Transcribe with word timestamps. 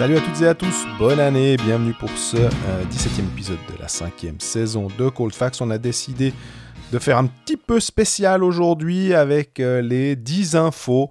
Salut 0.00 0.16
à 0.16 0.20
toutes 0.22 0.40
et 0.40 0.48
à 0.48 0.54
tous, 0.54 0.86
bonne 0.98 1.20
année, 1.20 1.58
bienvenue 1.58 1.92
pour 1.92 2.08
ce 2.08 2.38
17e 2.38 3.26
épisode 3.34 3.58
de 3.70 3.78
la 3.78 3.86
5e 3.86 4.40
saison 4.40 4.88
de 4.98 5.10
Cold 5.10 5.34
Facts. 5.34 5.60
On 5.60 5.68
a 5.68 5.76
décidé 5.76 6.32
de 6.90 6.98
faire 6.98 7.18
un 7.18 7.26
petit 7.26 7.58
peu 7.58 7.80
spécial 7.80 8.42
aujourd'hui 8.42 9.12
avec 9.12 9.58
les 9.58 10.16
10 10.16 10.56
infos 10.56 11.10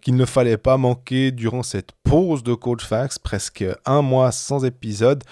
qu'il 0.00 0.14
ne 0.14 0.24
fallait 0.26 0.58
pas 0.58 0.76
manquer 0.76 1.32
durant 1.32 1.64
cette 1.64 1.90
pause 2.04 2.44
de 2.44 2.54
Cold 2.54 2.82
Facts, 2.82 3.18
presque 3.18 3.64
un 3.84 4.02
mois 4.02 4.30
sans 4.30 4.64
épisode. 4.64 5.24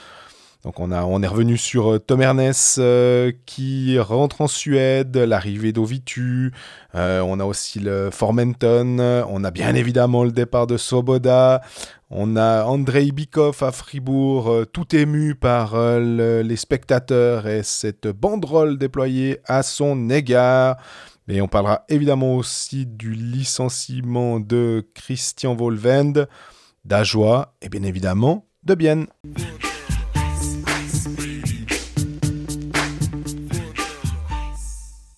Donc 0.67 0.80
on, 0.80 0.90
a, 0.90 1.04
on 1.04 1.22
est 1.22 1.29
revenu 1.29 1.57
sur 1.57 1.93
euh, 1.93 1.98
Tom 2.00 2.21
Ernest 2.21 2.80
euh, 2.80 3.30
qui 3.46 4.00
rentre 4.00 4.40
en 4.40 4.48
Suède, 4.48 5.17
l'arrivée 5.17 5.71
d'Ovitu, 5.71 6.53
euh, 6.96 7.21
on 7.21 7.39
a 7.39 7.44
aussi 7.44 7.79
le 7.79 8.11
Formenton, 8.11 9.25
on 9.29 9.44
a 9.44 9.50
bien 9.53 9.76
évidemment 9.76 10.25
le 10.25 10.32
départ 10.32 10.67
de 10.67 10.76
Soboda, 10.76 11.62
on 12.10 12.36
a 12.36 12.64
Andrei 12.64 13.10
Bikov 13.10 13.62
à 13.62 13.72
Fribourg, 13.72 14.66
tout 14.72 14.94
ému 14.94 15.34
par 15.34 15.78
les 15.98 16.56
spectateurs 16.56 17.46
et 17.46 17.62
cette 17.62 18.08
banderole 18.08 18.79
déployée 18.79 19.40
à 19.44 19.62
son 19.62 20.10
égard. 20.10 20.76
Et 21.29 21.40
on 21.40 21.48
parlera 21.48 21.84
évidemment 21.88 22.36
aussi 22.36 22.86
du 22.86 23.12
licenciement 23.12 24.38
de 24.38 24.88
Christian 24.94 25.56
Volvend, 25.56 26.26
d'Ajoie 26.84 27.54
et 27.60 27.68
bien 27.68 27.82
évidemment 27.82 28.46
de 28.62 28.74
Bienne. 28.74 29.07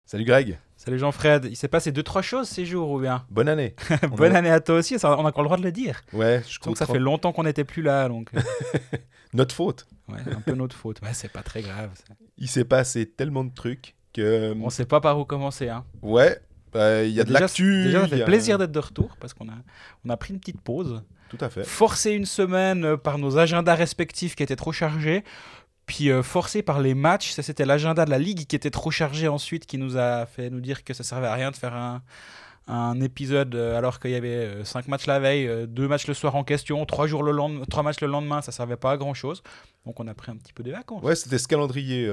Salut 0.06 0.24
Greg. 0.24 0.58
Salut 0.88 1.00
Jean-Fred. 1.00 1.44
Il 1.50 1.56
s'est 1.56 1.68
passé 1.68 1.92
deux, 1.92 2.02
trois 2.02 2.22
choses 2.22 2.48
ces 2.48 2.64
jours 2.64 2.90
ou 2.90 2.98
bien? 2.98 3.26
Bonne 3.28 3.50
année. 3.50 3.74
Bonne 4.16 4.34
année 4.34 4.48
à 4.48 4.58
toi 4.58 4.76
aussi. 4.76 4.96
on 5.02 5.06
a 5.06 5.16
encore 5.16 5.42
le 5.42 5.48
droit 5.48 5.58
de 5.58 5.62
le 5.62 5.70
dire. 5.70 6.00
Ouais, 6.14 6.42
je 6.48 6.58
trouve 6.58 6.72
que 6.72 6.78
ça 6.78 6.86
fait 6.86 6.98
longtemps 6.98 7.30
qu'on 7.30 7.42
n'était 7.42 7.64
plus 7.64 7.82
là. 7.82 8.08
donc. 8.08 8.30
Euh. 8.34 8.40
notre 9.34 9.54
faute. 9.54 9.86
Ouais, 10.08 10.16
un 10.34 10.40
peu 10.40 10.52
notre 10.52 10.74
faute. 10.74 11.02
Ouais, 11.02 11.12
c'est 11.12 11.30
pas 11.30 11.42
très 11.42 11.60
grave. 11.60 11.90
Il 12.38 12.48
s'est 12.48 12.64
passé 12.64 13.04
tellement 13.04 13.44
de 13.44 13.52
trucs 13.52 13.96
que. 14.14 14.22
Euh, 14.22 14.54
on 14.62 14.70
sait 14.70 14.86
pas 14.86 15.02
par 15.02 15.18
où 15.18 15.26
commencer. 15.26 15.68
Hein. 15.68 15.84
Ouais, 16.00 16.40
bah, 16.72 17.04
il 17.04 17.12
y 17.12 17.20
a 17.20 17.24
de 17.24 17.34
l'actu. 17.34 17.84
Déjà, 17.84 18.08
ça 18.08 18.08
fait 18.08 18.24
plaisir 18.24 18.56
d'être 18.56 18.72
de 18.72 18.78
retour 18.78 19.14
parce 19.20 19.34
qu'on 19.34 19.50
a, 19.50 19.56
on 20.06 20.08
a 20.08 20.16
pris 20.16 20.32
une 20.32 20.40
petite 20.40 20.62
pause. 20.62 21.02
Tout 21.28 21.38
à 21.42 21.50
fait. 21.50 21.64
Forcé 21.64 22.12
une 22.12 22.24
semaine 22.24 22.96
par 22.96 23.18
nos 23.18 23.36
agendas 23.36 23.74
respectifs 23.74 24.34
qui 24.34 24.42
étaient 24.42 24.56
trop 24.56 24.72
chargés. 24.72 25.22
Puis 25.88 26.10
euh, 26.10 26.22
forcé 26.22 26.62
par 26.62 26.80
les 26.80 26.94
matchs, 26.94 27.32
ça 27.32 27.42
c'était 27.42 27.64
l'agenda 27.64 28.04
de 28.04 28.10
la 28.10 28.18
ligue 28.18 28.46
qui 28.46 28.54
était 28.54 28.70
trop 28.70 28.90
chargé 28.90 29.26
ensuite, 29.26 29.64
qui 29.64 29.78
nous 29.78 29.96
a 29.96 30.26
fait 30.26 30.50
nous 30.50 30.60
dire 30.60 30.84
que 30.84 30.92
ça 30.92 31.02
servait 31.02 31.26
à 31.26 31.32
rien 31.32 31.50
de 31.50 31.56
faire 31.56 31.74
un, 31.74 32.02
un 32.66 33.00
épisode 33.00 33.54
euh, 33.54 33.76
alors 33.78 33.98
qu'il 33.98 34.10
y 34.10 34.14
avait 34.14 34.64
5 34.64 34.84
euh, 34.84 34.90
matchs 34.90 35.06
la 35.06 35.18
veille, 35.18 35.66
2 35.66 35.88
matchs 35.88 36.06
le 36.06 36.12
soir 36.12 36.36
en 36.36 36.44
question, 36.44 36.84
3 36.84 37.06
jours 37.06 37.22
le 37.22 37.32
lendemain, 37.32 37.64
3 37.64 37.82
matchs 37.82 38.02
le 38.02 38.06
lendemain, 38.06 38.42
ça 38.42 38.52
servait 38.52 38.76
pas 38.76 38.92
à 38.92 38.96
grand 38.98 39.14
chose. 39.14 39.42
Donc 39.86 39.98
on 39.98 40.06
a 40.06 40.12
pris 40.12 40.30
un 40.30 40.36
petit 40.36 40.52
peu 40.52 40.62
de 40.62 40.70
vacances. 40.70 41.02
Ouais, 41.02 41.16
c'était 41.16 41.38
ce 41.38 41.48
calendrier, 41.48 42.06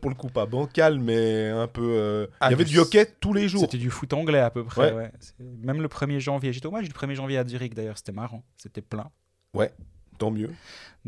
pour 0.00 0.08
le 0.08 0.16
coup 0.16 0.28
pas 0.28 0.46
bancal, 0.46 0.98
mais 0.98 1.48
un 1.48 1.66
peu. 1.66 2.26
Ah, 2.40 2.46
il 2.48 2.52
y 2.52 2.54
avait 2.54 2.64
du 2.64 2.78
hockey 2.78 3.06
tous 3.20 3.34
les 3.34 3.50
jours. 3.50 3.60
C'était 3.60 3.76
du 3.76 3.90
foot 3.90 4.14
anglais 4.14 4.40
à 4.40 4.48
peu 4.48 4.64
près. 4.64 4.94
Ouais. 4.94 5.12
Même 5.38 5.82
le 5.82 5.88
1er 5.88 6.20
janvier, 6.20 6.54
j'étais 6.54 6.66
au 6.66 6.70
match 6.70 6.86
du 6.86 6.92
1er 6.94 7.14
janvier 7.16 7.36
à 7.36 7.46
Zurich 7.46 7.74
d'ailleurs, 7.74 7.98
c'était 7.98 8.12
marrant, 8.12 8.42
c'était 8.56 8.80
plein. 8.80 9.10
Ouais, 9.52 9.74
tant 10.16 10.30
mieux. 10.30 10.50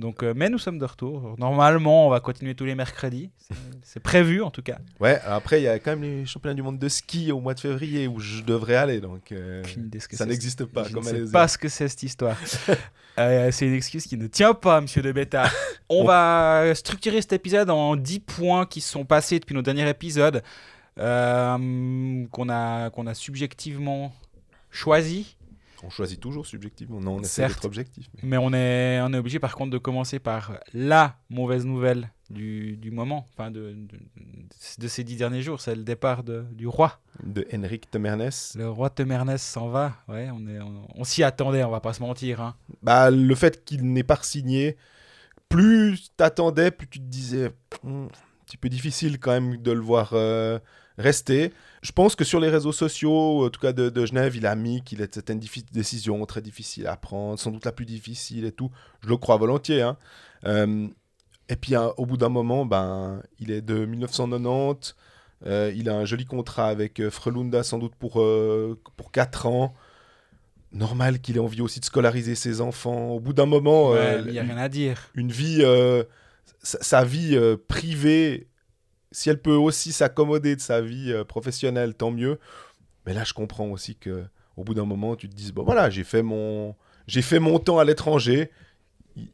Donc, 0.01 0.23
euh, 0.23 0.33
mais 0.35 0.49
nous 0.49 0.59
sommes 0.59 0.79
de 0.79 0.85
retour. 0.85 1.37
Normalement, 1.39 2.07
on 2.07 2.11
va 2.11 2.21
continuer 2.21 2.55
tous 2.55 2.65
les 2.65 2.75
mercredis. 2.75 3.31
C'est 3.83 4.01
prévu 4.01 4.43
en 4.43 4.51
tout 4.51 4.63
cas. 4.63 4.79
Ouais, 4.99 5.21
après, 5.27 5.61
il 5.61 5.65
y 5.65 5.69
a 5.69 5.79
quand 5.79 5.91
même 5.91 6.03
les 6.03 6.27
championnats 6.27 6.55
du 6.55 6.63
monde 6.63 6.79
de 6.79 6.89
ski 6.89 7.31
au 7.31 7.41
mois 7.41 7.55
de 7.55 7.61
février 7.61 8.09
où 8.09 8.19
je 8.19 8.43
devrais 8.43 8.77
aller. 8.77 9.01
Donc, 9.01 9.31
euh, 9.31 9.63
ça 10.11 10.27
n'existe 10.27 10.65
pas. 10.65 10.85
Je 10.85 10.97
ne 10.97 11.03
sais 11.03 11.31
pas 11.31 11.47
ce 11.47 11.59
que 11.59 11.69
c'est 11.69 11.89
cette 11.89 12.03
histoire. 12.03 12.37
Euh, 13.19 13.51
c'est 13.51 13.67
une 13.67 13.75
excuse 13.75 14.07
qui 14.07 14.17
ne 14.17 14.29
tient 14.29 14.55
pas, 14.55 14.81
monsieur 14.81 15.03
de 15.03 15.13
Beta. 15.13 15.51
On, 15.91 16.05
va 16.05 16.73
structurer 16.75 17.21
cet 17.21 17.35
épisode 17.35 17.69
en 17.69 17.97
10 17.97 18.21
points 18.21 18.65
qui 18.65 18.81
sont 18.81 19.05
passés 19.05 19.41
depuis 19.41 19.53
nos 19.53 19.61
derniers 19.61 19.87
épisodes, 19.91 20.43
qu'on 20.97 22.49
a, 22.49 22.91
qu'on 22.91 23.07
a 23.07 23.15
subjectivement 23.15 24.15
choisi 24.71 25.37
on 25.83 25.91
choisit 25.91 26.21
toujours 26.21 26.47
subjectivement. 26.47 27.01
Non, 27.01 27.17
on 27.17 27.21
essaie 27.21 27.47
d'être 27.47 27.65
objectif. 27.65 28.07
Mais... 28.23 28.37
on, 28.37 28.53
est, 28.53 29.01
on 29.03 29.13
est 29.13 29.19
obligé 29.19 29.39
par 29.39 29.55
contre 29.55 29.71
de 29.71 29.79
commencer 29.79 30.19
par 30.19 30.59
la 30.73 31.17
mauvaise 31.29 31.65
nouvelle 31.65 32.11
du, 32.29 32.77
du 32.77 32.91
moment, 32.91 33.27
enfin 33.33 33.51
de, 33.51 33.75
de, 34.79 34.89
ces 34.89 35.05
dix 35.05 35.17
derniers 35.17 35.43
jours. 35.43 35.61
C'est 35.61 35.75
le 35.75 35.83
départ 35.83 36.23
de, 36.23 36.45
du 36.53 36.67
roi. 36.67 37.01
De 37.23 37.47
Henrik 37.53 37.91
Temernes. 37.91 38.31
Le 38.55 38.69
roi 38.69 38.91
Temernes 38.91 39.37
s'en 39.39 39.69
va. 39.69 39.97
Ouais, 40.09 40.29
on, 40.33 40.47
est, 40.47 40.59
on, 40.95 41.05
s'y 41.05 41.23
attendait, 41.23 41.65
on 41.65 41.71
va 41.71 41.81
pas 41.81 41.93
se 41.93 42.01
mentir. 42.01 42.41
Hein. 42.41 42.55
Bah, 42.83 43.11
le 43.11 43.35
fait 43.35 43.65
qu'il 43.65 43.93
n'ait 43.93 44.05
pas 44.05 44.19
signé, 44.23 44.77
plus 45.49 46.13
t'attendais, 46.17 46.71
plus 46.71 46.89
tu 46.89 47.01
te 47.01 47.05
disais, 47.05 47.51
hmm, 47.83 48.05
un 48.05 48.45
petit 48.47 48.57
peu 48.57 48.69
difficile 48.69 49.19
quand 49.19 49.33
même 49.33 49.57
de 49.57 49.73
le 49.73 49.81
voir 49.81 50.11
euh, 50.13 50.59
rester. 50.99 51.53
Je 51.83 51.93
pense 51.93 52.15
que 52.15 52.25
sur 52.25 52.41
les 52.41 52.51
réseaux 52.51 52.73
sociaux, 52.73 53.47
en 53.47 53.51
tout 53.51 53.61
cas 53.61 53.73
de, 53.73 54.05
Genève, 54.05 54.37
il 54.37 54.47
a 54.47 54.55
mis 54.55 54.83
qu'il 54.83 55.03
a 55.03 55.07
certaines 55.11 55.41
décisions 55.73 56.25
très 56.27 56.43
difficiles 56.43 56.87
à 56.87 56.97
prendre, 56.97 57.39
sans 57.39 57.51
doute 57.51 57.65
la 57.65 57.73
plus 57.73 57.87
difficile 57.87 58.45
et 58.45 58.53
tout. 58.53 58.71
Je 59.03 59.09
le 59.09 59.17
crois 59.17 59.39
volontiers. 59.39 59.81
Hein. 59.81 59.97
Euh, 60.45 60.87
et 61.49 61.57
puis 61.57 61.75
hein, 61.75 61.93
au 61.97 62.05
bout 62.05 62.19
d'un 62.19 62.29
moment, 62.29 62.67
ben, 62.67 63.23
il 63.39 63.51
est 63.51 63.63
de 63.63 63.87
1990. 63.87 64.95
Euh, 65.47 65.73
il 65.75 65.89
a 65.89 65.95
un 65.95 66.05
joli 66.05 66.27
contrat 66.27 66.69
avec 66.69 67.01
euh, 67.01 67.11
Frelunda, 67.11 67.63
sans 67.63 67.79
doute 67.79 67.95
pour, 67.95 68.23
pour 68.97 69.11
4 69.11 69.47
ans. 69.47 69.75
Normal 70.73 71.19
qu'il 71.21 71.37
ait 71.37 71.41
envie 71.41 71.63
aussi 71.63 71.81
de 71.81 71.87
scolariser 71.87 72.35
ses 72.35 72.61
enfants. 72.61 73.09
Au 73.09 73.21
bout 73.21 73.33
d'un 73.33 73.47
moment, 73.47 73.95
il 73.97 74.31
n'y 74.31 74.39
a 74.39 74.43
rien 74.43 74.59
à 74.59 74.69
dire. 74.69 75.11
Une 75.15 75.33
vie, 75.33 75.65
sa, 76.63 77.05
vie 77.05 77.41
privée 77.67 78.50
si 79.13 79.31
elle 79.31 79.41
peut 79.41 79.55
aussi 79.55 79.93
s'accommoder 79.93 80.57
de 80.57 80.61
sa 80.61 80.81
vie 80.81 81.13
euh, 81.13 81.25
professionnelle, 81.25 81.95
tant 81.95 82.11
mieux. 82.11 82.39
Mais 83.07 83.15
là, 83.15 83.25
je 83.25 83.33
comprends 83.33 83.69
aussi 83.69 83.97
que 83.97 84.25
au 84.57 84.65
bout 84.65 84.75
d'un 84.75 84.85
moment, 84.85 85.17
tu 85.17 85.29
te 85.29 85.35
dises 85.35 85.53
bon 85.53 85.65
voilà, 85.65 85.91
j'ai 85.91 86.05
fait 86.05 86.23
mon 86.23 86.75
j'ai 87.07 87.23
fait 87.23 87.39
mon 87.39 87.59
temps 87.59 87.79
à 87.79 87.85
l'étranger. 87.85 88.51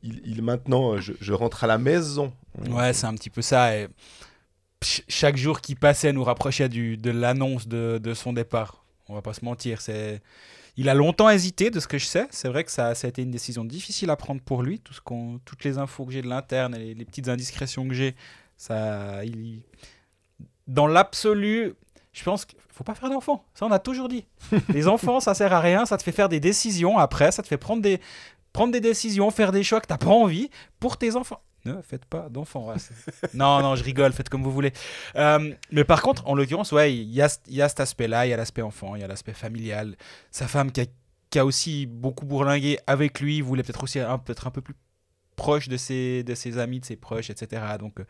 Il, 0.03 0.42
maintenant, 0.42 0.97
je, 0.97 1.32
rentre 1.32 1.62
à 1.62 1.66
la 1.66 1.78
maison. 1.78 2.32
Ouais, 2.70 2.92
c'est 2.92 3.06
un 3.06 3.15
petit 3.15 3.28
peu 3.28 3.42
ça. 3.42 3.76
Et 3.76 3.88
chaque 4.82 5.36
jour 5.36 5.60
qui 5.60 5.75
passait 5.75 6.12
nous 6.12 6.25
rapprochait 6.25 6.69
de 6.69 7.10
l'annonce 7.10 7.69
de, 7.69 8.15
son 8.15 8.32
départ. 8.32 8.84
On 9.09 9.15
va 9.15 9.22
pas 9.22 9.34
se 9.34 9.44
mentir. 9.44 9.81
C'est 9.81 10.22
il 10.78 10.88
a 10.91 10.94
longtemps 10.94 11.31
hésité, 11.31 11.70
de 11.70 11.81
ce 11.81 11.86
que 11.86 11.98
je 11.98 12.04
sais. 12.04 12.26
C'est 12.31 12.48
vrai 12.48 12.65
que 12.65 12.70
ça, 12.70 12.88
a 12.88 13.06
été 13.06 13.22
une 13.22 13.31
décision 13.31 13.65
difficile 13.65 14.10
à 14.10 14.16
prendre 14.16 14.41
pour 14.42 14.62
lui. 14.62 14.81
Tout 14.81 14.92
ce 14.92 15.00
toutes 15.44 15.65
les 15.65 15.78
infos 15.78 16.04
que 16.04 16.12
j'ai 16.12 16.22
de 16.22 16.28
l'interne 16.28 16.75
et 16.75 16.94
les 16.94 17.04
petites 17.04 17.28
indiscrétions 17.28 17.86
que 17.86 17.94
j'ai, 17.94 18.15
ça, 18.56 19.25
il... 19.25 19.62
Dans 20.67 20.87
l'absolu, 20.87 21.75
je 22.12 22.25
pense 22.25 22.44
qu'il 22.44 22.59
faut 22.69 22.84
pas 22.84 22.94
faire 22.94 23.11
d'enfants. 23.11 23.44
Ça, 23.55 23.67
on 23.67 23.71
a 23.71 23.78
toujours 23.78 24.09
dit. 24.09 24.27
Les 24.71 24.89
enfants, 24.89 25.21
ça 25.21 25.34
sert 25.34 25.53
à 25.53 25.61
rien. 25.61 25.87
Ça 25.87 25.97
te 25.97 26.03
fait 26.03 26.12
faire 26.12 26.28
des 26.28 26.41
décisions 26.41 26.99
après. 26.99 27.31
Ça 27.31 27.43
te 27.43 27.49
fait 27.49 27.59
prendre 27.59 27.83
des, 27.83 28.00
prendre 28.53 28.72
des 28.72 28.81
décisions, 28.81 29.31
faire 29.31 29.53
des 29.53 29.62
choix 29.62 29.81
que 29.81 29.87
t'as 29.87 29.99
pas 29.99 30.11
envie 30.11 30.50
pour 30.81 30.97
tes 30.97 31.15
enfants. 31.15 31.41
Ne 31.66 31.83
faites 31.83 32.05
pas 32.05 32.28
d'enfants. 32.31 32.72
non, 33.34 33.61
non, 33.61 33.77
je 33.77 33.84
rigole. 33.84 34.12
Faites 34.12 34.28
comme 34.28 34.43
vous 34.43 34.53
voulez. 34.53 34.72
Euh, 35.16 35.53
mais 35.72 35.84
par 35.84 36.00
contre, 36.00 36.27
en 36.27 36.34
l'occurrence, 36.34 36.72
ouais, 36.72 36.95
il 36.95 37.11
y 37.11 37.21
a, 37.21 37.39
y 37.49 37.61
a 37.61 37.69
cet 37.69 37.81
aspect-là. 37.81 38.27
Il 38.27 38.31
y 38.31 38.33
a 38.33 38.37
l'aspect 38.37 38.62
enfant, 38.62 38.95
il 38.95 39.03
y 39.03 39.05
a 39.05 39.09
l'aspect 39.09 39.34
familial. 39.34 39.97
Sa 40.31 40.49
femme 40.49 40.72
qui 40.72 40.81
a, 40.81 40.87
qui 41.31 41.39
a, 41.39 41.45
aussi 41.45 41.87
beaucoup 41.87 42.25
bourlingué 42.25 42.78
avec 42.87 43.21
lui 43.21 43.41
voulait 43.41 43.62
peut-être 43.62 43.83
aussi 43.83 43.99
peut-être 44.25 44.47
un 44.47 44.50
peu 44.50 44.62
plus 44.62 44.75
proche 45.36 45.69
de 45.69 45.76
ses, 45.76 46.24
de 46.24 46.34
ses 46.34 46.58
amis, 46.58 46.80
de 46.80 46.84
ses 46.84 46.97
proches, 46.97 47.30
etc. 47.30 47.62
Donc, 47.78 48.00
euh, 48.00 48.04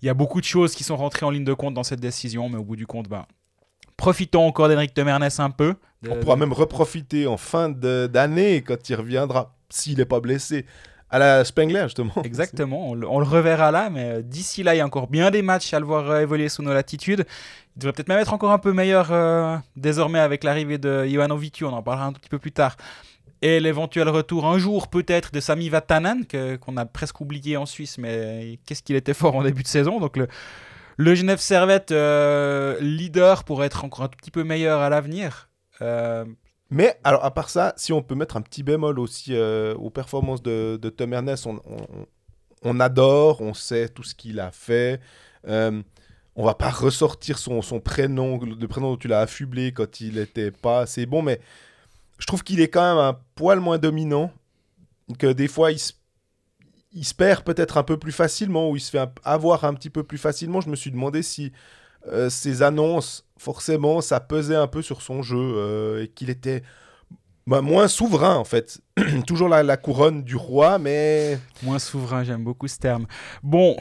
il 0.00 0.06
y 0.06 0.08
a 0.08 0.14
beaucoup 0.14 0.40
de 0.40 0.46
choses 0.46 0.74
qui 0.74 0.82
sont 0.82 0.96
rentrées 0.96 1.26
en 1.26 1.30
ligne 1.30 1.44
de 1.44 1.54
compte 1.54 1.74
dans 1.74 1.84
cette 1.84 2.00
décision, 2.00 2.48
mais 2.48 2.56
au 2.56 2.64
bout 2.64 2.76
du 2.76 2.86
compte, 2.86 3.08
ben, 3.08 3.26
profitons 3.96 4.46
encore 4.46 4.68
d'Henrik 4.68 4.94
Temernes 4.94 5.28
un 5.38 5.50
peu. 5.50 5.74
On 6.08 6.16
pourra 6.16 6.36
même 6.36 6.52
reprofiter 6.52 7.28
en 7.28 7.36
fin 7.36 7.68
d'année 7.68 8.62
quand 8.62 8.88
il 8.88 8.96
reviendra, 8.96 9.54
s'il 9.68 9.98
n'est 9.98 10.04
pas 10.04 10.18
blessé. 10.18 10.66
À 11.10 11.18
la 11.18 11.44
Spengler, 11.44 11.82
justement. 11.82 12.14
Exactement, 12.24 12.88
on, 12.88 12.94
le 12.94 13.06
reverra 13.06 13.70
là, 13.70 13.90
mais 13.90 14.04
euh, 14.04 14.22
d'ici 14.22 14.62
là, 14.62 14.74
il 14.74 14.78
y 14.78 14.80
a 14.80 14.86
encore 14.86 15.08
bien 15.08 15.30
des 15.30 15.42
matchs 15.42 15.74
à 15.74 15.78
le 15.78 15.84
voir 15.84 16.10
euh, 16.10 16.22
évoluer 16.22 16.48
sous 16.48 16.62
nos 16.62 16.72
latitudes. 16.72 17.26
Il 17.76 17.80
devrait 17.80 17.92
peut-être 17.92 18.08
même 18.08 18.18
être 18.18 18.32
encore 18.32 18.50
un 18.50 18.58
peu 18.58 18.72
meilleur 18.72 19.62
désormais 19.76 20.20
avec 20.20 20.42
l'arrivée 20.42 20.78
de 20.78 21.06
Ivanovic, 21.06 21.62
on 21.62 21.72
en 21.72 21.82
parlera 21.82 22.06
un 22.06 22.12
petit 22.12 22.30
peu 22.30 22.38
plus 22.38 22.52
tard 22.52 22.76
et 23.42 23.58
l'éventuel 23.58 24.08
retour 24.08 24.46
un 24.46 24.56
jour 24.56 24.88
peut-être 24.88 25.32
de 25.32 25.40
Sami 25.40 25.68
Vatanen, 25.68 26.24
qu'on 26.60 26.76
a 26.76 26.86
presque 26.86 27.20
oublié 27.20 27.56
en 27.56 27.66
Suisse, 27.66 27.98
mais 27.98 28.58
qu'est-ce 28.64 28.82
qu'il 28.82 28.96
était 28.96 29.14
fort 29.14 29.34
en 29.34 29.42
début 29.42 29.64
de 29.64 29.68
saison. 29.68 29.98
Donc 29.98 30.16
le, 30.16 30.28
le 30.96 31.14
Genève 31.16 31.40
Servette 31.40 31.90
euh, 31.90 32.78
leader 32.80 33.42
pourrait 33.42 33.66
être 33.66 33.84
encore 33.84 34.04
un 34.04 34.08
petit 34.08 34.30
peu 34.30 34.44
meilleur 34.44 34.80
à 34.80 34.88
l'avenir. 34.88 35.48
Euh, 35.82 36.24
mais 36.70 36.98
alors 37.02 37.24
à 37.24 37.34
part 37.34 37.50
ça, 37.50 37.74
si 37.76 37.92
on 37.92 38.00
peut 38.00 38.14
mettre 38.14 38.36
un 38.36 38.42
petit 38.42 38.62
bémol 38.62 39.00
aussi 39.00 39.34
euh, 39.34 39.74
aux 39.74 39.90
performances 39.90 40.42
de, 40.42 40.78
de 40.80 40.88
Tom 40.88 41.12
Ernest, 41.12 41.46
on, 41.46 41.60
on, 42.62 42.78
adore, 42.78 43.40
on 43.40 43.54
sait 43.54 43.88
tout 43.88 44.04
ce 44.04 44.14
qu'il 44.14 44.38
a 44.38 44.52
fait. 44.52 45.00
on 45.44 46.44
va 46.44 46.54
pas 46.54 46.70
ressortir 46.70 47.38
son, 47.38 47.60
son 47.60 47.80
prénom, 47.80 48.38
le 48.38 48.68
prénom 48.68 48.92
dont 48.92 48.96
tu 48.96 49.08
l'as 49.08 49.20
affublé 49.20 49.72
quand 49.72 50.00
il 50.00 50.16
était 50.18 50.52
pas 50.52 50.82
assez 50.82 51.06
bon, 51.06 51.22
mais 51.22 51.40
je 52.22 52.26
trouve 52.28 52.44
qu'il 52.44 52.60
est 52.60 52.68
quand 52.68 52.88
même 52.88 53.04
un 53.04 53.18
poil 53.34 53.58
moins 53.58 53.78
dominant 53.78 54.30
que 55.18 55.26
des 55.26 55.48
fois 55.48 55.72
il 55.72 55.80
se, 55.80 57.14
perd 57.14 57.42
peut-être 57.42 57.78
un 57.78 57.82
peu 57.82 57.98
plus 57.98 58.12
facilement 58.12 58.70
ou 58.70 58.76
il 58.76 58.80
se 58.80 58.92
fait 58.92 59.04
avoir 59.24 59.64
un 59.64 59.74
petit 59.74 59.90
peu 59.90 60.04
plus 60.04 60.18
facilement. 60.18 60.60
Je 60.60 60.70
me 60.70 60.76
suis 60.76 60.92
demandé 60.92 61.24
si 61.24 61.50
euh, 62.06 62.30
ces 62.30 62.62
annonces, 62.62 63.26
forcément, 63.38 64.00
ça 64.00 64.20
pesait 64.20 64.54
un 64.54 64.68
peu 64.68 64.82
sur 64.82 65.02
son 65.02 65.20
jeu 65.22 65.36
euh, 65.36 66.04
et 66.04 66.08
qu'il 66.08 66.30
était 66.30 66.62
bah, 67.48 67.60
moins 67.60 67.88
souverain 67.88 68.36
en 68.36 68.44
fait. 68.44 68.80
Toujours 69.26 69.48
la, 69.48 69.64
la 69.64 69.76
couronne 69.76 70.22
du 70.22 70.36
roi, 70.36 70.78
mais 70.78 71.40
Moins 71.64 71.80
souverain, 71.80 72.22
j'aime 72.22 72.44
beaucoup 72.44 72.68
ce 72.68 72.78
terme. 72.78 73.08
Bon, 73.42 73.76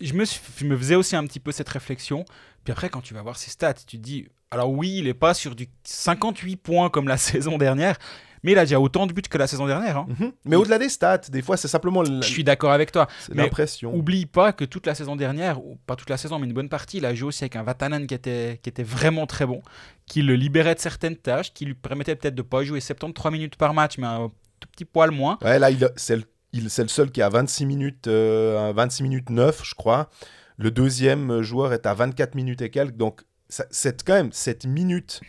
je 0.00 0.12
me, 0.12 0.24
suis- 0.24 0.40
je 0.56 0.66
me 0.66 0.76
faisais 0.76 0.94
aussi 0.94 1.16
un 1.16 1.26
petit 1.26 1.40
peu 1.40 1.50
cette 1.50 1.68
réflexion. 1.68 2.24
Puis 2.62 2.70
après, 2.70 2.90
quand 2.90 3.00
tu 3.00 3.12
vas 3.12 3.22
voir 3.22 3.36
ses 3.36 3.50
stats, 3.50 3.74
tu 3.74 3.96
te 3.98 4.02
dis, 4.02 4.28
alors 4.50 4.70
oui, 4.70 4.96
il 4.98 5.04
n'est 5.04 5.14
pas 5.14 5.34
sur 5.34 5.54
du 5.54 5.66
58 5.84 6.56
points 6.56 6.90
comme 6.90 7.08
la 7.08 7.16
saison 7.16 7.58
dernière, 7.58 7.96
mais 8.42 8.52
il 8.52 8.58
a 8.58 8.64
déjà 8.64 8.78
autant 8.78 9.06
de 9.06 9.12
buts 9.12 9.22
que 9.22 9.38
la 9.38 9.46
saison 9.46 9.66
dernière. 9.66 9.96
hein. 9.98 10.06
Mhm. 10.20 10.32
mais 10.44 10.56
au-delà 10.56 10.78
des 10.78 10.88
stats, 10.88 11.18
des 11.30 11.42
fois 11.42 11.56
c'est 11.56 11.68
simplement 11.68 12.04
l- 12.04 12.20
Je 12.22 12.28
suis 12.28 12.44
d'accord 12.44 12.70
avec 12.72 12.92
toi. 12.92 13.08
l'impression. 13.32 13.94
Oublie 13.94 14.26
pas 14.26 14.52
que 14.52 14.64
toute 14.64 14.86
la 14.86 14.94
saison 14.94 15.16
dernière, 15.16 15.64
ou 15.64 15.76
pas 15.86 15.96
toute 15.96 16.10
la 16.10 16.16
saison, 16.16 16.38
mais 16.38 16.46
une 16.46 16.52
bonne 16.52 16.68
partie, 16.68 16.98
il 16.98 17.06
a 17.06 17.14
joué 17.14 17.28
aussi 17.28 17.42
avec 17.44 17.56
un 17.56 17.62
Vatanen 17.64 18.06
qui 18.06 18.14
était, 18.14 18.60
qui 18.62 18.68
était 18.68 18.82
vraiment 18.84 19.26
très 19.26 19.46
bon, 19.46 19.62
qui 20.06 20.22
le 20.22 20.34
libérait 20.36 20.74
de 20.76 20.80
certaines 20.80 21.16
tâches, 21.16 21.52
qui 21.52 21.64
lui 21.64 21.74
permettait 21.74 22.14
peut-être 22.14 22.34
de 22.36 22.42
pas 22.42 22.62
jouer 22.62 22.80
73 22.80 23.32
minutes 23.32 23.56
par 23.56 23.74
match, 23.74 23.98
mais 23.98 24.06
un 24.06 24.30
tout 24.60 24.68
petit 24.70 24.84
poil 24.84 25.10
moins. 25.10 25.38
Ouais, 25.42 25.58
là, 25.58 25.68
c'est 25.96 26.16
le, 26.16 26.22
le 26.54 26.68
seul 26.68 27.10
qui 27.10 27.22
a 27.22 27.28
26 27.28 27.66
minutes, 27.66 28.06
euh, 28.06 28.70
un 28.70 28.72
26 28.72 29.02
minutes 29.02 29.30
9, 29.30 29.62
je 29.64 29.74
crois. 29.74 30.08
Le 30.56 30.70
deuxième 30.70 31.42
joueur 31.42 31.72
est 31.74 31.84
à 31.84 31.92
24 31.94 32.34
minutes 32.36 32.62
et 32.62 32.70
quelques. 32.70 32.96
Donc, 32.96 33.22
c'est 33.48 34.02
quand 34.04 34.14
même 34.14 34.32
7 34.32 34.66
minutes 34.66 35.20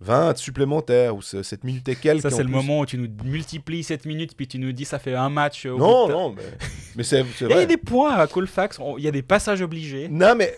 20 0.00 0.36
supplémentaires 0.36 1.16
ou 1.16 1.22
ce- 1.22 1.42
7 1.42 1.64
minutes 1.64 1.88
et 1.88 1.96
quelques. 1.96 2.22
Ça, 2.22 2.30
c'est 2.30 2.38
le 2.44 2.44
plus. 2.44 2.52
moment 2.54 2.78
où 2.80 2.86
tu 2.86 2.96
nous 2.96 3.08
multiplies 3.24 3.82
7 3.82 4.06
minutes, 4.06 4.36
puis 4.36 4.46
tu 4.46 4.56
nous 4.60 4.70
dis 4.70 4.84
ça 4.84 5.00
fait 5.00 5.14
un 5.16 5.28
match. 5.28 5.66
au 5.66 5.76
Non, 5.76 6.02
bout 6.04 6.08
de- 6.08 6.12
non, 6.12 6.30
mais, 6.36 6.42
mais 6.94 7.02
c'est 7.02 7.24
c'est 7.36 7.46
Il 7.46 7.50
y 7.50 7.52
a 7.52 7.56
vrai. 7.56 7.66
des 7.66 7.76
points 7.76 8.14
à 8.14 8.28
Colfax, 8.28 8.78
on- 8.78 8.96
il 8.96 9.02
y 9.02 9.08
a 9.08 9.10
des 9.10 9.22
passages 9.22 9.60
obligés. 9.60 10.06
Non, 10.08 10.36
mais 10.36 10.56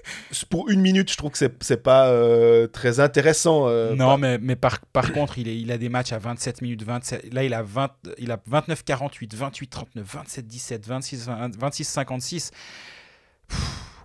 pour 0.50 0.68
une 0.68 0.82
minute, 0.82 1.10
je 1.10 1.16
trouve 1.16 1.30
que 1.30 1.38
c'est 1.38 1.54
c'est 1.64 1.82
pas 1.82 2.08
euh, 2.08 2.66
très 2.66 3.00
intéressant. 3.00 3.66
euh, 3.66 3.94
non, 3.94 4.08
pas- 4.08 4.16
mais, 4.18 4.36
mais 4.36 4.56
par, 4.56 4.78
par 4.92 5.10
contre, 5.10 5.38
il, 5.38 5.48
est, 5.48 5.58
il 5.58 5.72
a 5.72 5.78
des 5.78 5.88
matchs 5.88 6.12
à 6.12 6.18
27 6.18 6.60
minutes, 6.60 6.82
27. 6.82 7.32
Là, 7.32 7.42
il 7.42 7.54
a, 7.54 7.62
20, 7.62 7.88
il 8.18 8.30
a 8.32 8.38
29, 8.46 8.84
48, 8.84 9.34
28, 9.34 9.68
39, 9.68 10.06
27, 10.16 10.46
17, 10.46 10.86
26, 10.86 11.24
20, 11.24 11.56
26, 11.58 11.84
56. 11.88 12.50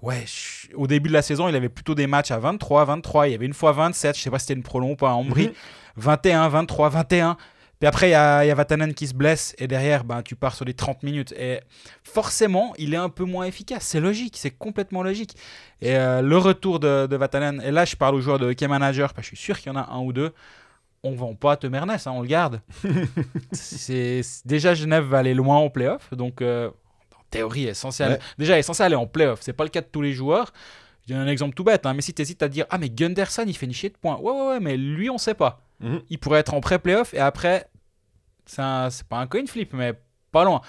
Ouais, 0.02 0.24
je- 0.26 0.74
au 0.76 0.88
début 0.88 1.10
de 1.10 1.14
la 1.14 1.22
saison, 1.22 1.48
il 1.48 1.56
avait 1.56 1.70
plutôt 1.70 1.96
des 1.96 2.08
matchs 2.08 2.32
à 2.32 2.38
23, 2.40 2.86
23. 2.86 3.28
Il 3.28 3.32
y 3.32 3.36
avait 3.36 3.46
une 3.46 3.54
fois 3.54 3.72
27, 3.72 4.16
je 4.18 4.22
sais 4.22 4.30
pas 4.30 4.40
si 4.40 4.46
c'était 4.48 4.58
une 4.58 4.64
prolong 4.64 4.92
ou 4.92 4.96
pas 4.96 5.10
à 5.10 5.14
Ambry. 5.14 5.48
Mhm. 5.48 5.54
21, 5.98 6.50
23, 6.50 6.90
21. 6.90 7.38
Puis 7.80 7.88
après, 7.88 8.08
il 8.08 8.12
y 8.12 8.14
y 8.14 8.16
a 8.16 8.56
Vatanen 8.56 8.94
qui 8.94 9.06
se 9.08 9.14
blesse. 9.14 9.54
Et 9.58 9.68
derrière, 9.68 10.04
ben, 10.06 10.22
tu 10.22 10.36
pars 10.36 10.56
sur 10.56 10.64
les 10.66 10.74
30 10.74 11.04
minutes. 11.04 11.34
Et 11.38 11.60
forcément, 12.04 12.74
il 12.78 12.94
est 12.94 12.98
un 12.98 13.10
peu 13.10 13.26
moins 13.26 13.46
efficace. 13.46 13.84
C'est 13.86 14.00
logique, 14.00 14.38
c'est 14.38 14.52
complètement 14.52 15.04
logique. 15.04 15.36
Et 15.82 15.96
euh, 15.96 16.22
le 16.22 16.38
retour 16.38 16.80
de, 16.80 17.06
de 17.08 17.16
Vatanen, 17.18 17.62
et 17.66 17.72
là, 17.72 17.84
je 17.86 17.96
parle 17.96 18.16
aux 18.16 18.22
joueurs 18.22 18.40
de 18.40 18.46
hockey 18.48 18.68
manager, 18.68 19.14
parce 19.14 19.28
que 19.30 19.36
je 19.36 19.42
suis 19.42 19.46
sûr 19.46 19.60
qu'il 19.60 19.72
y 19.74 19.76
en 19.76 19.80
a 19.80 19.90
un 19.92 20.00
ou 20.00 20.14
deux. 20.14 20.32
On 21.04 21.12
vend 21.16 21.36
pas 21.36 21.56
Temernes, 21.58 21.92
hein, 21.92 21.98
on 22.12 22.22
le 22.22 22.28
garde. 22.28 22.62
c'est, 23.52 24.22
déjà, 24.46 24.74
Genève 24.74 25.04
va 25.06 25.20
aller 25.20 25.34
loin 25.34 25.58
en 25.58 25.70
playoff. 25.70 26.14
Donc, 26.14 26.42
euh, 26.42 26.70
théorie, 27.30 27.66
est 27.66 27.74
censé 27.74 28.04
aller- 28.04 28.16
Ouais. 28.16 28.22
déjà, 28.38 28.58
il 28.58 28.64
est 28.94 28.96
en 28.96 29.08
playoff. 29.08 29.40
C'est 29.42 29.54
pas 29.54 29.64
le 29.64 29.70
cas 29.70 29.82
de 29.82 29.88
tous 29.92 30.02
les 30.02 30.14
joueurs. 30.14 30.52
Je 31.08 31.14
donne 31.14 31.22
un 31.22 31.28
exemple 31.28 31.54
tout 31.56 31.64
bête, 31.64 31.86
hein, 31.86 31.94
mais 31.94 32.02
si 32.02 32.14
tu 32.14 32.22
hésites 32.22 32.42
à 32.42 32.48
dire 32.48 32.66
Ah, 32.70 32.78
mais 32.78 32.90
Gunderson, 32.90 33.44
il 33.48 33.56
fait 33.56 33.66
une 33.68 33.74
chier 33.74 33.90
de 33.90 33.96
points. 33.98 34.18
Ouais, 34.18 34.32
ouais, 34.32 34.48
ouais, 34.48 34.60
mais 34.60 34.76
lui, 34.78 35.10
on 35.10 35.18
sait 35.18 35.36
pas. 35.36 35.62
Mhm. 35.80 36.02
Il 36.10 36.18
pourrait 36.20 36.40
être 36.40 36.54
en 36.54 36.62
pré-playoff 36.62 37.14
et 37.14 37.20
après, 37.20 37.70
c'est, 38.46 38.62
pas 39.08 39.18
un 39.20 39.28
coin 39.28 39.46
flip, 39.46 39.74
mais 39.74 39.94
pas 40.32 40.44
loin. 40.44 40.62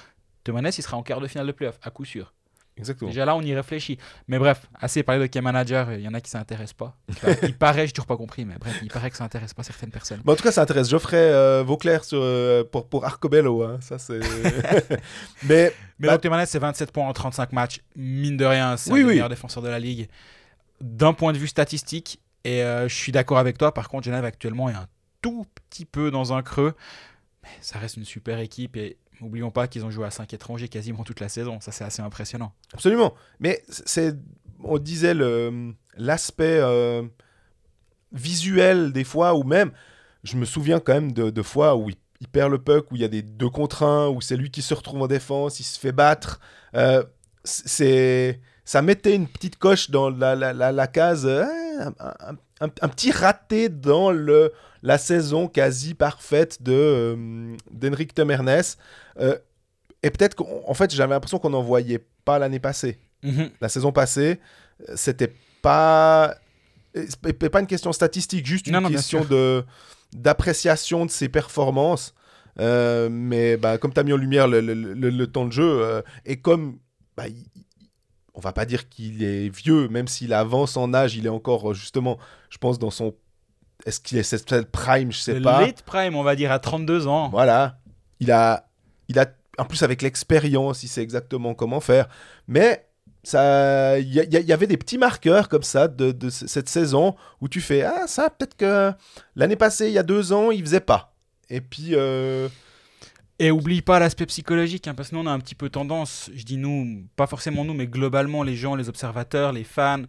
Temernes, 0.45 0.67
il 0.67 0.83
sera 0.83 0.97
en 0.97 1.03
quart 1.03 1.21
de 1.21 1.27
finale 1.27 1.47
de 1.47 1.53
playoff, 1.53 1.79
à 1.83 1.91
coup 1.91 2.05
sûr. 2.05 2.33
Exactement. 2.79 3.11
Déjà 3.11 3.25
là, 3.25 3.35
on 3.35 3.41
y 3.41 3.55
réfléchit. 3.55 3.97
Mais 4.29 4.39
bref, 4.39 4.67
assez 4.75 5.03
parlé 5.03 5.23
de 5.23 5.27
Key 5.27 5.41
Manager, 5.41 5.93
il 5.95 6.03
y 6.03 6.09
en 6.09 6.13
a 6.15 6.21
qui 6.21 6.31
s'intéressent 6.31 6.75
pas. 6.75 6.97
Enfin, 7.11 7.35
il 7.43 7.57
paraît, 7.57 7.87
j'ai 7.87 7.93
toujours 7.93 8.07
pas 8.07 8.17
compris, 8.19 8.45
mais 8.45 8.57
bref, 8.61 8.79
il 8.83 8.89
paraît 8.91 9.11
que 9.11 9.17
ça 9.17 9.25
intéresse 9.25 9.55
pas 9.55 9.63
certaines 9.63 9.91
personnes. 9.91 10.21
Mais 10.27 10.33
en 10.33 10.37
tout 10.37 10.43
cas, 10.43 10.53
ça 10.53 10.61
intéresse 10.63 10.91
Geoffrey 10.91 11.17
euh, 11.17 11.63
Vauclair 11.67 12.05
sur, 12.05 12.19
euh, 12.21 12.65
pour, 12.65 12.87
pour 12.89 13.05
Arcobello. 13.07 13.63
hein, 13.63 13.79
Ça, 13.81 13.99
c'est... 13.99 14.21
mais 15.43 15.73
Mais 15.99 16.09
Bah- 16.09 16.19
donc 16.19 16.47
c'est 16.47 16.59
27 16.59 16.93
points 16.93 17.07
en 17.09 17.13
35 17.13 17.53
matchs. 17.53 17.81
Mine 17.97 18.37
de 18.37 18.45
rien, 18.45 18.77
c'est 18.77 18.91
Oui, 18.93 19.01
oui. 19.03 19.13
meilleurs 19.13 19.29
défenseurs 19.31 19.63
de 19.63 19.69
la 19.69 19.79
ligue. 19.79 20.09
D'un 20.81 21.15
point 21.15 21.33
de 21.33 21.39
vue 21.39 21.49
statistique, 21.49 22.21
et 22.45 22.63
euh, 22.63 22.89
je 22.89 22.95
suis 22.95 23.13
d'accord 23.13 23.39
avec 23.39 23.57
toi, 23.59 23.73
par 23.73 23.89
contre, 23.89 24.05
Genève 24.05 24.25
actuellement 24.25 24.69
est 24.69 24.75
un 24.75 24.87
tout 25.23 25.47
petit 25.71 25.87
peu 25.87 26.11
dans 26.11 26.35
un 26.35 26.43
creux. 26.43 26.75
Mais 27.43 27.49
ça 27.61 27.79
reste 27.79 27.97
une 27.97 28.05
super 28.05 28.39
équipe 28.41 28.77
et 28.77 28.97
n'oublions 29.21 29.51
pas 29.51 29.69
qu'ils 29.69 29.85
ont 29.85 29.91
joué 29.91 30.07
à 30.07 30.11
5 30.11 30.33
étrangers 30.35 30.69
quasiment 30.69 31.05
toute 31.05 31.21
la 31.21 31.29
saison. 31.29 31.61
Ça, 31.61 31.73
c'est 31.73 31.85
assez 31.85 32.03
impressionnant. 32.03 32.53
Absolument. 32.73 33.15
Mais 33.41 33.63
c'est, 33.69 34.15
on 34.63 34.79
disait 34.79 35.15
l'aspect 35.97 36.59
euh, 36.61 37.03
visuel 38.13 38.93
des 38.93 39.05
fois, 39.05 39.35
ou 39.35 39.43
même, 39.43 39.73
je 40.25 40.37
me 40.37 40.45
souviens 40.45 40.81
quand 40.81 40.95
même 40.95 41.13
de, 41.13 41.43
fois 41.43 41.77
où 41.77 41.91
il, 41.91 42.29
perd 42.29 42.51
le 42.51 42.59
puck, 42.59 42.91
où 42.91 42.97
il 42.97 43.03
y 43.03 43.05
a 43.05 43.09
des 43.09 43.23
deux 43.23 43.51
contre 43.51 43.83
un, 43.83 44.09
où 44.09 44.21
c'est 44.21 44.37
lui 44.37 44.51
qui 44.51 44.63
se 44.63 44.75
retrouve 44.75 45.03
en 45.03 45.07
défense, 45.07 45.61
il 45.61 45.65
se 45.65 45.79
fait 45.79 45.93
battre. 45.93 46.41
Euh, 46.75 47.05
c'est, 47.45 48.41
ça 48.65 48.83
mettait 48.83 49.15
une 49.15 49.29
petite 49.29 49.57
coche 49.57 49.91
dans 49.91 50.11
la, 50.11 50.35
la, 50.35 50.73
la, 50.73 50.87
case, 50.89 51.27
euh, 51.27 51.45
un 52.61 52.89
petit 52.89 53.13
raté 53.13 53.69
dans 53.69 54.11
le, 54.11 54.53
la 54.87 54.99
saison 54.99 55.49
quasi 55.49 55.95
parfaite 55.95 56.63
de, 56.63 56.73
euh, 56.73 57.57
d'Henrik 57.73 58.15
Temernes. 58.15 58.63
Euh, 59.19 59.37
et 60.03 60.11
peut-être 60.11 60.35
qu'en 60.37 60.47
en 60.67 60.75
fait, 60.75 60.95
j'avais 60.95 61.15
l'impression 61.15 61.39
qu'on 61.41 61.51
n'en 61.51 61.63
voyait 61.63 62.07
pas 62.25 62.39
l'année 62.39 62.61
passée. 62.61 62.99
Mhm. 63.25 63.51
La 63.61 63.69
saison 63.69 63.91
passée, 63.93 64.39
euh, 64.89 64.93
c'était 64.95 65.33
pas. 65.63 66.37
euh, 66.97 67.49
pas 67.51 67.61
une 67.61 67.67
question 67.67 67.93
statistique, 67.93 68.47
juste 68.47 68.67
une 68.69 68.79
Non, 68.79 68.89
question 68.89 69.25
de 69.25 69.65
d'appréciation 70.15 71.05
de 71.05 71.11
ses 71.11 71.29
performances. 71.29 72.15
Euh, 72.61 73.09
mais 73.11 73.57
bah, 73.57 73.77
comme 73.79 73.93
tu 73.93 74.01
as 74.01 74.05
mis 74.05 74.13
en 74.13 74.17
lumière 74.17 74.47
le, 74.49 74.61
le- 74.61 74.73
le- 74.75 75.11
le 75.11 75.27
temps 75.27 75.45
de 75.47 75.53
jeu, 75.53 75.83
euh, 75.83 76.01
et 76.25 76.37
comme 76.37 76.79
bah, 77.17 77.27
il- 77.29 77.45
on 78.35 78.41
va 78.41 78.53
pas 78.53 78.65
dire 78.67 78.89
qu'il 78.89 79.23
est 79.25 79.49
vieux, 79.49 79.89
même 79.89 80.09
s'il 80.09 80.33
avance 80.33 80.77
en 80.77 80.95
âge, 80.95 81.17
il 81.17 81.27
est 81.27 81.31
encore 81.31 81.75
justement, 81.75 82.19
je 82.51 82.59
pense, 82.59 82.79
dans 82.79 82.91
son. 82.91 83.15
Est-ce 83.85 84.01
qu'il 84.01 84.19
est 84.19 84.23
cette 84.23 84.71
prime 84.71 85.13
Je 85.13 85.19
sais 85.19 85.35
Le 85.35 85.43
pas. 85.43 85.61
late 85.61 85.83
prime, 85.83 86.17
on 86.17 86.23
va 86.23 86.35
dire, 86.35 86.51
à 86.51 86.59
32 86.59 87.07
ans. 87.07 87.29
Voilà. 87.29 87.79
Il 88.21 88.33
a, 88.33 88.67
il 89.09 89.19
a, 89.19 89.27
en 89.59 89.65
plus 89.65 89.83
avec 89.83 90.03
l'expérience, 90.03 90.83
il 90.83 90.89
sait 90.89 91.03
exactement 91.03 91.55
comment 91.55 91.81
faire. 91.81 92.09
Mais 92.49 92.87
ça, 93.27 93.99
il 93.99 94.13
y, 94.13 94.53
avait 94.53 94.69
des 94.69 94.77
petits 94.77 94.99
marqueurs 94.99 95.49
comme 95.49 95.65
ça 95.65 95.89
de, 95.89 96.31
cette 96.31 96.69
saison 96.69 97.17
où 97.41 97.49
tu 97.49 97.61
fais 97.61 97.83
ah 97.83 98.07
ça 98.07 98.31
peut-être 98.31 98.57
que 98.57 98.93
l'année 99.35 99.57
passée, 99.57 99.89
il 99.89 99.93
y 99.93 99.99
a 99.99 100.05
deux 100.05 100.33
ans, 100.33 100.53
il 100.53 100.61
faisait 100.61 100.79
pas. 100.79 101.13
Et 101.51 101.61
puis 101.61 101.91
euh, 101.95 102.49
Et 103.41 103.51
oublie 103.51 103.83
pas 103.83 103.99
l'aspect 103.99 104.27
psychologique, 104.27 104.87
hein, 104.87 104.95
parce 104.95 105.11
que 105.11 105.17
nous, 105.17 105.23
on 105.23 105.27
a 105.27 105.33
un 105.33 105.41
petit 105.41 105.57
peu 105.57 105.71
tendance, 105.71 106.31
je 106.35 106.45
dis 106.45 106.57
nous, 106.57 107.05
pas 107.17 107.27
forcément 107.27 107.65
nous, 107.65 107.75
mais 107.75 107.89
globalement, 107.89 108.45
les 108.45 108.55
gens, 108.55 108.77
les 108.77 108.89
observateurs, 108.89 109.53
les 109.53 109.65
fans, 109.65 110.03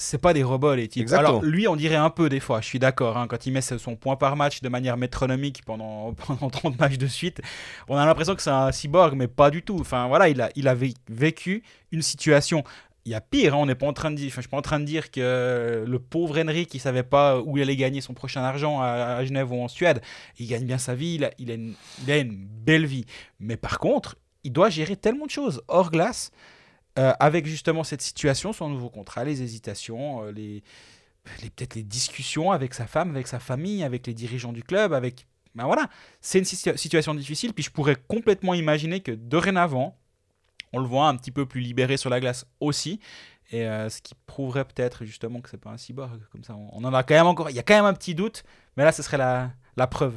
c'est 0.00 0.18
pas 0.18 0.32
des 0.32 0.42
robots, 0.42 0.74
les 0.74 0.88
types. 0.88 1.02
Exactement. 1.02 1.38
Alors, 1.38 1.44
lui, 1.44 1.68
on 1.68 1.76
dirait 1.76 1.94
un 1.96 2.10
peu 2.10 2.28
des 2.28 2.40
fois, 2.40 2.60
je 2.60 2.66
suis 2.66 2.78
d'accord, 2.78 3.16
hein, 3.18 3.26
quand 3.28 3.46
il 3.46 3.52
met 3.52 3.60
son 3.60 3.96
point 3.96 4.16
par 4.16 4.34
match 4.36 4.60
de 4.62 4.68
manière 4.68 4.96
métronomique 4.96 5.62
pendant, 5.64 6.12
pendant 6.26 6.50
30 6.50 6.78
matchs 6.78 6.98
de 6.98 7.06
suite, 7.06 7.40
on 7.88 7.96
a 7.96 8.06
l'impression 8.06 8.34
que 8.34 8.42
c'est 8.42 8.50
un 8.50 8.72
cyborg, 8.72 9.14
mais 9.14 9.28
pas 9.28 9.50
du 9.50 9.62
tout. 9.62 9.78
Enfin, 9.80 10.08
voilà, 10.08 10.28
il 10.28 10.40
a, 10.40 10.50
il 10.56 10.66
a 10.68 10.74
vé- 10.74 10.94
vécu 11.08 11.62
une 11.92 12.02
situation. 12.02 12.64
Il 13.06 13.12
y 13.12 13.14
a 13.14 13.20
pire, 13.20 13.54
hein, 13.54 13.58
on 13.58 13.66
n'est 13.66 13.74
pas 13.74 13.86
en 13.86 13.94
train 13.94 14.10
de 14.10 14.16
dire, 14.16 14.30
je 14.34 14.40
suis 14.40 14.48
pas 14.48 14.58
en 14.58 14.62
train 14.62 14.78
de 14.78 14.84
dire 14.84 15.10
que 15.10 15.84
le 15.86 15.98
pauvre 15.98 16.38
Henry 16.38 16.66
qui 16.66 16.78
savait 16.78 17.02
pas 17.02 17.40
où 17.40 17.56
il 17.56 17.62
allait 17.62 17.76
gagner 17.76 18.00
son 18.02 18.12
prochain 18.12 18.42
argent 18.42 18.80
à, 18.80 18.88
à 19.16 19.24
Genève 19.24 19.50
ou 19.52 19.62
en 19.62 19.68
Suède, 19.68 20.02
il 20.38 20.46
gagne 20.46 20.64
bien 20.64 20.76
sa 20.78 20.94
vie, 20.94 21.14
il 21.14 21.24
a, 21.24 21.30
il 21.38 21.50
a 21.50 21.54
une, 21.54 21.74
il 22.04 22.10
a 22.10 22.18
une 22.18 22.34
belle 22.36 22.84
vie. 22.84 23.06
Mais 23.38 23.56
par 23.56 23.78
contre, 23.78 24.16
il 24.44 24.52
doit 24.52 24.68
gérer 24.68 24.96
tellement 24.96 25.24
de 25.26 25.30
choses 25.30 25.62
hors 25.68 25.90
glace, 25.90 26.30
euh, 26.98 27.12
avec 27.20 27.46
justement 27.46 27.84
cette 27.84 28.02
situation, 28.02 28.52
son 28.52 28.68
nouveau 28.68 28.90
contrat, 28.90 29.24
les 29.24 29.42
hésitations, 29.42 30.24
euh, 30.24 30.32
les, 30.32 30.62
peut-être 31.24 31.74
les 31.74 31.82
discussions 31.82 32.50
avec 32.50 32.74
sa 32.74 32.86
femme, 32.86 33.10
avec 33.10 33.26
sa 33.26 33.38
famille, 33.38 33.84
avec 33.84 34.06
les 34.06 34.14
dirigeants 34.14 34.52
du 34.52 34.62
club, 34.62 34.92
avec... 34.92 35.26
Ben 35.54 35.64
voilà, 35.64 35.88
c'est 36.20 36.38
une 36.38 36.44
situa- 36.44 36.76
situation 36.76 37.14
difficile, 37.14 37.52
puis 37.52 37.64
je 37.64 37.70
pourrais 37.70 37.96
complètement 37.96 38.54
imaginer 38.54 39.00
que 39.00 39.12
dorénavant, 39.12 39.98
on 40.72 40.78
le 40.78 40.86
voit 40.86 41.08
un 41.08 41.16
petit 41.16 41.32
peu 41.32 41.46
plus 41.46 41.60
libéré 41.60 41.96
sur 41.96 42.10
la 42.10 42.20
glace 42.20 42.46
aussi, 42.60 43.00
et 43.50 43.66
euh, 43.66 43.88
ce 43.88 44.00
qui 44.00 44.14
prouverait 44.26 44.64
peut-être 44.64 45.04
justement 45.04 45.40
que 45.40 45.50
c'est 45.50 45.58
pas 45.58 45.70
un 45.70 45.76
cyborg, 45.76 46.20
comme 46.30 46.44
ça, 46.44 46.54
on, 46.54 46.84
en 46.84 46.94
a 46.94 47.02
quand 47.02 47.14
même 47.14 47.26
encore, 47.26 47.50
il 47.50 47.56
y 47.56 47.58
a 47.58 47.64
quand 47.64 47.74
même 47.74 47.84
un 47.84 47.94
petit 47.94 48.14
doute, 48.14 48.44
mais 48.76 48.84
là, 48.84 48.92
ce 48.92 49.02
serait 49.02 49.18
la 49.18 49.86
preuve. 49.88 50.16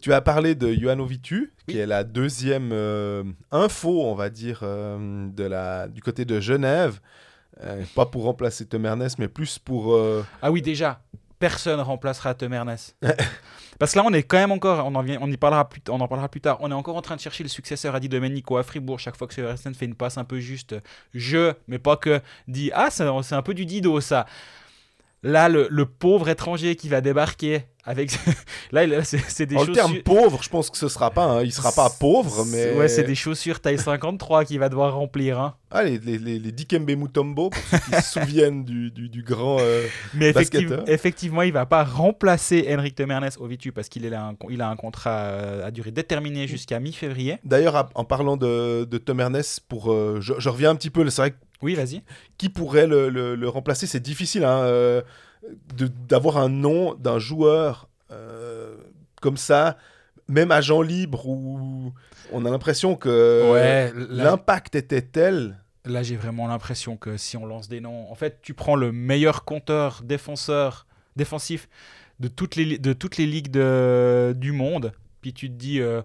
Tu 0.00 0.12
as 0.12 0.20
parlé 0.20 0.54
de 0.54 0.72
Johan 0.72 1.02
Vitu, 1.04 1.52
qui 1.66 1.78
est 1.78 1.86
la 1.86 2.04
deuxième 2.04 2.70
euh, 2.72 3.24
info, 3.50 4.02
on 4.04 4.14
va 4.14 4.30
dire, 4.30 4.60
euh, 4.62 5.28
de 5.30 5.44
la, 5.44 5.88
du 5.88 6.02
côté 6.02 6.24
de 6.24 6.40
Genève. 6.40 7.00
Euh, 7.62 7.84
pas 7.94 8.06
pour 8.06 8.24
remplacer 8.24 8.66
Temernes, 8.66 9.08
mais 9.18 9.28
plus 9.28 9.58
pour. 9.58 9.98
Ah 10.42 10.50
oui, 10.50 10.60
déjà, 10.60 11.00
personne 11.38 11.80
remplacera 11.80 12.34
Tom 12.34 12.52
Ernest. 12.52 12.96
Parce 13.78 13.92
que 13.92 13.98
là, 13.98 14.04
on 14.06 14.12
est 14.12 14.22
quand 14.22 14.36
même 14.36 14.52
encore, 14.52 14.86
on 14.86 14.94
en, 14.94 15.02
vient, 15.02 15.18
on, 15.20 15.30
y 15.30 15.36
parlera 15.36 15.68
plus, 15.68 15.82
on 15.88 16.00
en 16.00 16.08
parlera 16.08 16.28
plus 16.28 16.40
tard, 16.40 16.58
on 16.60 16.70
est 16.70 16.74
encore 16.74 16.96
en 16.96 17.02
train 17.02 17.16
de 17.16 17.20
chercher 17.20 17.42
le 17.42 17.48
successeur 17.48 17.94
à 17.94 18.00
Di 18.00 18.08
Domenico 18.08 18.56
à 18.56 18.62
Fribourg. 18.62 19.00
Chaque 19.00 19.16
fois 19.16 19.26
que 19.26 19.34
Seversen 19.34 19.74
fait 19.74 19.86
une 19.86 19.94
passe 19.94 20.16
un 20.16 20.24
peu 20.24 20.38
juste, 20.38 20.76
je, 21.12 21.52
mais 21.66 21.78
pas 21.78 21.96
que, 21.96 22.20
dit 22.46 22.70
Ah, 22.74 22.88
c'est 22.90 23.04
un 23.04 23.42
peu 23.42 23.54
du 23.54 23.66
Dido 23.66 24.00
ça. 24.00 24.26
Là, 25.24 25.48
le, 25.48 25.66
le 25.70 25.86
pauvre 25.86 26.28
étranger 26.28 26.76
qui 26.76 26.88
va 26.88 27.00
débarquer 27.00 27.64
avec 27.86 28.12
là, 28.72 29.04
c'est 29.04 29.46
des 29.46 29.56
chaussures. 29.56 29.68
Le 29.68 29.74
terme 29.74 29.98
pauvre, 30.02 30.42
je 30.42 30.48
pense 30.48 30.70
que 30.70 30.78
ce 30.78 30.88
sera 30.88 31.10
pas. 31.10 31.24
Hein. 31.24 31.42
Il 31.42 31.52
sera 31.52 31.70
pas 31.72 31.90
pauvre, 31.90 32.44
mais. 32.46 32.72
Ouais, 32.74 32.88
c'est 32.88 33.04
des 33.04 33.14
chaussures 33.14 33.60
taille 33.60 33.78
53 33.78 34.46
qu'il 34.46 34.58
va 34.58 34.68
devoir 34.68 34.94
remplir. 34.94 35.38
Hein. 35.38 35.54
Ah, 35.70 35.82
les, 35.82 35.98
les, 35.98 36.18
les, 36.18 36.52
Dikembe 36.52 36.90
Mutombo, 36.90 37.50
pour 37.50 37.62
ceux 37.70 37.78
qui 37.78 38.02
se 38.02 38.20
souviennent 38.20 38.64
du, 38.64 38.90
du, 38.90 39.08
du 39.08 39.22
grand. 39.22 39.58
Euh, 39.60 39.86
mais 40.14 40.32
effectivement, 40.86 41.42
il 41.42 41.52
va 41.52 41.66
pas 41.66 41.84
remplacer 41.84 42.64
Henrik 42.70 42.94
Temernes 42.94 43.28
au 43.38 43.46
Vitu 43.46 43.72
parce 43.72 43.88
qu'il 43.88 44.12
a, 44.14 44.28
un, 44.28 44.34
il 44.48 44.62
a 44.62 44.68
un 44.68 44.76
contrat 44.76 45.24
euh, 45.24 45.66
à 45.66 45.70
durée 45.70 45.90
déterminée 45.90 46.46
jusqu'à 46.46 46.80
mi-février. 46.80 47.38
D'ailleurs, 47.44 47.90
en 47.94 48.04
parlant 48.04 48.36
de, 48.36 48.84
de 48.84 48.98
Temernes, 48.98 49.42
pour, 49.68 49.92
euh, 49.92 50.18
je, 50.20 50.34
je, 50.38 50.48
reviens 50.48 50.70
un 50.70 50.76
petit 50.76 50.90
peu. 50.90 51.08
C'est 51.10 51.22
vrai 51.22 51.34
Oui, 51.64 51.74
vas-y. 51.74 52.02
Qui 52.38 52.48
pourrait 52.48 52.86
le, 52.86 53.08
le, 53.08 53.48
remplacer? 53.48 53.86
C'est 53.86 54.00
difficile. 54.00 54.44
Hein, 54.44 55.02
d'avoir 56.08 56.38
un 56.38 56.48
nom 56.48 56.94
d'un 56.94 57.18
joueur 57.18 57.88
euh, 58.10 58.76
comme 59.20 59.36
ça, 59.36 59.76
même 60.28 60.50
agent 60.50 60.82
libre, 60.82 61.26
où 61.26 61.92
on 62.32 62.44
a 62.44 62.50
l'impression 62.50 62.96
que 62.96 63.92
l'impact 64.10 64.74
était 64.74 65.02
tel. 65.02 65.58
Là, 65.84 66.02
j'ai 66.02 66.16
vraiment 66.16 66.46
l'impression 66.46 66.96
que 66.96 67.16
si 67.16 67.36
on 67.36 67.44
lance 67.44 67.68
des 67.68 67.80
noms, 67.80 68.10
en 68.10 68.14
fait, 68.14 68.38
tu 68.40 68.54
prends 68.54 68.76
le 68.76 68.90
meilleur 68.90 69.44
compteur 69.44 70.02
défenseur 70.02 70.86
défensif 71.16 71.68
de 72.20 72.28
toutes 72.28 72.56
les, 72.56 72.78
de 72.78 72.92
toutes 72.92 73.18
les 73.18 73.26
ligues 73.26 73.50
de, 73.50 74.34
du 74.36 74.52
monde, 74.52 74.92
puis 75.20 75.32
tu 75.32 75.48
te 75.48 75.54
dis, 75.54 75.80
euh, 75.80 76.02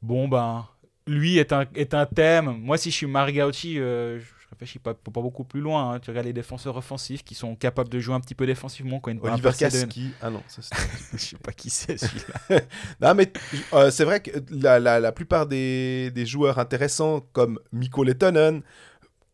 bon, 0.00 0.26
ben, 0.26 0.66
lui 1.06 1.38
est 1.38 1.52
un, 1.52 1.64
est 1.74 1.92
un 1.92 2.06
thème. 2.06 2.56
Moi, 2.62 2.78
si 2.78 2.90
je 2.90 2.96
suis 2.96 3.06
Margauchi, 3.06 3.78
euh, 3.78 4.20
réfléchis 4.60 4.78
pas, 4.78 4.92
pas 4.94 5.20
beaucoup 5.20 5.44
plus 5.44 5.60
loin. 5.60 5.92
Hein. 5.94 6.00
Tu 6.00 6.10
regardes 6.10 6.26
les 6.26 6.32
défenseurs 6.32 6.76
offensifs 6.76 7.24
qui 7.24 7.34
sont 7.34 7.56
capables 7.56 7.88
de 7.88 7.98
jouer 7.98 8.14
un 8.14 8.20
petit 8.20 8.34
peu 8.34 8.46
défensivement 8.46 9.00
quand 9.00 9.10
une 9.10 9.20
Oliver 9.22 9.52
Kaski. 9.58 10.10
Ah 10.20 10.30
non, 10.30 10.42
ça 10.48 10.60
je 11.12 11.18
sais 11.18 11.36
pas 11.36 11.52
qui 11.52 11.70
c'est 11.70 11.96
celui-là. 11.96 12.60
non, 13.00 13.14
mais 13.14 13.32
euh, 13.72 13.90
c'est 13.90 14.04
vrai 14.04 14.20
que 14.20 14.30
la, 14.50 14.78
la, 14.78 15.00
la 15.00 15.12
plupart 15.12 15.46
des, 15.46 16.10
des, 16.14 16.26
joueurs 16.26 16.58
intéressants 16.58 17.20
comme 17.32 17.58
Mikko 17.72 18.04
Lettonen, 18.04 18.62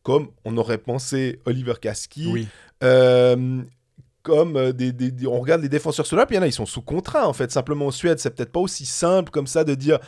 comme 0.02 0.30
on 0.44 0.56
aurait 0.56 0.78
pensé 0.78 1.40
Oliver 1.44 1.74
Kaski, 1.80 2.28
oui. 2.28 2.48
euh, 2.84 3.62
comme 4.22 4.56
euh, 4.56 4.72
des, 4.72 4.92
des, 4.92 5.26
on 5.26 5.40
regarde 5.40 5.62
les 5.62 5.68
défenseurs 5.68 6.06
sur 6.06 6.24
puis 6.26 6.36
il 6.36 6.36
y 6.36 6.38
en 6.38 6.42
a, 6.42 6.46
ils 6.46 6.52
sont 6.52 6.66
sous 6.66 6.82
contrat 6.82 7.28
en 7.28 7.32
fait. 7.32 7.50
Simplement 7.50 7.86
en 7.86 7.90
Suède, 7.90 8.20
c'est 8.20 8.30
peut-être 8.30 8.52
pas 8.52 8.60
aussi 8.60 8.86
simple 8.86 9.30
comme 9.30 9.48
ça 9.48 9.64
de 9.64 9.74
dire 9.74 9.98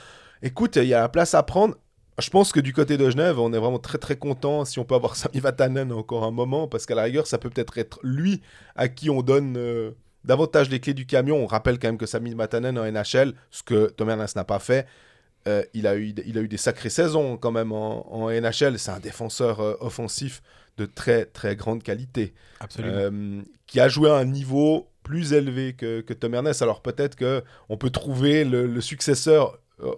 écoute, 0.42 0.76
il 0.76 0.84
y 0.84 0.94
a 0.94 1.00
la 1.00 1.08
place 1.08 1.34
à 1.34 1.42
prendre. 1.42 1.74
Je 2.18 2.30
pense 2.30 2.50
que 2.50 2.58
du 2.58 2.72
côté 2.72 2.96
de 2.96 3.08
Genève, 3.08 3.38
on 3.38 3.52
est 3.52 3.58
vraiment 3.58 3.78
très 3.78 3.98
très 3.98 4.16
content 4.16 4.64
si 4.64 4.78
on 4.78 4.84
peut 4.84 4.96
avoir 4.96 5.14
Sami 5.16 5.38
Vatanen 5.38 5.92
encore 5.92 6.24
un 6.24 6.30
moment, 6.30 6.66
parce 6.66 6.84
qu'à 6.84 6.94
la 6.94 7.04
rigueur, 7.04 7.26
ça 7.26 7.38
peut 7.38 7.50
peut-être 7.50 7.78
être 7.78 8.00
lui 8.02 8.42
à 8.74 8.88
qui 8.88 9.08
on 9.08 9.22
donne 9.22 9.56
euh, 9.56 9.92
davantage 10.24 10.68
les 10.68 10.80
clés 10.80 10.94
du 10.94 11.06
camion. 11.06 11.36
On 11.36 11.46
rappelle 11.46 11.78
quand 11.78 11.88
même 11.88 11.98
que 11.98 12.06
Sami 12.06 12.34
Vatanen 12.34 12.76
en 12.78 12.90
NHL, 12.90 13.34
ce 13.50 13.62
que 13.62 13.86
Tom 13.90 14.10
Ernest 14.10 14.34
n'a 14.34 14.44
pas 14.44 14.58
fait, 14.58 14.86
euh, 15.46 15.62
il, 15.74 15.86
a 15.86 15.96
eu, 15.96 16.12
il 16.26 16.36
a 16.36 16.40
eu 16.40 16.48
des 16.48 16.56
sacrées 16.56 16.90
saisons 16.90 17.36
quand 17.36 17.52
même 17.52 17.70
en, 17.72 18.30
NHL. 18.30 18.78
C'est 18.78 18.90
un 18.90 18.98
défenseur 18.98 19.60
euh, 19.60 19.76
offensif 19.80 20.42
de 20.76 20.86
très 20.86 21.24
très 21.24 21.54
grande 21.56 21.82
qualité. 21.82 22.34
Absolument. 22.60 23.42
qui 23.66 23.80
a 23.80 23.88
joué 23.88 24.10
à 24.10 24.14
un 24.14 24.24
niveau 24.24 24.88
plus 25.04 25.32
élevé 25.32 25.74
que, 25.74 26.00
que 26.00 26.12
Tom 26.12 26.34
Ernest. 26.34 26.62
Alors 26.62 26.82
peut-être 26.82 27.16
qu'on 27.16 27.76
peut 27.76 27.90
trouver 27.90 28.44
le 28.44 28.80
successeur 28.80 29.58
euh, 29.80 29.92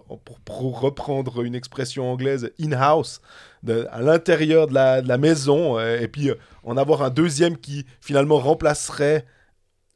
pour, 0.45 0.79
reprendre 0.79 1.41
une 1.41 1.55
expression 1.55 2.11
anglaise, 2.11 2.51
in-house, 2.59 3.19
à 3.67 4.01
l'intérieur 4.01 4.67
de 4.67 4.73
la, 4.73 5.17
maison, 5.17 5.79
euh, 5.79 5.99
et 5.99 6.07
puis 6.07 6.29
euh, 6.29 6.35
en 6.63 6.77
avoir 6.77 7.01
un 7.01 7.09
deuxième 7.09 7.57
qui 7.57 7.85
finalement 7.99 8.37
remplacerait 8.37 9.25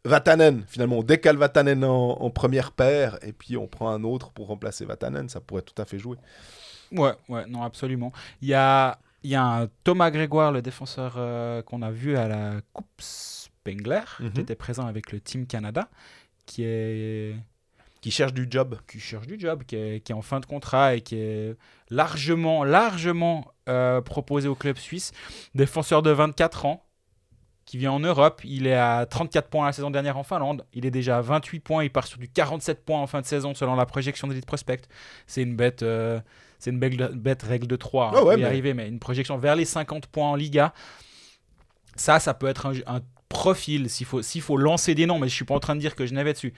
Vatanen. 0.03 0.63
Finalement, 0.67 0.99
on 0.99 1.03
décale 1.03 1.37
Vatanen 1.37 1.83
en, 1.83 2.29
première 2.31 2.71
paire, 2.71 3.19
et 3.21 3.31
puis 3.31 3.57
on 3.57 3.67
prend 3.67 3.89
un 3.89 4.03
autre 4.03 4.31
pour 4.31 4.47
remplacer 4.47 4.85
Vatanen. 4.85 5.29
Ça 5.29 5.39
pourrait 5.39 5.61
tout 5.61 5.79
à 5.79 5.85
fait 5.85 5.99
jouer. 5.99 6.17
Ouais, 6.91 7.13
ouais, 7.29 7.45
non, 7.47 7.61
absolument. 7.61 8.11
Il 8.41 8.47
y 8.47 8.53
a, 8.55 8.97
y 9.23 9.35
a 9.35 9.43
un 9.43 9.67
Thomas 9.83 10.09
Grégoire, 10.09 10.51
le 10.51 10.61
défenseur 10.63 11.13
qu'on 11.65 11.81
a 11.83 11.91
vu 11.91 12.17
à 12.17 12.27
la 12.27 12.53
Coupe 12.73 12.87
Spengler, 12.99 14.01
qui 14.17 14.23
mhm. 14.23 14.39
était 14.39 14.55
présent 14.55 14.87
avec 14.87 15.11
le 15.11 15.19
Team 15.19 15.45
Canada, 15.45 15.89
qui 16.45 16.63
est 16.63 17.35
qui 18.05 18.11
cherche 18.11 18.33
du 18.33 18.45
job. 18.47 18.77
Qui 18.87 18.99
cherche 18.99 19.25
du 19.25 19.39
job, 19.39 19.63
qui 19.65 19.75
est, 19.75 20.11
en 20.11 20.21
fin 20.21 20.39
de 20.39 20.45
contrat 20.45 20.93
et 20.93 21.01
qui 21.01 21.15
est 21.15 21.55
largement, 21.89 22.63
largement 22.63 23.51
euh, 23.67 23.99
proposé 23.99 24.47
au 24.47 24.53
club 24.53 24.77
suisse. 24.77 25.11
Défenseur 25.55 26.03
de 26.03 26.11
24 26.11 26.67
ans, 26.67 26.85
qui 27.65 27.79
vient 27.79 27.93
en 27.93 27.99
Europe. 27.99 28.41
Il 28.43 28.67
est 28.67 28.75
à 28.75 29.07
34 29.07 29.49
points 29.49 29.65
la 29.65 29.73
saison 29.73 29.89
dernière 29.89 30.19
en 30.19 30.23
Finlande. 30.23 30.67
Il 30.71 30.85
est 30.85 30.91
déjà 30.91 31.17
à 31.17 31.21
28 31.21 31.61
points. 31.61 31.83
Il 31.83 31.89
part 31.89 32.05
sur 32.05 32.19
du 32.19 32.29
47 32.29 32.85
points 32.85 33.01
en 33.01 33.07
fin 33.07 33.21
de 33.21 33.25
saison 33.25 33.55
selon 33.55 33.73
la 33.73 33.87
projection 33.87 34.27
d'Elite 34.27 34.45
Prospect. 34.45 34.81
C'est 35.25 35.41
une 35.41 35.55
bête. 35.55 35.81
Euh, 35.81 36.19
c'est 36.59 36.69
une 36.69 36.77
bête, 36.77 37.41
règle 37.41 37.65
de 37.65 37.75
3. 37.75 38.09
Hein, 38.09 38.21
oh 38.21 38.37
y 38.37 38.43
arriver, 38.43 38.75
mais 38.75 38.87
une 38.87 38.99
projection 38.99 39.39
vers 39.39 39.55
les 39.55 39.65
50 39.65 40.05
points 40.05 40.29
en 40.29 40.35
Liga. 40.35 40.75
Ça, 41.95 42.19
ça 42.19 42.35
peut 42.35 42.47
être 42.47 42.67
un, 42.67 43.01
profil 43.29 43.89
s'il 43.89 44.05
faut, 44.05 44.21
s'il 44.21 44.43
faut 44.43 44.57
lancer 44.57 44.93
des 44.93 45.07
noms, 45.07 45.17
mais 45.17 45.27
je 45.27 45.33
suis 45.33 45.43
pas 45.43 45.55
en 45.55 45.59
train 45.59 45.75
de 45.75 45.79
dire 45.79 45.95
que 45.95 46.05
je 46.05 46.13
n'avais 46.13 46.33
dessus. 46.33 46.53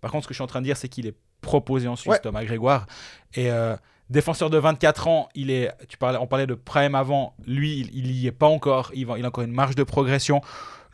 Par 0.00 0.10
contre, 0.10 0.24
ce 0.24 0.28
que 0.28 0.34
je 0.34 0.38
suis 0.38 0.44
en 0.44 0.48
train 0.48 0.60
de 0.60 0.64
dire, 0.64 0.76
c'est 0.76 0.88
qu'il 0.88 1.06
est 1.06 1.16
proposé 1.40 1.88
en 1.88 1.96
Suisse, 1.96 2.20
Thomas 2.22 2.44
Grégoire. 2.44 2.86
Et 3.34 3.50
euh, 3.50 3.76
défenseur 4.10 4.50
de 4.50 4.58
24 4.58 5.08
ans, 5.08 5.28
il 5.34 5.50
est, 5.50 5.72
tu 5.88 5.96
parlais, 5.96 6.18
on 6.18 6.26
parlait 6.26 6.46
de 6.46 6.54
Prime 6.54 6.94
avant, 6.94 7.34
lui, 7.46 7.88
il 7.92 8.10
n'y 8.10 8.26
est 8.26 8.32
pas 8.32 8.46
encore, 8.46 8.90
il, 8.94 9.08
il, 9.16 9.24
a 9.24 9.28
encore 9.28 9.44
une 9.44 9.52
marge 9.52 9.74
de 9.74 9.82
progression. 9.82 10.40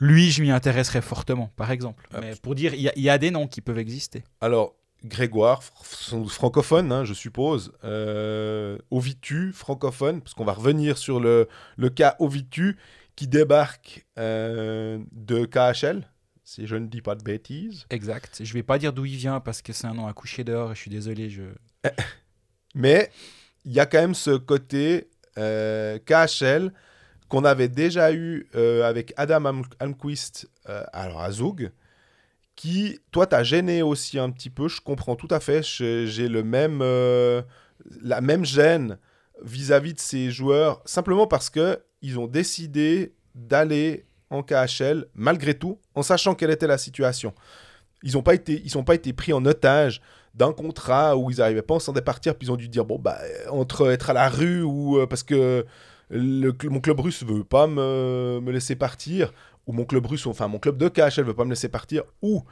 Lui, 0.00 0.30
je 0.30 0.42
m'y 0.42 0.50
intéresserais 0.50 1.02
fortement, 1.02 1.50
par 1.56 1.70
exemple. 1.70 2.08
Mais 2.20 2.34
pour 2.42 2.54
dire, 2.54 2.74
il 2.74 2.80
y, 2.80 3.08
a 3.08 3.18
des 3.18 3.30
noms 3.30 3.46
qui 3.46 3.60
peuvent 3.60 3.78
exister. 3.78 4.24
Alors, 4.40 4.74
Grégoire, 5.04 5.62
francophone, 5.62 6.90
hein, 6.90 7.04
je 7.04 7.12
suppose. 7.12 7.72
Euh, 7.84 8.78
Ovitu, 8.90 9.52
francophone, 9.52 10.22
parce 10.22 10.32
qu'on 10.32 10.46
va 10.46 10.54
revenir 10.54 10.96
sur 10.96 11.20
le, 11.20 11.46
le 11.76 11.90
cas 11.90 12.16
Ovitu 12.20 12.78
qui 13.14 13.28
débarque 13.28 14.06
euh, 14.18 14.98
de 15.12 15.44
KHL, 15.44 16.08
si 16.44 16.66
je 16.66 16.76
ne 16.76 16.86
dis 16.86 17.00
pas 17.00 17.14
de 17.14 17.24
bêtises. 17.24 17.86
Exact. 17.90 18.42
Je 18.44 18.52
vais 18.52 18.62
pas 18.62 18.78
dire 18.78 18.92
d'où 18.92 19.06
il 19.06 19.16
vient 19.16 19.40
parce 19.40 19.62
que 19.62 19.72
c'est 19.72 19.86
un 19.86 19.94
nom 19.94 20.06
à 20.06 20.12
coucher 20.12 20.44
dehors 20.44 20.70
et 20.70 20.74
je 20.74 20.80
suis 20.80 20.90
désolé. 20.90 21.30
Je... 21.30 21.42
Mais 22.74 23.10
il 23.64 23.72
y 23.72 23.80
a 23.80 23.86
quand 23.86 24.00
même 24.00 24.14
ce 24.14 24.36
côté 24.36 25.08
euh, 25.38 25.98
KHL 25.98 26.72
qu'on 27.28 27.44
avait 27.44 27.68
déjà 27.68 28.12
eu 28.12 28.46
euh, 28.54 28.84
avec 28.84 29.14
Adam 29.16 29.62
Almquist 29.80 30.48
euh, 30.68 30.84
alors 30.92 31.22
à 31.22 31.32
Zug, 31.32 31.72
qui, 32.54 33.00
toi, 33.10 33.26
t'as 33.26 33.42
gêné 33.42 33.82
aussi 33.82 34.18
un 34.18 34.30
petit 34.30 34.50
peu. 34.50 34.68
Je 34.68 34.80
comprends 34.80 35.16
tout 35.16 35.28
à 35.30 35.40
fait. 35.40 35.62
J'ai 35.62 36.28
le 36.28 36.44
même, 36.44 36.80
la 38.02 38.20
même 38.20 38.44
gêne 38.44 38.98
vis-à-vis 39.42 39.90
-vis 39.90 39.94
de 39.94 40.00
ces 40.00 40.30
joueurs, 40.30 40.80
simplement 40.84 41.26
parce 41.26 41.50
que 41.50 41.82
ils 42.02 42.18
ont 42.20 42.28
décidé 42.28 43.14
d'aller 43.34 44.06
en 44.34 44.42
KHL, 44.42 45.06
malgré 45.14 45.54
tout, 45.54 45.78
en 45.94 46.02
sachant 46.02 46.34
quelle 46.34 46.50
était 46.50 46.66
la 46.66 46.78
situation. 46.78 47.32
Ils 48.02 48.14
n'ont 48.14 48.22
pas, 48.22 48.34
été, 48.34 48.62
pas 48.84 48.94
été 48.94 49.12
pris 49.12 49.32
en 49.32 49.44
otage 49.46 50.02
d'un 50.34 50.52
contrat 50.52 51.16
où 51.16 51.30
ils 51.30 51.38
n'arrivaient 51.38 51.62
pas 51.62 51.76
à 51.76 51.80
s'en 51.80 51.92
départir, 51.92 52.36
puis 52.36 52.48
ils 52.48 52.50
ont 52.50 52.56
dû 52.56 52.68
dire, 52.68 52.84
bon, 52.84 52.98
bah, 52.98 53.18
entre 53.50 53.90
être 53.90 54.10
à 54.10 54.12
la 54.12 54.28
rue 54.28 54.62
ou 54.62 54.98
euh, 54.98 55.06
parce 55.06 55.22
que 55.22 55.64
le, 56.10 56.52
mon 56.64 56.80
club 56.80 57.00
russe 57.00 57.22
veut 57.22 57.44
pas 57.44 57.66
me, 57.66 58.40
me, 58.42 58.52
laisser 58.52 58.76
partir, 58.76 59.32
ou 59.66 59.72
mon 59.72 59.84
club 59.84 60.06
russe, 60.06 60.26
enfin 60.26 60.48
mon 60.48 60.58
club 60.58 60.76
de 60.76 60.88
KHL 60.88 61.24
veut 61.24 61.34
pas 61.34 61.44
me 61.44 61.50
laisser 61.50 61.68
partir, 61.68 62.02
ou 62.20 62.44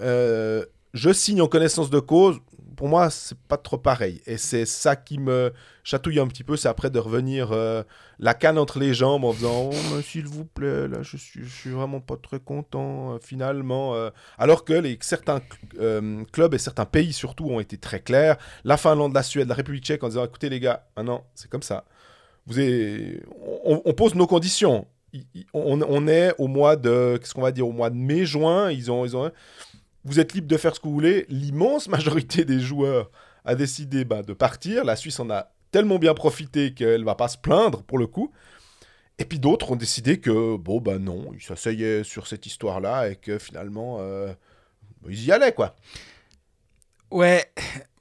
euh, 0.00 0.64
je 0.94 1.12
signe 1.12 1.40
en 1.40 1.48
connaissance 1.48 1.90
de 1.90 2.00
cause, 2.00 2.40
pour 2.78 2.88
moi, 2.88 3.10
c'est 3.10 3.36
pas 3.36 3.56
trop 3.56 3.76
pareil. 3.76 4.22
Et 4.24 4.36
c'est 4.36 4.64
ça 4.64 4.94
qui 4.94 5.18
me 5.18 5.52
chatouille 5.82 6.20
un 6.20 6.28
petit 6.28 6.44
peu, 6.44 6.56
c'est 6.56 6.68
après 6.68 6.90
de 6.90 7.00
revenir 7.00 7.50
euh, 7.50 7.82
la 8.20 8.34
canne 8.34 8.56
entre 8.56 8.78
les 8.78 8.94
jambes 8.94 9.24
en 9.24 9.32
disant 9.32 9.70
oh, 9.72 10.00
s'il 10.00 10.28
vous 10.28 10.44
plaît, 10.44 10.86
là, 10.86 11.02
je 11.02 11.16
suis, 11.16 11.48
suis 11.48 11.70
vraiment 11.70 12.00
pas 12.00 12.16
très 12.16 12.38
content 12.38 13.14
euh, 13.14 13.18
finalement. 13.20 13.96
Euh. 13.96 14.10
alors 14.38 14.64
que 14.64 14.80
certains 15.00 15.40
clubs 16.30 16.54
et 16.54 16.58
certains 16.58 16.84
pays 16.84 17.12
surtout 17.12 17.46
ont 17.46 17.58
été 17.58 17.78
très 17.78 17.98
clairs. 17.98 18.36
La 18.62 18.76
Finlande, 18.76 19.12
la 19.12 19.24
Suède, 19.24 19.48
la 19.48 19.56
République 19.56 19.82
tchèque 19.82 20.04
en 20.04 20.08
disant 20.10 20.24
écoutez 20.24 20.48
les 20.48 20.60
gars, 20.60 20.86
maintenant 20.96 21.26
c'est 21.34 21.50
comme 21.50 21.64
ça. 21.64 21.84
Vous 22.46 22.60
on, 23.74 23.92
pose 23.92 24.14
nos 24.14 24.28
conditions. 24.28 24.86
On, 25.52 25.82
on, 25.82 26.06
est 26.06 26.32
au 26.38 26.46
mois 26.46 26.76
de, 26.76 27.18
qu'est-ce 27.20 27.34
qu'on 27.34 27.42
va 27.42 27.50
dire, 27.50 27.66
au 27.66 27.72
mois 27.72 27.90
de 27.90 27.96
mai-juin. 27.96 28.70
Ils 28.70 28.90
ont, 28.90 29.04
ils 29.04 29.16
ont, 29.16 29.30
vous 30.04 30.20
êtes 30.20 30.32
libre 30.32 30.48
de 30.48 30.56
faire 30.56 30.74
ce 30.74 30.80
que 30.80 30.86
vous 30.86 30.94
voulez. 30.94 31.26
L'immense 31.28 31.88
majorité 31.88 32.44
des 32.44 32.60
joueurs 32.60 33.10
a 33.44 33.54
décidé 33.54 34.04
bah, 34.04 34.22
de 34.22 34.32
partir. 34.32 34.84
La 34.84 34.96
Suisse 34.96 35.20
en 35.20 35.30
a 35.30 35.52
tellement 35.70 35.98
bien 35.98 36.14
profité 36.14 36.72
qu'elle 36.72 37.04
va 37.04 37.14
pas 37.14 37.28
se 37.28 37.38
plaindre 37.38 37.82
pour 37.82 37.98
le 37.98 38.06
coup. 38.06 38.32
Et 39.18 39.24
puis 39.24 39.38
d'autres 39.38 39.72
ont 39.72 39.76
décidé 39.76 40.20
que, 40.20 40.56
bon, 40.56 40.80
bah 40.80 40.98
non, 40.98 41.32
ils 41.34 41.42
s'asseyaient 41.42 42.04
sur 42.04 42.26
cette 42.28 42.46
histoire-là 42.46 43.10
et 43.10 43.16
que 43.16 43.38
finalement, 43.38 43.98
euh, 44.00 44.32
ils 45.08 45.24
y 45.24 45.32
allaient, 45.32 45.52
quoi. 45.52 45.74
Ouais, 47.10 47.50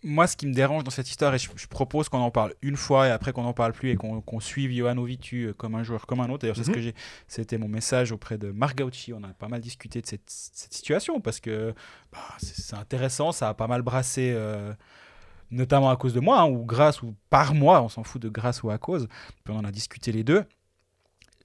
moi, 0.07 0.25
ce 0.27 0.35
qui 0.37 0.47
me 0.47 0.53
dérange 0.53 0.83
dans 0.83 0.91
cette 0.91 1.09
histoire, 1.09 1.33
et 1.35 1.37
je, 1.37 1.49
je 1.55 1.67
propose 1.67 2.09
qu'on 2.09 2.19
en 2.19 2.31
parle 2.31 2.53
une 2.61 2.77
fois 2.77 3.07
et 3.07 3.11
après 3.11 3.33
qu'on 3.33 3.43
n'en 3.43 3.53
parle 3.53 3.73
plus 3.73 3.91
et 3.91 3.95
qu'on 3.95 4.21
qu'on 4.21 4.39
suive 4.39 4.71
Johan 4.71 4.97
Ovitu 4.97 5.45
euh, 5.47 5.53
comme 5.53 5.75
un 5.75 5.83
joueur 5.83 6.05
comme 6.07 6.19
un 6.21 6.29
autre. 6.29 6.39
D'ailleurs, 6.39 6.55
c'est 6.55 6.63
ce 6.63 6.69
Mhm. 6.69 6.75
que 6.75 6.81
j'ai. 6.81 6.95
C'était 7.27 7.57
mon 7.57 7.67
message 7.67 8.11
auprès 8.11 8.37
de 8.37 8.51
Marc 8.51 8.77
Gauchi. 8.77 9.13
On 9.13 9.21
a 9.23 9.27
pas 9.29 9.47
mal 9.47 9.61
discuté 9.61 10.01
de 10.01 10.07
cette, 10.07 10.29
cette 10.29 10.73
situation 10.73 11.19
parce 11.21 11.39
que 11.39 11.73
bah, 12.11 12.19
c'est 12.39 12.75
intéressant, 12.75 13.31
ça 13.31 13.49
a 13.49 13.53
pas 13.53 13.67
mal 13.67 13.81
brassé. 13.83 14.31
euh, 14.35 14.73
notamment 15.49 15.89
à 15.89 15.95
cause 15.95 16.13
de 16.13 16.19
moi, 16.19 16.41
hein, 16.41 16.45
ou 16.49 16.65
grâce, 16.65 17.01
ou 17.01 17.15
par 17.29 17.53
moi, 17.53 17.81
on 17.81 17.87
s'en 17.87 18.03
fout 18.03 18.21
de 18.21 18.27
grâce 18.27 18.63
ou 18.63 18.69
à 18.69 18.77
cause. 18.77 19.07
Puis 19.45 19.53
on 19.53 19.57
en 19.59 19.63
a 19.63 19.71
discuté 19.71 20.11
les 20.11 20.25
deux. 20.25 20.43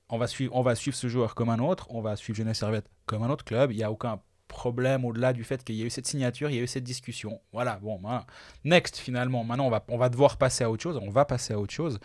On 0.08 0.18
va, 0.18 0.26
suivre, 0.26 0.54
on 0.56 0.62
va 0.62 0.74
suivre 0.74 0.96
ce 0.96 1.06
joueur 1.06 1.34
comme 1.36 1.48
un 1.50 1.58
autre, 1.60 1.86
on 1.88 2.00
va 2.02 2.16
suivre 2.16 2.36
Genève 2.36 2.54
Servette 2.56 2.86
comme 3.06 3.22
un 3.22 3.30
autre 3.30 3.44
club. 3.44 3.70
Il 3.70 3.76
n'y 3.76 3.84
a 3.84 3.90
aucun 3.92 4.20
problème 4.52 5.04
au-delà 5.04 5.32
du 5.32 5.42
fait 5.42 5.64
qu'il 5.64 5.74
y 5.74 5.82
a 5.82 5.84
eu 5.84 5.90
cette 5.90 6.06
signature, 6.06 6.48
il 6.50 6.56
y 6.56 6.58
a 6.60 6.62
eu 6.62 6.66
cette 6.68 6.84
discussion. 6.84 7.40
Voilà, 7.52 7.80
bon, 7.82 7.98
voilà. 8.00 8.24
next 8.64 8.96
finalement. 8.98 9.42
Maintenant, 9.42 9.66
on 9.66 9.70
va, 9.70 9.84
on 9.88 9.96
va 9.98 10.08
devoir 10.08 10.36
passer 10.36 10.62
à 10.62 10.70
autre 10.70 10.82
chose, 10.84 11.00
on 11.02 11.10
va 11.10 11.24
passer 11.24 11.54
à 11.54 11.58
autre 11.58 11.72
chose. 11.72 11.98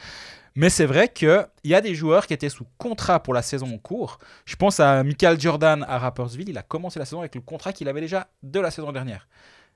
Mais 0.55 0.69
c'est 0.71 0.87
vrai 0.87 1.07
qu'il 1.07 1.45
y 1.65 1.75
a 1.75 1.81
des 1.81 1.93
joueurs 1.93 2.25
qui 2.25 2.33
étaient 2.33 2.49
sous 2.49 2.65
contrat 2.79 3.21
pour 3.21 3.35
la 3.35 3.43
saison 3.43 3.71
en 3.71 3.77
cours. 3.77 4.17
Je 4.45 4.55
pense 4.55 4.79
à 4.79 5.03
Michael 5.03 5.39
Jordan 5.39 5.85
à 5.87 5.99
Rappersville, 5.99 6.49
il 6.49 6.57
a 6.57 6.63
commencé 6.63 6.97
la 6.97 7.05
saison 7.05 7.19
avec 7.19 7.35
le 7.35 7.41
contrat 7.41 7.71
qu'il 7.73 7.87
avait 7.87 8.01
déjà 8.01 8.27
de 8.41 8.59
la 8.59 8.71
saison 8.71 8.91
dernière. 8.91 9.27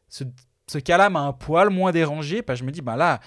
Ce, 0.10 0.24
ce 0.68 0.80
cas-là 0.80 1.12
m'a 1.12 1.20
un 1.20 1.34
poil 1.34 1.70
moins 1.70 1.92
dérangé, 1.92 2.42
parce 2.42 2.60
que 2.60 2.66
je 2.66 2.68
me 2.68 2.72
dis, 2.72 2.82
bah 2.82 2.96
là, 2.96 3.20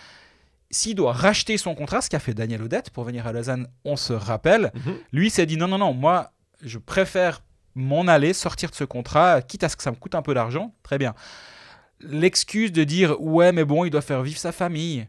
s'il 0.70 0.96
doit 0.96 1.12
racheter 1.12 1.56
son 1.56 1.76
contrat, 1.76 2.00
ce 2.00 2.10
qu'a 2.10 2.18
fait 2.18 2.34
Daniel 2.34 2.60
Odette 2.62 2.90
pour 2.90 3.04
venir 3.04 3.24
à 3.26 3.32
Lausanne, 3.32 3.68
on 3.84 3.94
se 3.96 4.12
rappelle, 4.12 4.72
Mhm. 4.74 4.94
lui 5.12 5.30
s'est 5.30 5.46
dit 5.46 5.56
non, 5.56 5.68
non, 5.68 5.78
non, 5.78 5.92
moi, 5.94 6.32
je 6.62 6.78
préfère 6.78 7.42
m'en 7.74 8.06
aller, 8.06 8.32
sortir 8.32 8.70
de 8.70 8.74
ce 8.74 8.84
contrat, 8.84 9.42
quitte 9.42 9.64
à 9.64 9.68
ce 9.68 9.76
que 9.76 9.82
ça 9.82 9.90
me 9.90 9.96
coûte 9.96 10.14
un 10.14 10.22
peu 10.22 10.34
d'argent, 10.34 10.74
très 10.82 10.98
bien. 10.98 11.14
L'excuse 12.00 12.72
de 12.72 12.84
dire 12.84 13.20
ouais, 13.20 13.52
mais 13.52 13.64
bon, 13.64 13.84
il 13.84 13.90
doit 13.90 14.02
faire 14.02 14.22
vivre 14.22 14.38
sa 14.38 14.52
famille. 14.52 15.08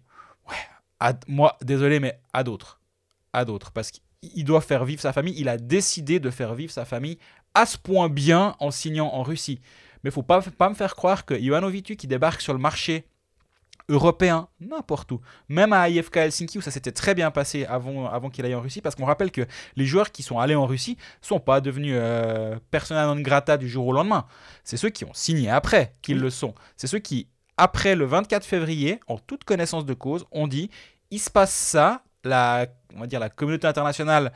Ouais, 0.49 0.55
à- 0.99 1.13
moi, 1.27 1.57
désolé, 1.61 1.99
mais 1.99 2.19
à 2.33 2.43
d'autres. 2.43 2.79
À 3.33 3.45
d'autres. 3.45 3.71
Parce 3.71 3.91
qu'il 3.91 4.45
doit 4.45 4.61
faire 4.61 4.85
vivre 4.85 5.01
sa 5.01 5.13
famille. 5.13 5.35
Il 5.37 5.49
a 5.49 5.57
décidé 5.57 6.19
de 6.19 6.29
faire 6.29 6.55
vivre 6.55 6.71
sa 6.71 6.85
famille 6.85 7.17
à 7.53 7.65
ce 7.65 7.77
point 7.77 8.09
bien 8.09 8.55
en 8.59 8.71
signant 8.71 9.07
en 9.07 9.23
Russie. 9.23 9.59
Mais 10.03 10.11
faut 10.11 10.23
pas, 10.23 10.41
pas 10.41 10.69
me 10.69 10.75
faire 10.75 10.95
croire 10.95 11.25
que 11.25 11.33
Ivanovic 11.33 11.97
qui 11.97 12.07
débarque 12.07 12.41
sur 12.41 12.53
le 12.53 12.59
marché 12.59 13.07
européen, 13.89 14.47
n'importe 14.59 15.11
où, 15.11 15.21
même 15.49 15.73
à 15.73 15.89
IFK 15.89 16.17
Helsinki 16.17 16.57
où 16.57 16.61
ça 16.61 16.71
s'était 16.71 16.91
très 16.91 17.13
bien 17.13 17.31
passé 17.31 17.65
avant, 17.65 18.07
avant 18.07 18.29
qu'il 18.29 18.45
aille 18.45 18.55
en 18.55 18.61
Russie, 18.61 18.81
parce 18.81 18.95
qu'on 18.95 19.05
rappelle 19.05 19.31
que 19.31 19.45
les 19.75 19.85
joueurs 19.85 20.11
qui 20.11 20.23
sont 20.23 20.39
allés 20.39 20.55
en 20.55 20.65
Russie 20.65 20.97
sont 21.21 21.39
pas 21.39 21.61
devenus 21.61 21.95
euh, 21.95 22.57
persona 22.71 23.05
non 23.05 23.19
grata 23.19 23.57
du 23.57 23.69
jour 23.69 23.87
au 23.87 23.93
lendemain. 23.93 24.25
C'est 24.63 24.77
ceux 24.77 24.89
qui 24.89 25.05
ont 25.05 25.13
signé 25.13 25.49
après 25.49 25.95
qu'ils 26.01 26.19
le 26.19 26.29
sont. 26.29 26.55
C'est 26.77 26.87
ceux 26.87 26.99
qui, 26.99 27.27
après 27.57 27.95
le 27.95 28.05
24 28.05 28.45
février, 28.45 28.99
en 29.07 29.17
toute 29.17 29.43
connaissance 29.43 29.85
de 29.85 29.93
cause, 29.93 30.25
ont 30.31 30.47
dit 30.47 30.69
il 31.11 31.19
se 31.19 31.29
passe 31.29 31.53
ça, 31.53 32.03
la, 32.23 32.65
on 32.95 33.01
va 33.01 33.07
dire 33.07 33.19
la 33.19 33.29
communauté 33.29 33.67
internationale 33.67 34.31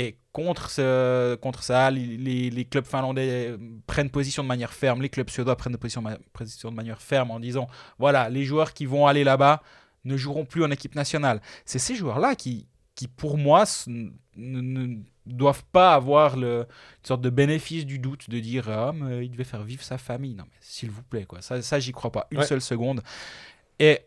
est 0.00 0.18
contre, 0.32 0.70
ce, 0.70 1.34
contre 1.36 1.62
ça, 1.62 1.90
les, 1.90 2.16
les- 2.16 2.50
les 2.50 2.64
clubs 2.64 2.84
finlandais 2.86 3.48
euh, 3.50 3.58
prennent 3.86 4.10
position 4.10 4.42
de 4.42 4.48
manière 4.48 4.72
ferme, 4.72 5.02
les 5.02 5.08
clubs 5.08 5.28
suédois 5.30 5.56
prennent 5.56 5.76
position, 5.76 6.02
ma- 6.02 6.18
position 6.32 6.70
de 6.70 6.76
manière 6.76 7.02
ferme 7.02 7.30
en 7.30 7.40
disant 7.40 7.66
voilà, 7.98 8.28
les 8.28 8.44
joueurs 8.44 8.72
qui 8.74 8.86
vont 8.86 9.06
aller 9.06 9.24
là-bas 9.24 9.62
ne 10.04 10.16
joueront 10.16 10.44
plus 10.44 10.62
en 10.64 10.70
équipe 10.70 10.94
nationale. 10.94 11.40
C'est 11.64 11.78
ces 11.80 11.94
joueurs-là 11.96 12.34
qui, 12.36 12.66
qui, 12.94 13.08
pour 13.08 13.36
moi, 13.38 13.64
ne, 13.88 14.10
ne 14.36 14.96
doivent 15.26 15.64
pas 15.72 15.94
avoir 15.94 16.36
le, 16.36 16.60
une 17.00 17.06
sorte 17.06 17.20
de 17.20 17.30
bénéfice 17.30 17.84
du 17.84 17.98
doute 17.98 18.30
de 18.30 18.38
dire 18.38 18.68
ah, 18.70 18.92
mais 18.94 19.26
il 19.26 19.30
devait 19.30 19.44
faire 19.44 19.62
vivre 19.64 19.82
sa 19.82 19.98
famille. 19.98 20.34
Non, 20.34 20.44
mais 20.46 20.56
s'il 20.60 20.90
vous 20.90 21.02
plaît, 21.02 21.24
quoi. 21.24 21.42
Ça, 21.42 21.60
ça 21.62 21.80
j'y 21.80 21.92
crois 21.92 22.12
pas 22.12 22.26
une 22.30 22.38
Ouais. 22.38 22.46
seule 22.46 22.60
seconde. 22.62 23.02
Et 23.80 23.98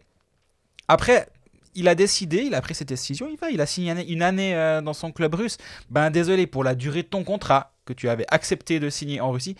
après, 0.87 1.27
il 1.75 1.87
a 1.87 1.95
décidé, 1.95 2.43
il 2.43 2.55
a 2.55 2.61
pris 2.61 2.75
cette 2.75 2.87
décision, 2.89 3.27
il 3.29 3.37
va, 3.37 3.49
il 3.49 3.61
a 3.61 3.65
signé 3.65 3.91
une 4.11 4.21
année, 4.21 4.55
euh, 4.55 4.81
dans 4.81 4.93
son 4.93 5.11
club 5.11 5.35
russe. 5.35 5.57
Ben 5.89 6.09
désolé 6.09 6.47
pour 6.47 6.63
la 6.63 6.75
durée 6.75 7.03
de 7.03 7.07
ton 7.07 7.23
contrat 7.23 7.73
que 7.85 7.93
tu 7.93 8.09
avais 8.09 8.25
accepté 8.29 8.79
de 8.79 8.89
signer 8.89 9.21
en 9.21 9.31
Russie. 9.31 9.55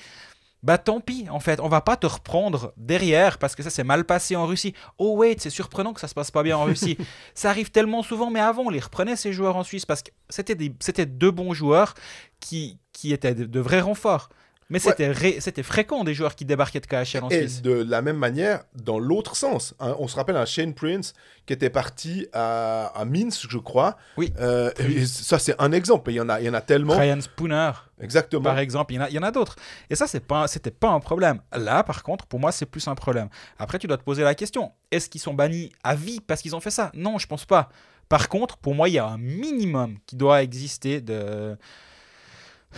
Bah 0.64 0.78
tant 0.78 1.00
pis, 1.00 1.26
en 1.32 1.40
fait, 1.40 1.60
on 1.60 1.70
va 1.70 1.82
pas 1.82 1.98
te 1.98 2.06
reprendre 2.06 2.72
derrière 2.78 3.40
parce 3.40 3.56
que 3.56 3.64
ça 3.64 3.72
s'est 3.72 3.84
mal 3.84 4.06
passé 4.06 4.36
en 4.36 4.46
Russie. 4.46 4.76
Oh 5.00 5.18
wait, 5.18 5.38
c'est 5.40 5.50
surprenant 5.50 5.92
que 5.92 6.00
ça 6.00 6.08
se 6.08 6.14
passe 6.14 6.30
pas 6.30 6.44
bien 6.44 6.56
en 6.56 6.66
Russie. 6.66 6.98
ça 7.34 7.50
arrive 7.50 7.72
tellement 7.72 8.04
souvent, 8.04 8.30
mais 8.30 8.40
avant 8.40 8.64
on 8.64 8.70
les 8.70 8.80
reprenait 8.80 9.16
ces 9.16 9.34
joueurs 9.34 9.56
en 9.56 9.64
Suisse 9.64 9.88
parce 9.88 10.04
que 10.04 10.12
c'était 10.30 11.06
deux 11.08 11.32
bons 11.32 11.54
joueurs 11.54 11.96
qui, 12.40 12.78
qui 12.94 13.12
étaient 13.12 13.34
de, 13.34 13.46
de 13.46 13.60
vrais 13.60 13.82
renforts. 13.82 14.30
Mais 14.72 14.80
c'était 14.80 15.12
ré- 15.12 15.38
c'était 15.40 15.62
fréquent 15.64 16.04
des 16.04 16.14
joueurs 16.16 16.34
qui 16.36 16.46
débarquaient 16.46 16.80
de 16.80 16.88
KHL 16.88 17.24
en 17.24 17.30
Et 17.30 17.40
Suisse. 17.42 17.62
de 17.62 17.72
la 17.88 18.02
même 18.02 18.18
manière, 18.18 18.64
dans 18.74 18.98
l'autre 18.98 19.36
sens. 19.36 19.76
hein, 19.80 19.96
on 20.00 20.08
se 20.08 20.16
rappelle 20.16 20.38
un 20.38 20.46
Shane 20.46 20.74
Prince 20.74 21.14
qui 21.46 21.54
était 21.54 21.70
parti 21.70 22.28
à, 22.34 22.88
à 22.96 23.06
Minsk, 23.06 23.48
je 23.50 23.58
crois. 23.58 23.98
Oui. 24.18 24.32
Euh, 24.40 24.72
et 24.80 25.06
ça, 25.06 25.38
c'est 25.40 25.56
un 25.62 25.72
exemple. 25.72 26.10
Il 26.12 26.16
y 26.16 26.20
en 26.22 26.30
a, 26.30 26.40
il 26.40 26.46
y 26.46 26.50
en 26.50 26.54
a 26.54 26.62
tellement. 26.62 26.98
Ryan 26.98 27.20
Spooner, 27.22 27.72
Exactement. 28.00 28.44
par 28.44 28.58
exemple, 28.60 28.94
il 28.94 28.96
y 28.96 29.00
en 29.00 29.04
a, 29.04 29.10
il 29.10 29.14
y 29.16 29.20
en 29.20 29.24
a 29.24 29.32
d'autres. 29.32 29.56
Et 29.90 29.96
ça, 29.96 30.08
c'est 30.08 30.20
pas, 30.26 30.48
c'était 30.48 30.72
pas 30.72 30.90
un 30.90 31.00
problème. 31.00 31.42
Là, 31.56 31.84
par 31.84 32.02
contre, 32.02 32.26
pour 32.26 32.40
moi, 32.40 32.52
c'est 32.52 32.66
plus 32.66 32.88
un 32.88 32.96
problème. 32.96 33.28
Après, 33.60 33.78
tu 33.78 33.88
dois 33.88 33.98
te 33.98 34.04
poser 34.04 34.24
la 34.24 34.34
question 34.36 34.72
est-ce 34.92 35.10
qu'ils 35.10 35.22
sont 35.22 35.34
bannis 35.34 35.72
à 35.84 35.96
vie 35.96 36.20
parce 36.22 36.42
qu'ils 36.42 36.56
ont 36.56 36.60
fait 36.62 36.72
ça? 36.72 36.92
Non, 36.94 37.18
je 37.18 37.28
pense 37.28 37.46
pas. 37.46 37.70
Par 38.10 38.28
contre, 38.30 38.58
pour 38.58 38.76
moi, 38.76 38.90
il 38.90 38.94
y 38.94 39.00
a 39.00 39.06
un 39.06 39.18
minimum 39.18 39.98
qui 40.06 40.16
doit 40.18 40.44
exister 40.44 41.00
de 41.02 41.58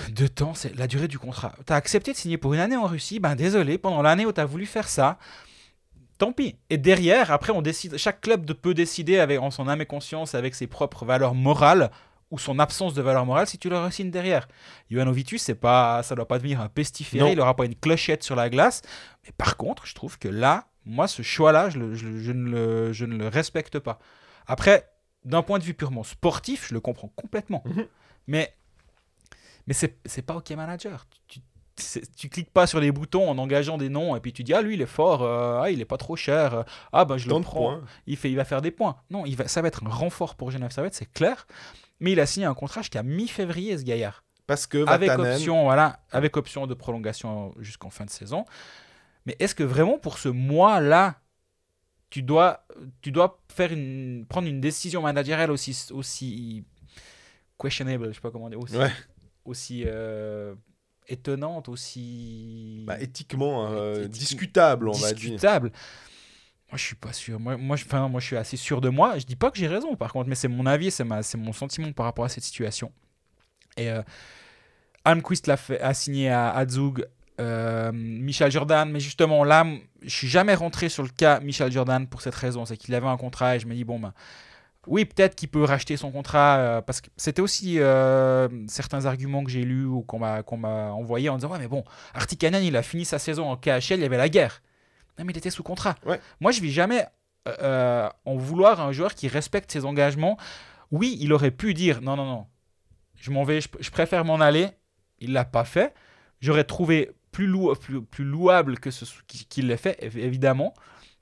de 0.10 0.28
temps, 0.28 0.54
c'est 0.54 0.76
la 0.76 0.88
durée 0.88 1.08
du 1.08 1.20
contrat. 1.20 1.54
Tu 1.66 1.74
as 1.74 1.76
accepté 1.76 2.12
de 2.14 2.18
signer 2.18 2.38
pour 2.38 2.54
une 2.54 2.60
année 2.60 2.76
en 2.78 2.88
Russie, 2.88 3.20
ben 3.20 3.36
désolé, 3.36 3.78
pendant 3.78 4.02
l'année 4.02 4.26
où 4.26 4.34
tu 4.34 4.42
as 4.42 4.46
voulu 4.46 4.66
faire 4.66 4.88
ça, 4.90 5.18
tant 6.18 6.32
pis. 6.32 6.56
Et 6.70 6.78
derrière, 6.78 7.32
après, 7.32 7.52
on 7.52 7.62
décide, 7.62 7.98
chaque 7.98 8.22
club 8.22 8.46
de- 8.46 8.54
peut 8.54 8.74
décider 8.74 9.20
avec, 9.20 9.40
en 9.40 9.52
son 9.52 9.68
âme 9.68 9.82
et 9.82 9.86
conscience, 9.86 10.36
avec 10.36 10.56
ses 10.56 10.68
propres 10.68 11.06
valeurs 11.06 11.36
morales 11.36 11.92
ou 12.32 12.40
son 12.40 12.58
absence 12.58 12.96
de 12.96 13.02
valeur 13.04 13.26
morale, 13.28 13.46
si 13.46 13.60
tu 13.60 13.70
le 13.70 13.92
signes 13.92 14.10
derrière. 14.10 14.48
Ivanovic, 14.90 15.38
c'est 15.40 15.54
pas, 15.56 16.02
ça 16.02 16.16
doit 16.16 16.28
pas 16.28 16.38
devenir 16.40 16.62
un 16.62 16.70
pestiféré, 16.70 17.26
il 17.34 17.40
aura 17.40 17.56
pas 17.56 17.66
une 17.66 17.76
clochette 17.76 18.24
sur 18.24 18.36
la 18.36 18.50
glace. 18.50 18.82
Mais 19.26 19.32
par 19.38 19.56
contre, 19.58 19.86
je 19.86 19.94
trouve 19.94 20.18
que 20.18 20.28
là, 20.28 20.66
moi, 20.86 21.08
ce 21.08 21.22
choix-là, 21.22 21.70
je, 21.70 21.78
le- 21.78 21.94
je 21.94 22.08
le- 22.08 22.20
je 22.20 22.32
ne 22.32 22.50
le, 22.50 22.94
je 22.94 23.06
ne 23.06 23.16
le 23.18 23.28
respecte 23.28 23.78
pas. 23.80 24.00
Après, 24.48 24.90
d'un 25.26 25.44
point 25.44 25.60
de 25.60 25.64
vue 25.64 25.76
purement 25.76 26.04
sportif, 26.04 26.68
je 26.70 26.74
le 26.74 26.80
comprends 26.80 27.10
complètement. 27.16 27.62
Mhm. 27.66 27.86
Mais, 28.28 28.54
mais 29.68 29.74
c'est 29.74 30.22
pas 30.22 30.36
OK 30.36 30.50
Manager. 30.52 31.06
Tu, 31.28 31.40
tu 32.18 32.30
cliques 32.30 32.52
pas 32.52 32.68
sur 32.68 32.80
les 32.80 32.92
boutons 32.92 33.28
en 33.28 33.38
engageant 33.40 33.80
des 33.80 33.90
noms 33.90 34.16
et 34.16 34.20
puis 34.20 34.32
tu 34.32 34.44
dis 34.44 34.54
ah 34.54 34.62
lui 34.62 34.76
il 34.76 34.82
est 34.84 34.86
fort 34.86 35.24
euh, 35.24 35.60
ah 35.64 35.72
il 35.72 35.82
est 35.82 35.86
pas 35.86 35.98
trop 35.98 36.16
cher 36.16 36.54
euh, 36.54 36.64
ah 36.92 37.04
ben 37.04 37.18
je 37.18 37.28
Tant 37.28 37.40
le 37.40 37.44
prends 37.44 37.78
points. 37.80 37.82
il 38.06 38.16
fait 38.16 38.30
il 38.30 38.36
va 38.36 38.46
faire 38.46 38.62
des 38.62 38.70
points 38.70 38.96
non 39.10 39.26
il 39.26 39.36
va 39.36 39.48
ça 39.48 39.64
va 39.64 39.70
être 39.70 39.84
un 39.84 39.90
renfort 39.90 40.36
pour 40.36 40.52
Genève 40.52 40.70
Servette 40.70 40.94
c'est 40.94 41.12
clair 41.12 41.48
mais 42.00 42.12
il 42.12 42.20
a 42.20 42.28
signé 42.28 42.46
un 42.46 42.54
contrat 42.54 42.82
jusqu'à 42.82 43.02
mi-février 43.02 43.76
ce 43.76 43.82
gaillard 43.84 44.24
Parce 44.46 44.68
que 44.68 44.86
avec 44.88 45.10
Vatanen, 45.10 45.34
option 45.34 45.64
voilà 45.64 46.00
avec 46.12 46.38
option 46.38 46.68
de 46.68 46.76
prolongation 46.76 47.56
jusqu'en 47.58 47.90
fin 47.90 48.06
de 48.06 48.12
saison 48.12 48.46
mais 49.26 49.36
est-ce 49.40 49.56
que 49.56 49.64
vraiment 49.64 49.98
pour 49.98 50.20
ce 50.20 50.30
mois 50.30 50.80
là 50.80 51.22
tu 52.12 52.22
dois 52.22 52.68
tu 53.02 53.12
dois 53.12 53.42
faire 53.52 53.72
une 53.74 54.28
prendre 54.30 54.48
une 54.48 54.62
décision 54.62 55.02
managériale 55.02 55.50
aussi 55.50 55.88
aussi 55.92 56.64
questionable 57.60 58.10
je 58.10 58.14
sais 58.14 58.22
pas 58.22 58.30
comment 58.30 58.50
dire 58.50 58.60
aussi 58.60 58.78
Ouais. 58.78 58.92
Aussi 59.46 59.84
euh, 59.86 60.56
étonnante 61.08 61.68
aussi 61.70 62.84
bah, 62.88 63.00
éthiquement 63.02 63.68
euh, 63.72 64.06
Éthique- 64.06 64.10
discutable, 64.20 64.88
on 64.90 64.94
va 64.94 65.08
dire. 65.14 65.16
discutable. 65.16 65.72
Moi, 66.72 66.78
je 66.78 66.84
suis 66.86 66.96
pas 66.96 67.14
sûr. 67.14 67.40
Moi, 67.40 67.56
moi, 67.58 67.76
je, 67.76 67.86
enfin, 67.86 68.08
moi, 68.08 68.20
je 68.20 68.26
suis 68.26 68.38
assez 68.38 68.58
sûr 68.58 68.82
de 68.82 68.90
moi. 68.90 69.20
Je 69.20 69.26
dis 69.26 69.36
pas 69.36 69.52
que 69.52 69.58
j'ai 69.58 69.68
raison, 69.68 69.96
par 69.96 70.12
contre, 70.12 70.28
mais 70.30 70.36
c'est 70.36 70.48
mon 70.48 70.66
avis, 70.66 70.90
c'est 70.92 71.04
ma, 71.04 71.22
c'est 71.22 71.38
mon 71.38 71.54
sentiment 71.54 71.92
par 71.92 72.06
rapport 72.06 72.26
à 72.26 72.30
cette 72.30 72.44
situation. 72.44 72.92
Et 73.78 73.90
euh, 73.92 74.02
Almquist 75.06 75.48
l'a 75.48 75.58
fait, 75.58 75.80
a 75.82 75.94
signé 75.94 76.30
à, 76.30 76.52
à 76.52 76.68
Zug, 76.68 77.06
euh, 77.40 77.92
Michel 77.94 78.52
Jordan, 78.52 78.90
mais 78.90 79.00
justement 79.00 79.44
là, 79.44 79.66
je 80.02 80.10
suis 80.16 80.28
jamais 80.28 80.56
rentré 80.56 80.88
sur 80.90 81.04
le 81.04 81.10
cas 81.10 81.40
Michel 81.42 81.72
Jordan 81.72 82.08
pour 82.08 82.22
cette 82.22 82.36
raison, 82.36 82.66
c'est 82.66 82.78
qu'il 82.78 82.94
avait 82.96 83.08
un 83.08 83.18
contrat 83.18 83.56
et 83.56 83.60
je 83.60 83.68
me 83.68 83.74
dis 83.74 83.84
bon 83.84 84.00
ben. 84.00 84.14
Oui, 84.88 85.06
peut-être 85.06 85.36
qu'il 85.36 85.48
peut 85.50 85.64
racheter 85.64 85.96
son 85.98 86.12
contrat 86.12 86.58
euh, 86.58 86.82
parce 86.82 87.00
que 87.02 87.08
c'était 87.16 87.42
aussi 87.42 87.80
euh, 87.80 88.50
certains 88.68 89.06
arguments 89.06 89.44
que 89.44 89.50
j'ai 89.50 89.64
lus 89.64 89.86
ou 89.86 90.02
qu'on 90.02 90.20
m'a 90.20 90.44
qu'on 90.44 90.58
m'a 90.58 90.92
envoyé 90.92 91.30
en 91.30 91.36
disant 91.38 91.50
ouais 91.52 91.60
mais 91.60 91.68
bon 91.70 91.84
Artikanen 92.14 92.64
il 92.64 92.76
a 92.76 92.84
fini 92.84 93.06
sa 93.06 93.18
saison 93.20 93.50
en 93.50 93.56
KHL 93.56 93.94
il 93.94 94.02
y 94.02 94.06
avait 94.06 94.18
la 94.18 94.28
guerre. 94.30 94.62
Non 95.18 95.24
mais 95.26 95.32
il 95.32 95.38
était 95.38 95.50
sous 95.52 95.64
contrat. 95.64 95.96
Ouais. 96.06 96.20
moi 96.42 96.52
je 96.52 96.60
vais 96.62 96.70
jamais 96.70 97.06
euh, 97.48 98.10
en 98.26 98.36
vouloir 98.36 98.82
à 98.82 98.86
un 98.86 98.92
joueur 98.92 99.16
qui 99.16 99.28
respecte 99.30 99.72
ses 99.72 99.86
engagements. 99.86 100.38
Oui 100.92 101.18
il 101.22 101.32
aurait 101.34 101.52
pu 101.52 101.74
dire 101.74 102.02
non 102.02 102.16
non 102.18 102.26
non 102.26 102.48
je 103.16 103.32
m'en 103.32 103.44
vais 103.46 103.62
je, 103.62 103.70
je 103.80 103.90
préfère 103.90 104.26
m'en 104.26 104.36
aller. 104.42 104.68
Il 105.20 105.32
l'a 105.32 105.46
pas 105.46 105.64
fait. 105.64 105.94
J'aurais 106.42 106.66
trouvé 106.66 107.12
plus, 107.32 107.48
lou- 107.48 107.74
plus, 107.76 108.02
plus 108.02 108.26
louable 108.26 108.78
que 108.80 108.92
ce 108.92 109.06
qu'il 109.50 109.68
l'ait 109.68 109.78
fait 109.78 109.98
évi- 110.04 110.20
évidemment. 110.20 110.74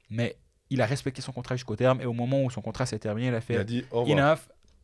Mais 0.10 0.36
il 0.71 0.81
a 0.81 0.86
respecté 0.88 1.21
son 1.21 1.31
contrat 1.31 1.55
jusqu'au 1.55 1.75
terme 1.75 2.01
et 2.01 2.05
au 2.05 2.13
moment 2.13 2.43
où 2.43 2.49
son 2.49 2.62
contrat 2.62 2.86
s'est 2.88 2.97
terminé 2.99 3.27
il 3.27 3.36
a 3.36 3.41
fait 3.41 3.53
Il 3.53 3.60
a 3.60 3.63
dit 3.63 3.86
au 3.91 4.05
enough, 4.12 4.39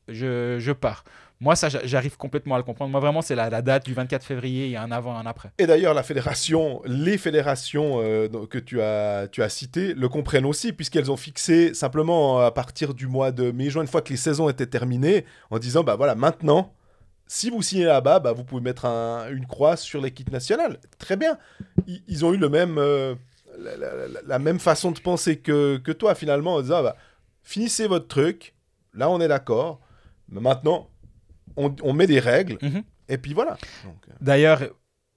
je, 0.07 0.57
je 0.59 0.71
pars. 0.71 1.03
Moi, 1.39 1.55
ça, 1.55 1.69
j'a- 1.69 1.85
j'arrive 1.85 2.17
complètement 2.17 2.55
à 2.55 2.57
le 2.57 2.63
comprendre. 2.63 2.89
Moi, 2.91 2.99
vraiment, 2.99 3.21
c'est 3.21 3.35
la, 3.35 3.49
la 3.49 3.61
date 3.61 3.85
du 3.85 3.93
24 3.93 4.23
février. 4.23 4.65
Il 4.65 4.71
y 4.71 4.75
a 4.75 4.81
un 4.81 4.89
avant, 4.91 5.15
un 5.15 5.25
après. 5.27 5.51
Et 5.59 5.67
d'ailleurs, 5.67 5.93
la 5.93 6.01
fédération, 6.01 6.81
les 6.85 7.17
fédérations 7.19 7.99
euh, 8.01 8.27
que 8.49 8.57
tu 8.57 8.81
as, 8.81 9.27
tu 9.31 9.43
as 9.43 9.49
citées 9.49 9.93
le 9.93 10.09
comprennent 10.09 10.45
aussi, 10.45 10.73
puisqu'elles 10.73 11.11
ont 11.11 11.17
fixé 11.17 11.73
simplement 11.75 12.39
à 12.39 12.51
partir 12.51 12.93
du 12.95 13.05
mois 13.05 13.31
de 13.31 13.51
mai-juin, 13.51 13.81
une 13.83 13.87
fois 13.87 14.01
que 14.01 14.09
les 14.09 14.17
saisons 14.17 14.49
étaient 14.49 14.65
terminées, 14.65 15.25
en 15.51 15.59
disant 15.59 15.83
bah 15.83 15.95
voilà, 15.95 16.15
maintenant, 16.15 16.73
si 17.27 17.49
vous 17.51 17.61
signez 17.61 17.85
là-bas, 17.85 18.19
bah, 18.19 18.31
vous 18.31 18.43
pouvez 18.45 18.61
mettre 18.61 18.85
un- 18.85 19.29
une 19.29 19.45
croix 19.45 19.75
sur 19.77 20.01
l'équipe 20.01 20.31
nationale. 20.31 20.79
Très 20.97 21.17
bien. 21.17 21.37
Ils, 21.85 22.01
ils 22.07 22.25
ont 22.25 22.33
eu 22.33 22.37
le 22.37 22.49
même, 22.49 22.77
euh, 22.79 23.13
la, 23.57 23.75
la- 23.77 24.07
la- 24.07 24.21
la 24.25 24.39
même 24.39 24.59
façon 24.59 24.91
de 24.91 24.99
penser 24.99 25.37
que, 25.39 25.77
que 25.77 25.91
toi, 25.91 26.15
finalement, 26.15 26.55
en 26.55 26.61
disant 26.61 26.83
bah, 26.83 26.95
finissez 27.43 27.87
votre 27.87 28.07
truc, 28.07 28.53
là 28.93 29.09
on 29.09 29.19
est 29.21 29.27
d'accord, 29.27 29.79
mais 30.29 30.41
maintenant, 30.41 30.89
on, 31.55 31.75
on 31.83 31.93
met 31.93 32.07
des 32.07 32.19
règles, 32.19 32.57
Mhm. 32.61 32.83
et 33.09 33.17
puis 33.17 33.33
voilà. 33.33 33.53
Euh, 33.85 33.89
D'ailleurs, 34.21 34.61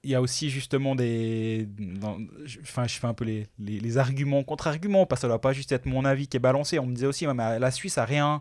il 0.03 0.11
y 0.11 0.15
a 0.15 0.23
aussi 0.23 0.49
justement 0.49 0.95
des. 0.95 1.67
dans- 1.79 2.19
Enfin, 2.63 2.87
je 2.87 2.99
fais 2.99 3.07
un 3.07 3.13
peu 3.15 3.25
les, 3.25 3.47
les- 3.59 3.81
les 3.81 3.99
arguments 3.99 4.43
contre-arguments, 4.43 5.05
parce 5.07 5.21
que 5.21 5.23
ça 5.23 5.29
doit 5.29 5.41
pas 5.41 5.53
juste 5.53 5.73
être 5.73 5.85
mon 5.87 6.05
avis 6.07 6.27
qui 6.29 6.37
est 6.39 6.41
balancé. 6.41 6.79
On 6.79 6.87
me 6.87 6.95
disait 6.95 7.07
aussi, 7.07 7.27
ouais, 7.27 7.35
mais 7.35 7.59
la 7.59 7.71
Suisse 7.71 7.99
a 7.99 8.05
rien, 8.07 8.41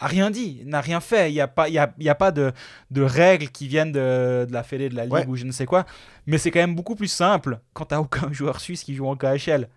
a 0.00 0.06
rien 0.06 0.30
dit, 0.30 0.62
n'a 0.64 0.80
rien 0.80 1.00
fait. 1.00 1.30
Il 1.30 1.34
n'y 1.34 1.40
a 1.40 1.48
pas, 1.48 1.68
il 1.68 1.74
y 1.74 1.78
a, 1.78 1.92
il 1.98 2.04
y 2.04 2.08
a 2.08 2.14
pas 2.14 2.30
de, 2.30 2.52
de 2.90 3.02
règles 3.02 3.48
qui 3.48 3.66
viennent 3.68 3.92
de, 3.92 4.46
de 4.48 4.52
la 4.52 4.62
Fédé, 4.62 4.88
de 4.88 4.94
la 4.94 5.04
Ligue 5.04 5.12
Ouais. 5.12 5.26
ou 5.26 5.36
je 5.36 5.44
ne 5.44 5.52
sais 5.52 5.66
quoi. 5.66 5.86
Mais 6.26 6.38
c'est 6.38 6.50
quand 6.50 6.60
même 6.60 6.74
beaucoup 6.74 6.94
plus 6.94 7.08
simple 7.08 7.60
quand 7.72 7.86
tu 7.86 7.94
aucun 7.94 8.32
joueur 8.32 8.60
suisse 8.60 8.84
qui 8.84 8.94
joue 8.94 9.06
en 9.06 9.16
KHL. 9.16 9.68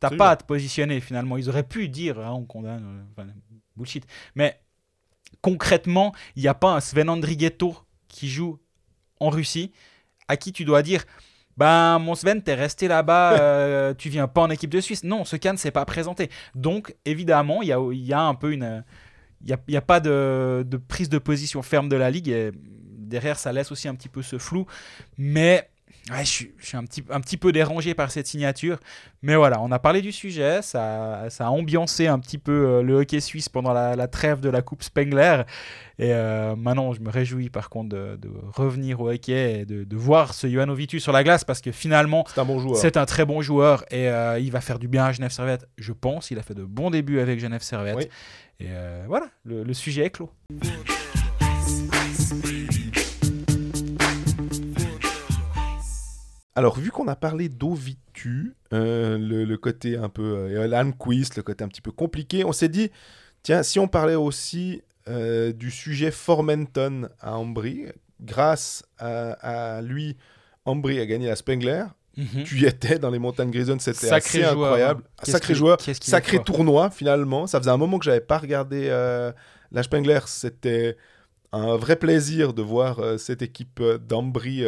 T'as 0.00 0.10
pas 0.10 0.30
à 0.30 0.36
te 0.36 0.44
positionner 0.44 1.00
finalement. 1.00 1.36
Ils 1.38 1.48
auraient 1.48 1.62
pu 1.62 1.88
dire, 1.88 2.18
hein, 2.18 2.32
on 2.32 2.44
condamne, 2.44 2.84
euh, 2.84 3.02
enfin, 3.22 3.28
bullshit. 3.76 4.06
Mais 4.34 4.60
concrètement, 5.40 6.14
il 6.36 6.42
n'y 6.42 6.48
a 6.48 6.54
pas 6.54 6.72
un 6.74 6.80
Sven 6.80 7.08
Andrighetto 7.08 7.76
qui 8.08 8.28
joue 8.28 8.58
en 9.20 9.30
Russie 9.30 9.72
à 10.28 10.36
qui 10.36 10.52
tu 10.52 10.64
dois 10.64 10.82
dire 10.82 11.04
ben 11.56 11.98
mon 12.00 12.14
Sven 12.14 12.42
t'es 12.42 12.54
resté 12.54 12.88
là-bas 12.88 13.32
euh, 13.40 13.94
tu 13.94 14.08
viens 14.08 14.26
pas 14.26 14.42
en 14.42 14.50
équipe 14.50 14.70
de 14.70 14.80
Suisse 14.80 15.04
non 15.04 15.24
ce 15.24 15.36
can 15.36 15.56
s'est 15.56 15.70
pas 15.70 15.84
présenté 15.84 16.30
donc 16.54 16.96
évidemment 17.04 17.62
il 17.62 17.68
y 17.68 17.72
a, 17.72 17.78
il 17.92 18.04
y 18.04 18.12
a 18.12 18.20
un 18.22 18.34
peu 18.34 18.52
une 18.52 18.84
il 19.44 19.50
y 19.50 19.76
a, 19.76 19.78
a 19.78 19.82
pas 19.82 20.00
de, 20.00 20.64
de 20.66 20.76
prise 20.76 21.08
de 21.08 21.18
position 21.18 21.62
ferme 21.62 21.88
de 21.88 21.96
la 21.96 22.10
ligue 22.10 22.28
et 22.28 22.50
derrière 22.54 23.38
ça 23.38 23.52
laisse 23.52 23.70
aussi 23.70 23.88
un 23.88 23.94
petit 23.94 24.08
peu 24.08 24.22
ce 24.22 24.38
flou. 24.38 24.66
Mais 25.18 25.68
ouais, 26.10 26.24
je, 26.24 26.30
suis, 26.30 26.54
je 26.58 26.66
suis 26.66 26.76
un 26.76 26.84
petit, 26.84 27.02
un 27.10 27.20
petit 27.20 27.36
peu 27.36 27.52
dérangé 27.52 27.94
par 27.94 28.10
cette 28.10 28.26
signature 28.26 28.78
mais 29.22 29.36
voilà 29.36 29.60
on 29.60 29.72
a 29.72 29.78
parlé 29.78 30.02
du 30.02 30.12
sujet 30.12 30.62
ça, 30.62 31.26
ça 31.30 31.46
a 31.46 31.50
ambiancé 31.50 32.06
un 32.06 32.18
petit 32.18 32.38
peu 32.38 32.52
euh, 32.52 32.82
le 32.82 32.94
hockey 33.00 33.20
suisse 33.20 33.48
pendant 33.48 33.72
la, 33.72 33.96
la 33.96 34.08
trêve 34.08 34.40
de 34.40 34.50
la 34.50 34.62
coupe 34.62 34.82
Spengler 34.82 35.42
et 35.98 36.12
euh, 36.12 36.56
maintenant, 36.56 36.92
je 36.92 37.00
me 37.00 37.08
réjouis 37.08 37.50
par 37.50 37.70
contre 37.70 37.90
de, 37.90 38.16
de 38.16 38.28
revenir 38.52 39.00
au 39.00 39.10
hockey 39.10 39.60
et 39.60 39.64
de, 39.64 39.84
de 39.84 39.96
voir 39.96 40.34
ce 40.34 40.48
Johan 40.48 40.68
Ovitu 40.68 40.98
sur 40.98 41.12
la 41.12 41.22
glace 41.22 41.44
parce 41.44 41.60
que 41.60 41.70
finalement, 41.70 42.24
c'est 42.26 42.40
un 42.40 42.44
bon 42.44 42.58
joueur. 42.58 42.76
c'est 42.76 42.96
un 42.96 43.06
très 43.06 43.24
bon 43.24 43.42
joueur 43.42 43.84
et 43.92 44.08
euh, 44.08 44.38
il 44.40 44.50
va 44.50 44.60
faire 44.60 44.80
du 44.80 44.88
bien 44.88 45.04
à 45.04 45.12
Genève 45.12 45.30
Servette, 45.30 45.68
je 45.78 45.92
pense. 45.92 46.32
Il 46.32 46.38
a 46.38 46.42
fait 46.42 46.54
de 46.54 46.64
bons 46.64 46.90
débuts 46.90 47.20
avec 47.20 47.38
Genève 47.38 47.62
Servette. 47.62 47.96
Oui. 47.96 48.08
Et 48.58 48.66
euh, 48.70 49.04
voilà, 49.06 49.26
le, 49.44 49.62
le 49.62 49.74
sujet 49.74 50.06
est 50.06 50.10
clos. 50.10 50.30
Alors, 56.56 56.78
vu 56.78 56.90
qu'on 56.90 57.08
a 57.08 57.16
parlé 57.16 57.48
d'Ovitu, 57.48 58.54
euh, 58.72 59.18
le, 59.18 59.44
le 59.44 59.56
côté 59.58 59.96
un 59.96 60.08
peu 60.08 60.22
euh, 60.22 60.66
le 60.68 61.42
côté 61.42 61.64
un 61.64 61.68
petit 61.68 61.80
peu 61.82 61.90
compliqué, 61.90 62.44
on 62.44 62.52
s'est 62.52 62.68
dit, 62.68 62.90
tiens, 63.42 63.62
si 63.62 63.78
on 63.78 63.88
parlait 63.88 64.14
aussi 64.14 64.82
euh, 65.08 65.52
du 65.52 65.70
sujet 65.70 66.10
Formenton 66.10 67.08
à 67.20 67.36
Ambry, 67.36 67.86
grâce 68.20 68.84
à, 68.98 69.76
à 69.76 69.82
lui, 69.82 70.16
Ambry 70.64 71.00
a 71.00 71.06
gagné 71.06 71.26
la 71.26 71.36
Spengler. 71.36 71.84
Tu 72.44 72.60
y 72.60 72.64
étais 72.66 73.00
dans 73.00 73.10
les 73.10 73.18
montagnes 73.18 73.50
grisonnes, 73.50 73.80
c'était 73.80 74.06
Sacré 74.06 74.44
assez 74.44 74.54
joueur, 74.54 74.66
incroyable. 74.68 75.02
hein. 75.04 75.10
Qu'est-ce 75.18 75.30
Sacré 75.32 75.54
joueur, 75.56 75.80
sacré 76.10 76.36
tournoi 76.44 76.90
finalement. 76.90 77.48
Ça 77.48 77.58
faisait 77.58 77.72
un 77.72 77.76
moment 77.76 77.98
que 77.98 78.04
j'avais 78.04 78.20
pas 78.20 78.38
regardé 78.38 78.86
euh, 78.88 79.32
la 79.72 79.82
Spengler. 79.82 80.20
C'était 80.26 80.96
un 81.50 81.74
vrai 81.76 81.96
plaisir 81.96 82.52
de 82.52 82.62
voir 82.62 83.00
euh, 83.00 83.18
cette 83.18 83.42
équipe 83.42 83.82
d'Ambry, 84.06 84.62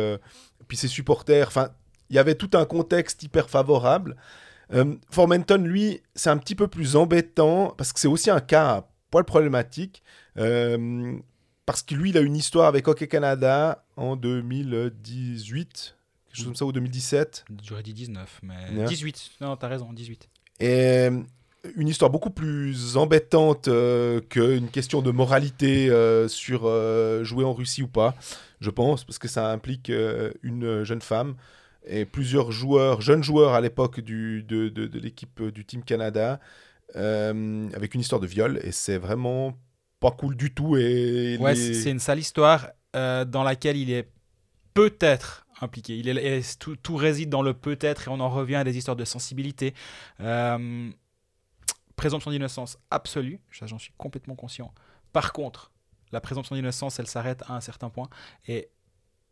puis 0.69 0.77
ses 0.77 0.89
supporters. 0.89 1.47
Enfin, 1.49 1.71
il 2.11 2.17
y 2.17 2.19
avait 2.19 2.35
tout 2.35 2.51
un 2.55 2.65
contexte 2.65 3.23
hyper 3.23 3.49
favorable. 3.51 4.17
Euh, 4.73 4.97
Formenton, 5.11 5.59
lui, 5.59 6.03
c'est 6.15 6.31
un 6.31 6.39
petit 6.39 6.55
peu 6.55 6.67
plus 6.69 6.97
embêtant 6.97 7.75
parce 7.77 7.93
que 7.93 8.01
c'est 8.01 8.09
aussi 8.09 8.31
un 8.31 8.41
cas 8.41 8.69
à 8.69 8.89
poil 9.11 9.25
problématique. 9.25 10.03
euh, 10.39 11.17
parce 11.67 11.83
que 11.83 11.95
lui, 11.97 12.11
il 12.11 12.19
a 12.19 12.21
une 12.21 12.37
histoire 12.37 12.67
avec 12.69 12.87
Hockey 12.87 13.09
Canada 13.09 13.85
en 13.97 14.15
2018, 14.15 15.97
quelque 16.27 16.37
chose 16.37 16.45
comme 16.45 16.55
ça, 16.57 16.65
ou 16.65 16.73
2017. 16.73 17.45
J'aurais 17.63 17.83
dit 17.83 17.95
19, 17.95 18.41
mais 18.43 18.55
Ouais. 18.79 18.85
18. 18.85 19.31
Non, 19.41 19.57
t'as 19.57 19.69
raison, 19.69 19.93
18. 19.93 20.29
Et 20.61 20.69
euh, 21.11 21.23
une 21.77 21.89
histoire 21.89 22.11
beaucoup 22.11 22.31
plus 22.31 22.97
embêtante 22.97 23.69
euh, 23.69 24.21
qu'une 24.21 24.69
question 24.69 25.03
de 25.03 25.11
moralité 25.11 25.91
euh, 25.91 26.29
sur 26.29 26.63
euh, 26.65 27.25
jouer 27.25 27.45
en 27.45 27.53
Russie 27.55 27.83
ou 27.83 27.89
pas, 27.89 28.15
je 28.61 28.71
pense, 28.71 29.05
parce 29.05 29.19
que 29.19 29.29
ça 29.29 29.51
implique 29.51 29.91
une 30.43 30.85
jeune 30.85 31.03
femme 31.03 31.35
et 31.87 32.05
plusieurs 32.05 32.53
joueurs, 32.53 33.01
jeunes 33.01 33.23
joueurs 33.23 33.53
à 33.55 33.61
l'époque 33.61 34.01
de, 34.01 34.41
de- 34.41 34.69
de 34.69 34.99
l'équipe 34.99 35.43
du 35.43 35.65
Team 35.65 35.83
Canada, 35.83 36.41
avec 36.95 37.95
une 37.95 38.01
histoire 38.01 38.21
de 38.21 38.27
viol, 38.27 38.61
et 38.63 38.73
c'est 38.73 38.99
vraiment 38.99 39.55
pas 40.01 40.11
cool 40.11 40.37
du 40.37 40.53
tout. 40.53 40.77
Et 40.77 41.37
Ouais, 41.41 41.55
c'est 41.55 41.91
une 41.91 41.99
sale 42.01 42.19
histoire 42.19 42.71
dans 42.95 43.43
laquelle 43.45 43.77
il 43.77 43.91
est 43.91 44.09
peut-être 44.75 45.47
impliqué. 45.61 45.97
Il 45.97 46.09
est, 46.09 46.59
tout, 46.59 46.77
tout 46.77 46.97
réside 46.97 47.31
dans 47.31 47.43
le 47.43 47.55
peut-être 47.55 48.09
et 48.09 48.11
on 48.11 48.21
en 48.21 48.29
revient 48.29 48.57
à 48.57 48.65
des 48.65 48.77
histoires 48.77 48.97
de 48.97 49.05
sensibilité. 49.05 49.73
Présomption 51.97 52.31
d'innocence 52.31 52.79
absolue, 52.91 53.41
ça 53.51 53.67
j'en 53.67 53.79
suis 53.79 53.93
complètement 53.97 54.35
conscient. 54.37 54.73
Par 55.13 55.33
contre, 55.33 55.73
la 56.13 56.21
présomption 56.21 56.55
d'innocence, 56.55 56.99
elle 57.01 57.07
s'arrête 57.07 57.43
à 57.49 57.55
un 57.55 57.61
certain 57.61 57.91
point 57.91 58.09
et 58.47 58.69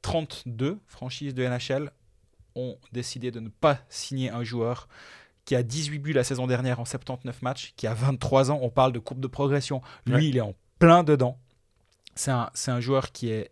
32 0.02 0.80
franchises 0.86 1.34
de 1.34 1.46
NHL 1.46 1.90
ont 2.54 2.78
décidé 2.92 3.30
de 3.30 3.40
ne 3.40 3.48
pas 3.48 3.78
signer 3.88 4.30
un 4.30 4.44
joueur 4.44 4.88
qui 5.44 5.54
a 5.56 5.62
18 5.62 5.98
buts 5.98 6.12
la 6.12 6.24
saison 6.24 6.46
dernière 6.46 6.80
en 6.80 6.84
79 6.84 7.42
matchs, 7.42 7.74
qui 7.76 7.86
a 7.86 7.94
23 7.94 8.50
ans, 8.50 8.58
on 8.62 8.70
parle 8.70 8.92
de 8.92 8.98
courbe 8.98 9.20
de 9.20 9.26
progression. 9.26 9.82
Lui, 10.06 10.14
Ouais. 10.14 10.26
il 10.28 10.36
est 10.36 10.40
en 10.40 10.54
plein 10.78 11.04
dedans. 11.04 11.38
C'est 12.14 12.30
un, 12.30 12.50
c'est 12.54 12.70
un 12.70 12.80
joueur 12.80 13.12
qui 13.12 13.28
est, 13.30 13.50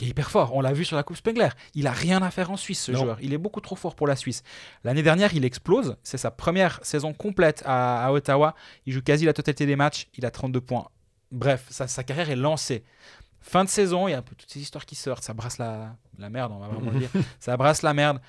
qui 0.00 0.06
est 0.06 0.08
hyper 0.08 0.30
fort. 0.30 0.54
On 0.54 0.62
l'a 0.62 0.72
vu 0.72 0.84
sur 0.86 0.96
la 0.96 1.02
Coupe 1.02 1.16
Spengler. 1.18 1.50
Il 1.74 1.86
a 1.86 1.92
rien 1.92 2.22
à 2.22 2.30
faire 2.30 2.50
en 2.50 2.56
Suisse, 2.56 2.82
ce 2.84 2.92
Non. 2.92 3.00
joueur. 3.00 3.18
Il 3.20 3.34
est 3.34 3.38
beaucoup 3.38 3.60
trop 3.60 3.76
fort 3.76 3.94
pour 3.94 4.06
la 4.06 4.16
Suisse. 4.16 4.42
L'année 4.82 5.02
dernière, 5.02 5.34
il 5.34 5.44
explose. 5.44 5.96
C'est 6.02 6.16
sa 6.16 6.30
première 6.30 6.80
saison 6.82 7.12
complète 7.12 7.62
à, 7.66 8.06
à 8.06 8.10
Ottawa. 8.12 8.54
Il 8.86 8.94
joue 8.94 9.02
quasi 9.02 9.26
la 9.26 9.34
totalité 9.34 9.66
des 9.66 9.76
matchs. 9.76 10.08
Il 10.16 10.24
a 10.24 10.30
32 10.30 10.60
points. 10.62 10.88
Bref, 11.32 11.66
sa, 11.68 11.86
sa 11.86 12.02
carrière 12.02 12.30
est 12.30 12.36
lancée. 12.36 12.82
Fin 13.40 13.62
de 13.64 13.68
saison, 13.68 14.08
il 14.08 14.12
y 14.12 14.14
a 14.14 14.18
un 14.18 14.22
peu 14.22 14.34
toutes 14.34 14.50
ces 14.50 14.60
histoires 14.60 14.86
qui 14.86 14.94
sortent. 14.94 15.22
Ça 15.22 15.34
brasse 15.34 15.58
la, 15.58 15.94
la 16.18 16.30
merde, 16.30 16.52
on 16.52 16.58
va 16.60 16.68
vraiment 16.68 16.90
le 16.92 16.98
dire. 16.98 17.10
Ça 17.38 17.56
brasse 17.58 17.82
la 17.82 17.92
merde. 17.92 18.20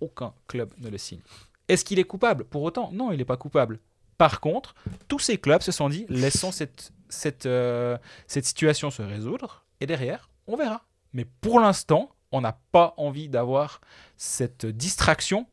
Aucun 0.00 0.32
club 0.46 0.72
ne 0.78 0.88
le 0.90 0.98
signe. 0.98 1.20
Est-ce 1.68 1.84
qu'il 1.84 1.98
est 1.98 2.04
coupable? 2.04 2.44
Pour 2.44 2.62
autant, 2.62 2.90
non, 2.92 3.10
il 3.10 3.18
n'est 3.18 3.24
pas 3.24 3.36
coupable. 3.36 3.80
Par 4.16 4.40
contre, 4.40 4.76
tous 5.08 5.18
ces 5.18 5.38
clubs 5.38 5.60
se 5.62 5.72
sont 5.72 5.88
dit, 5.88 6.06
laissons 6.08 6.52
cette, 6.52 6.92
cette, 7.08 7.46
euh, 7.46 7.98
cette 8.28 8.44
situation 8.44 8.90
se 8.90 9.02
résoudre, 9.02 9.64
et 9.80 9.86
derrière, 9.86 10.30
on 10.46 10.56
verra. 10.56 10.84
Mais 11.12 11.24
pour 11.40 11.60
l'instant, 11.60 12.10
on 12.32 12.40
n'a 12.40 12.58
pas 12.72 12.94
envie 12.96 13.28
d'avoir 13.28 13.80
cette 14.16 14.66
distraction 14.66 15.46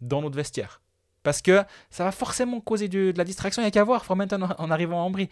dans 0.00 0.22
notre 0.22 0.36
vestiaire. 0.36 0.80
Parce 1.22 1.42
que 1.42 1.62
ça 1.90 2.04
va 2.04 2.12
forcément 2.12 2.60
causer 2.60 2.88
de, 2.88 3.12
de 3.12 3.18
la 3.18 3.24
distraction. 3.24 3.60
Il 3.62 3.64
n'y 3.64 3.68
a 3.68 3.72
qu'à 3.72 3.84
voir, 3.84 4.04
Formenton 4.04 4.42
en, 4.42 4.70
arrivant 4.70 5.00
à 5.00 5.04
Ambry. 5.04 5.28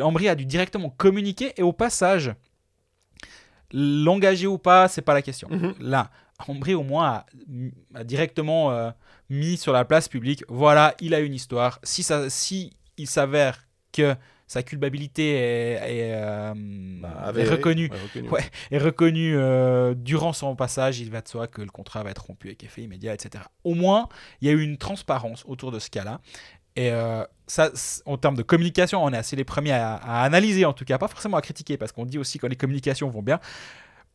Ambry 0.00 0.28
a 0.28 0.34
dû 0.34 0.44
directement 0.44 0.90
communiquer, 0.90 1.52
et 1.56 1.62
au 1.62 1.72
passage, 1.72 2.34
l'engager 3.72 4.48
ou 4.48 4.58
pas, 4.58 4.88
c'est 4.88 5.02
pas 5.02 5.14
la 5.14 5.22
question. 5.22 5.48
Mhm. 5.48 5.74
Là, 5.78 6.10
Ambry 6.48 6.74
au 6.74 6.82
moins 6.82 7.08
a, 7.08 7.26
a 7.94 8.04
directement 8.04 8.72
euh, 8.72 8.90
mis 9.30 9.56
sur 9.56 9.72
la 9.72 9.84
place 9.84 10.08
publique, 10.08 10.44
voilà, 10.48 10.94
il 11.00 11.14
a 11.14 11.20
une 11.20 11.34
histoire. 11.34 11.78
Si, 11.84 12.02
ça, 12.02 12.28
si 12.30 12.76
il 12.96 13.06
s'avère 13.06 13.66
que 13.92 14.16
sa 14.46 14.62
culpabilité 14.62 15.32
est, 15.34 15.72
est, 15.74 16.10
euh, 16.14 16.52
Bah, 17.00 17.32
est 17.36 17.48
reconnue, 17.48 17.90
Ouais, 17.90 17.98
reconnu. 17.98 18.28
Ouais. 18.30 18.44
est 18.70 18.78
reconnue 18.78 19.36
euh, 19.36 19.94
durant 19.94 20.32
son 20.32 20.54
passage, 20.56 21.00
il 21.00 21.10
va 21.10 21.20
de 21.20 21.28
soi 21.28 21.46
que 21.48 21.62
le 21.62 21.70
contrat 21.70 22.02
va 22.02 22.10
être 22.10 22.24
rompu 22.26 22.48
avec 22.48 22.62
effet 22.64 22.82
immédiat, 22.82 23.14
etc. 23.14 23.44
Au 23.64 23.74
moins, 23.74 24.08
il 24.40 24.48
y 24.48 24.50
a 24.50 24.54
eu 24.54 24.62
une 24.62 24.78
transparence 24.78 25.44
autour 25.46 25.72
de 25.72 25.78
ce 25.78 25.90
cas-là. 25.90 26.20
Et 26.76 26.90
euh, 26.92 27.24
ça, 27.46 27.70
en 28.04 28.18
termes 28.18 28.36
de 28.36 28.42
communication, 28.42 29.02
on 29.02 29.10
est 29.12 29.16
assez 29.16 29.34
les 29.34 29.44
premiers 29.44 29.72
à, 29.72 29.94
à 29.94 30.22
analyser, 30.24 30.64
en 30.66 30.74
tout 30.74 30.84
cas, 30.84 30.98
pas 30.98 31.08
forcément 31.08 31.38
à 31.38 31.42
critiquer, 31.42 31.76
parce 31.78 31.90
qu'on 31.90 32.04
dit 32.04 32.18
aussi 32.18 32.38
quand 32.38 32.48
les 32.48 32.56
communications 32.56 33.08
vont 33.08 33.22
bien. 33.22 33.40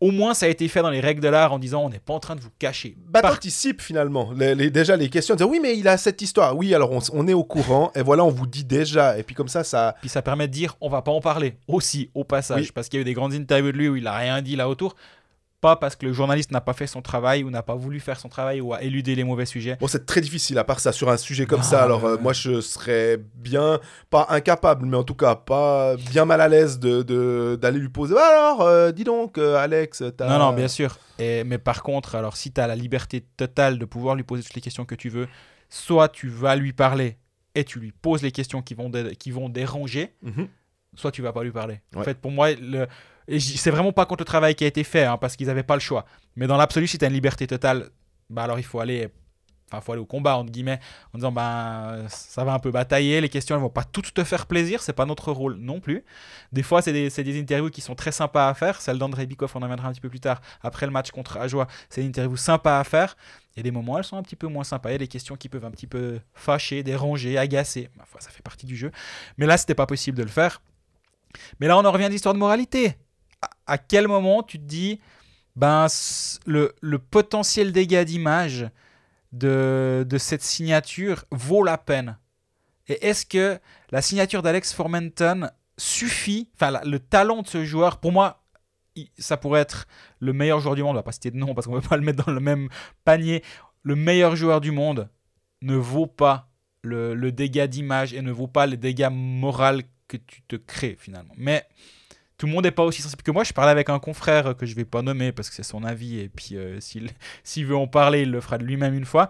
Au 0.02 0.12
moins 0.12 0.34
ça 0.34 0.48
a 0.48 0.50
été 0.50 0.68
fait 0.68 0.82
dans 0.82 0.90
les 0.90 1.00
règles 1.00 1.22
de 1.22 1.28
l'art 1.30 1.54
en 1.54 1.60
disant 1.60 1.84
on 1.86 1.90
n'est 1.90 2.00
pas 2.00 2.14
en 2.14 2.20
train 2.20 2.36
de 2.36 2.42
vous 2.42 2.50
cacher. 2.60 2.98
Bah, 3.08 3.22
Par- 3.22 3.32
t'anticipes 3.34 3.82
finalement. 3.82 4.32
Les, 4.36 4.56
les- 4.56 4.70
déjà, 4.70 4.98
les 4.98 5.10
questions, 5.10 5.36
dire 5.36 5.48
oui, 5.50 5.60
mais 5.62 5.78
il 5.78 5.88
a 5.88 5.96
cette 5.98 6.22
histoire. 6.22 6.58
Oui, 6.58 6.74
alors 6.76 6.92
on, 6.92 7.00
on 7.14 7.28
est 7.28 7.34
au 7.34 7.44
courant, 7.44 7.92
et 7.96 8.02
voilà, 8.02 8.26
on 8.26 8.30
vous 8.32 8.48
dit 8.48 8.64
déjà. 8.66 9.18
Et 9.18 9.24
puis 9.24 9.36
comme 9.36 9.48
ça, 9.48 9.64
ça. 9.64 9.96
Puis 10.02 10.10
ça 10.10 10.22
permet 10.22 10.48
de 10.48 10.54
dire 10.54 10.76
on 10.82 10.90
va 10.90 11.02
pas 11.02 11.12
en 11.12 11.22
parler 11.22 11.56
aussi 11.68 12.10
au 12.16 12.24
passage 12.24 12.62
Oui. 12.66 12.72
parce 12.74 12.90
qu'il 12.90 12.98
y 12.98 13.00
a 13.00 13.04
eu 13.04 13.06
des 13.06 13.14
grandes 13.14 13.34
interviews 13.34 13.72
de 13.72 13.78
lui 13.78 13.88
où 13.88 13.96
il 13.96 14.08
a 14.08 14.16
rien 14.18 14.42
dit 14.42 14.56
là 14.56 14.68
autour. 14.68 14.96
Pas 15.62 15.76
parce 15.76 15.95
que 15.95 16.08
le 16.08 16.12
journaliste 16.13 16.50
n'a 16.52 16.60
pas 16.60 16.74
fait 16.74 16.88
son 16.88 17.04
travail 17.04 17.43
ou 17.43 17.52
n'a 17.52 17.62
pas 17.62 17.76
voulu 17.76 18.00
faire 18.00 18.19
son 18.19 18.30
travail 18.30 18.62
ou 18.62 18.74
a 18.74 18.82
éludé 18.82 19.13
les 19.13 19.24
mauvais 19.24 19.45
sujets. 19.45 19.78
Bon, 19.80 19.88
c'est 19.88 20.08
très 20.08 20.19
difficile 20.19 20.58
à 20.58 20.63
part 20.63 20.80
ça 20.80 20.91
sur 20.91 21.10
un 21.10 21.17
sujet 21.17 21.45
comme 21.45 21.60
Ah, 21.60 21.63
ça. 21.63 21.84
Alors, 21.84 22.04
euh, 22.06 22.17
moi, 22.17 22.34
je 22.34 22.62
serais 22.62 23.19
bien, 23.36 23.80
pas 24.10 24.26
incapable, 24.30 24.88
mais 24.88 24.97
en 24.97 25.04
tout 25.04 25.13
cas, 25.13 25.36
pas 25.36 25.95
bien 25.97 26.26
mal 26.26 26.41
à 26.41 26.47
l'aise 26.47 26.80
de 26.80 27.04
de- 27.04 27.60
d'aller 27.62 27.78
lui 27.78 27.89
poser. 27.89 28.15
Ah, 28.17 28.28
alors, 28.32 28.62
euh, 28.63 28.91
dis 28.91 29.04
donc, 29.04 29.38
euh, 29.38 29.56
Alex, 29.58 30.04
t'as. 30.17 30.28
Non, 30.28 30.39
non, 30.39 30.54
bien 30.54 30.67
sûr. 30.67 30.97
Et, 31.19 31.43
mais 31.43 31.60
par 31.60 31.84
contre, 31.84 32.15
alors 32.15 32.36
si 32.38 32.52
tu 32.52 32.60
as 32.60 32.65
la 32.65 32.76
liberté 32.76 33.21
totale 33.38 33.78
de 33.78 33.86
pouvoir 33.86 34.15
lui 34.15 34.24
poser 34.24 34.41
toutes 34.41 34.56
les 34.56 34.62
questions 34.62 34.86
que 34.86 34.95
tu 34.95 35.10
veux, 35.10 35.28
soit 35.69 36.10
tu 36.10 36.28
vas 36.28 36.56
lui 36.56 36.74
parler 36.74 37.17
et 37.54 37.63
tu 37.65 37.80
lui 37.80 37.91
poses 37.91 38.24
les 38.24 38.32
questions 38.32 38.63
qui 38.63 38.74
vont, 38.74 38.89
dé- 38.89 39.15
qui 39.15 39.30
vont 39.30 39.47
déranger, 39.47 40.15
Mhm. 40.24 40.47
soit 40.95 41.12
tu 41.12 41.21
vas 41.21 41.34
pas 41.34 41.43
lui 41.43 41.52
parler. 41.52 41.82
En 41.95 42.02
fait, 42.02 42.17
pour 42.17 42.32
moi, 42.32 42.52
le... 42.54 42.88
et 43.32 43.39
c'est 43.39 43.72
vraiment 43.72 43.94
pas 43.94 44.06
contre 44.06 44.22
le 44.22 44.26
travail 44.26 44.56
qui 44.56 44.65
a 44.65 44.67
été 44.67 44.84
fait, 44.84 45.06
hein, 45.06 45.17
parce 45.17 45.36
qu'ils 45.36 45.48
n'avaient 45.48 45.63
pas 45.63 45.76
le 45.76 45.80
choix. 45.80 46.06
Mais 46.36 46.48
dans 46.48 46.58
l'absolu, 46.58 46.88
si 46.88 46.98
tu 46.98 47.06
as 47.06 47.08
une 47.08 47.13
liberté 47.13 47.48
totale, 47.48 47.89
bah 48.30 48.44
alors 48.44 48.60
il 48.60 48.65
faut 48.65 48.80
aller, 48.80 49.10
faut 49.80 49.94
aller 49.94 50.02
au 50.02 50.06
combat, 50.06 50.36
entre 50.36 50.52
guillemets, 50.52 50.80
en 51.13 51.17
disant, 51.17 51.32
ben, 51.32 52.06
ça 52.10 52.44
va 52.44 52.54
un 52.54 52.60
peu 52.60 52.72
batailler, 52.72 53.22
les 53.22 53.30
questions, 53.30 53.56
elles 53.56 53.62
vont 53.62 53.70
pas 53.70 53.86
toutes 53.86 54.13
te 54.13 54.24
faire 54.26 54.48
plaisir, 54.48 54.82
c'est 54.82 54.91
pas 54.91 55.06
notre 55.06 55.32
rôle 55.32 55.56
non 55.56 55.80
plus. 55.80 56.04
Des 56.52 56.63
fois, 56.63 56.82
c'est 56.82 56.91
des, 56.91 57.39
interviews 57.39 57.70
qui 57.70 57.80
sont 57.80 57.96
très 57.96 58.12
sympas 58.12 58.50
à 58.50 58.54
faire. 58.54 58.82
Celle 58.82 58.98
d'André 58.98 59.26
Bikoff, 59.26 59.56
on 59.56 59.60
en 59.60 59.63
reviendra 59.63 59.88
un 59.88 59.94
petit 59.94 60.02
peu 60.02 60.10
plus 60.10 60.20
tard, 60.20 60.41
après 60.62 60.86
le 60.86 60.91
match 60.91 61.12
contre 61.12 61.38
Ajoie, 61.38 61.67
c'est 61.89 62.02
une 62.02 62.08
interview 62.08 62.36
sympa 62.36 62.80
à 62.80 62.84
faire. 62.84 63.15
A 63.58 63.62
des 63.62 63.72
moments, 63.72 63.98
elles 63.98 64.04
sont 64.04 64.17
un 64.17 64.24
petit 64.24 64.36
peu 64.36 64.48
moins 64.48 64.63
sympas. 64.63 64.89
Il 64.89 64.94
y 64.94 64.96
a 64.96 65.00
des 65.00 65.08
questions 65.08 65.36
qui 65.36 65.50
peuvent 65.50 65.65
un 65.65 65.72
petit 65.72 65.88
peu 65.88 66.20
fâcher, 66.34 66.84
déranger, 66.84 67.38
agacer. 67.38 67.89
Foi, 68.06 68.22
ça 68.22 68.30
fait 68.30 68.44
partie 68.44 68.65
du 68.65 68.76
jeu. 68.76 68.91
Mais 69.38 69.46
là, 69.46 69.58
c'était 69.58 69.76
pas 69.76 69.86
possible 69.86 70.17
de 70.17 70.24
le 70.24 70.30
faire. 70.30 70.62
Mais 71.60 71.67
là, 71.67 71.78
on 71.78 71.86
en 71.86 71.91
revient 71.91 72.06
à 72.06 72.10
l'histoire 72.10 72.34
de 72.34 72.39
moralité. 72.39 72.98
À, 73.72 73.78
quel 73.78 74.08
moment 74.08 74.44
tu 74.44 74.58
te 74.58 74.64
dis, 74.64 75.00
ben, 75.56 75.88
le, 76.46 76.98
potentiel 76.98 77.72
dégât 77.72 78.06
d'image 78.06 78.70
de, 79.32 80.06
de 80.08 80.18
cette 80.18 80.44
signature 80.44 81.26
vaut 81.32 81.64
la 81.64 81.78
peine 81.78 82.18
Et 82.88 83.08
est-ce 83.08 83.26
que 83.26 83.60
la 83.92 84.02
signature 84.02 84.42
d'Alex 84.42 84.74
Formenton 84.74 85.50
suffit 85.78 86.50
Enfin, 86.56 86.80
le 86.86 87.00
talent 87.00 87.42
de 87.42 87.48
ce 87.48 87.66
joueur, 87.66 88.00
pour 88.00 88.12
moi, 88.12 88.42
ça 89.18 89.38
pourrait 89.38 89.62
être 89.62 89.88
le 90.20 90.34
meilleur 90.34 90.60
joueur 90.60 90.76
du 90.76 90.84
monde. 90.84 90.92
On 90.92 91.00
va 91.00 91.04
pas 91.04 91.12
citer 91.12 91.32
de 91.32 91.38
nom 91.38 91.54
parce 91.54 91.68
qu'on 91.68 91.76
ne 91.76 91.80
peut 91.80 91.90
pas 91.90 91.98
le 91.98 92.04
mettre 92.04 92.26
dans 92.26 92.32
le 92.32 92.40
même 92.40 92.70
panier. 93.04 93.44
Le 93.84 93.96
meilleur 93.96 94.36
joueur 94.36 94.62
du 94.62 94.72
monde 94.72 95.10
ne 95.62 95.76
vaut 95.76 96.08
pas 96.08 96.50
le, 96.84 97.32
dégât 97.32 97.68
d'image 97.68 98.14
et 98.14 98.22
ne 98.22 98.32
vaut 98.32 98.48
pas 98.48 98.68
le 98.68 98.78
dégât 98.78 99.10
moral 99.10 99.84
que 100.08 100.18
tu 100.18 100.42
te 100.44 100.56
crées 100.56 100.96
finalement. 101.00 101.34
Mais 101.38 101.66
tout 102.41 102.47
le 102.47 102.54
monde 102.54 102.63
n'est 102.63 102.71
pas 102.71 102.84
aussi 102.84 103.04
sensible 103.04 103.21
que 103.21 103.30
moi. 103.30 103.43
Je 103.43 103.54
parlais 103.54 103.69
avec 103.69 103.89
un 103.89 103.99
confrère 103.99 104.58
que 104.58 104.65
je 104.65 104.73
vais 104.73 104.84
pas 104.84 105.04
nommer 105.04 105.32
parce 105.32 105.47
que 105.47 105.56
c'est 105.56 105.62
son 105.62 105.84
avis 105.84 106.17
et 106.21 106.27
puis 106.27 106.56
euh, 106.58 106.80
s'il 107.43 107.65
veut 107.67 107.75
en 107.75 107.86
parler, 107.86 108.23
il 108.23 108.32
le 108.32 108.41
fera 108.41 108.58
de 108.58 108.63
lui-même 108.63 108.95
une 108.95 109.06
fois. 109.06 109.30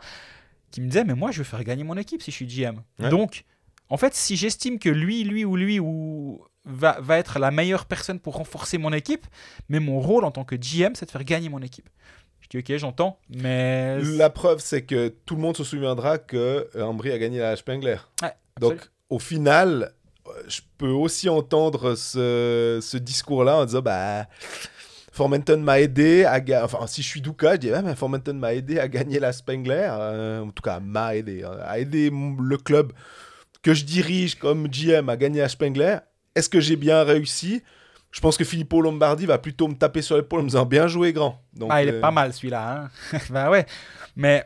Qui 0.71 0.80
me 0.80 0.88
disait 0.88 1.04
mais 1.04 1.13
moi 1.13 1.30
je 1.30 1.39
veux 1.39 1.43
faire 1.43 1.62
gagner 1.65 1.84
mon 1.84 1.97
équipe 1.97 2.21
si 2.21 2.32
je 2.32 2.36
suis 2.38 2.47
GM. 2.47 2.78
Ouais. 3.00 3.10
Donc 3.10 3.43
en 3.89 3.97
fait 3.97 4.13
si 4.15 4.38
j'estime 4.38 4.80
que 4.80 4.88
lui, 4.88 5.26
lui 5.26 5.43
ou 5.43 5.58
lui 5.58 5.78
ou 5.78 6.41
va, 6.63 7.02
va 7.02 7.17
être 7.17 7.38
la 7.38 7.52
meilleure 7.52 7.86
personne 7.86 8.17
pour 8.17 8.36
renforcer 8.36 8.78
mon 8.78 8.93
équipe, 8.93 9.26
mais 9.67 9.82
mon 9.82 10.00
rôle 10.00 10.24
en 10.24 10.32
tant 10.32 10.45
que 10.45 10.56
GM 10.56 10.95
c'est 10.95 11.06
de 11.06 11.12
faire 11.12 11.26
gagner 11.26 11.50
mon 11.50 11.62
équipe. 11.62 11.89
Je 12.39 12.47
dis 12.47 12.60
ok 12.60 12.78
j'entends, 12.78 13.19
mais 13.30 14.00
La 14.02 14.30
preuve, 14.30 14.62
c'est 14.62 14.84
que 14.84 15.10
tout 15.26 15.36
le 15.36 15.41
monde 15.41 15.58
se 15.58 15.65
souviendra 15.65 16.17
que 16.17 16.69
euh, 16.78 16.84
Ambry 16.84 17.12
a 17.12 17.17
gagné 17.17 17.39
la 17.39 17.58
Spengler. 17.58 17.97
Ouais, 18.24 18.32
Donc, 18.62 18.89
au 19.10 19.19
final, 19.19 19.91
je 20.48 20.62
peux 20.78 20.90
aussi 20.90 21.30
entendre 21.30 21.96
ce, 21.96 22.80
ce 22.82 22.98
discours-là 22.98 23.58
en 23.58 23.66
disant 23.66 23.82
bah. 23.82 24.28
Formenton 25.14 25.58
m'a 25.60 25.82
aidé 25.82 26.24
à 26.24 26.40
ga- 26.40 26.64
Enfin, 26.64 26.88
si 26.88 27.02
je 27.04 27.08
suis 27.08 27.20
Douka, 27.20 27.54
je 27.54 27.58
dis 27.58 27.72
ah, 27.74 27.82
mais 27.82 27.96
Formenton 27.96 28.34
m'a 28.34 28.54
aidé 28.54 28.80
à 28.80 28.88
gagner 28.88 29.20
la 29.20 29.34
Spengler. 29.34 29.90
euh, 29.92 30.42
en 30.42 30.52
tout 30.52 30.64
cas, 30.64 30.80
m'a 30.80 31.16
aidé. 31.16 31.44
hein, 31.44 31.58
a 31.66 31.80
aidé 31.80 32.10
le 32.10 32.58
club 32.58 32.94
que 33.62 33.74
je 33.74 33.84
dirige 33.84 34.36
comme 34.36 34.68
GM 34.70 35.10
à 35.10 35.18
gagner 35.18 35.42
la 35.42 35.50
Spengler. 35.50 35.98
Est-ce 36.34 36.48
que 36.48 36.62
j'ai 36.62 36.78
bien 36.78 37.04
réussi? 37.04 37.62
Je 38.12 38.22
pense 38.22 38.38
que 38.38 38.46
Filippo 38.46 38.82
Lombardi 38.82 39.26
va 39.26 39.38
plutôt 39.38 39.68
me 39.68 39.74
taper 39.76 40.02
sur 40.02 40.16
l'épaule 40.16 40.40
en 40.40 40.44
me 40.44 40.48
disant 40.50 40.66
bien 40.66 40.88
joué, 40.88 41.12
grand. 41.12 41.42
Donc, 41.54 41.70
Ah, 41.74 41.84
il 41.84 41.90
est 41.90 41.94
euh, 41.94 42.02
pas 42.02 42.12
mal 42.12 42.32
celui-là. 42.34 42.90
Hein 43.14 43.18
bah 43.30 43.50
ouais. 43.50 43.66
Mais 44.16 44.46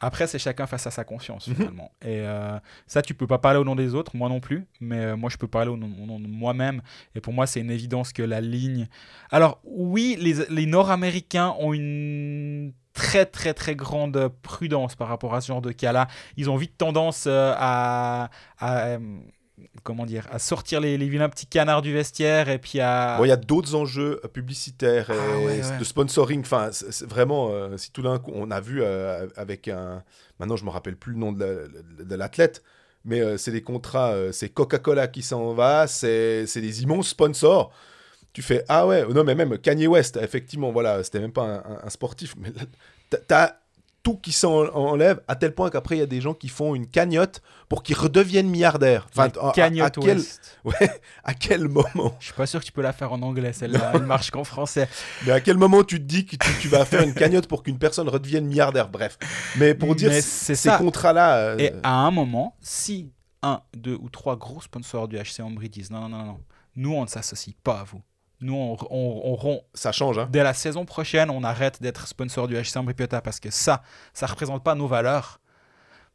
après, 0.00 0.26
c'est 0.26 0.38
chacun 0.38 0.66
face 0.66 0.86
à 0.86 0.90
sa 0.90 1.04
conscience 1.04 1.48
Mhm. 1.48 1.54
finalement. 1.54 1.90
Et 2.02 2.20
euh, 2.20 2.58
ça, 2.86 3.00
tu 3.02 3.14
peux 3.14 3.26
pas 3.26 3.38
parler 3.38 3.58
au 3.58 3.64
nom 3.64 3.74
des 3.74 3.94
autres, 3.94 4.14
moi 4.16 4.28
non 4.28 4.40
plus. 4.40 4.66
Mais 4.80 4.98
euh, 4.98 5.16
moi, 5.16 5.30
je 5.30 5.36
peux 5.38 5.48
parler 5.48 5.70
au 5.70 5.76
nom, 5.76 5.90
au 6.02 6.06
nom 6.06 6.20
de 6.20 6.26
moi-même. 6.26 6.82
Et 7.14 7.20
pour 7.20 7.32
moi, 7.32 7.46
c'est 7.46 7.60
une 7.60 7.70
évidence 7.70 8.12
que 8.12 8.22
la 8.22 8.40
ligne. 8.40 8.88
Alors, 9.30 9.60
oui, 9.64 10.16
les, 10.20 10.34
les 10.50 10.66
Nord-Américains 10.66 11.54
ont 11.58 11.72
une 11.72 12.72
très 12.92 13.26
très 13.26 13.52
très 13.52 13.74
grande 13.76 14.30
prudence 14.42 14.94
par 14.96 15.08
rapport 15.08 15.34
à 15.34 15.40
ce 15.42 15.48
genre 15.48 15.60
de 15.60 15.70
cas-là. 15.72 16.08
Ils 16.38 16.48
ont 16.48 16.56
vite 16.56 16.78
tendance 16.78 17.24
euh, 17.26 17.52
à, 17.56 18.30
à, 18.58 18.96
comment 19.82 20.04
dire 20.06 20.26
à 20.30 20.38
sortir 20.38 20.80
les, 20.80 20.98
les 20.98 21.08
vilains 21.08 21.28
petits 21.28 21.46
canards 21.46 21.82
du 21.82 21.92
vestiaire 21.92 22.48
et 22.48 22.58
puis 22.58 22.80
à 22.80 23.16
Bon, 23.18 23.24
il 23.24 23.28
y 23.28 23.32
a 23.32 23.36
d'autres 23.36 23.74
enjeux 23.74 24.20
publicitaires 24.32 25.10
et 25.10 25.14
Ah 25.18 25.38
ouais, 25.38 25.62
ouais. 25.62 25.78
de 25.78 25.84
sponsoring. 25.84 26.40
Enfin, 26.40 26.68
c'est 26.72 27.08
vraiment, 27.08 27.50
euh, 27.50 27.76
si 27.76 27.90
tout 27.90 28.02
d'un 28.02 28.18
coup, 28.18 28.32
on 28.34 28.50
a 28.50 28.60
vu 28.60 28.82
euh, 28.82 29.26
avec 29.36 29.68
un. 29.68 30.02
Maintenant, 30.38 30.56
je 30.56 30.64
me 30.64 30.70
rappelle 30.70 30.96
plus 30.96 31.12
le 31.12 31.18
nom 31.18 31.32
de 31.32 31.44
la- 31.44 32.04
de 32.04 32.14
l'athlète, 32.14 32.62
mais 33.04 33.20
euh, 33.20 33.36
c'est 33.38 33.52
des 33.52 33.62
contrats. 33.62 34.14
c'est 34.32 34.48
Coca-Cola 34.50 35.08
qui 35.08 35.22
s'en 35.22 35.54
va, 35.54 35.86
c'est 35.86 36.44
des 36.54 36.82
immenses 36.82 37.08
sponsors. 37.08 37.72
Tu 38.34 38.42
fais 38.42 38.64
ah 38.68 38.86
ouais, 38.86 39.06
non 39.08 39.24
mais 39.24 39.34
même 39.34 39.56
Kanye 39.56 39.86
West, 39.86 40.18
effectivement, 40.20 40.70
voilà, 40.70 41.02
c'était 41.02 41.20
même 41.20 41.32
pas 41.32 41.42
un, 41.44 41.56
un- 41.56 41.80
un 41.84 41.88
sportif, 41.90 42.34
mais 42.38 42.52
t'as 43.26 43.54
tout 44.06 44.16
qui 44.18 44.30
s'enlève 44.30 45.20
à 45.26 45.34
tel 45.34 45.52
point 45.52 45.68
qu'après 45.68 45.96
il 45.96 45.98
y 45.98 46.02
a 46.02 46.06
des 46.06 46.20
gens 46.20 46.32
qui 46.32 46.46
font 46.46 46.76
une 46.76 46.86
cagnotte 46.86 47.42
pour 47.68 47.82
qu'ils 47.82 47.96
redeviennent 47.96 48.48
milliardaires. 48.48 49.08
Enfin, 49.10 49.28
à- 49.40 49.48
à- 49.48 49.90
quel, 49.90 50.20
ouais, 50.64 51.00
à 51.24 51.34
quel 51.34 51.66
moment 51.68 52.14
Je 52.20 52.26
suis 52.26 52.34
pas 52.34 52.46
sûr 52.46 52.60
que 52.60 52.64
tu 52.66 52.70
peux 52.70 52.82
la 52.82 52.92
faire 52.92 53.12
en 53.12 53.20
anglais, 53.22 53.52
celle-là. 53.52 53.90
Elle 53.94 54.02
marche 54.06 54.30
qu'en 54.30 54.44
français. 54.44 54.88
Mais 55.26 55.32
à 55.32 55.40
quel 55.40 55.56
moment 55.58 55.82
tu 55.82 55.98
te 55.98 56.04
dis 56.04 56.24
que 56.24 56.36
tu, 56.36 56.48
tu 56.60 56.68
vas 56.68 56.84
faire 56.84 57.02
une 57.02 57.14
cagnotte 57.14 57.48
pour 57.48 57.64
qu'une 57.64 57.78
personne 57.80 58.08
redevienne 58.08 58.46
milliardaire? 58.46 58.88
Bref. 58.88 59.18
Mais 59.56 59.74
pour 59.74 59.96
dire 59.96 60.10
Mais 60.10 60.20
ces 60.20 60.54
ça. 60.54 60.78
contrats-là. 60.78 61.38
euh, 61.38 61.58
Et 61.58 61.72
à 61.82 61.94
un 61.94 62.12
moment, 62.12 62.56
si 62.60 63.10
un, 63.42 63.60
deux 63.76 63.96
ou 64.00 64.08
trois 64.08 64.36
gros 64.36 64.60
sponsors 64.60 65.08
du 65.08 65.16
HC 65.16 65.40
Ambry 65.40 65.68
disent 65.68 65.90
non, 65.90 66.02
non, 66.02 66.18
non, 66.18 66.24
non, 66.26 66.40
nous 66.76 66.94
on 66.94 67.02
ne 67.02 67.08
s'associe 67.08 67.56
pas 67.64 67.80
à 67.80 67.82
vous. 67.84 68.02
Nous 68.40 68.54
on, 68.54 68.76
on, 68.90 69.20
on 69.24 69.34
rompt. 69.34 69.62
Ça 69.74 69.92
change, 69.92 70.18
hein 70.18 70.28
Dès 70.30 70.42
la 70.42 70.54
saison 70.54 70.84
prochaine, 70.84 71.30
on 71.30 71.42
arrête 71.42 71.80
d'être 71.82 72.06
sponsor 72.06 72.48
du 72.48 72.54
HC 72.56 72.76
Ambry 72.76 72.94
Piotta 72.94 73.20
parce 73.20 73.40
que 73.40 73.50
ça, 73.50 73.82
ça 74.12 74.26
représente 74.26 74.62
pas 74.62 74.74
nos 74.74 74.86
valeurs. 74.86 75.40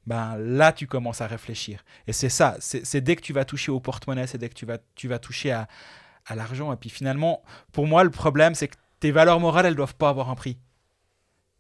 Ben 0.08 0.36
là, 0.38 0.72
tu 0.72 0.88
commences 0.88 1.22
à 1.22 1.28
réfléchir. 1.28 1.84
Et 2.08 2.14
c'est 2.14 2.30
ça, 2.30 2.58
c'est 2.60 2.86
c'est 2.86 3.02
dès 3.02 3.16
que 3.16 3.22
tu 3.22 3.34
vas 3.34 3.46
toucher 3.46 3.72
au 3.72 3.80
porte-monnaie, 3.80 4.28
c'est 4.28 4.38
dès 4.40 4.50
que 4.50 4.56
tu 4.56 4.66
vas, 4.66 4.78
tu 4.96 5.08
vas 5.08 5.20
toucher 5.20 5.52
à, 5.52 5.68
à 6.26 6.36
l'argent. 6.36 6.74
Et 6.74 6.76
puis 6.76 6.90
finalement, 6.90 7.44
pour 7.72 7.88
moi, 7.88 8.04
le 8.04 8.10
problème, 8.12 8.56
c'est 8.56 8.68
que 8.68 8.76
tes 9.00 9.12
valeurs 9.12 9.40
morales, 9.40 9.66
elles 9.68 9.76
doivent 9.76 9.96
pas 9.96 10.10
avoir 10.10 10.30
un 10.30 10.36
prix. 10.36 10.58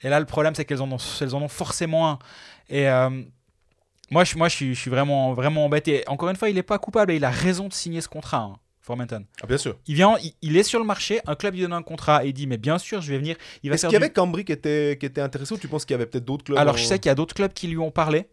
Et 0.01 0.09
là, 0.09 0.19
le 0.19 0.25
problème, 0.25 0.55
c'est 0.55 0.65
qu'elles 0.65 0.81
en, 0.81 0.91
ont- 0.91 0.97
elles 1.21 1.35
en 1.35 1.41
ont 1.41 1.47
forcément 1.47 2.09
un. 2.09 2.19
Et 2.69 2.89
euh, 2.89 3.09
moi, 4.09 4.23
je, 4.23 4.35
moi 4.37 4.49
je, 4.49 4.55
suis, 4.55 4.75
je 4.75 4.79
suis 4.79 4.89
vraiment, 4.91 5.33
vraiment 5.33 5.65
embêté. 5.65 6.03
Encore 6.07 6.29
une 6.29 6.35
fois, 6.35 6.49
il 6.49 6.55
n'est 6.55 6.63
pas 6.63 6.79
coupable 6.79 7.11
et 7.11 7.17
il 7.17 7.25
a 7.25 7.29
raison 7.29 7.67
de 7.67 7.73
signer 7.73 8.01
ce 8.01 8.09
contrat, 8.09 8.37
hein, 8.39 8.57
Formenton. 8.81 9.25
Ah, 9.43 9.47
Bien 9.47 9.57
sûr. 9.57 9.77
Il, 9.87 9.95
vient, 9.95 10.17
il, 10.23 10.33
il 10.41 10.57
est 10.57 10.63
sur 10.63 10.79
le 10.79 10.85
marché, 10.85 11.21
un 11.27 11.35
club 11.35 11.53
lui 11.53 11.61
donne 11.61 11.73
un 11.73 11.83
contrat 11.83 12.25
et 12.25 12.29
il 12.29 12.33
dit 12.33 12.47
Mais 12.47 12.57
bien 12.57 12.77
sûr, 12.79 12.99
je 13.01 13.11
vais 13.11 13.17
venir. 13.19 13.35
Est-ce 13.63 13.81
qu'il 13.85 13.89
y 13.89 13.89
du- 13.91 13.95
avait 13.97 14.09
Cambry 14.11 14.43
qui 14.43 14.51
était, 14.51 14.97
qui 14.99 15.05
était 15.05 15.21
intéressé 15.21 15.53
ou 15.53 15.57
tu 15.57 15.67
penses 15.67 15.85
qu'il 15.85 15.93
y 15.93 15.95
avait 15.95 16.07
peut-être 16.07 16.25
d'autres 16.25 16.43
clubs 16.43 16.57
Alors, 16.57 16.73
en- 16.73 16.77
je 16.77 16.83
sais 16.85 16.97
qu'il 16.99 17.09
y 17.09 17.11
a 17.11 17.15
d'autres 17.15 17.35
clubs 17.35 17.53
qui 17.53 17.67
lui 17.67 17.77
ont 17.77 17.91
parlé 17.91 18.27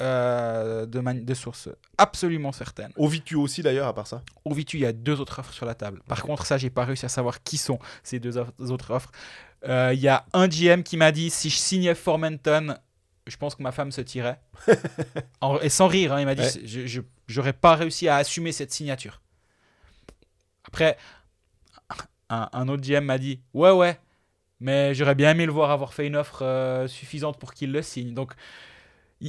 euh, 0.00 0.86
de, 0.86 1.00
mani- 1.00 1.20
de 1.22 1.34
sources 1.34 1.68
absolument 1.98 2.52
certaines. 2.52 2.90
Au 2.96 3.06
Vitu 3.06 3.34
aussi 3.34 3.62
d'ailleurs, 3.62 3.86
à 3.86 3.94
part 3.94 4.06
ça. 4.06 4.22
Au 4.46 4.54
Vitu, 4.54 4.78
il 4.78 4.80
y 4.80 4.86
a 4.86 4.92
deux 4.94 5.20
autres 5.20 5.38
offres 5.38 5.52
sur 5.52 5.66
la 5.66 5.74
table. 5.74 6.00
Par 6.08 6.22
contre, 6.22 6.46
ça, 6.46 6.56
j'ai 6.56 6.70
pas 6.70 6.84
réussi 6.86 7.04
à 7.04 7.10
savoir 7.10 7.42
qui 7.42 7.58
sont 7.58 7.78
ces 8.02 8.18
deux 8.18 8.38
autres 8.38 8.90
offres. 8.90 9.10
Euh, 9.68 9.90
Il 9.92 10.00
y 10.00 10.08
a 10.08 10.24
un 10.32 10.48
GM 10.48 10.82
qui 10.82 10.96
m'a 10.96 11.12
dit 11.12 11.28
si 11.28 11.50
je 11.50 11.56
signais 11.56 11.94
Formenton, 11.94 12.76
je 13.26 13.36
pense 13.36 13.54
que 13.54 13.62
ma 13.62 13.72
femme 13.72 13.92
se 13.92 14.00
tirait. 14.00 14.40
En- 15.42 15.58
et 15.60 15.68
sans 15.68 15.86
rire, 15.86 16.14
hein, 16.14 16.20
il 16.20 16.24
m'a 16.24 16.34
dit 16.34 16.42
Ouais. 16.42 16.52
je 16.64 16.86
je- 16.86 17.00
j'aurais 17.28 17.52
pas 17.52 17.74
réussi 17.74 18.08
à 18.08 18.16
assumer 18.16 18.52
cette 18.52 18.72
signature. 18.72 19.20
Après, 20.72 20.96
un, 22.28 22.48
un 22.52 22.68
autre 22.68 22.82
GM 22.82 23.04
m'a 23.04 23.18
dit 23.18 23.40
ouais, 23.54 23.72
ouais, 23.72 23.98
mais 24.60 24.94
j'aurais 24.94 25.14
bien 25.14 25.32
aimé 25.32 25.46
le 25.46 25.52
voir 25.52 25.70
avoir 25.70 25.92
fait 25.92 26.06
une 26.06 26.16
offre 26.16 26.42
euh, 26.42 26.86
suffisante 26.86 27.38
pour 27.38 27.54
qu'il 27.54 27.72
le 27.72 27.82
signe. 27.82 28.14
Donc, 28.14 28.32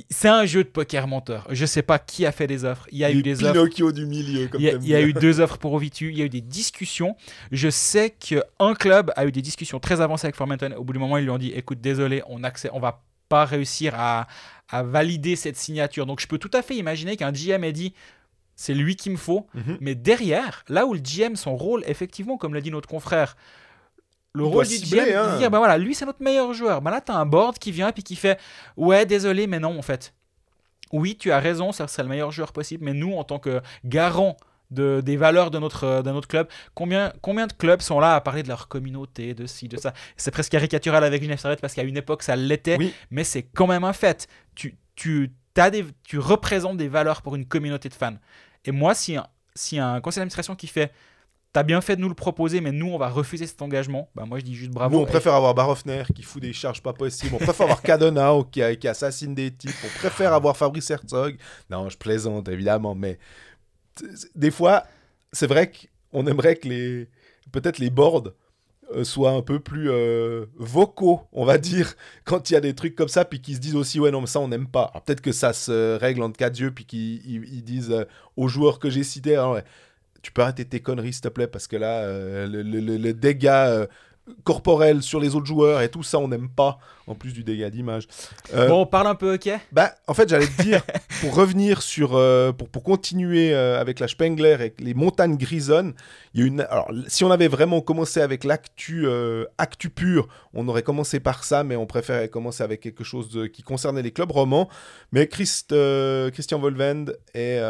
c'est 0.09 0.29
un 0.29 0.45
jeu 0.45 0.63
de 0.63 0.69
poker 0.69 1.07
menteur. 1.07 1.47
Je 1.49 1.65
sais 1.65 1.81
pas 1.81 1.99
qui 1.99 2.25
a 2.25 2.31
fait 2.31 2.47
des 2.47 2.63
offres. 2.63 2.87
Il 2.91 2.99
y 2.99 3.03
a 3.03 3.11
eu 3.11 3.21
des 3.23 3.43
offres. 3.43 3.53
Pinocchio 3.53 3.91
du 3.91 4.05
milieu, 4.05 4.47
comme 4.47 4.61
Il 4.61 4.65
y, 4.65 4.69
a, 4.69 4.73
il 4.73 4.87
y 4.87 4.95
a 4.95 5.01
eu 5.01 5.13
deux 5.13 5.41
offres 5.41 5.57
pour 5.57 5.73
Ovitu, 5.73 6.11
il 6.11 6.17
y 6.17 6.21
a 6.21 6.25
eu 6.25 6.29
des 6.29 6.41
discussions. 6.41 7.17
Je 7.51 7.69
sais 7.69 8.11
qu'un 8.11 8.73
club 8.73 9.11
a 9.15 9.25
eu 9.25 9.31
des 9.31 9.41
discussions 9.41 9.79
très 9.79 9.99
avancées 9.99 10.27
avec 10.27 10.35
Formenton. 10.35 10.73
Au 10.77 10.83
bout 10.83 10.93
du 10.93 10.99
moment, 10.99 11.17
ils 11.17 11.23
lui 11.23 11.31
ont 11.31 11.37
dit 11.37 11.51
écoute, 11.51 11.81
désolé, 11.81 12.23
on 12.27 12.43
accès, 12.43 12.69
on 12.71 12.79
va 12.79 13.03
pas 13.27 13.43
réussir 13.45 13.93
à, 13.95 14.27
à 14.69 14.83
valider 14.83 15.35
cette 15.35 15.57
signature. 15.57 16.05
Donc 16.05 16.21
je 16.21 16.27
peux 16.27 16.37
tout 16.37 16.51
à 16.53 16.61
fait 16.61 16.75
imaginer 16.75 17.17
qu'un 17.17 17.31
GM 17.31 17.63
ait 17.63 17.73
dit 17.73 17.93
c'est 18.61 18.75
lui 18.75 18.95
qu'il 18.95 19.11
me 19.11 19.17
faut. 19.17 19.47
Mhm. 19.55 19.77
Mais 19.81 19.95
derrière, 19.95 20.63
là 20.69 20.85
où 20.85 20.93
le 20.93 20.99
GM, 20.99 21.35
son 21.35 21.55
rôle, 21.55 21.83
effectivement, 21.87 22.37
comme 22.37 22.53
l'a 22.53 22.61
dit 22.61 22.69
notre 22.69 22.87
confrère, 22.87 23.35
le 24.33 24.43
rôle 24.43 24.67
du 24.67 24.75
cibler, 24.75 24.99
GM, 24.99 25.05
c'est 25.07 25.15
hein. 25.15 25.33
de 25.33 25.37
dire, 25.39 25.49
bah 25.49 25.57
voilà, 25.57 25.79
lui 25.79 25.95
c'est 25.95 26.05
notre 26.05 26.21
meilleur 26.21 26.53
joueur. 26.53 26.79
Bah 26.83 26.91
là, 26.91 27.01
tu 27.01 27.11
as 27.11 27.15
un 27.15 27.25
board 27.25 27.57
qui 27.57 27.71
vient 27.71 27.89
et 27.89 28.01
qui 28.03 28.15
fait, 28.15 28.39
ouais, 28.77 29.07
désolé, 29.07 29.47
mais 29.47 29.59
non, 29.59 29.79
en 29.79 29.81
fait. 29.81 30.13
Oui, 30.91 31.17
tu 31.17 31.31
as 31.31 31.39
raison, 31.39 31.71
ça 31.71 31.87
serait 31.87 32.03
le 32.03 32.09
meilleur 32.09 32.31
joueur 32.31 32.53
possible, 32.53 32.85
mais 32.85 32.93
nous, 32.93 33.13
en 33.15 33.23
tant 33.23 33.39
que 33.39 33.61
garant 33.83 34.37
de, 34.69 35.01
des 35.03 35.17
valeurs 35.17 35.49
de 35.49 35.57
notre, 35.57 36.03
de 36.03 36.11
notre 36.11 36.27
club, 36.27 36.47
combien, 36.75 37.13
combien 37.21 37.47
de 37.47 37.53
clubs 37.53 37.81
sont 37.81 37.99
là 37.99 38.13
à 38.13 38.21
parler 38.21 38.43
de 38.43 38.47
leur 38.47 38.67
communauté, 38.67 39.33
de 39.33 39.47
ci, 39.47 39.69
de 39.69 39.77
ça? 39.77 39.91
C'est 40.17 40.29
presque 40.31 40.51
caricatural 40.51 41.03
avec 41.03 41.23
Genève 41.23 41.39
Servette 41.39 41.61
parce 41.61 41.73
qu'à 41.73 41.83
une 41.83 41.97
époque, 41.97 42.21
ça 42.21 42.35
l'était, 42.35 42.77
Oui. 42.77 42.93
mais 43.09 43.23
c'est 43.23 43.41
quand 43.41 43.65
même 43.65 43.83
un 43.85 43.93
fait. 43.93 44.27
Tu, 44.53 44.77
tu, 44.95 45.31
t'as 45.55 45.71
des, 45.71 45.83
tu 46.03 46.19
représentes 46.19 46.77
des 46.77 46.87
valeurs 46.89 47.23
pour 47.23 47.35
une 47.35 47.45
communauté 47.47 47.89
de 47.89 47.95
fans. 47.95 48.17
Et 48.65 48.71
moi, 48.71 48.93
si 48.93 49.15
un, 49.15 49.27
si 49.55 49.79
un 49.79 50.01
conseil 50.01 50.21
d'administration 50.21 50.55
qui 50.55 50.67
fait 50.67 50.91
T'as 51.53 51.63
bien 51.63 51.81
fait 51.81 51.97
de 51.97 52.01
nous 52.01 52.07
le 52.07 52.15
proposer, 52.15 52.61
mais 52.61 52.71
nous, 52.71 52.87
on 52.87 52.97
va 52.97 53.09
refuser 53.09 53.45
cet 53.45 53.61
engagement. 53.61 54.09
Bah, 54.15 54.23
moi, 54.25 54.39
je 54.39 54.45
dis 54.45 54.55
juste 54.55 54.71
bravo. 54.71 54.95
Nous, 54.95 55.03
on 55.03 55.05
préfère 55.05 55.33
avoir 55.33 55.53
Barofner 55.53 56.03
qui 56.15 56.23
fout 56.23 56.41
des 56.41 56.53
charges 56.53 56.81
pas 56.81 56.93
possibles. 56.93 57.35
On 57.35 57.43
préfère 57.43 57.65
avoir 57.65 57.81
Cadonao 57.81 58.45
qui, 58.45 58.61
qui 58.77 58.87
assassine 58.87 59.35
des 59.35 59.51
types. 59.51 59.75
On 59.83 59.99
préfère 59.99 60.31
avoir 60.31 60.55
Fabrice 60.55 60.89
Herzog. 60.89 61.35
Non, 61.69 61.89
je 61.89 61.97
plaisante, 61.97 62.47
évidemment, 62.47 62.95
mais 62.95 63.19
des 64.33 64.49
fois, 64.49 64.85
c'est 65.33 65.47
vrai 65.47 65.69
qu'on 66.13 66.25
aimerait 66.25 66.55
que 66.55 66.69
les 66.69 67.09
peut-être 67.51 67.79
les 67.79 67.89
boards 67.89 68.31
soient 69.03 69.31
un 69.31 69.41
peu 69.41 69.59
plus 69.59 69.89
euh, 69.89 70.45
vocaux, 70.55 71.21
on 71.33 71.45
va 71.45 71.57
dire, 71.57 71.95
quand 72.25 72.49
il 72.49 72.53
y 72.53 72.55
a 72.55 72.61
des 72.61 72.73
trucs 72.75 72.95
comme 72.95 73.07
ça, 73.09 73.25
puis 73.25 73.41
qu'ils 73.41 73.55
se 73.55 73.59
disent 73.59 73.75
aussi, 73.75 73.99
ouais, 73.99 74.11
non, 74.11 74.21
mais 74.21 74.27
ça, 74.27 74.39
on 74.39 74.47
n'aime 74.47 74.67
pas. 74.67 74.91
Peut-être 75.05 75.21
que 75.21 75.31
ça 75.31 75.53
se 75.53 75.97
règle 75.97 76.21
entre 76.23 76.37
quatre 76.37 76.59
yeux, 76.59 76.71
puis 76.71 76.85
qu'ils 76.85 77.25
ils- 77.25 77.53
ils 77.53 77.63
disent 77.63 77.91
euh, 77.91 78.05
aux 78.37 78.47
joueurs 78.47 78.79
que 78.79 78.89
j'ai 78.89 79.03
cités, 79.03 79.37
ouais, 79.39 79.63
tu 80.21 80.31
peux 80.31 80.41
arrêter 80.43 80.65
tes 80.65 80.79
conneries, 80.81 81.13
s'il 81.13 81.21
te 81.23 81.27
plaît, 81.29 81.47
parce 81.47 81.67
que 81.67 81.77
là, 81.77 82.01
euh, 82.03 82.47
le, 82.47 83.13
dégât 83.13 83.67
euh, 83.69 83.87
corporel 84.43 85.01
sur 85.01 85.19
les 85.19 85.35
autres 85.35 85.45
joueurs 85.45 85.81
et 85.81 85.89
tout 85.89 86.03
ça, 86.03 86.17
on 86.19 86.27
n'aime 86.27 86.49
pas, 86.49 86.79
en 87.07 87.15
plus 87.15 87.33
du 87.33 87.43
dégât 87.43 87.69
d'image. 87.69 88.07
Euh, 88.53 88.67
Bon, 88.67 88.81
on 88.81 88.85
parle 88.85 89.07
un 89.07 89.15
peu 89.15 89.33
hockey. 89.33 89.59
bah, 89.71 89.91
en 90.07 90.13
fait, 90.13 90.29
j'allais 90.29 90.47
te 90.47 90.61
dire, 90.61 90.81
pour 91.21 91.35
revenir 91.35 91.81
sur, 91.81 92.15
euh, 92.15 92.51
pour, 92.51 92.69
pour 92.69 92.83
continuer 92.83 93.53
euh, 93.53 93.79
avec 93.79 93.99
la 93.99 94.07
Spengler 94.07 94.57
et 94.61 94.73
les 94.83 94.93
montagnes 94.93 95.37
grisonnes, 95.37 95.93
il 96.33 96.39
y 96.41 96.43
a 96.43 96.47
une. 96.47 96.61
Alors, 96.61 96.89
si 97.07 97.23
on 97.23 97.31
avait 97.31 97.47
vraiment 97.47 97.81
commencé 97.81 98.21
avec 98.21 98.43
l'actu, 98.43 99.05
actu 99.57 99.89
pur, 99.89 100.27
on 100.53 100.67
aurait 100.67 100.83
commencé 100.83 101.19
par 101.19 101.43
ça, 101.43 101.63
mais 101.63 101.75
on 101.75 101.85
préférait 101.85 102.29
commencer 102.29 102.63
avec 102.63 102.79
quelque 102.81 103.03
chose 103.03 103.29
de- 103.29 103.47
qui 103.47 103.63
concernait 103.63 104.01
les 104.01 104.11
clubs 104.11 104.31
romans. 104.31 104.69
Mais 105.11 105.27
Christ, 105.27 105.75
Christian 106.31 106.59
Volvend 106.59 107.05
est 107.33 107.61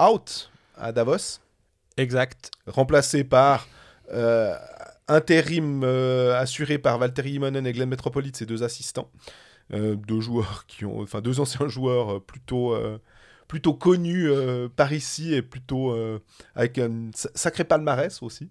out 0.00 0.50
à 0.78 0.90
Davos 0.92 1.38
Exact. 1.98 2.50
remplacé 2.66 3.24
par 3.24 3.66
intérim 5.08 5.82
euh, 5.84 6.38
assuré 6.38 6.78
par 6.78 6.98
Valtteri 6.98 7.32
Immonen 7.32 7.66
et 7.66 7.72
Glenn 7.72 7.88
Metropolite, 7.88 8.36
ses 8.36 8.46
deux 8.46 8.62
assistants. 8.62 9.10
Euh, 9.72 9.94
deux 9.96 10.20
joueurs 10.20 10.66
qui 10.66 10.84
ont, 10.84 11.00
enfin 11.00 11.20
deux 11.20 11.40
anciens 11.40 11.68
joueurs 11.68 12.14
euh, 12.14 12.20
plutôt, 12.20 12.76
plutôt 13.48 13.74
connus 13.74 14.28
par 14.76 14.92
ici 14.92 15.34
et 15.34 15.42
plutôt 15.42 15.94
avec 16.54 16.78
un 16.78 17.10
sa- 17.14 17.30
sacré 17.34 17.64
palmarès 17.64 18.22
aussi. 18.22 18.50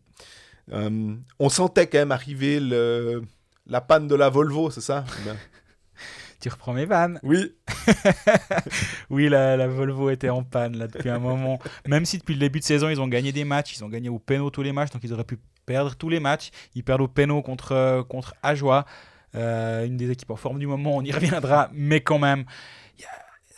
On 0.71 1.49
sentait 1.49 1.87
quand 1.87 1.97
même 1.97 2.11
arriver 2.11 2.59
le, 2.59 3.23
la 3.67 3.81
panne 3.81 4.07
de 4.07 4.15
la 4.15 4.29
Volvo, 4.29 4.69
c'est 4.69 4.81
ça? 4.81 5.05
Tu 6.41 6.49
reprends 6.49 6.73
mes 6.73 6.85
vannes. 6.85 7.19
Oui, 7.23 7.53
Oui, 9.09 9.29
la, 9.29 9.57
la 9.57 9.67
Volvo 9.67 10.09
était 10.09 10.29
en 10.29 10.43
panne 10.43 10.77
là 10.77 10.87
depuis 10.87 11.09
un 11.09 11.19
moment. 11.19 11.59
Même 11.87 12.05
si 12.05 12.17
depuis 12.17 12.33
le 12.33 12.39
début 12.39 12.59
de 12.59 12.63
saison, 12.65 12.89
ils 12.89 12.99
ont 12.99 13.07
gagné 13.07 13.31
des 13.31 13.43
matchs, 13.43 13.77
ils 13.77 13.83
ont 13.83 13.89
gagné 13.89 14.09
au 14.09 14.19
péno 14.19 14.49
tous 14.49 14.61
les 14.63 14.71
matchs, 14.71 14.91
donc 14.91 15.03
ils 15.03 15.13
auraient 15.13 15.23
pu 15.23 15.37
perdre 15.65 15.95
tous 15.95 16.09
les 16.09 16.19
matchs. 16.19 16.49
Ils 16.75 16.83
perdent 16.83 17.01
au 17.01 17.07
péno 17.07 17.41
contre, 17.41 17.73
euh, 17.73 18.03
contre 18.03 18.33
Ajoie, 18.43 18.85
euh, 19.35 19.85
une 19.85 19.97
des 19.97 20.09
équipes 20.09 20.31
en 20.31 20.35
forme 20.35 20.59
du 20.59 20.67
moment, 20.67 20.97
on 20.97 21.01
y 21.03 21.11
reviendra, 21.11 21.69
mais 21.73 22.01
quand 22.01 22.19
même. 22.19 22.45
il 22.97 23.01
y 23.01 23.05
a- 23.05 23.09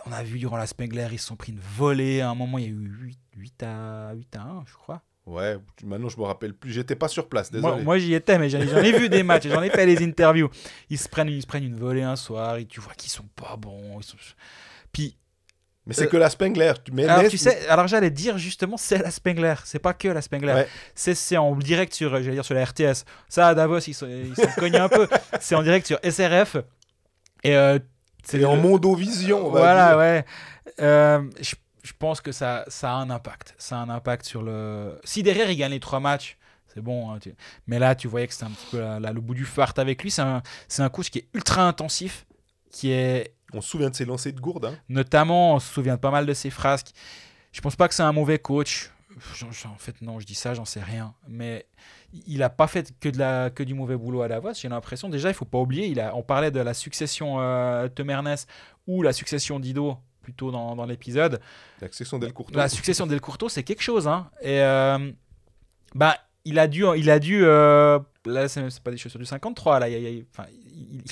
on 0.06 0.12
a 0.12 0.22
vu 0.22 0.38
durant 0.38 0.58
la 0.58 0.67
Spengler, 0.67 1.08
ils 1.13 1.19
se 1.19 1.28
sont 1.28 1.38
pris 1.38 1.54
une 1.54 1.60
volée. 1.78 2.19
À 2.19 2.30
un 2.30 2.36
moment, 2.36 2.58
il 2.58 2.63
y 2.65 2.67
a 2.67 2.72
eu 2.72 2.91
8, 3.02 3.19
8 3.38 3.63
à, 3.63 4.12
8 4.13 4.36
à 4.36 4.41
1, 4.41 4.63
je 4.67 4.74
crois. 4.74 5.02
Ouais. 5.26 5.58
Maintenant, 5.84 6.10
je 6.10 6.18
me 6.18 6.24
rappelle 6.24 6.54
plus. 6.54 6.72
J'étais 6.72 6.96
pas 6.96 7.08
sur 7.08 7.28
place. 7.30 7.52
Moi, 7.52 7.62
Désolé. 7.62 7.84
moi, 7.84 7.98
j'y 8.00 8.14
étais, 8.14 8.38
mais 8.38 8.50
j'en 8.50 8.60
ai, 8.60 8.92
vu 8.92 9.10
des 9.10 9.24
matchs, 9.24 9.48
j'en 9.48 9.62
ai 9.62 9.70
fait 9.70 9.86
des 9.86 10.04
interviews. 10.04 10.50
Ils 10.90 10.98
se 10.98 11.08
prennent, 11.10 11.30
ils 11.30 11.42
se 11.42 11.48
prennent 11.48 11.64
une 11.66 11.78
volée 11.78 12.04
un 12.04 12.16
soir, 12.16 12.58
et 12.58 12.66
tu 12.66 12.80
vois 12.82 12.94
qu'ils 12.94 13.12
sont 13.12 13.28
pas 13.36 13.56
bons. 13.58 14.00
Ils 14.00 14.04
sont... 14.04 14.18
Puis 14.92 15.18
mais 15.86 15.94
c'est 15.94 16.06
euh, 16.06 16.08
que 16.08 16.18
la 16.18 16.30
Spengler. 16.30 16.72
Tu 16.86 16.94
Alors, 17.04 17.30
sais, 17.32 17.68
alors 17.68 17.88
j'allais 17.88 18.10
dire 18.10 18.38
justement, 18.38 18.78
c'est 18.78 19.00
la 19.00 19.12
Spengler. 19.12 19.56
C'est 19.66 19.80
pas 19.80 19.94
que 19.94 20.08
la 20.08 20.22
Spengler. 20.22 20.54
Ouais. 20.54 20.68
C'est, 20.96 21.14
c'est 21.14 21.36
en 21.36 21.54
direct 21.56 21.94
sur, 21.94 22.10
j'allais 22.12 22.32
dire 22.36 22.46
sur 22.46 22.56
la 22.56 22.64
RTS. 22.64 23.04
Ça, 23.28 23.50
à 23.50 23.56
Davos, 23.56 23.80
ils 23.80 23.94
s'en 23.94 24.08
ils 24.08 24.34
s'en 24.36 24.48
cognent 24.58 24.78
un 24.78 24.88
peu. 24.88 25.08
C'est 25.42 25.56
en 25.56 25.62
direct 25.64 25.86
sur 25.86 26.00
SRF. 26.10 26.56
Et 27.44 27.56
euh, 27.58 27.80
c'est 28.24 28.38
le- 28.38 28.48
en 28.48 28.56
Mondovision. 28.56 29.48
on 29.48 29.52
va 29.52 29.60
Voilà, 29.60 29.88
dire. 29.90 29.98
ouais. 29.98 30.26
Euh, 30.80 31.22
je, 31.42 31.56
je 31.84 31.91
pense 31.98 32.22
que 32.22 32.32
ça, 32.32 32.63
ça 32.67 32.91
a 32.91 32.96
un 32.96 33.10
impact. 33.10 33.54
Ça 33.58 33.78
a 33.78 33.82
un 33.84 33.89
impact 33.89 34.26
sur 34.26 34.41
le. 34.41 35.00
Si 35.04 35.22
derrière, 35.22 35.50
il 35.52 35.58
gagne 35.58 35.72
les 35.72 35.80
trois 35.80 36.00
matchs. 36.00 36.38
C'est 36.74 36.82
bon, 36.82 37.12
hein, 37.12 37.19
tu- 37.22 37.36
mais 37.67 37.78
là 37.78 37.93
tu 37.93 38.08
voyais 38.08 38.26
que 38.26 38.34
c'était 38.34 38.46
un 38.46 38.50
petit 38.50 38.65
peu 38.72 38.80
là, 38.80 39.00
là, 39.00 39.13
le 39.13 39.22
bout 39.22 39.36
du 39.36 39.46
fart 39.46 39.74
avec 39.78 40.02
lui. 40.02 40.10
C'est 40.10 40.24
un, 40.24 40.41
c'est 40.67 40.82
un 40.82 40.89
coach 40.89 41.12
qui 41.12 41.19
est 41.19 41.28
ultra 41.36 41.67
intensif, 41.67 42.26
qui 42.72 42.89
est 42.91 43.36
On 43.54 43.62
se 43.62 43.69
souvient 43.69 43.91
de 43.91 43.96
ses 43.96 44.06
lancers 44.06 44.34
de 44.34 44.39
gourde. 44.39 44.65
hein. 44.65 44.76
Notamment, 44.89 45.54
on 45.54 45.60
se 45.60 45.72
souvient 45.72 45.93
de 45.96 46.00
pas 46.00 46.10
mal 46.10 46.26
de 46.26 46.34
ses 46.34 46.50
phrases. 46.50 46.84
Je 47.52 47.62
pense 47.62 47.76
pas 47.76 47.88
que 47.88 47.93
c'est 47.93 48.02
un 48.02 48.12
mauvais 48.12 48.39
coach. 48.39 48.89
En 49.67 49.78
fait, 49.78 50.02
non, 50.02 50.19
je 50.19 50.26
dis 50.26 50.34
ça, 50.34 50.56
j'en 50.56 50.65
sais 50.65 50.82
rien. 50.82 51.13
Mais 51.28 51.67
il 52.26 52.41
a 52.41 52.50
pas 52.50 52.65
fait 52.65 52.91
que, 53.00 53.10
de 53.10 53.19
la, 53.19 53.52
que 53.52 53.62
du 53.62 53.76
mauvais 53.76 53.96
boulot 53.96 54.24
à 54.24 54.28
Davos, 54.28 54.54
j'ai 54.56 54.69
l'impression. 54.69 55.10
Déjà, 55.10 55.30
il 55.30 55.36
faut 55.36 55.46
pas 55.46 55.60
oublier, 55.60 55.86
il 55.86 56.00
a, 56.00 56.15
on 56.15 56.24
parlait 56.24 56.50
de 56.50 56.60
la 56.60 56.74
succession 56.74 57.39
euh, 57.39 57.88
Temernes 57.89 58.36
ou 58.88 59.04
la 59.04 59.13
succession 59.13 59.60
Dido, 59.60 59.98
plutôt 60.24 60.50
dans, 60.50 60.76
dans 60.76 60.86
l'épisode. 60.88 61.40
L'accession 61.82 62.18
Del 62.18 62.34
Courto. 62.34 62.58
La 62.58 62.68
succession 62.70 63.06
Del 63.06 63.22
Curto, 63.22 63.50
c'est 63.50 63.64
quelque 63.64 63.84
chose. 63.84 64.08
Hein. 64.08 64.32
Et 64.42 64.60
euh, 64.62 65.12
bah, 65.94 66.18
il 66.46 66.58
a 66.58 66.68
dû. 66.68 66.84
Il 66.98 67.10
a 67.12 67.20
dû 67.20 67.46
euh, 67.46 68.00
là, 68.26 68.48
c'est 68.48 68.80
pas 68.82 68.90
des 68.92 68.98
chaussures 68.98 69.20
du 69.20 69.26
53. 69.26 69.80
Là, 69.80 69.90
il, 69.90 69.94
a- 69.96 69.98
il 70.10 70.26
il- 70.66 71.04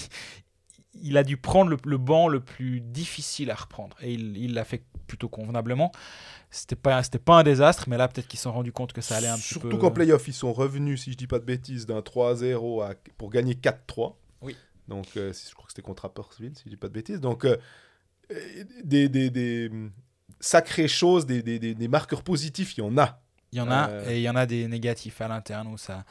il- 1.04 1.24
dû 1.26 1.38
prendre 1.38 1.69
le, 1.69 1.78
le 1.86 1.97
banc 1.97 2.28
le 2.28 2.39
plus 2.39 2.82
difficile 2.82 3.52
à 3.52 3.56
reprendre. 3.56 3.95
Et 4.02 4.13
il 4.13 4.54
l'a 4.54 4.63
fait 4.65 4.84
plutôt 5.08 5.30
convenablement. 5.30 5.91
C'était 6.50 6.76
pas, 6.76 7.02
c'était 7.04 7.17
pas 7.19 7.39
un 7.39 7.43
désastre, 7.43 7.86
mais 7.88 7.97
là, 7.97 8.08
peut-être 8.10 8.28
qu'ils 8.28 8.39
se 8.39 8.43
sont 8.43 8.52
rendus 8.52 8.74
compte 8.74 8.91
que 8.91 9.00
ça 9.02 9.15
allait 9.15 9.28
un 9.28 9.38
petit 9.38 9.54
peu. 9.56 9.60
Surtout 9.62 9.78
qu'en 9.78 9.91
playoff, 9.91 10.28
ils 10.28 10.34
sont 10.34 10.52
revenus, 10.52 11.04
si 11.04 11.12
je 11.13 11.17
dis 11.17 11.28
pas 11.28 11.39
de 11.39 11.45
bêtises, 11.45 11.86
d'un 11.86 12.02
3-0 12.02 12.82
à- 12.84 12.93
pour 13.17 13.30
gagner 13.30 13.54
4-3. 13.56 14.15
Oui. 14.41 14.56
Donc, 14.89 15.06
euh, 15.15 15.32
je 15.32 15.54
crois 15.54 15.65
que 15.65 15.71
c'était 15.71 15.82
contre 15.82 16.04
Rapperswil, 16.04 16.52
si 16.56 16.63
je 16.65 16.69
dis 16.71 16.76
pas 16.78 16.89
de 16.89 16.93
bêtises. 16.93 17.21
Donc, 17.21 17.45
euh, 17.45 17.56
des, 18.83 19.09
des, 19.09 19.29
des, 19.29 19.71
sacrées 20.39 20.87
choses, 20.87 21.25
des, 21.25 21.41
des, 21.43 21.59
des- 21.59 21.75
des 21.75 21.87
marqueurs 21.87 22.23
positifs, 22.23 22.77
il 22.77 22.81
y 22.81 22.83
en 22.83 22.97
a. 22.97 23.19
Il 23.51 23.57
y 23.57 23.61
en 23.61 23.69
a, 23.71 23.89
Euh. 23.89 24.09
et 24.09 24.17
il 24.17 24.21
y 24.23 24.29
en 24.29 24.35
a 24.35 24.45
des 24.45 24.67
négatifs 24.67 25.19
à 25.21 25.27
l'interne 25.27 25.67
où 25.67 25.77
ça, 25.77 26.05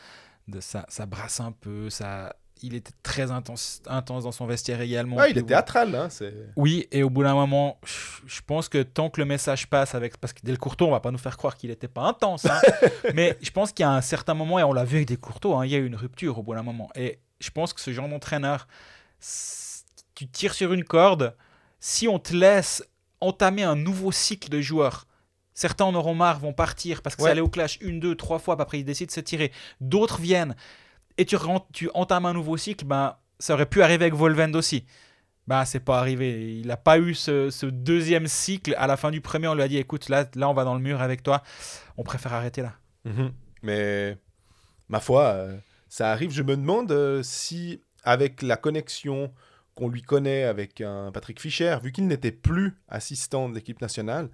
de, 0.48 0.60
ça, 0.60 0.84
ça 0.88 1.06
brasse 1.06 1.40
un 1.40 1.52
peu. 1.52 1.88
Ça, 1.90 2.36
il 2.62 2.74
était 2.74 2.92
très 3.02 3.30
intense, 3.30 3.80
intense 3.86 4.24
dans 4.24 4.32
son 4.32 4.44
vestiaire 4.46 4.82
également. 4.82 5.16
Ouais, 5.16 5.30
il 5.30 5.38
est 5.38 5.42
théâtral. 5.44 5.94
Hein, 5.94 6.08
c'est... 6.10 6.34
Oui, 6.56 6.86
et 6.92 7.02
au 7.02 7.08
bout 7.08 7.22
d'un 7.22 7.32
moment, 7.34 7.80
je- 8.26 8.40
pense 8.46 8.68
que 8.68 8.82
tant 8.82 9.08
que 9.08 9.18
le 9.20 9.24
message 9.24 9.68
passe 9.70 9.94
avec. 9.94 10.18
Parce 10.18 10.34
que 10.34 10.42
Del 10.44 10.58
Courto, 10.58 10.86
on 10.86 10.90
va 10.90 11.00
pas 11.00 11.10
nous 11.10 11.16
faire 11.18 11.38
croire 11.38 11.56
qu'il 11.56 11.70
n'était 11.70 11.88
pas 11.88 12.02
intense. 12.02 12.44
hein. 12.44 12.60
mais 13.14 13.38
je 13.40 13.50
pense 13.50 13.72
qu'il 13.72 13.84
y 13.84 13.86
a 13.86 13.90
un 13.92 14.02
certain 14.02 14.34
moment, 14.34 14.58
et 14.58 14.62
on 14.62 14.74
l'a 14.74 14.84
vu 14.84 14.96
avec 14.96 15.08
Del 15.08 15.18
Courto, 15.18 15.54
hein, 15.56 15.64
il 15.64 15.72
y 15.72 15.74
a 15.74 15.78
eu 15.78 15.86
une 15.86 15.96
rupture 15.96 16.38
au 16.38 16.42
bout 16.42 16.54
d'un 16.54 16.62
moment. 16.62 16.90
Et 16.94 17.18
je 17.40 17.50
pense 17.50 17.72
que 17.72 17.80
ce 17.80 17.90
genre 17.92 18.08
d'entraîneur, 18.08 18.68
tu 20.14 20.26
tires 20.28 20.52
sur 20.54 20.72
une 20.74 20.84
corde. 20.84 21.34
Si 21.80 22.06
on 22.08 22.18
te 22.18 22.34
laisse 22.34 22.84
entamer 23.20 23.62
un 23.62 23.76
nouveau 23.76 24.12
cycle 24.12 24.48
de 24.48 24.60
joueurs, 24.60 25.06
certains 25.54 25.84
en 25.84 25.94
auront 25.94 26.14
marre, 26.14 26.38
vont 26.38 26.52
partir 26.52 27.02
parce 27.02 27.16
que 27.16 27.22
Ouais. 27.22 27.28
ça 27.28 27.32
allait 27.32 27.40
au 27.40 27.48
clash 27.48 27.78
une, 27.80 28.00
deux, 28.00 28.14
trois 28.14 28.38
fois, 28.38 28.60
après 28.60 28.78
ils 28.80 28.84
décident 28.84 29.08
de 29.08 29.12
se 29.12 29.20
tirer. 29.20 29.52
D'autres 29.80 30.20
viennent 30.20 30.54
et 31.18 31.26
tu, 31.26 31.36
entames 31.94 32.26
un 32.26 32.32
nouveau 32.32 32.56
cycle, 32.56 32.84
ben, 32.84 33.16
ça 33.38 33.54
aurait 33.54 33.66
pu 33.66 33.82
arriver 33.82 34.04
avec 34.06 34.14
Volvend 34.14 34.52
aussi. 34.54 34.86
Bah, 35.46 35.64
c'est 35.64 35.80
pas 35.80 35.98
arrivé. 35.98 36.58
Il 36.60 36.68
n'a 36.68 36.76
pas 36.76 36.98
eu 36.98 37.14
ce, 37.14 37.50
ce 37.50 37.66
deuxième 37.66 38.26
cycle. 38.26 38.74
À 38.78 38.86
la 38.86 38.96
fin 38.96 39.10
du 39.10 39.20
premier, 39.20 39.48
on 39.48 39.54
lui 39.54 39.62
a 39.62 39.68
dit 39.68 39.78
écoute, 39.78 40.08
là, 40.08 40.24
là, 40.36 40.48
on 40.48 40.54
va 40.54 40.64
dans 40.64 40.74
le 40.74 40.80
mur 40.80 41.02
avec 41.02 41.22
toi. 41.22 41.42
On 41.96 42.04
préfère 42.04 42.32
arrêter 42.34 42.62
là. 42.62 42.74
Mhm. 43.04 43.32
Mais, 43.62 44.16
ma 44.88 45.00
foi, 45.00 45.24
euh, 45.24 45.58
ça 45.88 46.12
arrive. 46.12 46.30
Je 46.30 46.42
me 46.42 46.56
demande 46.56 46.92
euh, 46.92 47.22
si, 47.22 47.82
avec 48.04 48.42
la 48.42 48.56
connexion 48.56 49.32
qu'on 49.80 49.88
lui 49.88 50.02
connaît 50.02 50.44
avec 50.44 50.82
un 50.82 51.10
Patrick 51.10 51.40
Fischer, 51.40 51.78
vu 51.82 51.90
qu'il 51.90 52.06
n'était 52.06 52.32
plus 52.32 52.76
assistant 52.88 53.48
de 53.48 53.54
l'équipe 53.54 53.80
nationale, 53.80 54.28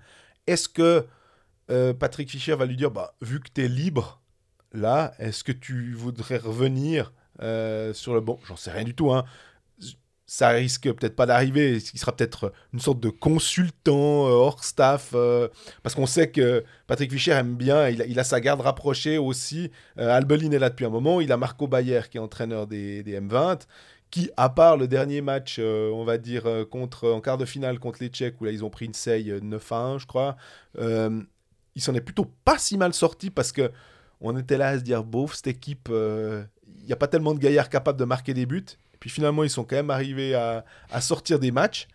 est-ce 0.48 0.68
que 0.68 1.06
euh, 1.70 1.94
Patrick 1.94 2.28
Fischer 2.28 2.56
va 2.56 2.66
lui 2.66 2.76
dire, 2.76 2.90
bah, 2.90 3.14
vu 3.20 3.38
que 3.38 3.48
tu 3.54 3.64
es 3.64 3.68
libre, 3.68 4.20
là, 4.72 5.14
est-ce 5.20 5.44
que 5.44 5.52
tu 5.52 5.94
voudrais 5.94 6.38
revenir 6.38 7.12
euh, 7.42 7.92
sur 7.94 8.12
le 8.12 8.20
bon 8.20 8.40
J'en 8.44 8.56
sais 8.56 8.72
rien 8.72 8.82
du 8.82 8.94
tout. 8.94 9.12
Hein. 9.12 9.24
Ça 10.28 10.48
risque 10.48 10.90
peut-être 10.92 11.14
pas 11.14 11.26
d'arriver. 11.26 11.76
Il 11.76 11.98
sera 12.00 12.10
peut-être 12.10 12.52
une 12.72 12.80
sorte 12.80 12.98
de 12.98 13.10
consultant 13.10 14.26
euh, 14.26 14.30
hors 14.30 14.64
staff. 14.64 15.14
parce 15.84 15.94
qu'on 15.94 16.06
sait 16.06 16.32
que 16.32 16.64
Patrick 16.88 17.12
Fischer 17.12 17.32
aime 17.32 17.54
bien. 17.54 17.88
Il 17.88 18.18
a, 18.18 18.24
sa 18.24 18.40
garde 18.40 18.62
rapprochée 18.62 19.18
aussi. 19.18 19.70
Albelin 19.96 20.50
est 20.50 20.58
là 20.58 20.70
depuis 20.70 20.86
un 20.86 20.90
moment. 20.90 21.20
Il 21.20 21.30
a 21.30 21.36
Marco 21.36 21.68
Bayer 21.68 22.00
qui 22.10 22.16
est 22.16 22.20
entraîneur 22.20 22.66
des 22.66 23.04
M20 23.04 23.60
qui, 24.10 24.30
à 24.36 24.48
part 24.48 24.76
le 24.76 24.88
dernier 24.88 25.20
match, 25.20 25.58
on 25.58 26.04
va 26.04 26.16
dire, 26.16 26.44
contre, 26.70 27.10
en 27.10 27.20
quart 27.20 27.38
de 27.38 27.44
finale 27.44 27.78
contre 27.78 27.98
les 28.00 28.08
Tchèques, 28.08 28.40
où 28.40 28.44
là 28.44 28.52
ils 28.52 28.64
ont 28.64 28.70
pris 28.70 28.86
une 28.86 28.94
seille 28.94 29.38
9 29.42 29.72
à 29.72 29.76
1, 29.76 29.98
je 29.98 30.06
crois, 30.06 30.36
il 30.78 31.82
s'en 31.82 31.94
est 31.94 32.00
plutôt 32.00 32.30
pas 32.44 32.58
si 32.58 32.78
mal 32.78 32.94
sorti 32.94 33.30
parce 33.30 33.52
que 33.52 33.70
on 34.20 34.36
était 34.36 34.56
là 34.56 34.68
à 34.68 34.78
se 34.78 34.82
dire, 34.82 35.04
bof, 35.04 35.34
cette 35.34 35.46
équipe, 35.46 35.88
il 35.88 35.94
euh, 35.94 36.44
n'y 36.86 36.92
a 36.92 36.96
pas 36.96 37.08
tellement 37.08 37.34
de 37.34 37.38
gaillards 37.38 37.68
capables 37.68 37.98
de 37.98 38.04
marquer 38.04 38.34
des 38.34 38.46
buts. 38.46 38.64
Puis 39.00 39.10
finalement, 39.10 39.44
ils 39.44 39.50
sont 39.50 39.64
quand 39.64 39.76
même 39.76 39.90
arrivés 39.90 40.34
à, 40.34 40.64
sortir 41.00 41.38
des 41.38 41.50
matchs. 41.50 41.86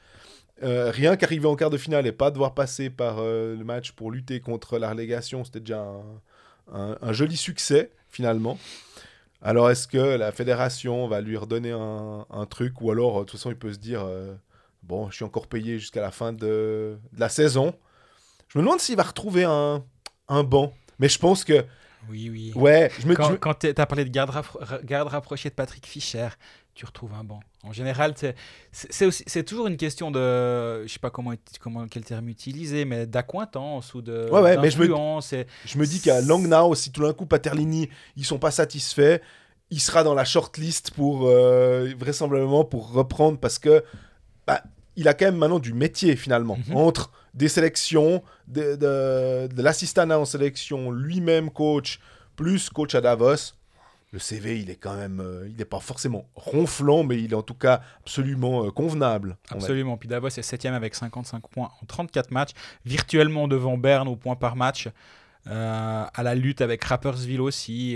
Euh, 0.64 0.92
rien 0.92 1.16
qu'arriver 1.18 1.48
en 1.48 1.56
quart 1.56 1.72
de 1.72 1.78
finale 1.78 2.06
et 2.06 2.12
pas 2.12 2.30
devoir 2.30 2.54
passer 2.54 2.92
par 2.92 3.18
euh, 3.18 3.56
le 3.56 3.64
match 3.64 3.94
pour 3.94 4.12
lutter 4.12 4.40
contre 4.40 4.78
la 4.78 4.92
relégation, 4.92 5.44
c'était 5.44 5.60
déjà 5.60 5.84
un, 6.72 7.14
joli 7.14 7.36
succès 7.36 7.92
finalement. 8.10 8.60
Alors 9.42 9.70
est-ce 9.72 9.88
que 9.88 9.98
la 9.98 10.32
fédération 10.32 11.08
va 11.08 11.22
lui 11.22 11.38
redonner 11.38 11.72
un, 11.72 12.46
truc 12.50 12.82
ou 12.82 12.92
alors 12.92 13.20
de 13.20 13.26
toute 13.26 13.40
façon 13.40 13.50
il 13.50 13.58
peut 13.58 13.74
se 13.74 13.80
dire 13.80 14.06
bon 14.84 15.10
je 15.10 15.16
suis 15.16 15.26
encore 15.26 15.48
payé 15.48 15.80
jusqu'à 15.80 16.02
la 16.02 16.12
fin 16.12 16.32
de 16.32 17.00
la 17.18 17.28
saison 17.28 17.74
je 18.52 18.58
me 18.60 18.64
demande 18.64 18.82
s'il 18.82 18.98
va 18.98 19.04
retrouver 19.04 19.46
un, 19.46 19.82
un 20.28 20.44
banc. 20.44 20.74
Mais 21.00 21.08
je 21.08 21.18
pense 21.18 21.44
que. 21.46 21.66
Oui, 22.10 22.30
oui. 22.30 22.52
Ouais, 22.56 22.92
je 23.00 23.08
me 23.08 23.16
Quand, 23.16 23.54
tu 23.54 23.68
as 23.68 23.86
parlé 23.86 24.04
de 24.04 24.10
garde, 24.10 24.32
garde 24.84 25.08
rapprochée 25.08 25.50
de 25.50 25.54
Patrick 25.54 25.86
Fischer, 25.86 26.28
tu 26.74 26.86
retrouves 26.86 27.14
un 27.14 27.24
banc. 27.24 27.42
En 27.64 27.74
général, 27.74 28.16
c'est 28.72 29.44
toujours 29.44 29.68
une 29.68 29.78
question 29.78 30.10
de, 30.10 30.84
je 30.84 30.92
sais 30.92 31.00
pas 31.00 31.10
comment, 31.10 31.34
comment 31.60 31.88
quel 31.88 32.04
terme 32.04 32.30
utiliser, 32.30 32.86
mais 32.86 33.06
d'accointance 33.06 33.94
ou 33.94 34.02
de 34.02 34.30
ouais, 34.32 34.42
ouais, 34.42 34.58
mais 34.58 34.72
je 34.72 34.80
me, 34.80 34.88
je 34.88 35.78
me 35.78 35.86
dis 35.86 36.02
qu'à 36.02 36.22
Langnau, 36.22 36.74
si 36.76 36.92
tout 36.92 37.04
d'un 37.04 37.14
coup 37.14 37.26
Paterlini, 37.26 37.90
ils 38.16 38.26
sont 38.26 38.40
pas 38.40 38.52
satisfaits, 38.52 39.20
il 39.70 39.80
sera 39.80 40.04
dans 40.04 40.14
la 40.14 40.26
shortlist 40.26 40.92
pour 40.92 41.28
euh, 41.28 41.94
vraisemblablement 41.98 42.66
pour 42.66 42.92
reprendre 42.92 43.40
parce 43.40 43.60
que 43.60 43.84
bah, 44.48 44.64
il 44.96 45.08
a 45.08 45.14
quand 45.14 45.26
même 45.26 45.38
maintenant 45.38 45.60
du 45.60 45.74
métier 45.74 46.16
finalement 46.16 46.58
mhm. 46.68 46.76
entre 46.76 47.12
des 47.34 47.48
sélections, 47.48 48.24
de, 48.48 48.76
de, 48.76 49.62
l'assistant 49.62 50.10
en 50.10 50.26
sélection, 50.26 50.92
lui-même 50.92 51.50
coach, 51.50 52.00
plus 52.36 52.70
coach 52.70 52.94
à 52.96 53.02
Davos. 53.02 53.54
Le 54.14 54.20
CV, 54.20 54.60
il 54.60 54.70
est 54.70 54.76
quand 54.76 54.96
même, 54.96 55.22
euh, 55.22 55.48
il 55.48 55.56
n'est 55.56 55.64
pas 55.64 55.80
forcément 55.80 56.30
ronflant, 56.36 57.06
mais 57.06 57.18
il 57.22 57.32
est 57.32 57.36
en 57.36 57.44
tout 57.44 57.54
cas 57.54 57.82
absolument 58.02 58.66
euh, 58.66 58.70
convenable. 58.70 59.38
Absolument. 59.50 59.96
Puis 59.96 60.10
Davos 60.10 60.28
est 60.28 60.42
septième 60.42 60.74
avec 60.74 60.96
55 60.96 61.48
points 61.48 61.72
en 61.82 61.86
34 61.86 62.30
matchs, 62.32 62.52
virtuellement 62.84 63.48
devant 63.48 63.78
Berne 63.78 64.10
au 64.10 64.18
point 64.18 64.36
par 64.36 64.58
match. 64.58 64.90
Euh, 65.48 66.06
à 66.14 66.24
la 66.24 66.36
lutte 66.36 66.62
avec 66.62 66.84
Rappersville 66.84 67.42
aussi. 67.42 67.94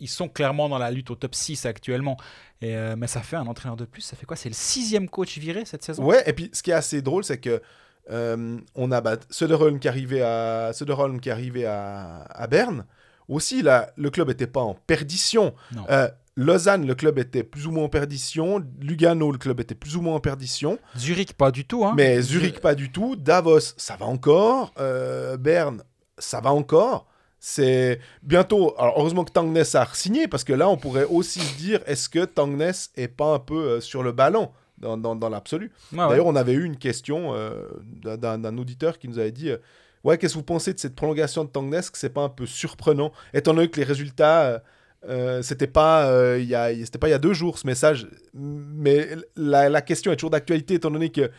Ils, 0.00 0.08
sont 0.08 0.28
clairement 0.28 0.68
dans 0.68 0.78
la 0.78 0.90
lutte 0.90 1.10
au 1.10 1.14
top 1.14 1.34
6 1.34 1.66
actuellement. 1.66 2.16
Et, 2.60 2.74
mais 2.96 3.06
ça 3.06 3.20
fait 3.20 3.36
un 3.36 3.46
entraîneur 3.46 3.76
de 3.76 3.84
plus. 3.84 4.00
Ça 4.00 4.16
fait 4.16 4.26
quoi? 4.26 4.36
C'est 4.36 4.48
le 4.48 4.54
sixième 4.54 5.08
coach 5.08 5.38
viré 5.38 5.64
cette 5.64 5.84
saison? 5.84 6.02
Ouais, 6.02 6.24
et 6.26 6.32
puis 6.32 6.50
ce 6.52 6.60
qui 6.60 6.72
est 6.72 6.74
assez 6.74 7.00
drôle, 7.00 7.22
c'est 7.22 7.38
que 7.38 7.62
on 8.10 8.90
a 8.90 9.00
bah, 9.00 9.16
Söderholm 9.30 9.78
qui 9.78 9.86
arrivait 9.86 10.22
à, 10.22 10.72
Söderholm 10.72 11.20
qui 11.20 11.30
arrivait 11.30 11.66
à, 11.66 12.22
à 12.22 12.46
Berne. 12.48 12.84
Aussi, 13.28 13.62
là, 13.62 13.92
le 13.96 14.10
club 14.10 14.28
n'était 14.28 14.46
pas 14.46 14.60
en 14.60 14.74
perdition. 14.74 15.54
Euh, 15.90 16.08
Lausanne, 16.36 16.86
le 16.86 16.94
club 16.94 17.18
était 17.18 17.42
plus 17.42 17.66
ou 17.66 17.72
moins 17.72 17.84
en 17.84 17.88
perdition. 17.88 18.64
Lugano, 18.80 19.32
le 19.32 19.38
club 19.38 19.60
était 19.60 19.74
plus 19.74 19.96
ou 19.96 20.02
moins 20.02 20.14
en 20.14 20.20
perdition. 20.20 20.78
Zurich, 20.96 21.34
pas 21.34 21.50
du 21.50 21.66
tout. 21.66 21.84
Hein. 21.84 21.94
Mais 21.96 22.22
Zurich, 22.22 22.60
pas 22.60 22.74
du 22.74 22.90
tout. 22.90 23.16
Davos, 23.16 23.74
ça 23.76 23.96
va 23.96 24.06
encore. 24.06 24.72
Euh, 24.78 25.36
Berne, 25.36 25.82
ça 26.16 26.40
va 26.40 26.52
encore. 26.52 27.06
C'est 27.40 28.00
bientôt. 28.22 28.74
Alors, 28.78 28.94
heureusement 28.98 29.24
que 29.24 29.32
Tangnes 29.32 29.56
a 29.58 29.86
signé 29.92 30.26
parce 30.26 30.44
que 30.44 30.52
là, 30.52 30.68
on 30.68 30.76
pourrait 30.76 31.04
aussi 31.04 31.40
se 31.40 31.56
dire 31.56 31.80
est-ce 31.86 32.08
que 32.08 32.24
Tangnes 32.24 32.72
est 32.96 33.08
pas 33.08 33.34
un 33.34 33.38
peu 33.38 33.80
sur 33.80 34.02
le 34.02 34.12
ballon 34.12 34.50
dans, 34.78 34.96
dans, 34.96 35.28
l'absolu? 35.28 35.72
D'ailleurs, 35.92 36.26
on 36.26 36.36
avait 36.36 36.52
eu 36.52 36.64
une 36.64 36.76
question 36.76 37.34
euh, 37.34 37.66
d'un 37.82 38.58
auditeur 38.58 38.98
qui 38.98 39.08
nous 39.08 39.18
avait 39.18 39.32
dit 39.32 39.50
euh, 39.50 39.58
Ouais, 40.04 40.18
qu'est-ce 40.18 40.34
que 40.34 40.38
vous 40.38 40.44
pensez 40.44 40.72
de 40.72 40.78
cette 40.78 40.94
prolongation 40.94 41.44
de 41.44 41.50
Tangnes 41.50 41.70
Que 41.70 41.98
c'est 41.98 42.08
pas 42.08 42.22
un 42.22 42.28
peu 42.28 42.46
surprenant, 42.46 43.12
étant 43.34 43.54
donné 43.54 43.68
que 43.68 43.78
les 43.78 43.86
résultats. 43.86 44.62
Euh, 45.08 45.42
c'était 45.42 45.68
pas 45.68 46.36
il 46.38 46.46
y 46.46 46.56
a 46.56 46.74
c'était 46.74 46.98
pas 46.98 47.06
il 47.06 47.12
y 47.12 47.14
a 47.14 47.20
deux 47.20 47.32
jours 47.32 47.56
ce 47.56 47.68
message 47.68 48.08
mais 48.34 49.06
la, 49.36 49.68
la 49.68 49.80
question 49.80 50.10
est 50.10 50.16
toujours 50.16 50.30
d'actualité 50.30 50.74
étant 50.74 50.90
donné 50.90 51.10
que 51.10 51.30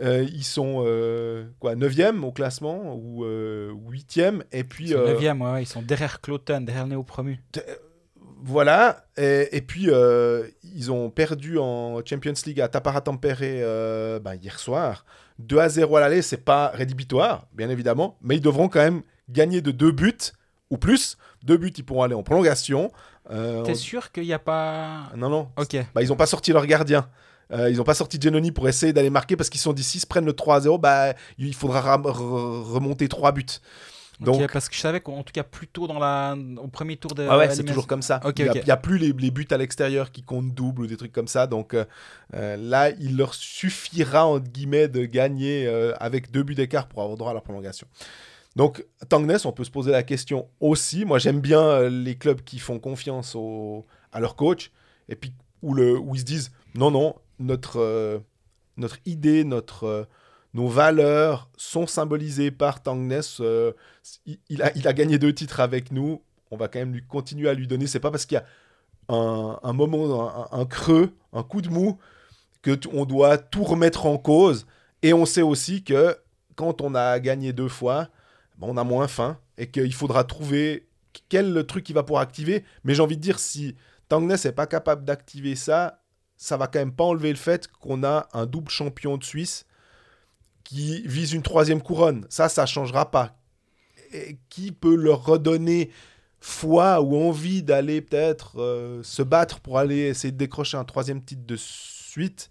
ils 0.00 0.44
sont 0.44 0.76
quoi 1.60 1.74
9e 1.74 2.22
au 2.22 2.32
classement 2.32 2.94
ou 2.96 3.26
8e 3.26 4.44
et 4.50 4.64
puis 4.64 4.92
9e 4.92 5.42
ouais, 5.42 5.62
ils 5.62 5.66
sont 5.66 5.82
derrière 5.82 6.22
Cloton 6.22 6.62
derrière 6.62 6.86
Néo 6.86 7.02
promu 7.02 7.38
voilà, 8.44 9.06
et, 9.16 9.60
puis 9.60 9.86
euh, 9.88 10.48
ils 10.74 10.90
ont 10.90 11.10
perdu 11.10 11.58
en 11.58 12.04
Champions 12.04 12.34
League 12.44 12.60
à 12.60 12.66
Tapara 12.66 13.00
Tampere 13.00 13.38
euh, 13.40 14.18
ben, 14.18 14.34
hier 14.34 14.58
soir. 14.58 15.04
2 15.38 15.58
à 15.58 15.68
0 15.68 15.96
à 15.96 16.00
l'aller, 16.00 16.22
c'est 16.22 16.38
pas 16.44 16.68
rédhibitoire, 16.68 17.46
bien 17.52 17.68
évidemment, 17.70 18.18
mais 18.22 18.36
ils 18.36 18.40
devront 18.40 18.68
quand 18.68 18.80
même 18.80 19.02
gagner 19.28 19.60
de 19.60 19.70
deux 19.70 19.92
buts 19.92 20.32
ou 20.70 20.78
plus. 20.78 21.16
Deux 21.42 21.56
buts, 21.56 21.72
ils 21.76 21.84
pourront 21.84 22.02
aller 22.02 22.14
en 22.14 22.22
prolongation. 22.22 22.90
Euh, 23.30 23.62
T'es 23.62 23.74
sûr 23.74 24.12
qu'il 24.12 24.24
n'y 24.24 24.32
a 24.32 24.38
pas. 24.38 25.10
Non, 25.16 25.28
non. 25.28 25.48
Ok. 25.56 25.76
Bah, 25.94 26.02
ils 26.02 26.08
n'ont 26.08 26.16
pas 26.16 26.26
sorti 26.26 26.52
leur 26.52 26.66
gardien. 26.66 27.08
ils 27.50 27.76
n'ont 27.76 27.84
pas 27.84 27.94
sorti 27.94 28.18
Genoni 28.20 28.52
pour 28.52 28.68
essayer 28.68 28.92
d'aller 28.92 29.10
marquer 29.10 29.36
parce 29.36 29.50
qu'ils 29.50 29.60
sont 29.60 29.72
dit 29.72 29.82
s'ils 29.82 30.06
prennent 30.06 30.24
le 30.24 30.32
3 30.32 30.56
à 30.56 30.60
0, 30.60 30.78
bah, 30.78 31.14
il 31.38 31.54
faudra 31.54 31.96
remonter 31.96 33.08
trois 33.08 33.32
buts. 33.32 33.44
Donc, 34.24 34.52
parce 34.52 34.68
que 34.68 34.74
je 34.74 34.80
savais 34.80 35.00
qu'en 35.00 35.22
tout 35.22 35.32
cas 35.32 35.42
plutôt 35.42 35.86
dans 35.86 35.98
la 35.98 36.36
au 36.58 36.68
premier 36.68 36.96
tour 36.96 37.14
de 37.14 37.26
ah 37.28 37.38
ouais 37.38 37.50
c'est 37.54 37.64
toujours 37.64 37.86
comme 37.86 38.02
ça. 38.02 38.20
Il 38.36 38.50
n'y 38.50 38.70
a, 38.70 38.76
plus 38.76 38.98
les, 38.98 39.12
buts 39.12 39.46
à 39.50 39.56
l'extérieur 39.56 40.10
qui 40.10 40.22
comptent 40.22 40.54
double 40.54 40.82
ou 40.82 40.86
des 40.86 40.96
trucs 40.96 41.12
comme 41.12 41.28
ça. 41.28 41.46
Donc 41.46 41.74
euh, 41.74 41.84
euh, 42.34 42.56
là 42.56 42.90
il 42.90 43.16
leur 43.16 43.34
suffira 43.34 44.26
entre 44.26 44.48
guillemets 44.48 44.88
de 44.88 45.04
gagner 45.04 45.66
euh, 45.66 45.92
avec 45.98 46.30
deux 46.30 46.42
buts 46.42 46.54
d'écart 46.54 46.88
pour 46.88 47.02
avoir 47.02 47.16
droit 47.16 47.30
à 47.32 47.34
la 47.34 47.40
prolongation. 47.40 47.86
Donc 48.54 48.84
Tangnes 49.08 49.36
on 49.44 49.52
peut 49.52 49.64
se 49.64 49.70
poser 49.70 49.90
la 49.90 50.02
question 50.02 50.48
aussi. 50.60 51.04
Moi 51.04 51.18
j'aime 51.18 51.40
bien 51.40 51.88
les 51.88 52.16
clubs 52.16 52.42
qui 52.42 52.58
font 52.58 52.78
confiance 52.78 53.34
au, 53.34 53.86
à 54.12 54.20
leur 54.20 54.36
coach. 54.36 54.70
Et 55.08 55.16
puis 55.16 55.32
où, 55.62 55.74
le, 55.74 55.98
où 55.98 56.14
ils 56.14 56.20
se 56.20 56.24
disent 56.24 56.52
non 56.74 56.90
non 56.90 57.14
notre 57.38 58.22
notre 58.76 58.98
idée 59.04 59.44
notre 59.44 60.06
nos 60.54 60.68
valeurs 60.68 61.48
sont 61.56 61.86
symbolisées 61.86 62.50
par 62.50 62.82
Tangnes. 62.82 63.20
Euh, 63.40 63.72
il, 64.48 64.62
a, 64.62 64.76
il, 64.76 64.82
gagné 64.82 65.18
deux 65.18 65.34
titres 65.34 65.60
avec 65.60 65.92
nous. 65.92 66.22
On 66.50 66.56
va 66.56 66.68
quand 66.68 66.78
même 66.78 66.92
lui 66.92 67.02
continuer 67.02 67.48
à 67.48 67.54
lui 67.54 67.66
donner. 67.66 67.86
C'est 67.86 68.00
pas 68.00 68.10
parce 68.10 68.26
qu'il 68.26 68.36
y 68.36 68.38
a 68.38 68.44
un, 69.08 69.72
moment, 69.72 70.52
un, 70.52 70.66
creux, 70.66 71.14
un 71.32 71.42
coup 71.42 71.62
de 71.62 71.70
mou, 71.70 71.98
que 72.60 72.78
on 72.92 73.04
doit 73.06 73.38
tout 73.38 73.64
remettre 73.64 74.06
en 74.06 74.18
cause. 74.18 74.66
Et 75.02 75.14
on 75.14 75.24
sait 75.24 75.42
aussi 75.42 75.82
que 75.82 76.16
quand 76.54 76.82
on 76.82 76.94
a 76.94 77.18
gagné 77.18 77.52
deux 77.52 77.68
fois, 77.68 78.08
ben, 78.58 78.68
on 78.70 78.76
a 78.76 78.84
moins 78.84 79.08
faim 79.08 79.38
et 79.56 79.70
qu'il 79.70 79.94
faudra 79.94 80.24
trouver 80.24 80.86
quel 81.28 81.64
truc 81.66 81.84
qui 81.84 81.94
va 81.94 82.02
pouvoir 82.02 82.22
activer. 82.22 82.64
Mais 82.84 82.94
j'ai 82.94 83.02
envie 83.02 83.16
de 83.16 83.22
dire, 83.22 83.38
si 83.38 83.74
Tangnes 84.08 84.36
n'est 84.44 84.52
pas 84.52 84.66
capable 84.66 85.04
d'activer 85.04 85.56
ça, 85.56 86.02
ça 86.36 86.58
va 86.58 86.66
quand 86.66 86.78
même 86.78 86.92
pas 86.92 87.04
enlever 87.04 87.30
le 87.30 87.36
fait 87.36 87.68
qu'on 87.68 88.04
a 88.04 88.28
un 88.34 88.44
double 88.44 88.70
champion 88.70 89.16
de 89.16 89.24
Suisse 89.24 89.64
qui 90.64 91.02
vise 91.06 91.32
une 91.32 91.42
troisième 91.42 91.82
couronne. 91.82 92.26
Ça, 92.28 92.48
ça 92.48 92.62
ne 92.62 92.66
changera 92.66 93.10
pas. 93.10 93.36
Et 94.12 94.38
qui 94.48 94.72
peut 94.72 94.94
leur 94.94 95.24
redonner 95.24 95.90
foi 96.40 97.00
ou 97.00 97.16
envie 97.16 97.62
d'aller 97.62 98.00
peut-être 98.00 98.60
euh, 98.60 99.02
se 99.02 99.22
battre 99.22 99.60
pour 99.60 99.78
aller 99.78 100.08
essayer 100.08 100.32
de 100.32 100.36
décrocher 100.36 100.76
un 100.76 100.84
troisième 100.84 101.22
titre 101.22 101.46
de 101.46 101.56
suite? 101.56 102.50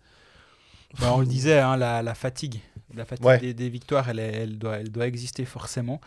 Bah, 0.99 1.13
On 1.13 1.19
le 1.19 1.25
disait, 1.25 1.59
hein, 1.59 1.77
la, 1.77 2.15
fatigue. 2.15 2.61
La 2.93 3.05
fatigue 3.05 3.53
des, 3.55 3.69
victoires, 3.69 4.09
elle, 4.09 4.19
elle, 4.19 4.57
doit, 4.57 4.77
elle 4.77 4.91
doit 4.91 5.07
exister 5.07 5.45
forcément. 5.45 6.01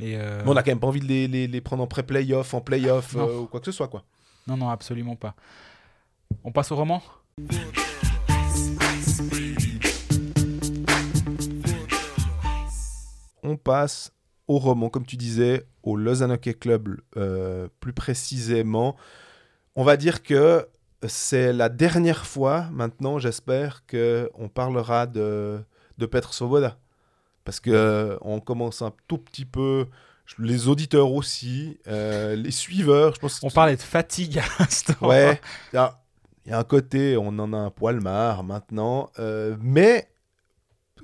Et 0.00 0.16
euh, 0.16 0.42
on 0.46 0.54
n'a 0.54 0.62
quand 0.62 0.70
même 0.70 0.80
pas 0.80 0.86
envie 0.86 1.00
de 1.00 1.06
les, 1.06 1.46
les, 1.46 1.60
prendre 1.60 1.82
en 1.82 1.86
pré-playoff, 1.86 2.54
en 2.54 2.60
playoff 2.60 3.16
euh, 3.16 3.40
ou 3.40 3.46
quoi 3.46 3.60
que 3.60 3.66
ce 3.66 3.72
soit. 3.72 3.88
quoi. 3.88 4.04
Non, 4.46 4.56
non, 4.56 4.68
absolument 4.68 5.16
pas. 5.16 5.34
On 6.44 6.52
passe 6.52 6.70
au 6.70 6.76
roman? 6.76 7.02
On 13.48 13.56
passe 13.56 14.12
au 14.46 14.58
roman, 14.58 14.88
comme 14.88 15.04
tu 15.06 15.16
disais, 15.16 15.66
au 15.82 15.96
Lausanne 15.96 16.32
Hockey 16.32 16.54
Club 16.54 16.96
euh, 17.16 17.68
plus 17.80 17.92
précisément. 17.92 18.96
On 19.76 19.84
va 19.84 19.96
dire 19.96 20.22
que 20.22 20.66
c'est 21.06 21.52
la 21.52 21.68
dernière 21.68 22.26
fois, 22.26 22.66
maintenant, 22.72 23.18
j'espère, 23.18 23.82
qu'on 23.86 24.48
parlera 24.48 25.06
de, 25.06 25.60
de 25.98 26.06
Petr 26.06 26.32
Svoboda. 26.34 26.76
Parce 27.44 27.60
que 27.60 27.70
euh, 27.70 28.16
on 28.22 28.40
commence 28.40 28.82
un 28.82 28.92
tout 29.06 29.18
petit 29.18 29.44
peu, 29.44 29.86
les 30.38 30.68
auditeurs 30.68 31.12
aussi, 31.12 31.78
euh, 31.86 32.34
les 32.36 32.50
suiveurs. 32.50 33.14
Je 33.14 33.20
pense 33.20 33.40
On 33.42 33.50
parlait 33.50 33.76
de 33.76 33.80
fatigue 33.82 34.38
à 34.38 34.44
l'instant. 34.58 34.94
Ouais, 35.06 35.40
il 35.72 35.76
y, 35.76 35.78
a- 35.78 35.98
il 36.44 36.50
y 36.50 36.54
a 36.54 36.58
un 36.58 36.64
côté, 36.64 37.16
on 37.16 37.28
en 37.38 37.52
a 37.52 37.56
un 37.58 37.70
poil 37.70 38.00
marre 38.00 38.42
maintenant. 38.44 39.10
euh, 39.18 39.56
mais 39.60 40.08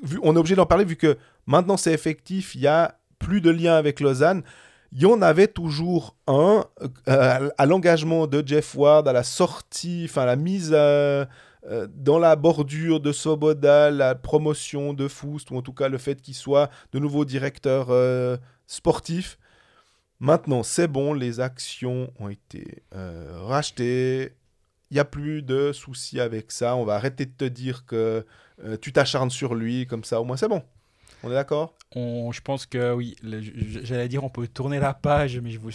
vu, 0.03 0.19
on 0.23 0.35
est 0.35 0.39
obligé 0.39 0.55
d'en 0.57 0.67
parler 0.67 0.85
vu 0.85 0.97
que 0.97 1.17
maintenant 1.47 1.77
c'est 1.77 1.93
effectif, 1.93 2.55
il 2.55 2.63
y 2.63 2.67
a 2.67 2.99
plus 3.19 3.41
de 3.41 3.51
lien 3.51 3.75
avec 3.75 4.01
Lausanne. 4.01 4.43
Il 4.93 5.03
y 5.03 5.07
en 5.07 5.23
avait 5.23 5.49
toujours 5.49 6.15
un 6.29 6.65
euh, 7.09 7.51
à 7.59 7.67
l'engagement 7.67 8.27
de 8.27 8.47
Jeff 8.47 8.77
Ward, 8.77 9.09
à 9.09 9.13
la 9.13 9.25
sortie, 9.25 10.07
enfin 10.09 10.25
la 10.25 10.37
mise 10.37 10.71
euh, 10.73 11.25
euh, 11.67 11.89
dans 11.91 12.19
la 12.19 12.37
bordure 12.37 13.01
de 13.01 13.11
Soboda, 13.11 13.91
la 13.91 14.15
promotion 14.15 14.93
de 14.93 15.09
Foust, 15.09 15.51
ou 15.51 15.57
en 15.57 15.63
tout 15.63 15.73
cas 15.73 15.89
le 15.89 15.99
fait 15.99 16.21
qu'il 16.23 16.35
soit 16.35 16.71
de 16.93 16.99
nouveau 17.01 17.25
directeur 17.25 17.89
sportif. 18.67 19.39
Maintenant, 20.21 20.63
c'est 20.63 20.87
bon, 20.87 21.13
les 21.13 21.41
actions 21.41 22.13
ont 22.21 22.29
été 22.29 22.85
rachetées. 22.93 24.35
Il 24.91 24.95
n'y 24.95 25.01
a 25.01 25.05
plus 25.05 25.43
de 25.43 25.73
soucis 25.73 26.21
avec 26.21 26.53
ça. 26.53 26.77
On 26.77 26.85
va 26.85 26.95
arrêter 26.95 27.27
de 27.27 27.33
te 27.33 27.45
dire 27.45 27.85
que 27.85 28.25
tu 28.81 28.93
t'acharnes 28.93 29.31
sur 29.31 29.57
lui, 29.57 29.87
comme 29.87 30.05
ça, 30.05 30.21
au 30.21 30.25
moins 30.25 30.37
c'est 30.37 30.49
bon. 30.49 30.63
On 31.25 31.31
est 31.31 31.35
d'accord? 31.35 31.75
On- 31.97 32.31
je 32.33 32.41
pense 32.41 32.67
que 32.67 32.93
oui, 32.93 33.17
j'allais 33.83 34.09
dire 34.09 34.23
on 34.25 34.29
peut 34.31 34.47
tourner 34.49 34.79
la 34.79 34.95
page, 34.95 35.39
mais 35.41 35.51
je 35.51 35.59
vous. 35.59 35.71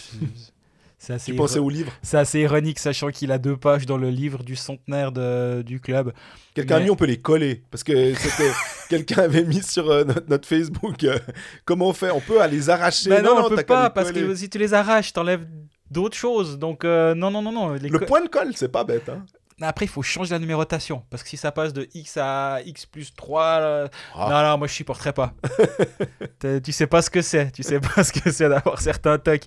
C'est 1.02 1.14
assez, 1.14 1.32
Tu 1.32 1.36
pensais 1.36 1.58
au 1.58 1.70
livre? 1.70 1.90
c'est 2.02 2.18
assez 2.18 2.40
ironique, 2.40 2.78
sachant 2.78 3.08
qu'il 3.08 3.32
a 3.32 3.38
deux 3.38 3.56
pages 3.56 3.86
dans 3.86 3.96
le 3.96 4.10
livre 4.10 4.42
du 4.44 4.54
centenaire 4.54 5.12
de- 5.12 5.62
du 5.62 5.80
club. 5.80 6.12
Quelqu'un 6.54 6.76
a 6.76 6.80
mis, 6.80 6.90
on 6.90 6.96
peut 6.96 7.06
les 7.06 7.18
coller. 7.20 7.62
Parce 7.70 7.82
que 7.82 8.12
c'était. 8.14 8.50
Quelqu'un 8.90 9.22
avait 9.22 9.44
mis 9.44 9.62
sur 9.62 9.88
euh, 9.90 10.04
notre, 10.04 10.28
notre 10.28 10.46
Facebook 10.48 11.02
euh, 11.04 11.18
comment 11.64 11.88
on 11.88 11.92
fait? 11.94 12.10
On 12.10 12.20
peut 12.20 12.44
les 12.48 12.68
arracher. 12.68 13.08
Bah 13.08 13.22
non, 13.22 13.36
on 13.46 13.48
t'as 13.48 13.56
peut 13.56 13.62
pas, 13.62 13.88
parce 13.88 14.12
que 14.12 14.34
si 14.34 14.50
tu 14.50 14.58
les 14.58 14.74
arraches, 14.74 15.12
t'enlèves 15.14 15.46
d'autres 15.90 16.16
choses. 16.18 16.58
Donc, 16.58 16.84
euh, 16.84 17.14
non, 17.14 17.30
non, 17.30 17.40
non, 17.40 17.52
non. 17.52 17.72
les 17.72 17.88
Le 17.88 18.00
point 18.00 18.20
de 18.22 18.28
colle, 18.28 18.52
c'est 18.54 18.68
pas 18.70 18.84
bête. 18.84 19.08
Hein. 19.08 19.24
Après, 19.62 19.84
il 19.84 19.88
faut 19.88 20.02
changer 20.02 20.30
la 20.32 20.38
numérotation. 20.38 21.04
Parce 21.10 21.22
que 21.22 21.28
si 21.28 21.36
ça 21.36 21.52
passe 21.52 21.72
de 21.72 21.88
X 21.94 22.16
à 22.16 22.60
X 22.64 22.86
plus 22.86 23.14
3, 23.14 23.42
euh, 23.60 23.88
Ah. 24.14 24.28
non, 24.30 24.42
non, 24.50 24.58
moi 24.58 24.66
je 24.66 24.72
supporterais 24.72 25.12
pas. 25.12 25.34
Tu 26.64 26.72
sais 26.72 26.86
pas 26.86 27.02
ce 27.02 27.10
que 27.10 27.22
c'est. 27.22 27.50
Tu 27.52 27.62
sais 27.62 27.80
pas 27.80 28.02
ce 28.04 28.12
que 28.12 28.30
c'est 28.30 28.48
d'avoir 28.48 28.80
certains 28.80 29.18
tocs. 29.18 29.44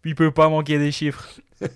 Puis 0.00 0.10
il 0.10 0.14
peut 0.14 0.32
pas 0.32 0.48
manquer 0.48 0.78
des 0.78 0.92
chiffres. 0.92 1.28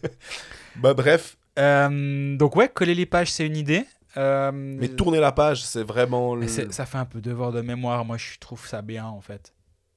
Bah 0.77 0.93
bref, 0.95 1.37
Euh, 1.59 2.37
donc, 2.37 2.55
ouais, 2.57 2.69
coller 2.69 2.95
les 2.95 3.07
pages, 3.07 3.33
c'est 3.33 3.47
une 3.47 3.57
idée. 3.57 3.85
Euh, 4.19 4.51
mais 4.53 4.89
tourner 4.89 5.21
la 5.21 5.33
page, 5.33 5.63
c'est 5.65 5.83
vraiment. 5.83 6.35
le- 6.35 6.41
mais 6.43 6.49
ça 6.49 6.85
fait 6.87 6.99
un 6.99 7.05
peu 7.07 7.21
devoir 7.21 7.53
de 7.53 7.61
mémoire. 7.63 8.05
Moi, 8.05 8.17
je 8.19 8.39
trouve 8.39 8.67
ça 8.67 8.83
bien, 8.83 9.07
en 9.07 9.21
fait. 9.23 9.55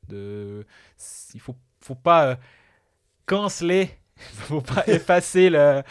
De... 0.08 0.66
Il 1.34 1.40
faut, 1.42 1.56
faut 1.82 1.96
pas 1.96 2.38
canceler, 3.26 3.90
faut 4.18 4.62
pas 4.62 4.84
effacer 4.88 5.50
le- 5.50 5.84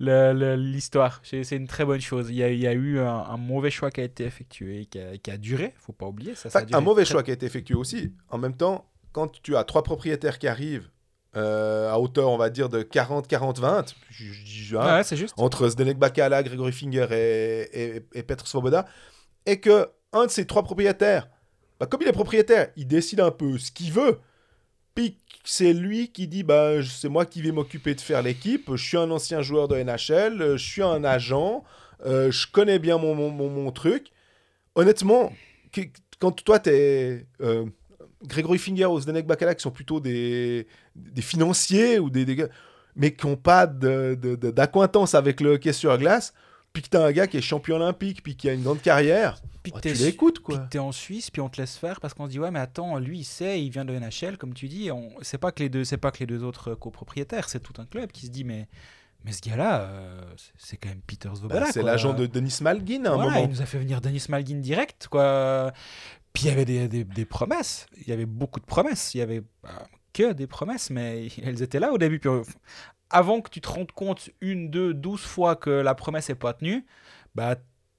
l'histoire. 0.00 1.20
C'est 1.24 1.48
une 1.56 1.66
très 1.66 1.84
bonne 1.84 2.00
chose. 2.00 2.30
Il 2.30 2.36
y 2.36 2.42
a, 2.42 2.50
il 2.50 2.58
y 2.60 2.66
a 2.66 2.72
eu 2.72 2.98
un, 3.00 3.06
un 3.08 3.36
mauvais 3.36 3.70
choix 3.70 3.90
qui 3.90 4.00
a 4.00 4.04
été 4.04 4.24
effectué, 4.24 4.86
qui 4.86 4.98
a, 4.98 5.16
qui 5.18 5.30
a 5.30 5.36
duré. 5.36 5.74
faut 5.76 5.92
pas 5.92 6.06
oublier 6.06 6.34
ça. 6.34 6.50
ça 6.50 6.58
a 6.58 6.62
Enfin, 6.62 6.66
duré 6.66 6.78
un 6.78 6.80
mauvais 6.84 7.04
très- 7.04 7.12
choix 7.12 7.22
qui 7.22 7.30
a 7.30 7.34
été 7.34 7.46
effectué 7.46 7.74
aussi. 7.74 8.12
En 8.28 8.38
même 8.38 8.56
temps, 8.56 8.90
quand 9.12 9.40
tu 9.42 9.56
as 9.56 9.64
trois 9.64 9.82
propriétaires 9.82 10.38
qui 10.38 10.48
arrivent 10.48 10.88
euh, 11.36 11.90
à 11.90 11.98
hauteur, 11.98 12.30
on 12.30 12.36
va 12.36 12.48
dire, 12.48 12.68
de 12.68 12.82
40, 12.82 13.26
40, 13.26 13.58
20, 13.58 13.94
je- 14.10 14.24
je 14.32 14.44
dis, 14.44 14.76
hein, 14.76 14.98
Ouais, 14.98 15.02
c'est 15.04 15.16
juste. 15.16 15.34
entre 15.36 15.68
Zdenek 15.68 15.98
Bakala, 15.98 16.42
Gregory 16.44 16.70
Finger 16.72 17.08
et, 17.10 17.96
et, 17.96 18.06
et 18.14 18.22
Petr 18.22 18.46
Svoboda, 18.46 18.86
et 19.44 19.58
que 19.58 19.88
un 20.12 20.26
de 20.26 20.30
ces 20.30 20.46
trois 20.46 20.62
propriétaires, 20.62 21.28
bah, 21.80 21.86
comme 21.86 22.02
il 22.02 22.08
est 22.08 22.12
propriétaire, 22.12 22.68
il 22.76 22.86
décide 22.86 23.18
un 23.18 23.32
peu 23.32 23.58
ce 23.58 23.72
qu'il 23.72 23.90
veut. 23.92 24.20
Puis 24.94 25.18
c'est 25.44 25.74
lui 25.74 26.08
qui 26.08 26.26
dit 26.26 26.42
bah, 26.42 26.82
c'est 26.82 27.08
moi 27.08 27.26
qui 27.26 27.42
vais 27.42 27.52
m'occuper 27.52 27.94
de 27.94 28.00
faire 28.00 28.22
l'équipe. 28.22 28.74
Je 28.74 28.82
suis 28.82 28.96
un 28.96 29.10
ancien 29.10 29.42
joueur 29.42 29.68
de 29.68 29.76
NHL, 29.76 30.40
euh, 30.40 30.56
je 30.56 30.64
suis 30.64 30.82
un 30.82 31.04
agent, 31.04 31.62
euh, 32.06 32.30
je 32.30 32.46
connais 32.50 32.78
bien 32.78 32.98
mon, 32.98 33.14
mon, 33.14 33.70
truc. 33.70 34.10
Honnêtement, 34.74 35.32
quand 36.18 36.32
toi 36.42 36.58
t'es 36.58 37.26
euh, 37.42 37.66
Gregory 38.26 38.58
Finger 38.58 38.86
ou 38.86 39.00
Zdenek 39.00 39.26
Bakala 39.26 39.54
qui 39.54 39.62
sont 39.62 39.70
plutôt 39.70 40.00
des, 40.00 40.66
des 40.96 41.22
financiers 41.22 41.98
ou 41.98 42.08
des, 42.10 42.48
mais 42.96 43.14
qui 43.14 43.26
n'ont 43.26 43.36
pas 43.36 43.66
d'acquaintance 43.66 45.14
avec 45.14 45.40
le 45.40 45.54
hockey 45.54 45.72
sur 45.72 45.96
glace, 45.98 46.32
puis 46.72 46.82
que 46.82 46.88
t'as 46.88 47.06
un 47.06 47.12
gars 47.12 47.26
qui 47.26 47.36
est 47.36 47.42
champion 47.42 47.76
olympique, 47.76 48.22
puis 48.22 48.34
qui 48.34 48.48
a 48.48 48.54
une 48.54 48.62
grande 48.62 48.80
carrière, 48.80 49.36
Puis 49.64 49.72
oh, 49.74 49.80
tu 49.80 49.88
l'écoutes 49.94 50.36
Puis 50.36 50.44
quoi. 50.56 50.58
t'es 50.70 50.78
en 50.78 50.92
Suisse, 50.92 51.30
puis 51.32 51.40
on 51.42 51.48
te 51.48 51.60
laisse 51.60 51.76
faire 51.76 52.00
parce 52.00 52.14
qu'on 52.14 52.26
se 52.26 52.30
dit 52.30 52.38
ouais 52.38 52.50
mais 52.52 52.60
attends 52.60 52.98
lui 52.98 53.18
il 53.20 53.24
sait, 53.24 53.60
il 53.64 53.70
vient 53.70 53.84
de 53.84 53.92
NHL 53.98 54.36
comme 54.38 54.54
tu 54.54 54.68
dis, 54.68 54.90
on... 54.92 55.10
c'est 55.22 55.38
pas 55.38 55.50
que 55.50 55.62
les 55.62 55.68
deux, 55.68 55.84
c'est 55.84 55.96
pas 55.96 56.10
que 56.12 56.18
les 56.20 56.26
deux 56.26 56.44
autres 56.44 56.74
copropriétaires, 56.74 57.48
c'est 57.48 57.60
tout 57.60 57.72
un 57.80 57.86
club 57.86 58.12
qui 58.12 58.26
se 58.26 58.30
dit 58.30 58.44
mais 58.44 58.68
mais 59.24 59.32
ce 59.32 59.40
gars-là, 59.40 59.80
euh, 59.80 60.20
c'est- 60.36 60.52
c'est 60.58 60.76
quand 60.76 60.90
même 60.90 61.00
Peter 61.06 61.30
Bah, 61.30 61.34
Svoboda. 61.34 61.66
c'est 61.72 61.80
quoi. 61.80 61.90
l'agent 61.90 62.12
de 62.12 62.26
Denis 62.26 62.58
Malgin 62.60 63.06
à 63.06 63.12
un 63.12 63.14
Voilà, 63.14 63.30
moment. 63.32 63.44
il 63.46 63.48
nous 63.50 63.62
a 63.62 63.66
fait 63.66 63.78
venir 63.78 64.00
Denis 64.02 64.24
Malgin 64.28 64.60
direct 64.60 65.08
quoi. 65.08 65.72
Puis 66.34 66.44
il 66.44 66.48
y 66.48 66.50
avait 66.52 66.64
des, 66.66 66.86
des- 66.88 67.04
des 67.04 67.24
promesses, 67.24 67.86
il 68.02 68.06
y 68.08 68.12
avait 68.12 68.26
beaucoup 68.26 68.60
de 68.60 68.66
promesses, 68.66 69.14
il 69.14 69.18
y 69.18 69.22
avait 69.22 69.40
bah, 69.62 69.88
que 70.12 70.32
des 70.34 70.46
promesses, 70.46 70.90
mais 70.90 71.28
elles 71.42 71.62
étaient 71.62 71.80
là 71.80 71.90
au 71.92 71.96
début. 71.98 72.18
Puis, 72.18 72.28
euh, 72.28 72.42
avant 73.08 73.40
que 73.40 73.48
tu 73.48 73.60
te 73.62 73.68
rendes 73.68 73.92
compte 73.92 74.28
une, 74.42 74.68
deux, 74.70 74.92
douze 74.92 75.20
fois 75.22 75.56
que 75.56 75.70
la 75.70 75.94
promesse 75.94 76.28
n'est 76.28 76.34
pas 76.34 76.52
tenue, 76.52 76.84
bah 77.34 77.56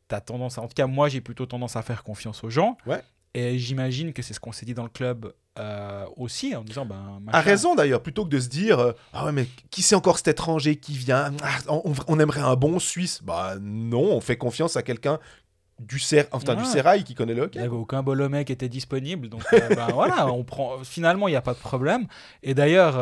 t'as 0.08 0.22
tendance, 0.22 0.58
à- 0.58 0.62
en 0.62 0.68
tout 0.68 0.74
cas 0.76 0.88
moi 0.88 1.10
j'ai 1.10 1.22
plutôt 1.22 1.46
tendance 1.46 1.76
à 1.76 1.82
faire 1.82 2.04
confiance 2.04 2.44
aux 2.44 2.50
gens. 2.50 2.78
Ouais. 2.86 3.02
Et 3.34 3.60
j'imagine 3.60 4.14
que 4.14 4.22
c'est 4.22 4.34
ce 4.34 4.40
qu'on 4.40 4.54
s'est 4.54 4.66
dit 4.66 4.74
dans 4.74 4.84
le 4.84 4.90
club 4.90 5.34
euh, 5.60 6.06
aussi, 6.16 6.56
en 6.56 6.64
disant 6.64 6.86
ben. 6.86 7.18
A 7.18 7.20
machin. 7.20 7.40
raison 7.42 7.76
d'ailleurs, 7.76 8.02
plutôt 8.02 8.24
que 8.24 8.30
de 8.30 8.40
se 8.40 8.48
dire 8.48 8.80
euh, 8.80 8.94
Ah 9.14 9.26
ouais, 9.26 9.32
mais 9.34 9.48
qui 9.72 9.82
c'est 9.82 9.96
encore 9.96 10.18
cet 10.18 10.30
étranger 10.30 10.78
qui 10.78 10.94
vient? 10.98 11.34
Ah, 11.44 11.58
on, 11.68 11.94
on 12.08 12.20
aimerait 12.20 12.42
un 12.42 12.56
bon 12.56 12.80
Suisse. 12.80 13.22
Bah 13.24 13.56
non, 13.60 14.04
on 14.16 14.22
fait 14.22 14.38
confiance 14.38 14.78
à 14.78 14.84
quelqu'un 14.84 15.20
du, 15.80 16.00
Ser 16.00 16.26
enfin, 16.32 16.56
du. 16.56 16.64
Serail 16.64 17.04
qui 17.04 17.14
connaît 17.14 17.34
le 17.34 17.42
Il 17.42 17.46
hockey. 17.46 17.60
n'y 17.60 17.66
avait 17.66 17.76
aucun 17.76 18.04
Bolomé 18.04 18.46
qui 18.46 18.54
était 18.54 18.70
disponible. 18.70 19.28
Donc, 19.28 19.44
euh, 19.52 19.68
ben, 19.76 19.88
voilà, 19.94 20.32
on 20.32 20.46
prend... 20.46 20.82
finalement, 20.86 21.28
il 21.28 21.32
n'y 21.32 21.38
a 21.38 21.42
pas 21.42 21.54
de 21.54 21.60
problème. 21.60 22.08
Et 22.42 22.54
d'ailleurs, 22.54 22.96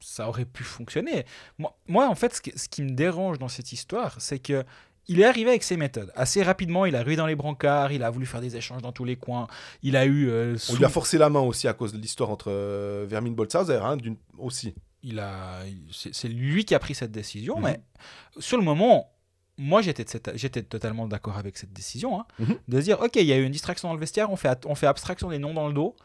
ça 0.00 0.28
aurait 0.28 0.44
pu 0.44 0.64
fonctionner. 0.64 1.24
Moi, 1.58 1.74
moi 1.86 2.08
en 2.08 2.14
fait, 2.14 2.34
ce 2.54 2.68
qui 2.68 2.82
me 2.82 2.90
dérange 2.90 3.38
dans 3.38 3.48
cette 3.48 3.72
histoire, 3.72 4.14
c'est 4.18 4.38
que 4.38 4.64
il 5.08 5.20
est 5.20 5.24
arrivé 5.24 5.50
avec 5.50 5.62
ses 5.62 5.76
méthodes. 5.76 6.12
Assez 6.14 6.42
rapidement, 6.42 6.84
il 6.86 6.94
a 6.94 7.02
rué 7.02 7.16
dans 7.16 7.26
les 7.26 7.34
brancards, 7.34 7.92
il 7.92 8.02
a 8.02 8.10
voulu 8.10 8.26
faire 8.26 8.40
des 8.40 8.56
échanges 8.56 8.82
dans 8.82 8.92
tous 8.92 9.04
les 9.04 9.16
coins. 9.16 9.46
Il 9.82 9.96
a 9.96 10.04
eu. 10.06 10.28
euh, 10.28 10.56
On 10.70 10.74
lui 10.76 10.84
a 10.84 10.88
forcé 10.88 11.18
la 11.18 11.30
main 11.30 11.40
aussi 11.40 11.66
à 11.68 11.72
cause 11.72 11.92
de 11.92 11.98
l'histoire 11.98 12.30
entre 12.30 12.50
euh, 12.50 13.06
Vermin 13.08 13.30
Boltzhauser, 13.32 13.80
hein, 13.82 13.96
d'une- 13.96 14.16
aussi. 14.38 14.74
il 15.02 15.18
a, 15.20 15.60
c'est 16.12 16.28
lui 16.28 16.64
qui 16.64 16.74
a 16.74 16.78
pris 16.78 16.94
cette 16.94 17.12
décision, 17.12 17.56
Mhm. 17.56 17.62
mais 17.64 17.80
sur 18.38 18.58
le 18.58 18.64
moment, 18.64 19.10
moi 19.56 19.80
j'étais, 19.80 20.04
totalement 20.62 21.06
d'accord 21.08 21.38
avec 21.38 21.56
cette 21.56 21.72
décision, 21.72 22.20
hein, 22.20 22.26
Mhm. 22.40 22.56
de 22.68 22.80
dire, 22.80 23.00
ok, 23.00 23.16
il 23.16 23.24
y 23.26 23.32
a 23.32 23.36
eu 23.38 23.44
une 23.44 23.52
distraction 23.52 23.88
dans 23.88 23.94
le 23.94 24.00
vestiaire, 24.00 24.30
on 24.30 24.36
fait, 24.36 24.48
at- 24.48 24.60
on 24.66 24.74
fait 24.74 24.86
abstraction 24.86 25.30
des 25.30 25.38
noms 25.38 25.54
dans 25.54 25.68
le 25.68 25.72
dos. 25.72 25.96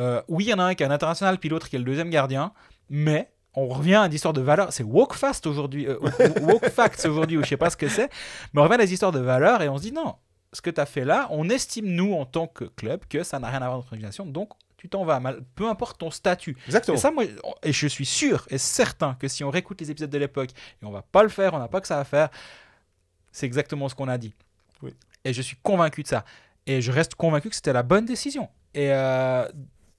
Euh, 0.00 0.20
oui, 0.28 0.44
il 0.44 0.50
y 0.50 0.54
en 0.54 0.58
a 0.58 0.64
un 0.64 0.74
qui 0.74 0.82
est 0.82 0.86
un 0.86 0.90
international, 0.90 1.38
puis 1.38 1.48
l'autre 1.48 1.68
qui 1.68 1.76
est 1.76 1.78
le 1.78 1.84
deuxième 1.84 2.10
gardien, 2.10 2.52
mais 2.90 3.30
on 3.54 3.68
revient 3.68 3.94
à 3.94 4.08
l'histoire 4.08 4.34
de 4.34 4.40
valeur. 4.40 4.72
C'est 4.72 4.82
walk 4.82 5.14
fast 5.14 5.46
aujourd'hui, 5.46 5.86
euh, 5.86 5.98
walk 6.42 6.68
facts 6.70 7.04
aujourd'hui, 7.06 7.36
ou 7.36 7.42
je 7.42 7.48
sais 7.48 7.56
pas 7.56 7.70
ce 7.70 7.76
que 7.76 7.88
c'est, 7.88 8.10
mais 8.52 8.60
on 8.60 8.64
revient 8.64 8.74
à 8.74 8.78
des 8.78 8.92
histoires 8.92 9.12
de 9.12 9.20
valeur 9.20 9.62
et 9.62 9.68
on 9.68 9.78
se 9.78 9.82
dit 9.82 9.92
non, 9.92 10.16
ce 10.52 10.60
que 10.60 10.70
tu 10.70 10.80
as 10.80 10.86
fait 10.86 11.04
là, 11.04 11.28
on 11.30 11.48
estime 11.48 11.86
nous 11.86 12.14
en 12.14 12.26
tant 12.26 12.46
que 12.46 12.64
club 12.64 13.04
que 13.08 13.22
ça 13.22 13.38
n'a 13.38 13.48
rien 13.48 13.58
à 13.58 13.66
voir 13.66 13.72
avec 13.72 13.84
notre 13.84 13.92
organisation, 13.92 14.26
donc 14.26 14.50
tu 14.76 14.88
t'en 14.88 15.04
vas 15.04 15.18
mal, 15.18 15.42
peu 15.54 15.68
importe 15.68 15.98
ton 15.98 16.10
statut. 16.10 16.56
Exactement. 16.66 16.96
Et 16.96 17.00
ça, 17.00 17.10
moi, 17.10 17.24
et 17.62 17.72
je 17.72 17.86
suis 17.86 18.04
sûr 18.04 18.46
et 18.50 18.58
certain 18.58 19.14
que 19.14 19.28
si 19.28 19.42
on 19.42 19.50
réécoute 19.50 19.80
les 19.80 19.90
épisodes 19.90 20.10
de 20.10 20.18
l'époque 20.18 20.50
et 20.50 20.84
on 20.84 20.90
va 20.90 21.02
pas 21.02 21.22
le 21.22 21.30
faire, 21.30 21.54
on 21.54 21.58
n'a 21.58 21.68
pas 21.68 21.80
que 21.80 21.86
ça 21.86 21.98
à 21.98 22.04
faire, 22.04 22.28
c'est 23.32 23.46
exactement 23.46 23.88
ce 23.88 23.94
qu'on 23.94 24.08
a 24.08 24.18
dit. 24.18 24.34
Oui. 24.82 24.94
Et 25.24 25.32
je 25.32 25.40
suis 25.40 25.56
convaincu 25.62 26.02
de 26.02 26.08
ça. 26.08 26.24
Et 26.66 26.82
je 26.82 26.92
reste 26.92 27.14
convaincu 27.14 27.48
que 27.48 27.56
c'était 27.56 27.72
la 27.72 27.82
bonne 27.82 28.04
décision. 28.04 28.48
Et 28.74 28.92
euh, 28.92 29.48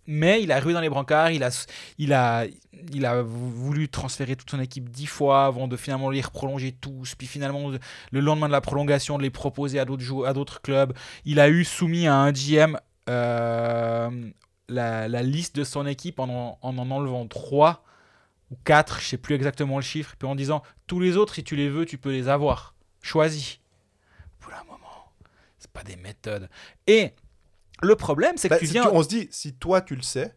mais 0.08 0.41
il 0.43 0.51
a 0.51 0.60
rué 0.60 0.74
dans 0.74 0.82
les 0.82 0.89
brancards, 0.89 1.32
il 1.32 1.43
a, 1.43 1.49
il, 1.97 2.14
a, 2.14 2.45
il 2.93 3.06
a 3.06 3.22
voulu 3.22 3.89
transférer 3.89 4.36
toute 4.36 4.49
son 4.49 4.60
équipe 4.60 4.89
dix 4.89 5.08
fois 5.08 5.45
avant 5.45 5.68
de 5.68 5.78
finalement 5.78 6.10
les 6.10 6.22
prolonger 6.22 6.72
tous. 6.72 7.16
Puis 7.16 7.28
finalement, 7.28 7.72
le 8.12 8.20
lendemain 8.20 8.47
de 8.47 8.51
la 8.51 8.62
prolongation, 8.62 9.18
de 9.18 9.24
les 9.24 9.30
proposer 9.30 9.80
à 9.80 9.86
d'autres, 9.86 10.26
à 10.26 10.34
d'autres 10.34 10.62
clubs. 10.62 10.93
Il 11.26 11.39
a 11.39 11.49
eu 11.49 11.64
soumis 11.64 12.08
à 12.08 12.16
un 12.16 12.32
GM 12.32 12.78
euh, 13.10 14.32
la, 14.70 15.24
liste 15.24 15.56
de 15.56 15.64
son 15.64 15.86
équipe 15.86 16.20
en 16.20 16.30
en, 16.30 16.58
en, 16.62 16.78
en 16.78 16.91
enlevant 16.91 17.28
trois 17.28 17.84
ou 18.51 18.56
quatre, 18.64 18.99
je 18.99 19.06
sais 19.06 19.18
plus 19.18 19.36
exactement 19.36 19.78
le 19.78 19.82
chiffre, 19.84 20.16
puis 20.18 20.28
en 20.28 20.36
disant 20.36 20.62
tous 20.88 20.99
les 20.99 21.18
autres, 21.18 21.36
si 21.36 21.43
tu 21.43 21.56
les 21.56 21.70
veux, 21.70 21.86
tu 21.86 21.97
peux 21.97 22.12
les 22.12 22.28
avoir. 22.28 22.76
Choisis. 23.01 23.60
Pour 24.39 24.53
un 24.53 24.64
moment, 24.66 25.12
c'est 25.58 25.72
pas 25.72 25.84
des 25.84 25.95
méthodes. 25.95 26.49
Et 26.88 27.14
le 27.86 27.95
problème, 27.95 28.38
c'est 28.38 28.49
que 28.49 28.53
Bah, 28.55 28.59
tu 28.59 28.65
si 28.67 28.73
viens. 28.73 28.83
tu- 28.83 28.89
on 28.91 29.03
se 29.03 29.07
dit, 29.07 29.27
si 29.31 29.53
toi 29.53 29.81
tu 29.81 29.95
le 29.95 30.01
sais, 30.01 30.33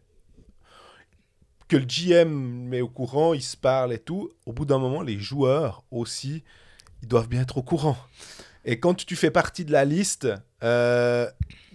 que 1.67 1.77
le 1.77 1.85
GM 1.85 2.29
met 2.67 2.81
au 2.81 2.87
courant, 2.89 3.33
il 3.33 3.43
se 3.43 3.55
parle 3.57 3.93
et 3.93 3.99
tout, 3.99 4.31
au 4.45 4.53
bout 4.53 4.65
d'un 4.65 4.79
moment, 4.79 5.01
les 5.01 5.19
joueurs 5.19 5.83
aussi, 5.91 6.43
ils 7.03 7.07
doivent 7.07 7.27
bien 7.27 7.41
être 7.41 7.57
au 7.57 7.63
courant. 7.63 7.97
Et 8.65 8.79
quand 8.79 8.93
tu 9.05 9.15
fais 9.15 9.31
partie 9.31 9.65
de 9.65 9.71
la 9.71 9.85
liste, 9.85 10.27
euh, 10.63 11.29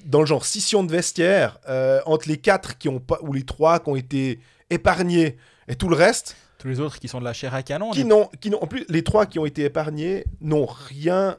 dans 0.04 0.20
le 0.20 0.26
genre 0.26 0.44
scission 0.44 0.82
de 0.84 0.90
vestiaire, 0.90 1.58
euh, 1.68 2.00
entre 2.06 2.28
les 2.28 2.36
quatre 2.38 2.76
qui 2.76 2.88
ont 2.88 3.00
pas, 3.00 3.18
ou 3.22 3.32
les 3.32 3.44
trois 3.44 3.78
qui 3.78 3.88
ont 3.88 3.96
été 3.96 4.40
épargnés 4.70 5.36
et 5.68 5.76
tout 5.76 5.88
le 5.88 5.96
reste, 5.96 6.36
Tous 6.58 6.68
les 6.68 6.80
autres 6.80 6.98
qui 6.98 7.08
sont 7.08 7.20
de 7.20 7.24
la 7.24 7.32
chair 7.32 7.54
à 7.54 7.62
canon. 7.62 7.90
qui 7.90 8.04
n'ont, 8.04 8.28
qui 8.40 8.50
n'ont, 8.50 8.62
en 8.62 8.66
plus, 8.66 8.84
les 8.88 9.02
trois 9.04 9.26
qui 9.26 9.38
ont 9.38 9.46
été 9.46 9.62
épargnés 9.64 10.24
n'ont 10.40 10.66
rien. 10.66 11.38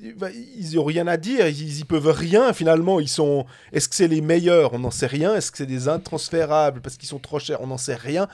Ils 0.00 0.74
n'ont 0.74 0.84
rien 0.84 1.06
à 1.06 1.16
dire, 1.16 1.46
ils, 1.48 1.78
ils 1.78 1.86
peuvent 1.86 2.10
rien 2.10 2.52
finalement. 2.52 3.00
Ils 3.00 3.08
sont. 3.08 3.46
Est-ce 3.72 3.88
que 3.88 3.94
c'est 3.94 4.08
les 4.08 4.20
meilleurs? 4.20 4.72
On 4.74 4.78
n'en 4.80 4.90
sait 4.90 5.06
rien. 5.06 5.34
Est-ce 5.34 5.50
que 5.50 5.58
c'est 5.58 5.66
des 5.66 5.88
intransférables 5.88 6.80
parce 6.80 6.96
qu'ils 6.96 7.08
sont 7.08 7.18
trop 7.18 7.38
chers? 7.38 7.60
On 7.60 7.66
n'en 7.66 7.78
sait 7.78 7.94
rien. 7.94 8.28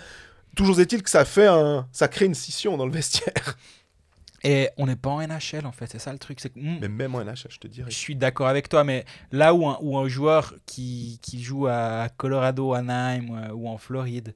Toujours 0.57 0.81
est-il 0.81 1.03
que 1.03 1.11
ça 1.11 1.25
fait 1.25 1.47
un, 1.47 1.87
ça 1.93 2.09
crée 2.09 2.27
une 2.27 2.35
scission 2.35 2.77
dans 2.77 2.87
le 2.87 2.93
vestiaire. 2.93 3.57
Et 4.43 4.71
on 4.79 4.87
n'est 4.87 4.97
pas 4.97 5.11
en 5.11 5.21
NHL 5.21 5.67
en 5.67 5.73
fait, 5.73 5.87
c'est 5.87 5.99
ça 5.99 6.13
le 6.13 6.19
truc. 6.19 6.41
Que, 6.41 6.49
Mais 6.55 6.89
même 6.89 7.15
en 7.15 7.23
NHL, 7.23 7.51
je 7.51 7.59
te 7.59 7.69
dirais. 7.69 7.91
Je 7.91 7.97
suis 7.97 8.17
d'accord 8.17 8.49
avec 8.49 8.71
toi, 8.71 8.85
mais 8.85 9.05
là 9.33 9.53
où 9.55 9.67
un, 9.69 9.79
où 9.83 9.99
un 9.99 10.09
joueur 10.09 10.55
qui, 10.65 11.19
qui 11.21 11.43
joue 11.43 11.67
à 11.67 12.09
Colorado, 12.17 12.73
Anaheim 12.73 13.29
ou, 13.29 13.37
euh, 13.37 13.53
ou 13.53 13.69
en 13.69 13.77
Floride, 13.77 14.35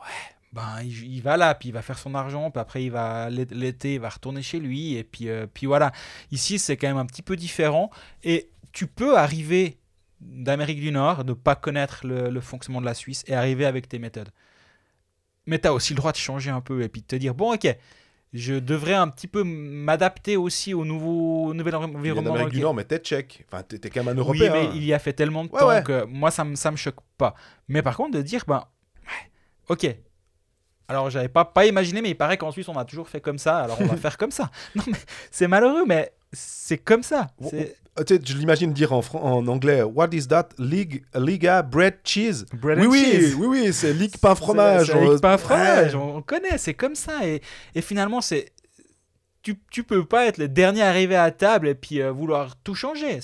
ouais, 0.00 0.36
ben 0.52 0.80
il, 0.82 1.14
il 1.16 1.20
va 1.22 1.36
là, 1.36 1.54
puis 1.54 1.68
il 1.68 1.72
va 1.72 1.82
faire 1.82 1.98
son 1.98 2.14
argent, 2.14 2.50
puis 2.50 2.60
après 2.60 2.82
il 2.84 2.90
va 2.90 3.28
l'é- 3.30 3.46
l'été, 3.50 3.94
il 3.94 4.00
va 4.00 4.08
retourner 4.08 4.42
chez 4.42 4.58
lui, 4.60 4.94
et 4.96 5.04
puis, 5.04 5.28
euh, 5.28 5.46
puis 5.52 5.66
voilà. 5.66 5.92
Ici, 6.32 6.58
c'est 6.58 6.76
quand 6.76 6.88
même 6.88 6.96
un 6.96 7.06
petit 7.06 7.22
peu 7.22 7.36
différent, 7.36 7.90
et 8.24 8.48
tu 8.72 8.86
peux 8.86 9.16
arriver 9.18 9.78
d'Amérique 10.20 10.80
du 10.80 10.90
Nord, 10.90 11.24
de 11.24 11.32
pas 11.32 11.54
connaître 11.54 12.06
le, 12.06 12.30
le 12.30 12.40
fonctionnement 12.40 12.80
de 12.80 12.86
la 12.86 12.94
Suisse, 12.94 13.24
et 13.26 13.34
arriver 13.34 13.66
avec 13.66 13.88
tes 13.88 13.98
méthodes. 13.98 14.30
Mais 15.46 15.58
tu 15.58 15.68
as 15.68 15.72
aussi 15.72 15.92
le 15.94 15.98
droit 15.98 16.12
de 16.12 16.16
changer 16.16 16.50
un 16.50 16.60
peu, 16.60 16.82
et 16.82 16.88
puis 16.88 17.02
de 17.02 17.06
te 17.06 17.16
dire, 17.16 17.34
bon 17.34 17.54
ok, 17.54 17.74
je 18.34 18.54
devrais 18.54 18.92
un 18.94 19.08
petit 19.08 19.26
peu 19.26 19.42
m'adapter 19.44 20.36
aussi 20.36 20.74
au 20.74 20.84
nouveau 20.84 21.46
au 21.46 21.54
nouvel 21.54 21.72
Il 21.74 21.76
environnement. 21.96 22.32
d'Amérique 22.32 22.54
du 22.54 22.60
Nord, 22.60 22.74
mais 22.74 22.84
t'es 22.84 22.98
tchèque. 22.98 23.44
Enfin, 23.48 23.62
t'es, 23.62 23.78
t'es 23.78 23.88
quand 23.88 24.04
même 24.04 24.18
un 24.18 24.20
oui, 24.22 24.38
Européen. 24.40 24.52
mais 24.52 24.66
hein. 24.66 24.72
il 24.74 24.84
y 24.84 24.92
a 24.92 24.98
fait 24.98 25.14
tellement 25.14 25.44
de 25.44 25.50
Ouais, 25.50 25.60
temps 25.60 25.68
ouais. 25.68 25.82
que 25.82 26.04
moi, 26.04 26.30
ça 26.30 26.44
me, 26.44 26.54
ça 26.54 26.70
me 26.70 26.76
choque 26.76 27.00
pas. 27.16 27.34
Mais 27.68 27.80
par 27.82 27.96
contre, 27.96 28.18
de 28.18 28.22
dire, 28.22 28.44
ben, 28.46 28.64
ok. 29.68 29.86
Alors, 30.88 31.10
j'avais 31.10 31.28
pas, 31.28 31.44
pas 31.44 31.66
imaginé, 31.66 32.00
mais 32.00 32.10
il 32.10 32.14
paraît 32.16 32.38
qu'en 32.38 32.50
Suisse, 32.50 32.68
on 32.68 32.76
a 32.76 32.84
toujours 32.84 33.08
fait 33.08 33.20
comme 33.20 33.38
ça, 33.38 33.58
alors 33.58 33.76
on 33.80 33.84
va 33.86 33.96
faire 33.98 34.16
comme 34.16 34.30
ça. 34.30 34.50
Non, 34.74 34.82
mais 34.86 34.98
c'est 35.30 35.46
malheureux, 35.46 35.84
mais 35.86 36.10
c'est 36.32 36.78
comme 36.78 37.02
ça. 37.02 37.26
Euh, 37.52 37.64
je 38.24 38.34
l'imagine 38.36 38.72
dire 38.72 38.92
en, 38.92 39.02
en 39.14 39.46
anglais 39.48 39.82
What 39.82 40.08
is 40.12 40.28
that? 40.28 40.50
League, 40.58 41.02
Liga 41.14 41.62
bread 41.62 41.96
cheese? 42.04 42.46
bread 42.52 42.78
oui, 42.78 42.86
and 42.86 42.90
oui, 42.90 43.04
cheese. 43.04 43.34
oui, 43.34 43.46
oui, 43.46 43.72
c'est 43.72 43.92
Ligue 43.92 44.16
pain 44.18 44.34
fromage. 44.34 44.86
C'est- 44.86 44.94
on- 44.94 45.18
pain 45.18 45.36
fromage, 45.36 45.94
on 45.94 46.22
connaît, 46.22 46.56
c'est 46.58 46.74
comme 46.74 46.94
ça. 46.94 47.26
Et, 47.26 47.42
et 47.74 47.80
finalement, 47.82 48.20
c'est. 48.20 48.52
Tu, 49.42 49.54
tu 49.70 49.84
peux 49.84 50.04
pas 50.04 50.26
être 50.26 50.36
le 50.38 50.48
dernier 50.48 50.82
arrivé 50.82 51.14
à 51.16 51.30
table 51.30 51.68
et 51.68 51.74
puis 51.74 52.02
euh, 52.02 52.10
vouloir 52.10 52.56
tout 52.62 52.74
changer. 52.74 53.20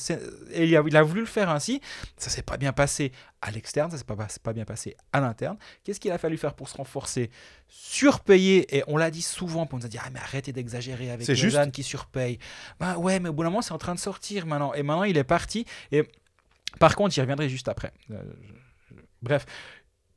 Et 0.52 0.64
il 0.64 0.76
a, 0.76 0.82
il 0.86 0.96
a 0.96 1.02
voulu 1.02 1.20
le 1.20 1.26
faire 1.26 1.50
ainsi. 1.50 1.80
Ça 2.16 2.30
s'est 2.30 2.42
pas 2.42 2.56
bien 2.56 2.72
passé 2.72 3.10
à 3.42 3.50
l'externe, 3.50 3.90
ça 3.90 3.98
s'est 3.98 4.04
pas, 4.04 4.52
bien 4.52 4.64
passé 4.64 4.96
à 5.12 5.20
l'interne. 5.20 5.58
Qu'est-ce 5.82 5.98
qu'il 6.00 6.12
a 6.12 6.18
fallu 6.18 6.38
faire 6.38 6.54
pour 6.54 6.68
se 6.68 6.76
renforcer? 6.76 7.30
Surpayer, 7.68 8.74
et 8.76 8.84
on 8.86 8.96
l'a 8.96 9.10
dit 9.10 9.22
souvent, 9.22 9.66
pour 9.66 9.78
nous 9.78 9.88
dire 9.88 10.02
ah, 10.06 10.10
mais 10.12 10.20
arrêtez 10.20 10.52
d'exagérer 10.52 11.10
avec 11.10 11.26
les 11.28 11.34
juste. 11.36 11.72
qui 11.72 11.82
surpayent. 11.82 12.38
Bah 12.80 12.96
ouais, 12.96 13.20
mais 13.20 13.28
au 13.28 13.32
bout 13.32 13.42
d'un 13.42 13.50
moment, 13.50 13.60
c'est 13.62 13.72
en 13.72 13.78
train 13.78 13.94
de 13.94 14.00
sortir 14.00 14.46
maintenant. 14.46 14.72
Et 14.72 14.82
maintenant, 14.82 15.04
il 15.04 15.18
est 15.18 15.24
parti. 15.24 15.66
Et 15.92 16.04
par 16.80 16.96
contre, 16.96 17.12
j'y 17.14 17.20
reviendrai 17.20 17.48
juste 17.48 17.68
après. 17.68 17.92
Euh, 18.10 18.22
je- 18.88 18.94
Bref, 19.20 19.44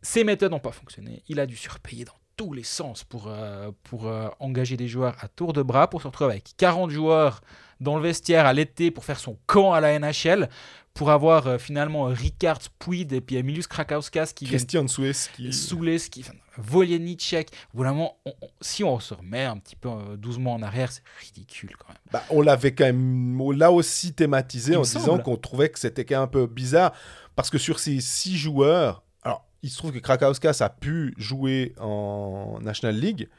ces 0.01 0.23
méthodes 0.23 0.51
n'ont 0.51 0.59
pas 0.59 0.71
fonctionné. 0.71 1.23
Il 1.27 1.39
a 1.39 1.45
dû 1.45 1.57
surpayer 1.57 2.05
dans 2.05 2.13
tous 2.37 2.53
les 2.53 2.63
sens 2.63 3.03
pour, 3.03 3.25
euh, 3.27 3.71
pour 3.83 4.07
euh, 4.07 4.29
engager 4.39 4.77
des 4.77 4.87
joueurs 4.87 5.15
à 5.19 5.27
tour 5.27 5.51
de 5.53 5.61
bras, 5.63 5.89
pour 5.89 6.01
se 6.01 6.07
retrouver 6.07 6.31
avec 6.31 6.53
40 6.57 6.91
joueurs 6.91 7.41
dans 7.81 7.97
le 7.97 8.03
vestiaire 8.03 8.45
à 8.45 8.53
l'été 8.53 8.91
pour 8.91 9.03
faire 9.05 9.19
son 9.19 9.37
camp 9.47 9.73
à 9.73 9.81
la 9.81 9.97
NHL, 9.99 10.47
pour 10.93 11.09
avoir 11.11 11.47
euh, 11.47 11.57
finalement 11.57 12.05
Ricard 12.05 12.59
Puid 12.79 13.11
et 13.13 13.21
puis 13.21 13.35
Emilius 13.37 13.67
Krakauskas 13.67 14.31
qui 14.35 14.45
Christian 14.45 14.87
Sueski. 14.87 15.51
Soules, 15.51 15.99
qui, 16.11 16.21
enfin, 16.21 16.33
Voljenicek. 16.57 17.49
Vraiment, 17.73 18.17
on- 18.25 18.33
on- 18.41 18.47
si 18.61 18.83
on 18.83 18.99
se 18.99 19.13
remet 19.13 19.43
un 19.43 19.57
petit 19.57 19.75
peu 19.75 19.89
doucement 20.17 20.53
en 20.53 20.61
arrière, 20.61 20.91
c'est 20.91 21.03
ridicule 21.19 21.75
quand 21.77 21.89
même. 21.89 21.97
Bah, 22.11 22.23
on 22.29 22.41
l'avait 22.41 22.73
quand 22.73 22.85
même 22.85 23.39
là 23.53 23.71
aussi 23.71 24.13
thématisé 24.13 24.73
Il 24.73 24.77
en 24.77 24.81
disant 24.81 25.17
qu'on 25.19 25.37
trouvait 25.37 25.69
que 25.69 25.79
c'était 25.79 26.05
quand 26.05 26.15
même 26.15 26.23
un 26.23 26.27
peu 26.27 26.45
bizarre 26.47 26.93
parce 27.35 27.49
que 27.49 27.57
sur 27.57 27.79
ces 27.79 27.99
six 28.01 28.37
joueurs, 28.37 29.03
il 29.63 29.69
se 29.69 29.77
trouve 29.77 29.91
que 29.91 29.99
Krakauskas 29.99 30.57
a 30.61 30.69
pu 30.69 31.13
jouer 31.17 31.73
en 31.79 32.59
National 32.61 32.95
League, 32.95 33.29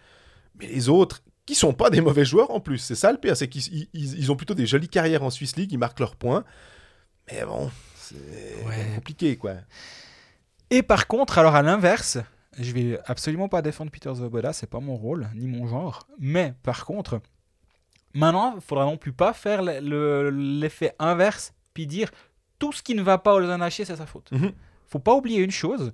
mais 0.59 0.67
les 0.67 0.89
autres 0.89 1.23
qui 1.47 1.55
sont 1.55 1.73
pas 1.73 1.89
des 1.91 2.01
mauvais 2.01 2.25
joueurs 2.25 2.51
en 2.51 2.61
plus, 2.61 2.79
c'est 2.79 2.95
ça 2.95 3.11
le 3.13 3.19
pire, 3.19 3.37
c'est 3.37 3.49
qu'ils 3.49 3.67
ils- 3.75 3.89
ils- 3.95 4.19
ils 4.19 4.33
ont 4.33 4.37
plutôt 4.37 4.55
des 4.55 4.67
jolies 4.67 4.89
carrières 4.89 5.23
en 5.23 5.31
Swiss 5.31 5.57
League, 5.57 5.73
ils 5.73 5.79
marquent 5.79 6.01
leurs 6.01 6.17
points, 6.17 6.45
mais 7.31 7.45
bon, 7.45 7.71
c'est 7.97 8.17
Ouais. 8.67 8.93
compliqué 8.97 9.37
quoi. 9.37 9.55
Et 10.71 10.83
par 10.83 11.07
contre, 11.07 11.39
alors 11.39 11.55
à 11.55 11.63
l'inverse, 11.63 12.19
je 12.59 12.73
vais 12.73 12.99
absolument 13.07 13.49
pas 13.49 13.63
défendre 13.63 13.91
Peter 13.91 14.13
Svoboda, 14.15 14.53
c'est 14.53 14.67
pas 14.69 14.81
mon 14.81 14.97
rôle 14.97 15.29
ni 15.35 15.47
mon 15.47 15.67
genre. 15.67 16.07
Mais 16.19 16.53
par 16.63 16.85
contre, 16.85 17.21
maintenant, 18.15 18.55
il 18.57 18.61
faudra 18.61 18.85
non 18.85 18.97
plus 18.97 19.13
pas 19.13 19.33
faire 19.33 19.63
le- 19.63 19.81
le- 19.81 20.31
l'effet 20.31 20.95
inverse 20.99 21.55
puis 21.73 21.87
dire 21.87 22.11
tout 22.59 22.73
ce 22.73 22.83
qui 22.83 22.95
ne 22.95 23.03
va 23.03 23.17
pas 23.19 23.35
au 23.35 23.39
Lausanne 23.39 23.63
HC, 23.63 23.85
c'est 23.85 23.97
sa 23.97 24.07
faute. 24.07 24.31
Mhm. 24.33 24.53
Faut 24.89 24.99
pas 24.99 25.15
oublier 25.15 25.43
une 25.43 25.51
chose, 25.51 25.93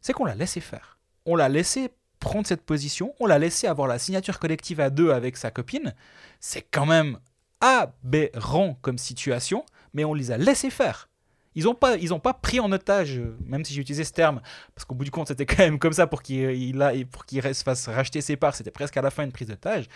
c'est 0.00 0.12
qu'on 0.12 0.24
l'a 0.24 0.34
laissé 0.34 0.60
faire. 0.60 0.98
On 1.24 1.36
l'a 1.36 1.48
laissé 1.48 1.90
prendre 2.20 2.46
cette 2.46 2.62
position, 2.62 3.14
on 3.20 3.26
l'a 3.26 3.38
laissé 3.38 3.66
avoir 3.66 3.86
la 3.88 3.98
signature 3.98 4.38
collective 4.38 4.80
à 4.80 4.90
deux 4.90 5.10
avec 5.10 5.36
sa 5.36 5.50
copine. 5.50 5.94
C'est 6.40 6.62
quand 6.62 6.86
même 6.86 7.18
aberrant 7.60 8.76
comme 8.82 8.98
situation, 8.98 9.64
mais 9.92 10.04
on 10.04 10.14
les 10.14 10.30
a 10.30 10.36
laissés 10.38 10.70
faire. 10.70 11.08
Ils 11.54 11.64
n'ont 11.64 11.74
pas, 11.74 11.96
pas 12.22 12.34
pris 12.34 12.58
en 12.58 12.72
otage, 12.72 13.20
même 13.46 13.64
si 13.64 13.74
j'ai 13.74 13.80
utilisé 13.80 14.02
ce 14.02 14.12
terme, 14.12 14.40
parce 14.74 14.84
qu'au 14.84 14.96
bout 14.96 15.04
du 15.04 15.12
compte, 15.12 15.28
c'était 15.28 15.46
quand 15.46 15.58
même 15.58 15.78
comme 15.78 15.92
ça 15.92 16.08
pour 16.08 16.22
qu'il 16.22 17.06
pour 17.12 17.24
qu'il 17.26 17.38
reste- 17.40 17.62
fasse 17.62 17.88
racheter 17.88 18.20
ses 18.20 18.36
parts. 18.36 18.56
C'était 18.56 18.72
presque 18.72 18.96
à 18.96 19.02
la 19.02 19.10
fin 19.10 19.22
une 19.24 19.30
prise 19.30 19.46
d'otage. 19.48 19.86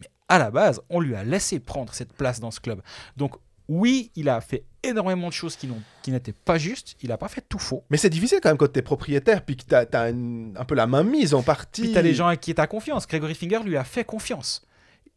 Mais 0.00 0.06
à 0.28 0.38
la 0.38 0.52
base, 0.52 0.80
on 0.90 1.00
lui 1.00 1.16
a 1.16 1.24
laissé 1.24 1.58
prendre 1.58 1.92
cette 1.92 2.12
place 2.12 2.38
dans 2.38 2.52
ce 2.52 2.60
club. 2.60 2.82
Donc, 3.16 3.34
oui, 3.68 4.10
il 4.16 4.28
a 4.28 4.40
fait 4.40 4.64
énormément 4.82 5.28
de 5.28 5.32
choses 5.32 5.56
qui, 5.56 5.68
n'étaient 6.10 6.32
pas 6.32 6.56
justes. 6.56 6.96
Il 7.02 7.10
n'a 7.10 7.18
pas 7.18 7.28
fait 7.28 7.44
tout 7.46 7.58
faux. 7.58 7.84
Mais 7.90 7.98
c'est 7.98 8.08
difficile 8.08 8.38
quand 8.42 8.48
même 8.48 8.56
quand 8.56 8.72
t'es 8.72 8.82
propriétaire 8.82 9.44
puis 9.44 9.56
que 9.56 9.64
t'as 9.64 9.84
as 9.92 10.06
un 10.06 10.64
peu 10.66 10.74
la 10.74 10.86
main 10.86 11.02
mise 11.02 11.34
en 11.34 11.42
partie. 11.42 11.82
Puis 11.82 11.92
tu 11.92 11.98
as 11.98 12.02
les 12.02 12.14
gens 12.14 12.28
à 12.28 12.36
qui 12.36 12.54
tu 12.54 12.60
as 12.60 12.66
confiance. 12.66 13.06
Gregory 13.06 13.34
Finger 13.34 13.60
lui 13.64 13.76
a 13.76 13.84
fait 13.84 14.04
confiance. 14.04 14.66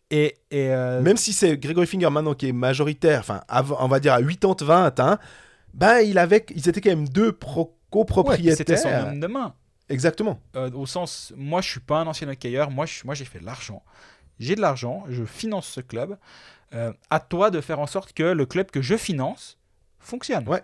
Et, 0.10 0.36
et, 0.52 0.68
euh, 0.70 1.02
Même 1.02 1.16
si 1.16 1.32
c'est 1.32 1.58
Gregory 1.58 1.88
Finger 1.88 2.10
maintenant 2.10 2.34
qui 2.34 2.49
est 2.49 2.54
majoritaire, 2.54 3.22
enfin, 3.22 3.41
on 3.80 3.88
va 3.88 4.02
dire 4.02 4.14
à 4.14 4.22
80-20, 4.22 5.02
hein, 5.02 5.20
ben, 5.74 5.99
il 5.99 6.18
avait, 6.18 6.45
ils 6.54 6.68
étaient 6.68 6.82
quand 6.82 6.89
même 6.89 7.08
deux 7.08 7.30
ouais, 7.30 7.66
copropriétaires. 7.89 8.58
c'était 8.58 8.76
son 8.76 8.89
homme 8.89 9.22
de 9.22 9.28
main. 9.28 9.54
Exactement. 9.88 10.41
Euh, 10.58 10.70
au 10.72 10.86
sens, 10.86 11.34
moi 11.38 11.62
je 11.62 11.70
suis 11.70 11.80
pas 11.80 11.99
un 11.99 12.08
ancien 12.08 12.28
hockeyeur, 12.28 12.72
moi 12.72 12.86
j'ai 12.86 13.26
fait 13.26 13.39
de 13.39 13.45
l'argent. 13.45 13.84
J'ai 14.39 14.56
de 14.56 14.62
l'argent, 14.62 15.06
je 15.08 15.24
finance 15.24 15.68
ce 15.68 15.82
club. 15.82 16.18
Euh, 16.74 16.93
à 17.09 17.19
toi 17.19 17.51
de 17.51 17.59
faire 17.61 17.80
en 17.80 17.88
sorte 17.88 18.13
que 18.13 18.24
le 18.24 18.45
club 18.45 18.72
que 18.72 18.82
je 18.82 18.95
finance 18.95 19.57
fonctionne. 19.99 20.47
Ouais. 20.47 20.61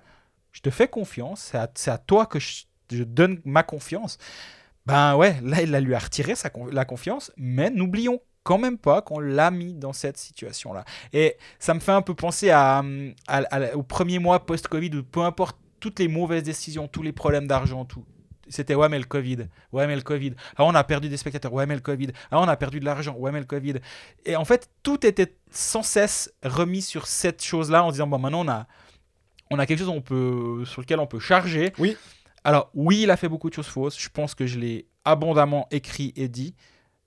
Je 0.53 0.61
te 0.61 0.69
fais 0.69 0.87
confiance, 0.87 1.41
c'est 1.51 1.57
à, 1.57 1.69
c'est 1.75 1.91
à 1.91 1.97
toi 1.97 2.25
que 2.25 2.39
je, 2.39 2.63
je 2.91 3.03
donne 3.03 3.41
ma 3.45 3.63
confiance. 3.63 4.17
Ben 4.85 5.15
ouais, 5.17 5.35
là 5.43 5.61
il 5.61 5.75
a 5.75 5.81
lui 5.81 5.93
a 5.93 5.99
retiré 5.99 6.33
sa, 6.35 6.49
la 6.71 6.85
confiance, 6.85 7.31
mais 7.35 7.69
n'oublions 7.69 8.21
quand 8.43 8.57
même 8.57 8.77
pas 8.77 9.01
qu'on 9.01 9.19
l'a 9.19 9.51
mis 9.51 9.73
dans 9.73 9.91
cette 9.91 10.17
situation-là. 10.17 10.85
Et 11.11 11.35
ça 11.59 11.73
me 11.73 11.81
fait 11.81 11.91
un 11.91 12.01
peu 12.01 12.15
penser 12.15 12.49
à, 12.49 12.79
hum, 12.79 13.13
à- 13.27 13.43
à- 13.53 13.75
au 13.75 13.83
premier 13.83 14.19
mois 14.19 14.45
post-Covid, 14.45 14.91
où 14.95 15.03
peu 15.03 15.19
importe 15.21 15.57
toutes 15.81 15.99
les 15.99 16.07
mauvaises 16.07 16.43
décisions, 16.43 16.87
tous 16.87 17.03
les 17.03 17.11
problèmes 17.11 17.47
d'argent, 17.47 17.83
tout. 17.83 18.05
C'était 18.49 18.75
ouais, 18.75 18.89
mais 18.89 18.99
le 18.99 19.05
Covid. 19.05 19.47
Ouais, 19.71 19.87
mais 19.87 19.95
le 19.95 20.01
Covid. 20.01 20.33
Ah, 20.55 20.63
on 20.65 20.75
a 20.75 20.83
perdu 20.83 21.09
des 21.09 21.17
spectateurs. 21.17 21.53
Ouais, 21.53 21.65
mais 21.65 21.75
le 21.75 21.81
Covid. 21.81 22.09
Ah, 22.31 22.39
on 22.39 22.47
a 22.47 22.55
perdu 22.55 22.79
de 22.79 22.85
l'argent. 22.85 23.15
Ouais, 23.17 23.31
mais 23.31 23.39
le 23.39 23.45
Covid. 23.45 23.75
Et 24.25 24.35
en 24.35 24.45
fait, 24.45 24.69
tout 24.83 25.05
était 25.05 25.35
sans 25.51 25.83
cesse 25.83 26.33
remis 26.43 26.81
sur 26.81 27.07
cette 27.07 27.43
chose-là 27.43 27.83
en 27.83 27.91
disant 27.91 28.07
bon, 28.07 28.19
maintenant 28.19 28.45
on 28.45 28.49
a, 28.49 28.67
on 29.51 29.59
a 29.59 29.65
quelque 29.65 29.79
chose 29.79 29.89
on 29.89 30.01
peut, 30.01 30.63
sur 30.65 30.81
lequel 30.81 30.99
on 30.99 31.07
peut 31.07 31.19
charger. 31.19 31.73
Oui. 31.77 31.97
Alors, 32.43 32.69
oui, 32.73 33.01
il 33.03 33.11
a 33.11 33.17
fait 33.17 33.29
beaucoup 33.29 33.49
de 33.49 33.55
choses 33.55 33.67
fausses. 33.67 33.99
Je 33.99 34.09
pense 34.09 34.35
que 34.35 34.47
je 34.47 34.59
l'ai 34.59 34.87
abondamment 35.05 35.67
écrit 35.71 36.13
et 36.15 36.27
dit. 36.27 36.55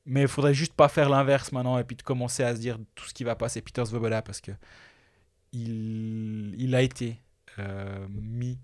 Mais 0.07 0.23
il 0.23 0.29
faudrait 0.29 0.55
juste 0.55 0.73
pas 0.73 0.89
faire 0.89 1.09
l'inverse 1.09 1.53
maintenant 1.53 1.79
et 1.79 1.85
puis 1.85 1.97
de 1.97 2.03
commencer 2.03 2.43
à 2.43 2.55
se 2.55 2.61
dire 2.61 2.79
tout 2.95 3.05
ce 3.05 3.15
qui 3.15 3.23
va 3.23 3.37
pas, 3.37 3.49
c'est 3.49 3.61
Peter 3.61 3.85
Svoboda 3.85 4.23
parce 4.23 4.41
que 4.41 4.51
il, 5.53 6.55
il 6.59 6.75
a 6.75 6.83
été 6.83 7.21
euh, 7.59 8.07
mis 8.09 8.59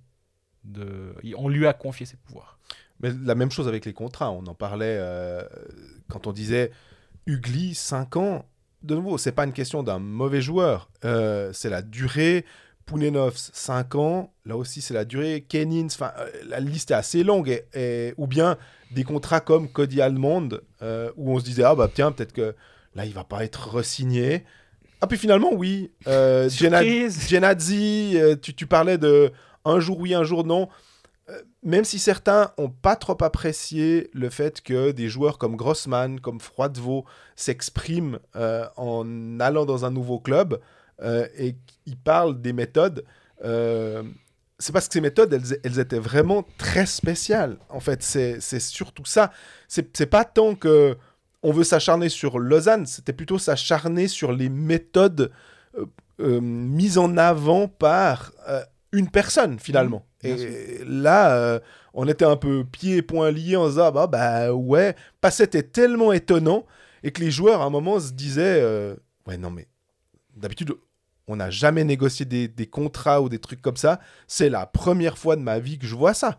de. 0.65 1.15
On 1.37 1.49
lui 1.49 1.67
a 1.67 1.73
confié 1.73 2.07
ses 2.07 2.17
pouvoirs. 2.17 2.56
Mais 3.01 3.11
la 3.25 3.35
même 3.35 3.51
chose 3.51 3.69
avec 3.69 3.85
les 3.85 3.93
contrats. 3.93 4.31
On 4.33 4.47
en 4.47 4.55
parlait 4.55 4.97
euh, 4.99 5.43
quand 6.09 6.27
on 6.27 6.33
disait 6.33 6.71
Ugly, 7.27 7.75
5 7.75 8.17
ans. 8.17 8.47
De 8.83 8.95
nouveau, 8.95 9.19
c'est 9.19 9.33
pas 9.33 9.45
une 9.45 9.53
question 9.53 9.83
d'un 9.83 9.99
mauvais 9.99 10.41
joueur. 10.41 10.89
Euh, 11.05 11.51
c'est 11.53 11.71
la 11.71 11.83
durée. 11.83 12.45
Pounenovs, 12.87 13.51
5 13.53 13.95
ans. 13.97 14.33
Là 14.45 14.57
aussi, 14.57 14.81
c'est 14.81 14.95
la 14.95 15.05
durée. 15.05 15.45
Kenins, 15.49 15.87
enfin, 15.87 16.13
euh, 16.19 16.29
la 16.49 16.61
liste 16.61 16.93
est 16.93 16.95
assez 16.95 17.25
longue. 17.25 17.49
Et, 17.49 17.65
et- 17.75 18.15
ou 18.17 18.27
bien 18.29 18.57
des 18.93 19.03
contrats 19.03 19.41
comme 19.41 19.69
Cody 19.69 20.01
Almond, 20.01 20.51
euh, 20.83 21.11
où 21.17 21.33
on 21.35 21.41
se 21.41 21.45
disait, 21.45 21.65
ah 21.65 21.75
bah 21.75 21.91
tiens, 21.93 22.13
peut-être 22.13 22.33
que 22.33 22.55
Là, 22.95 23.05
il 23.05 23.13
va 23.13 23.25
pas 23.25 23.45
être 23.45 23.69
resigné. 23.75 24.45
Ah, 25.03 25.07
puis 25.07 25.19
finalement, 25.19 25.53
oui. 25.53 25.91
Genadzi, 27.29 28.17
tu, 28.41 28.55
tu 28.55 28.67
parlais 28.67 28.97
de 28.97 29.33
un 29.67 29.81
jour 29.81 29.99
oui, 30.01 30.15
un 30.15 30.25
jour 30.25 30.45
non. 30.45 30.69
Euh, 31.29 31.43
Même 31.63 31.85
si 31.85 31.99
certains 31.99 32.53
ont 32.57 32.71
pas 32.71 32.95
trop 32.95 33.21
apprécié 33.23 34.11
le 34.13 34.31
fait 34.31 34.61
que 34.61 34.93
des 34.93 35.09
joueurs 35.09 35.39
comme 35.39 35.57
Grossman, 35.57 36.21
comme 36.21 36.41
Froidevaux 36.41 37.05
s'expriment 37.35 38.21
euh, 38.37 38.67
en 38.77 39.41
allant 39.41 39.65
dans 39.67 39.85
un 39.85 39.91
nouveau 39.91 40.21
club 40.21 40.61
euh, 41.03 41.27
et 41.37 41.57
qu'ils 41.67 41.97
parlent 41.97 42.41
des 42.41 42.53
méthodes, 42.53 43.05
c'est 44.59 44.73
parce 44.73 44.89
que 44.89 44.95
ces 44.95 45.01
méthodes, 45.03 45.33
elles, 45.33 45.61
elles 45.65 45.79
étaient 45.79 45.99
vraiment 45.99 46.47
très 46.57 46.87
spéciales. 46.87 47.59
En 47.69 47.81
fait, 47.81 48.03
c'est 48.03 48.61
surtout 48.61 49.05
ça. 49.05 49.31
C'est 49.69 50.07
pas 50.07 50.25
tant 50.25 50.55
que 50.55 50.97
on 51.43 51.53
veut 51.53 51.65
s'acharner 51.65 52.09
sur 52.09 52.39
Lausanne, 52.39 52.87
c'était 52.87 53.13
plutôt 53.13 53.39
s'acharner 53.39 54.09
sur 54.09 54.33
les 54.33 54.49
méthodes 54.49 55.31
mises 56.19 56.97
en 56.97 57.19
avant 57.19 57.69
par 57.69 58.33
une 58.93 59.11
personne, 59.11 59.59
finalement. 59.59 60.07
Et 60.29 60.85
là, 60.85 61.37
euh, 61.37 61.61
on 61.95 62.07
était 62.09 62.25
un 62.25 62.37
peu 62.37 62.65
pieds 62.65 62.97
et 62.97 63.03
poings 63.03 63.31
liés 63.31 63.57
en 63.57 63.67
se 63.67 63.71
disant, 63.71 63.93
bah, 63.93 64.07
bah 64.07 64.53
ouais, 64.53 64.95
parce 65.21 65.39
que 65.39 65.45
c'était 65.45 65.63
tellement 65.63 66.13
étonnant 66.13 66.67
et 67.03 67.11
que 67.11 67.21
les 67.21 67.31
joueurs, 67.31 67.63
à 67.63 67.65
un 67.65 67.71
moment, 67.71 68.01
se 68.01 68.13
disaient, 68.13 68.61
euh, 68.61 68.95
ouais, 69.27 69.37
non, 69.37 69.51
mais 69.51 69.67
d'habitude, 70.37 70.75
on 71.29 71.37
n'a 71.37 71.51
jamais 71.51 71.85
négocié 71.85 72.25
des, 72.25 72.49
des 72.49 72.67
contrats 72.67 73.21
ou 73.21 73.29
des 73.29 73.39
trucs 73.39 73.63
comme 73.63 73.77
ça. 73.77 74.01
C'est 74.27 74.49
la 74.49 74.67
première 74.67 75.19
fois 75.19 75.37
de 75.37 75.43
ma 75.43 75.59
vie 75.59 75.79
que 75.79 75.87
je 75.87 75.95
vois 75.95 76.15
ça. 76.15 76.39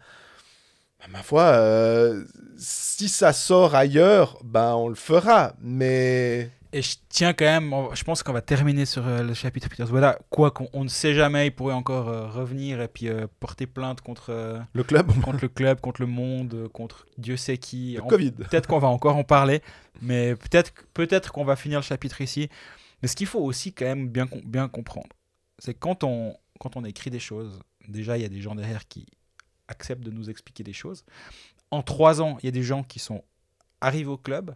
Bah, 0.99 1.05
ma 1.09 1.23
foi, 1.23 1.43
euh, 1.43 2.25
si 2.57 3.07
ça 3.09 3.33
sort 3.33 3.75
ailleurs, 3.75 4.39
ben 4.43 4.73
on 4.75 4.89
le 4.89 4.95
fera. 4.95 5.53
Mais 5.61 6.49
Et 6.73 6.81
je 6.81 6.97
tiens 7.09 7.33
quand 7.33 7.45
même, 7.45 7.73
je 7.93 8.03
pense 8.03 8.23
qu'on 8.23 8.33
va 8.33 8.41
terminer 8.41 8.85
sur 8.85 9.07
euh, 9.07 9.23
le 9.23 9.33
chapitre 9.33 9.69
Peter 9.69 9.85
Voilà, 9.85 10.19
quoi 10.29 10.51
qu'on 10.51 10.67
on 10.73 10.83
ne 10.83 10.89
sait 10.89 11.13
jamais, 11.13 11.47
il 11.47 11.51
pourrait 11.51 11.73
encore 11.73 12.09
euh, 12.09 12.27
revenir 12.27 12.81
et 12.81 12.89
puis 12.89 13.07
euh, 13.07 13.25
porter 13.39 13.67
plainte 13.67 14.01
contre, 14.01 14.31
euh, 14.31 14.59
le 14.73 14.83
club, 14.83 15.07
contre 15.23 15.39
le 15.41 15.47
club, 15.47 15.79
contre 15.79 16.01
le 16.01 16.07
monde, 16.07 16.67
contre 16.73 17.05
Dieu 17.17 17.37
sait 17.37 17.57
qui. 17.57 17.93
le 17.93 18.01
Covid. 18.01 18.31
Peut-être 18.31 18.67
qu'on 18.67 18.79
va 18.79 18.89
encore 18.89 19.15
en 19.15 19.23
parler, 19.23 19.61
mais 20.01 20.35
peut-être 20.35 20.73
peut-être 20.93 21.31
qu'on 21.31 21.45
va 21.45 21.55
finir 21.55 21.79
le 21.79 21.85
chapitre 21.85 22.19
ici. 22.19 22.49
Mais 23.01 23.07
ce 23.07 23.15
qu'il 23.15 23.27
faut 23.27 23.41
aussi 23.41 23.73
quand 23.73 23.85
même 23.85 24.09
bien, 24.09 24.27
bien 24.43 24.67
comprendre, 24.67 25.15
c'est 25.59 25.73
que 25.73 25.79
quand 25.79 26.03
on, 26.03 26.35
quand 26.59 26.75
on 26.75 26.83
écrit 26.83 27.11
des 27.11 27.19
choses, 27.19 27.59
déjà 27.87 28.17
il 28.17 28.23
y 28.23 28.25
a 28.25 28.29
des 28.29 28.41
gens 28.41 28.55
derrière 28.55 28.87
qui 28.87 29.05
acceptent 29.69 30.03
de 30.03 30.11
nous 30.11 30.29
expliquer 30.29 30.63
des 30.63 30.73
choses. 30.73 31.05
En 31.71 31.81
trois 31.81 32.21
ans, 32.21 32.37
il 32.41 32.45
y 32.45 32.49
a 32.49 32.51
des 32.51 32.63
gens 32.63 32.83
qui 32.83 32.99
sont 32.99 33.23
arrivés 33.79 34.09
au 34.09 34.17
club, 34.17 34.55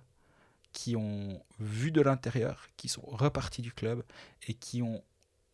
qui 0.74 0.96
ont 0.96 1.42
vu 1.60 1.92
de 1.92 2.02
l'intérieur, 2.02 2.68
qui 2.78 2.88
sont 2.88 3.02
repartis 3.06 3.62
du 3.62 3.72
club 3.74 4.04
et 4.48 4.54
qui 4.54 4.82
ont 4.82 5.04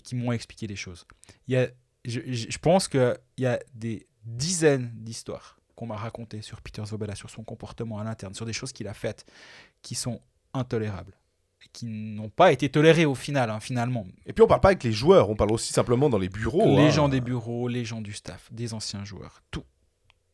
qui 0.03 0.15
m'ont 0.15 0.31
expliqué 0.31 0.67
des 0.67 0.75
choses. 0.75 1.05
Il 1.47 1.53
y 1.55 1.57
a, 1.57 1.67
je, 2.05 2.21
je- 2.31 2.57
pense 2.59 2.87
qu'il 2.87 3.17
y 3.39 3.45
a 3.45 3.59
des 3.73 4.07
dizaines 4.23 4.89
d'histoires 4.93 5.59
qu'on 5.75 5.87
m'a 5.87 5.97
racontées 5.97 6.41
sur 6.41 6.61
Peter 6.61 6.85
Zobela, 6.85 7.15
sur 7.15 7.29
son 7.29 7.43
comportement 7.43 7.99
à 7.99 8.03
l'interne, 8.03 8.33
sur 8.33 8.45
des 8.45 8.53
choses 8.53 8.71
qu'il 8.71 8.87
a 8.87 8.93
faites 8.93 9.25
qui 9.81 9.95
sont 9.95 10.21
intolérables, 10.53 11.13
et 11.65 11.67
qui 11.73 11.87
n'ont 11.87 12.29
pas 12.29 12.51
été 12.51 12.69
tolérées 12.69 13.05
au 13.05 13.15
final, 13.15 13.49
hein, 13.49 13.59
finalement. 13.59 14.05
Et 14.25 14.33
puis 14.33 14.43
on 14.43 14.47
parle 14.47 14.61
pas 14.61 14.69
avec 14.69 14.83
les 14.83 14.93
joueurs, 14.93 15.29
on 15.29 15.35
parle 15.35 15.51
aussi 15.51 15.73
simplement 15.73 16.09
dans 16.09 16.19
les 16.19 16.29
bureaux. 16.29 16.77
les 16.77 16.83
hein. 16.83 16.89
gens 16.91 17.09
des 17.09 17.19
bureaux, 17.21 17.67
les 17.67 17.83
gens 17.83 17.99
du 18.01 18.13
staff, 18.13 18.47
des 18.53 18.73
anciens 18.73 19.03
joueurs, 19.03 19.41
tout. 19.51 19.63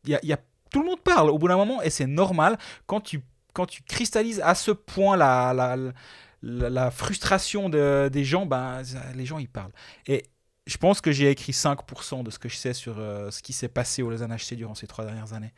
Y 0.06 0.14
a, 0.14 0.20
y 0.24 0.32
a- 0.32 0.40
tout 0.70 0.80
le 0.80 0.86
monde 0.86 1.00
parle 1.00 1.30
au 1.30 1.38
bout 1.38 1.48
d'un 1.48 1.56
moment 1.56 1.80
et 1.82 1.90
c'est 1.90 2.06
normal 2.06 2.58
quand 2.86 3.00
tu, 3.00 3.22
quand 3.54 3.66
tu 3.66 3.82
cristallises 3.82 4.40
à 4.44 4.54
ce 4.54 4.70
point 4.72 5.16
la, 5.16 5.54
la, 5.54 5.76
la, 6.42 6.68
la 6.70 6.90
frustration 6.90 7.70
de- 7.70 8.10
des 8.12 8.24
gens, 8.24 8.44
ben, 8.44 8.82
les 9.14 9.24
gens 9.24 9.38
ils 9.38 9.48
parlent. 9.48 9.72
Et 10.06 10.24
je 10.66 10.76
pense 10.76 11.00
que 11.00 11.12
j'ai 11.12 11.30
écrit 11.30 11.52
5% 11.52 12.22
de 12.22 12.30
ce 12.30 12.38
que 12.38 12.48
je 12.50 12.56
sais 12.56 12.74
sur 12.74 12.98
euh, 12.98 13.30
ce 13.30 13.42
qui 13.42 13.52
s'est 13.52 13.68
passé 13.68 14.02
au 14.02 14.10
Lausanne 14.10 14.32
HC 14.36 14.54
durant 14.56 14.74
ces 14.74 14.86
trois 14.86 15.04
dernières 15.06 15.32
années. 15.32 15.54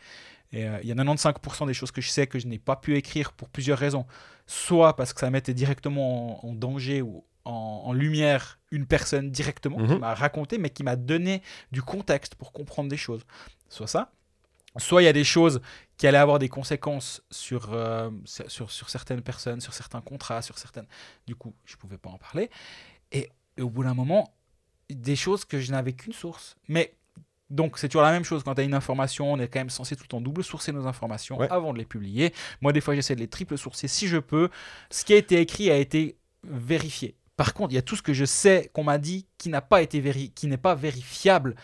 Et 0.52 0.64
euh, 0.68 0.78
il 0.82 0.88
y 0.88 0.92
a 0.92 0.94
95% 0.94 1.66
des 1.66 1.74
choses 1.74 1.90
que 1.90 2.00
je 2.00 2.08
sais 2.08 2.26
que 2.28 2.38
je 2.38 2.46
n'ai 2.46 2.58
pas 2.58 2.76
pu 2.76 2.96
écrire 2.96 3.32
pour 3.32 3.48
plusieurs 3.48 3.78
raisons. 3.78 4.06
Soit 4.46 4.94
parce 4.94 5.12
que 5.12 5.20
ça 5.20 5.30
mettait 5.30 5.54
directement 5.54 6.44
en, 6.44 6.50
en 6.50 6.54
danger 6.54 7.02
ou 7.02 7.24
en, 7.44 7.82
en 7.86 7.92
lumière 7.92 8.58
une 8.72 8.86
personne 8.86 9.30
directement 9.30 9.76
qui 9.78 9.92
Mhm. 9.94 9.98
m'a 10.00 10.14
raconté, 10.14 10.58
mais 10.58 10.70
qui 10.70 10.82
m'a 10.84 10.96
donné 10.96 11.42
du 11.72 11.82
contexte 11.82 12.34
pour 12.36 12.52
comprendre 12.52 12.88
des 12.88 12.96
choses. 12.96 13.22
Soit 13.68 13.86
ça. 13.88 14.12
Soit 14.78 15.02
il 15.02 15.06
y 15.06 15.08
a 15.08 15.12
des 15.12 15.24
choses 15.24 15.60
qui 15.96 16.06
allaient 16.06 16.18
avoir 16.18 16.38
des 16.38 16.48
conséquences 16.48 17.22
sur, 17.30 17.72
euh, 17.72 18.10
sur, 18.24 18.50
sur- 18.50 18.70
sur 18.70 18.90
certaines 18.90 19.22
personnes, 19.22 19.60
sur 19.60 19.72
certains 19.72 20.00
contrats, 20.02 20.42
sur 20.42 20.58
certaines. 20.58 20.86
Du 21.26 21.34
coup, 21.34 21.54
je 21.64 21.74
ne 21.74 21.78
pouvais 21.78 21.98
pas 21.98 22.10
en 22.10 22.18
parler. 22.18 22.50
Et, 23.12 23.28
et 23.56 23.62
au 23.62 23.70
bout 23.70 23.82
d'un 23.84 23.94
moment, 23.94 24.32
des 24.90 25.16
choses 25.16 25.44
que 25.44 25.58
je 25.58 25.72
n'avais 25.72 25.94
qu'une 25.94 26.12
source. 26.12 26.56
Mais 26.68 26.94
donc, 27.48 27.78
c'est 27.78 27.88
toujours 27.88 28.02
la 28.02 28.12
même 28.12 28.24
chose. 28.24 28.42
Quand 28.42 28.54
tu 28.54 28.60
as 28.60 28.64
une 28.64 28.74
information, 28.74 29.32
on 29.32 29.38
est 29.38 29.48
quand 29.48 29.60
même 29.60 29.70
censé 29.70 29.96
tout 29.96 30.02
le 30.02 30.08
temps 30.08 30.20
double 30.20 30.44
sourcer 30.44 30.72
nos 30.72 30.86
informations 30.86 31.38
Ouais. 31.38 31.48
avant 31.50 31.72
de 31.72 31.78
les 31.78 31.84
publier. 31.86 32.34
Moi, 32.60 32.72
des 32.72 32.80
fois, 32.80 32.94
j'essaie 32.94 33.14
de 33.14 33.20
les 33.20 33.28
triple 33.28 33.56
sourcer 33.56 33.88
si 33.88 34.06
je 34.08 34.18
peux. 34.18 34.50
Ce 34.90 35.04
qui 35.04 35.12
a 35.14 35.16
été 35.16 35.40
écrit 35.40 35.70
a 35.70 35.76
été 35.76 36.18
vérifié. 36.44 37.16
Par 37.36 37.54
contre, 37.54 37.72
il 37.72 37.76
y 37.76 37.78
a 37.78 37.82
tout 37.82 37.96
ce 37.96 38.02
que 38.02 38.12
je 38.14 38.24
sais 38.24 38.70
qu'on 38.72 38.84
m'a 38.84 38.98
dit 38.98 39.26
qui 39.38 39.48
n'a 39.48 39.60
pas 39.60 39.82
été 39.82 40.00
véri- 40.00 40.32
qui 40.32 40.46
n'est 40.46 40.56
pas 40.56 40.74
vérifiable, 40.74 41.54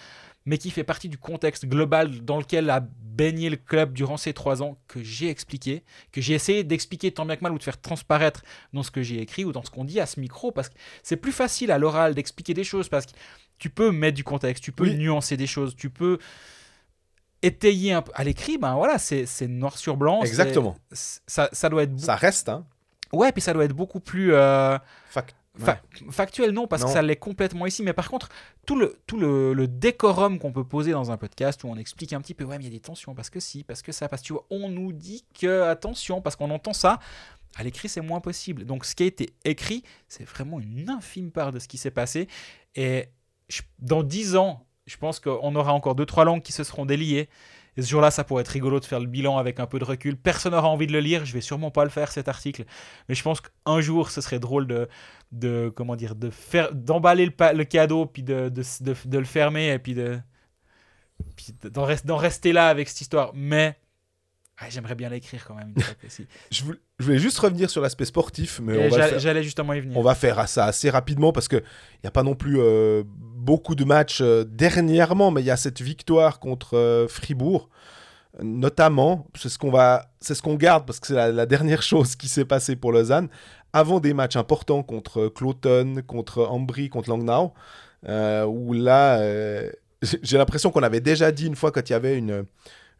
mais 0.46 0.58
qui 0.58 0.70
fait 0.70 0.84
partie 0.84 1.08
du 1.08 1.18
contexte 1.18 1.66
global 1.66 2.20
dans 2.24 2.38
lequel 2.38 2.68
a 2.70 2.80
baigné 2.80 3.50
le 3.50 3.56
club 3.56 3.92
durant 3.92 4.16
ces 4.16 4.32
trois 4.32 4.62
ans 4.62 4.78
que 4.88 5.02
j'ai 5.02 5.28
expliqué, 5.28 5.84
que 6.12 6.20
j'ai 6.20 6.34
essayé 6.34 6.64
d'expliquer 6.64 7.12
tant 7.12 7.26
bien 7.26 7.36
que 7.36 7.42
mal 7.42 7.52
ou 7.52 7.58
de 7.58 7.62
faire 7.62 7.80
transparaître 7.80 8.42
dans 8.72 8.82
ce 8.82 8.90
que 8.90 9.02
j'ai 9.02 9.20
écrit 9.20 9.44
ou 9.44 9.52
dans 9.52 9.62
ce 9.62 9.70
qu'on 9.70 9.84
dit 9.84 10.00
à 10.00 10.06
ce 10.06 10.18
micro, 10.18 10.50
parce 10.50 10.68
que 10.70 10.74
c'est 11.02 11.16
plus 11.18 11.32
facile 11.32 11.70
à 11.70 11.78
l'oral 11.78 12.14
d'expliquer 12.14 12.54
des 12.54 12.64
choses, 12.64 12.88
parce 12.88 13.06
que 13.06 13.12
tu 13.58 13.70
peux 13.70 13.92
mettre 13.92 14.16
du 14.16 14.24
contexte, 14.24 14.64
tu 14.64 14.72
peux 14.72 14.84
Oui. 14.84 14.96
nuancer 14.96 15.36
des 15.36 15.46
choses, 15.46 15.76
tu 15.76 15.90
peux 15.90 16.18
étayer 17.42 17.92
un 17.92 18.02
peu. 18.02 18.12
À 18.14 18.24
l'écrit, 18.24 18.58
ben 18.58 18.74
voilà, 18.74 18.98
c'est 18.98 19.26
noir 19.48 19.76
sur 19.78 19.96
blanc. 19.96 20.22
Exactement. 20.22 20.76
Ça, 20.92 21.48
ça 21.52 21.68
doit 21.68 21.82
être. 21.84 21.98
Ça 22.00 22.16
reste, 22.16 22.48
hein. 22.48 22.64
Ouais, 23.12 23.30
puis 23.30 23.42
ça 23.42 23.52
doit 23.52 23.64
être 23.64 23.74
beaucoup 23.74 24.00
plus. 24.00 24.32
euh, 24.32 24.78
Fa- 25.58 25.82
Factuel, 26.10 26.52
non, 26.52 26.66
parce 26.66 26.82
Non. 26.82 26.88
que 26.88 26.94
ça 26.94 27.02
l'est 27.02 27.16
complètement 27.16 27.66
ici. 27.66 27.82
Mais 27.82 27.92
par 27.92 28.08
contre, 28.08 28.28
tout 28.66 28.74
le, 28.78 28.98
tout 29.06 29.18
le, 29.18 29.52
le 29.52 29.68
décorum 29.68 30.38
qu'on 30.38 30.52
peut 30.52 30.64
poser 30.64 30.92
dans 30.92 31.10
un 31.10 31.16
podcast 31.18 31.62
où 31.64 31.68
on 31.68 31.76
explique 31.76 32.12
un 32.14 32.20
petit 32.22 32.32
peu, 32.34 32.44
ouais, 32.44 32.56
mais 32.58 32.64
il 32.64 32.68
y 32.68 32.70
a 32.74 32.74
des 32.76 32.80
tensions, 32.80 33.14
parce 33.14 33.28
que 33.30 33.38
si, 33.40 33.62
parce 33.62 33.82
que 33.82 33.92
ça, 33.92 34.08
parce 34.08 34.22
que 34.22 34.28
tu 34.28 34.32
vois, 34.32 34.46
on 34.50 34.68
nous 34.70 34.92
dit 34.92 35.24
que, 35.38 35.62
attention, 35.62 36.22
parce 36.22 36.36
qu'on 36.36 36.50
entend 36.50 36.72
ça. 36.72 36.98
À 37.56 37.64
l'écrit, 37.64 37.90
c'est 37.90 38.00
moins 38.00 38.20
possible. 38.20 38.64
Donc, 38.64 38.86
ce 38.86 38.94
qui 38.94 39.02
a 39.02 39.06
été 39.06 39.34
écrit, 39.44 39.82
c'est 40.08 40.24
vraiment 40.24 40.58
une 40.58 40.88
infime 40.88 41.30
part 41.30 41.52
de 41.52 41.58
ce 41.58 41.68
qui 41.68 41.76
s'est 41.76 41.90
passé. 41.90 42.28
Et 42.74 43.08
je- 43.50 43.60
dans 43.78 44.02
dix 44.02 44.36
ans, 44.36 44.64
je 44.86 44.96
pense 44.96 45.20
qu'on 45.20 45.54
aura 45.54 45.74
encore 45.74 45.94
deux, 45.94 46.06
trois 46.06 46.24
langues 46.24 46.40
qui 46.42 46.52
se 46.52 46.64
seront 46.64 46.86
déliées. 46.86 47.28
Et 47.76 47.82
ce 47.82 47.90
jour-là, 47.90 48.10
ça 48.10 48.24
pourrait 48.24 48.42
être 48.42 48.48
rigolo 48.48 48.80
de 48.80 48.84
faire 48.84 49.00
le 49.00 49.06
bilan 49.06 49.38
avec 49.38 49.58
un 49.60 49.66
peu 49.66 49.78
de 49.78 49.84
recul. 49.84 50.16
Personne 50.16 50.52
n'aura 50.52 50.68
envie 50.68 50.86
de 50.86 50.92
le 50.92 51.00
lire. 51.00 51.24
Je 51.24 51.32
vais 51.32 51.40
sûrement 51.40 51.70
pas 51.70 51.84
le 51.84 51.90
faire, 51.90 52.12
cet 52.12 52.28
article. 52.28 52.64
Mais 53.08 53.14
je 53.14 53.22
pense 53.22 53.40
qu'un 53.40 53.80
jour, 53.80 54.10
ce 54.10 54.20
serait 54.20 54.38
drôle 54.38 54.66
de, 54.66 54.88
de 55.32 55.72
comment 55.74 55.96
dire 55.96 56.14
de 56.14 56.30
faire 56.30 56.74
d'emballer 56.74 57.26
le, 57.26 57.64
cadeau 57.64 58.06
puis 58.06 58.22
de, 58.22 58.50
de, 58.50 58.62
de, 58.80 59.18
le 59.18 59.24
fermer 59.24 59.72
et 59.72 59.78
puis 59.78 59.94
de 59.94 60.20
d'en 61.70 62.16
rester 62.16 62.52
là 62.52 62.68
avec 62.68 62.88
cette 62.88 63.00
histoire 63.00 63.30
mais 63.34 63.78
ah, 64.62 64.70
j'aimerais 64.70 64.94
bien 64.94 65.08
l'écrire 65.08 65.44
quand 65.44 65.54
même 65.54 65.72
une 65.76 65.82
fois 65.82 65.94
que 65.94 66.08
si. 66.08 66.26
Je 66.50 66.62
voulais, 67.04 67.18
juste 67.18 67.38
revenir 67.38 67.68
sur 67.68 67.80
l'aspect 67.80 68.04
sportif, 68.04 68.60
mais 68.62 68.90
j'allais 69.18 69.42
justement 69.42 69.72
y 69.72 69.80
venir 69.80 69.98
on 69.98 70.02
va 70.02 70.14
faire 70.14 70.48
ça 70.48 70.66
assez 70.66 70.88
rapidement 70.88 71.32
parce 71.32 71.48
qu'il 71.48 71.62
n'y 72.04 72.08
a 72.08 72.10
pas 72.12 72.22
non 72.22 72.34
plus 72.34 72.60
euh, 72.60 73.02
beaucoup 73.06 73.74
de 73.74 73.84
matchs 73.84 74.20
euh, 74.20 74.44
dernièrement, 74.44 75.30
mais 75.32 75.40
il 75.40 75.46
y 75.46 75.50
a 75.50 75.56
cette 75.56 75.80
victoire 75.80 76.38
contre 76.38 76.76
euh, 76.76 77.08
Fribourg, 77.08 77.70
notamment. 78.40 79.26
C'est 79.34 79.48
ce 79.48 79.58
qu'on 79.58 79.70
va, 79.70 80.12
c'est 80.20 80.34
ce 80.34 80.42
qu'on 80.42 80.54
garde 80.54 80.86
parce 80.86 81.00
que 81.00 81.08
c'est 81.08 81.14
la, 81.14 81.32
la 81.32 81.46
dernière 81.46 81.82
chose 81.92 82.14
qui 82.14 82.28
s'est 82.28 82.44
passée 82.44 82.76
pour 82.76 82.92
Lausanne. 82.92 83.28
Avant 83.72 83.98
des 83.98 84.14
matchs 84.14 84.36
importants 84.36 84.82
contre 84.82 85.28
Cloton, 85.28 86.02
contre 86.06 86.44
Ambry, 86.44 86.88
contre 86.88 87.08
Langnau, 87.08 87.52
où 88.46 88.72
là, 88.74 89.18
j'ai 90.22 90.36
l'impression 90.36 90.70
qu'on 90.70 90.82
avait 90.82 91.00
déjà 91.00 91.32
dit 91.32 91.46
une 91.46 91.56
fois 91.56 91.72
quand 91.72 91.88
il 91.88 91.92
y 91.92 91.96
avait 91.96 92.18
une, 92.18 92.44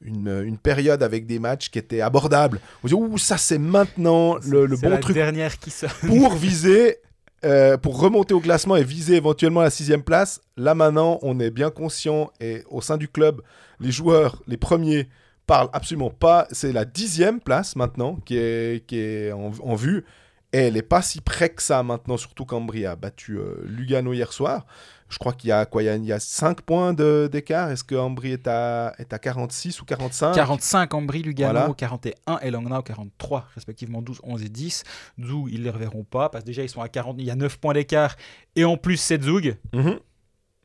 une, 0.04 0.42
une 0.44 0.58
période 0.58 1.02
avec 1.02 1.26
des 1.26 1.38
matchs 1.38 1.70
qui 1.70 1.78
étaient 1.78 2.00
abordables. 2.00 2.60
On 2.82 2.88
dit, 2.88 2.94
ouh, 2.94 3.18
ça 3.18 3.36
c'est 3.36 3.58
maintenant 3.58 4.36
le, 4.46 4.66
le 4.66 4.76
bon 4.76 4.90
la 4.90 4.98
truc 4.98 5.14
dernière 5.14 5.58
qui 5.58 5.70
sort 5.70 5.92
pour 6.06 6.34
viser, 6.34 6.98
euh, 7.44 7.76
pour 7.76 8.00
remonter 8.00 8.34
au 8.34 8.40
classement 8.40 8.76
et 8.76 8.84
viser 8.84 9.16
éventuellement 9.16 9.62
la 9.62 9.70
sixième 9.70 10.02
place. 10.02 10.40
Là 10.56 10.74
maintenant, 10.74 11.18
on 11.22 11.38
est 11.40 11.50
bien 11.50 11.70
conscient 11.70 12.30
et 12.40 12.62
au 12.70 12.80
sein 12.80 12.96
du 12.96 13.08
club, 13.08 13.42
les 13.80 13.92
joueurs, 13.92 14.42
les 14.46 14.56
premiers, 14.56 15.08
parlent 15.46 15.70
absolument 15.72 16.10
pas. 16.10 16.46
C'est 16.52 16.72
la 16.72 16.84
dixième 16.84 17.40
place 17.40 17.76
maintenant 17.76 18.16
qui 18.24 18.36
est, 18.36 18.86
qui 18.86 18.98
est 18.98 19.32
en, 19.32 19.52
en 19.62 19.74
vue. 19.74 20.04
Et 20.52 20.58
elle 20.58 20.74
n'est 20.74 20.82
pas 20.82 21.02
si 21.02 21.20
près 21.20 21.48
que 21.48 21.62
ça 21.62 21.82
maintenant, 21.82 22.16
surtout 22.16 22.44
qu'Ambry 22.44 22.84
a 22.84 22.94
battu 22.94 23.38
euh, 23.38 23.54
Lugano 23.64 24.12
hier 24.12 24.32
soir. 24.32 24.66
Je 25.12 25.18
crois 25.18 25.34
qu'il 25.34 25.50
y 25.50 25.52
a 25.52 25.66
quoi 25.66 25.82
Il 25.82 26.04
y 26.04 26.12
a, 26.12 26.18
5 26.18 26.62
points 26.62 26.94
d'écart. 26.94 27.70
Est-ce 27.70 27.84
que 27.84 27.94
Ambry 27.94 28.32
est 28.32 28.48
à, 28.48 28.94
est 28.98 29.12
à 29.12 29.18
46 29.18 29.82
ou 29.82 29.84
45 29.84 30.34
45 30.34 30.94
Ambry, 30.94 31.22
Lugano 31.22 31.74
41 31.74 32.38
et 32.38 32.50
Langnau 32.50 32.80
43, 32.80 33.46
respectivement 33.54 34.00
12, 34.00 34.20
11 34.22 34.42
et 34.42 34.48
10. 34.48 34.84
Zou, 35.20 35.48
ils 35.48 35.58
ne 35.58 35.64
les 35.64 35.70
reverront 35.70 36.04
pas 36.04 36.30
parce 36.30 36.44
que 36.44 36.46
déjà 36.46 36.62
ils 36.62 36.70
sont 36.70 36.80
à 36.80 36.88
40, 36.88 37.16
il 37.18 37.26
y 37.26 37.30
a 37.30 37.36
9 37.36 37.58
points 37.58 37.74
d'écart 37.74 38.16
et 38.56 38.64
en 38.64 38.78
plus 38.78 38.96
c'est 38.96 39.22
Zoug. 39.22 39.56
Mhm. 39.74 39.98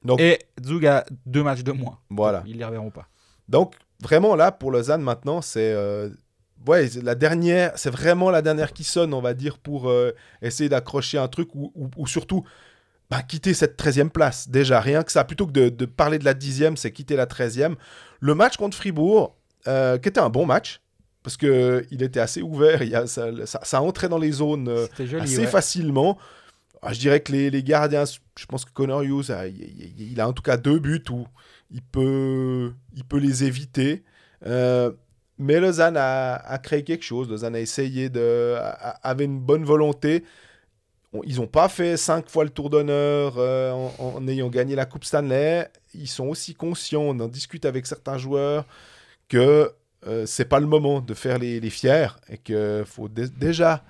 Donc, 0.05 0.21
et 0.21 0.39
Zoug 0.63 0.85
a 0.85 1.05
deux 1.25 1.43
matchs 1.43 1.63
de 1.63 1.73
moins. 1.73 1.99
Voilà. 2.09 2.43
ils 2.45 2.53
ne 2.53 2.59
les 2.59 2.65
reverront 2.65 2.91
pas. 2.91 3.09
Donc 3.49 3.75
vraiment 4.01 4.35
là 4.35 4.53
pour 4.53 4.71
Lausanne 4.71 5.01
maintenant 5.01 5.41
c'est 5.41 5.73
euh, 5.73 6.09
ouais, 6.67 6.89
la 7.03 7.15
dernière, 7.15 7.71
c'est 7.75 7.89
vraiment 7.89 8.29
la 8.29 8.41
dernière 8.41 8.73
qui 8.73 8.83
sonne, 8.83 9.13
on 9.13 9.21
va 9.21 9.33
dire, 9.33 9.57
pour 9.57 9.89
euh, 9.89 10.11
essayer 10.41 10.69
d'accrocher 10.69 11.17
un 11.17 11.27
truc 11.27 11.49
ou, 11.53 12.07
surtout 12.07 12.43
bah, 13.09 13.21
quitter 13.21 13.53
cette 13.53 13.81
13e 13.81 14.09
place. 14.09 14.49
Déjà, 14.49 14.79
rien 14.79 15.03
que 15.03 15.11
ça, 15.11 15.23
plutôt 15.23 15.47
que 15.47 15.69
de, 15.69 15.85
parler 15.85 16.19
de 16.19 16.25
la 16.25 16.33
10e, 16.33 16.75
c'est 16.75 16.91
quitter 16.91 17.15
la 17.15 17.25
13e. 17.25 17.75
Le 18.19 18.35
match 18.35 18.57
contre 18.57 18.75
Fribourg, 18.75 19.35
euh, 19.67 19.97
qui 19.97 20.09
était 20.09 20.19
un 20.19 20.29
bon 20.29 20.45
match, 20.45 20.81
parce 21.23 21.37
qu'il 21.37 22.03
était 22.03 22.19
assez 22.19 22.41
ouvert, 22.41 22.83
il 22.83 22.89
y 22.89 22.95
a, 22.95 23.07
ça, 23.07 23.27
ça, 23.45 23.81
entrait 23.81 24.09
dans 24.09 24.17
les 24.17 24.31
zones 24.31 24.69
euh, 24.69 24.87
assez 25.19 25.45
facilement. 25.47 26.17
Ah, 26.81 26.93
je 26.93 26.99
dirais 26.99 27.21
que 27.21 27.31
les, 27.31 27.49
les, 27.49 27.63
gardiens, 27.63 28.05
je 28.05 28.45
pense 28.45 28.63
que 28.63 28.71
Connor 28.71 29.03
Hughes, 29.03 29.33
il, 29.97 30.21
a 30.21 30.27
en 30.27 30.33
tout 30.33 30.43
cas 30.43 30.57
deux 30.57 30.79
buts 30.79 31.03
où 31.09 31.25
il 31.71 31.81
peut, 31.81 32.71
il 32.95 33.03
peut 33.03 33.17
les 33.17 33.43
éviter. 33.43 34.03
Euh, 34.45 34.91
mais 35.39 35.59
Lausanne 35.59 35.97
a, 35.97 36.59
créé 36.63 36.83
quelque 36.83 37.03
chose. 37.03 37.29
Lausanne 37.29 37.55
a 37.55 37.59
essayé 37.59 38.09
de. 38.09 38.55
avait 39.03 39.25
une 39.25 39.39
bonne 39.39 39.63
volonté. 39.63 40.23
Ils 41.23 41.37
n'ont 41.37 41.47
pas 41.47 41.69
fait 41.69 41.97
cinq 41.97 42.29
fois 42.29 42.43
le 42.43 42.49
tour 42.49 42.69
d'honneur 42.69 43.35
euh, 43.37 43.71
en, 43.71 44.27
ayant 44.27 44.49
gagné 44.49 44.75
la 44.75 44.85
Coupe 44.85 45.05
Stanley. 45.05 45.67
Ils 45.93 46.07
sont 46.07 46.27
aussi 46.27 46.53
conscients, 46.53 47.01
on 47.01 47.19
en 47.19 47.27
discute 47.27 47.65
avec 47.65 47.85
certains 47.87 48.17
joueurs, 48.17 48.65
que 49.29 49.71
euh, 50.05 50.25
c'est 50.25 50.45
pas 50.45 50.59
le 50.59 50.67
moment 50.67 50.99
de 51.01 51.13
faire 51.13 51.39
les, 51.39 51.59
les 51.59 51.69
fiers 51.69 52.09
et 52.29 52.37
qu'il 52.37 52.83
faut 52.85 53.07
déjà 53.07 53.83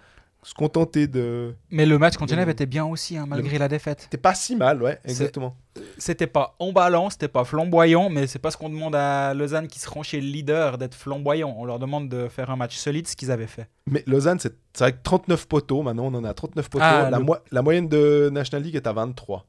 se 0.48 0.54
contenter 0.54 1.08
de. 1.08 1.54
Mais 1.72 1.86
le 1.86 2.00
match 2.00 2.16
contre 2.16 2.30
Genève 2.30 2.48
était 2.48 2.66
bien 2.66 2.86
aussi, 2.86 3.18
hein, 3.18 3.26
malgré 3.28 3.58
la 3.58 3.68
défaite. 3.68 4.04
C'était 4.04 4.18
pas 4.18 4.34
si 4.34 4.56
mal, 4.56 4.82
ouais, 4.82 4.98
exactement. 5.04 5.58
C'était 5.98 6.26
pas 6.26 6.56
emballant, 6.60 7.10
c'était 7.10 7.28
pas 7.28 7.44
flamboyant, 7.44 8.10
mais 8.10 8.28
c'est 8.28 8.40
pas 8.40 8.50
ce 8.50 8.56
qu'on 8.56 8.70
demande 8.70 8.96
à 8.96 9.34
Lausanne 9.34 9.68
qui 9.68 9.80
se 9.80 9.90
rend 9.90 10.04
chez 10.04 10.22
le 10.22 10.28
leader 10.28 10.78
d'être 10.78 10.96
flamboyant. 10.96 11.54
On 11.58 11.66
leur 11.66 11.80
demande 11.80 12.08
de 12.08 12.30
faire 12.30 12.50
un 12.50 12.56
match 12.56 12.78
solide, 12.78 13.10
ce 13.10 13.18
qu'ils 13.18 13.30
avaient 13.30 13.46
fait. 13.46 13.68
Mais 13.88 14.06
Lausanne, 14.08 14.40
c'est 14.40 14.56
avec 14.80 15.04
39 15.04 15.50
poteaux. 15.50 15.82
Maintenant, 15.82 16.06
on 16.06 16.14
en 16.14 16.24
a 16.24 16.34
39 16.34 16.70
poteaux. 16.70 16.86
Ah, 16.88 17.10
la, 17.10 17.20
la, 17.52 17.62
moyenne 17.62 17.90
de 17.90 18.30
National 18.32 18.64
League 18.64 18.76
est 18.76 18.88
à 18.88 18.94
23. 18.94 19.46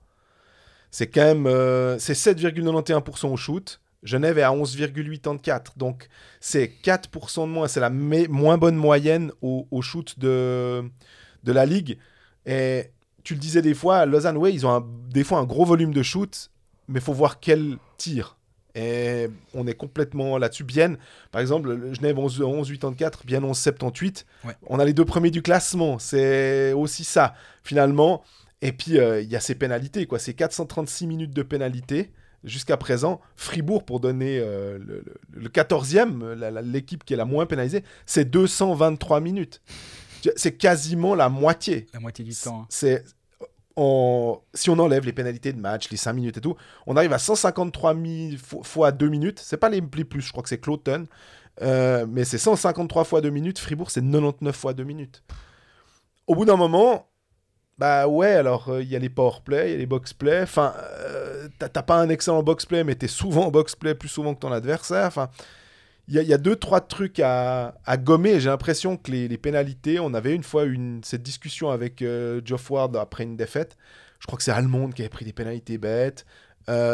C'est 0.90 1.06
quand 1.06 1.22
même. 1.22 1.46
Euh, 1.46 1.96
c'est 2.00 2.14
7,91% 2.14 3.28
au 3.28 3.36
shoot. 3.36 3.80
Genève 4.02 4.38
est 4.38 4.42
à 4.42 4.50
11,84. 4.50 5.76
Donc, 5.76 6.08
c'est 6.40 6.72
4% 6.82 7.42
de 7.42 7.52
moins. 7.52 7.68
C'est 7.68 7.80
la 7.80 7.90
moins 7.90 8.58
bonne 8.58 8.76
moyenne 8.76 9.32
au, 9.42 9.66
shoot 9.82 10.18
de, 10.18 10.84
de 11.44 11.52
la 11.52 11.66
ligue. 11.66 11.98
Et 12.46 12.90
tu 13.24 13.34
le 13.34 13.40
disais 13.40 13.62
des 13.62 13.74
fois, 13.74 14.06
Lausanne, 14.06 14.36
ouais, 14.36 14.52
ils 14.52 14.66
ont 14.66 14.80
des 15.10 15.24
fois 15.24 15.38
un 15.38 15.44
gros 15.44 15.64
volume 15.64 15.92
de 15.92 16.02
shoot, 16.02 16.50
mais 16.88 17.00
il 17.00 17.02
faut 17.02 17.12
voir 17.12 17.40
quel 17.40 17.76
tir. 17.96 18.36
Et 18.74 19.28
on 19.54 19.66
est 19.66 19.74
complètement 19.74 20.38
là-dessus. 20.38 20.62
Bien, 20.62 20.96
par 21.32 21.40
exemple, 21.40 21.92
Genève 21.92 22.18
11, 22.18 22.42
11 22.42 22.68
84, 22.68 23.26
Bien 23.26 23.42
11 23.42 23.58
78. 23.58 24.24
On 24.68 24.78
a 24.78 24.84
les 24.84 24.92
deux 24.92 25.04
premiers 25.04 25.32
du 25.32 25.42
classement. 25.42 25.98
C'est 25.98 26.72
aussi 26.72 27.02
ça, 27.02 27.34
finalement. 27.64 28.22
Et 28.62 28.72
puis, 28.72 28.98
euh, 28.98 29.20
il 29.20 29.28
y 29.28 29.36
a 29.36 29.40
ces 29.40 29.56
pénalités, 29.56 30.06
quoi. 30.06 30.18
C'est 30.18 30.34
436 30.34 31.06
minutes 31.06 31.32
de 31.32 31.42
pénalité 31.42 32.12
jusqu'à 32.44 32.76
présent, 32.76 33.20
Fribourg, 33.36 33.84
pour 33.84 34.00
donner 34.00 34.38
euh, 34.38 34.78
le, 35.32 35.48
14e, 35.48 36.62
l'équipe 36.62 37.04
qui 37.04 37.14
est 37.14 37.16
la 37.16 37.24
moins 37.24 37.46
pénalisée, 37.46 37.84
c'est 38.06 38.24
223 38.24 39.20
minutes. 39.20 39.62
C'est 40.36 40.56
quasiment 40.56 41.14
la 41.14 41.28
moitié. 41.28 41.86
La 41.94 42.00
moitié 42.00 42.24
du 42.24 42.34
temps. 42.34 42.62
Hein. 42.62 42.66
C'est 42.68 43.04
si 44.54 44.70
on 44.70 44.78
enlève 44.78 45.04
les 45.04 45.12
pénalités 45.12 45.52
de 45.52 45.60
match, 45.60 45.88
les 45.90 45.96
5 45.96 46.12
minutes 46.12 46.38
et 46.38 46.40
tout, 46.40 46.56
on 46.86 46.96
arrive 46.96 47.12
à 47.12 47.18
153 47.18 47.94
000 47.94 48.36
fois 48.64 48.90
2 48.90 49.08
minutes. 49.08 49.40
C'est 49.40 49.56
pas 49.56 49.68
les, 49.68 49.80
plus, 49.80 50.20
je 50.20 50.32
crois 50.32 50.42
que 50.42 50.48
c'est 50.48 50.58
Cloton. 50.58 51.06
Euh, 51.62 52.06
mais 52.08 52.24
c'est 52.24 52.38
153 52.38 53.04
fois 53.04 53.20
2 53.20 53.30
minutes. 53.30 53.58
Fribourg, 53.58 53.90
c'est 53.90 54.02
99 54.02 54.56
fois 54.56 54.74
2 54.74 54.84
minutes. 54.84 55.22
Au 56.26 56.34
bout 56.34 56.44
d'un 56.44 56.56
moment, 56.56 57.07
bah 57.78 58.08
ouais, 58.08 58.32
alors 58.32 58.70
euh, 58.70 58.82
il 58.82 58.88
y 58.88 58.96
a 58.96 58.98
les 58.98 59.08
powerplay, 59.08 59.68
il 59.68 59.70
y 59.70 59.74
a 59.74 59.78
les 59.78 59.86
box-play. 59.86 60.42
Enfin, 60.42 60.74
euh, 60.76 61.48
t'as 61.58 61.82
pas 61.82 61.96
un 62.00 62.08
excellent 62.08 62.42
box-play, 62.42 62.82
mais 62.82 62.96
t'es 62.96 63.06
souvent 63.06 63.46
en 63.46 63.50
box-play 63.52 63.94
plus 63.94 64.08
souvent 64.08 64.34
que 64.34 64.40
ton 64.40 64.50
adversaire. 64.50 65.06
Enfin, 65.06 65.30
il 66.08 66.14
y, 66.14 66.32
a 66.32 66.38
deux, 66.38 66.56
trois 66.56 66.80
trucs 66.80 67.20
à, 67.20 67.74
à 67.84 67.96
gommer. 67.98 68.40
J'ai 68.40 68.48
l'impression 68.48 68.96
que 68.96 69.10
les, 69.10 69.28
les, 69.28 69.36
pénalités, 69.36 70.00
on 70.00 70.14
avait 70.14 70.34
une 70.34 70.42
fois 70.42 70.64
une, 70.64 71.02
cette 71.04 71.22
discussion 71.22 71.70
avec 71.70 72.00
euh, 72.00 72.40
Geoff 72.44 72.70
Ward 72.70 72.96
après 72.96 73.24
une 73.24 73.36
défaite. 73.36 73.76
Je 74.18 74.26
crois 74.26 74.38
que 74.38 74.42
c'est 74.42 74.50
Almond 74.50 74.90
qui 74.90 75.02
avait 75.02 75.10
pris 75.10 75.26
des 75.26 75.34
pénalités 75.34 75.78
bêtes. 75.78 76.24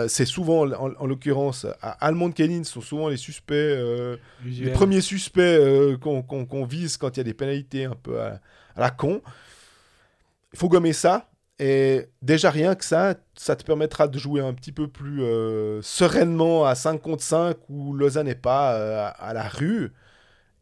C'est 0.08 0.24
souvent, 0.24 0.70
en, 0.70 1.06
l'occurrence, 1.06 1.66
Almond 1.80 2.30
Kennings 2.30 2.64
sont 2.64 2.80
souvent 2.80 3.08
les 3.08 3.16
suspects, 3.16 3.76
les 4.44 4.70
premiers 4.70 5.00
suspects 5.00 5.58
qu'on 6.00 6.64
vise 6.64 6.96
quand 6.96 7.16
il 7.16 7.18
y 7.18 7.22
a 7.22 7.24
des 7.24 7.34
pénalités 7.34 7.84
un 7.84 7.96
peu 8.00 8.20
à 8.20 8.40
la 8.76 8.90
con. 8.90 9.20
Il 10.54 10.58
faut 10.58 10.68
gommer 10.68 10.92
ça. 10.92 11.28
Et 11.58 12.06
déjà 12.22 12.50
rien 12.50 12.76
que 12.76 12.84
ça, 12.84 13.14
ça 13.34 13.56
te 13.56 13.64
permettra 13.64 14.06
de 14.06 14.18
jouer 14.18 14.40
un 14.40 14.54
petit 14.54 14.70
peu 14.70 14.86
plus 14.86 15.22
euh, 15.22 15.82
sereinement 15.82 16.64
à 16.64 16.76
5 16.76 17.00
contre 17.02 17.22
5 17.22 17.56
où 17.68 17.92
Lausanne 17.92 18.26
n'est 18.26 18.36
pas 18.36 18.74
euh, 18.74 19.10
à 19.18 19.34
la 19.34 19.48
rue. 19.48 19.92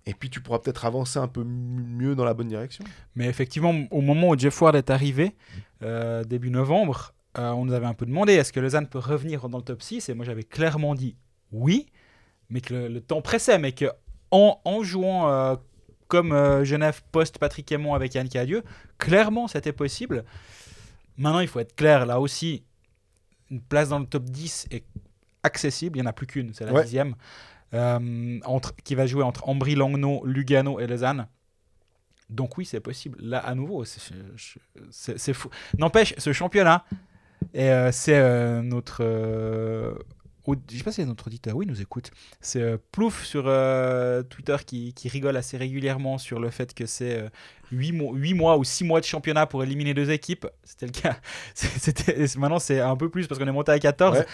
Et 0.07 0.15
puis 0.15 0.31
tu 0.31 0.41
pourras 0.41 0.59
peut-être 0.61 0.87
avancer 0.87 1.19
un 1.19 1.29
peu 1.29 1.45
mieux 1.45 2.15
dans 2.15 2.25
la 2.25 2.33
bonne 2.33 2.49
direction. 2.49 2.85
Mais 3.15 3.27
effectivement, 3.27 3.75
au 3.91 4.01
moment 4.01 4.31
où 4.31 4.39
Jeff 4.39 4.61
Ward 4.63 4.77
est 4.77 4.91
arrivé, 4.91 5.37
euh, 5.83 6.25
début 6.25 6.51
novembre, 6.51 7.13
on 7.35 7.65
nous 7.67 7.73
avait 7.73 7.87
un 7.87 7.95
peu 7.95 8.07
demandé 8.07 8.33
est-ce 8.33 8.53
que 8.53 8.61
Lausanne 8.61 8.87
peut 8.87 8.99
revenir 8.99 9.49
dans 9.49 9.59
le 9.59 9.65
top 9.65 9.83
6 9.83 10.09
Et 10.09 10.15
moi 10.15 10.25
j'avais 10.25 10.45
clairement 10.45 10.95
dit 10.95 11.17
oui, 11.53 11.87
mais 12.49 12.63
que 12.63 12.75
le, 12.75 13.01
temps 13.01 13.23
pressait, 13.23 13.59
mais 13.59 13.73
que 13.73 13.87
en, 14.31 14.59
en 14.65 14.83
jouant 14.83 15.57
comme 16.13 16.33
euh, 16.33 16.63
Genève 16.63 17.01
post 17.11 17.39
Patrick 17.39 17.73
Aymon 17.73 17.95
avec 17.95 18.15
Yann 18.15 18.29
Cadieux, 18.29 18.63
clairement 18.99 19.49
c'était 19.49 19.73
possible. 19.73 20.25
Maintenant, 21.17 21.41
il 21.41 21.49
faut 21.49 21.59
être 21.59 21.75
clair, 21.75 22.05
là 22.05 22.21
aussi, 22.21 22.65
une 23.51 23.63
place 23.63 23.89
dans 23.89 23.99
le 23.99 24.05
top 24.05 24.25
10 24.25 24.67
est 24.71 24.85
accessible, 25.43 25.97
il 25.97 26.03
n'y 26.03 26.07
en 26.07 26.11
a 26.11 26.13
plus 26.13 26.27
qu'une, 26.27 26.53
c'est 26.53 26.67
la 26.67 26.83
dixième, 26.83 27.15
euh, 27.73 28.39
entre, 28.45 28.77
qui 28.85 28.95
va 28.95 29.07
jouer 29.07 29.23
entre 29.23 29.49
Ambry, 29.49 29.75
Langnau, 29.75 30.23
Lugano 30.27 30.81
et 30.81 30.87
Lausanne. 30.87 31.29
Donc 32.29 32.59
oui, 32.59 32.67
c'est 32.67 32.81
possible. 32.81 33.19
Là, 33.23 33.39
à 33.39 33.55
nouveau, 33.55 33.87
c'est 33.87 35.33
fou. 35.33 35.49
N'empêche, 35.79 36.15
ce 36.19 36.35
championnat, 36.35 36.85
euh, 37.57 37.91
c'est 37.91 38.63
notre 38.63 39.03
je 40.47 40.77
sais 40.77 40.83
pas 40.83 40.91
si 40.91 40.97
c'est 40.97 41.07
notre 41.07 41.27
auditeur, 41.29 41.55
oui, 41.55 41.67
il 41.67 41.71
nous 41.71 41.81
écoute. 41.81 42.11
C'est 42.41 42.61
euh, 42.61 42.77
Plouf 42.91 43.25
sur 43.25 43.45
euh, 43.47 44.23
Twitter 44.23 44.57
qui, 44.67 44.93
rigole 45.09 45.37
assez 45.37 45.57
régulièrement 45.57 46.19
sur 46.19 46.41
le 46.41 46.51
fait 46.51 46.75
que 46.75 46.87
c'est 46.87 47.31
8, 47.71 47.93
euh, 48.01 48.35
mois, 48.35 48.57
ou 48.57 48.65
6 48.65 48.85
mois 48.85 49.01
de 49.01 49.05
championnat 49.05 49.47
pour 49.47 49.63
éliminer 49.63 49.95
deux 49.95 50.11
équipes. 50.11 50.47
C'était 50.65 50.87
le 50.87 50.93
cas. 50.93 51.17
maintenant, 52.39 52.59
c'est 52.59 52.81
un 52.81 52.97
peu 52.97 53.09
plus 53.09 53.27
parce 53.27 53.39
qu'on 53.39 53.47
est 53.47 53.53
monté 53.53 53.73
à 53.73 53.79
14. 53.79 54.25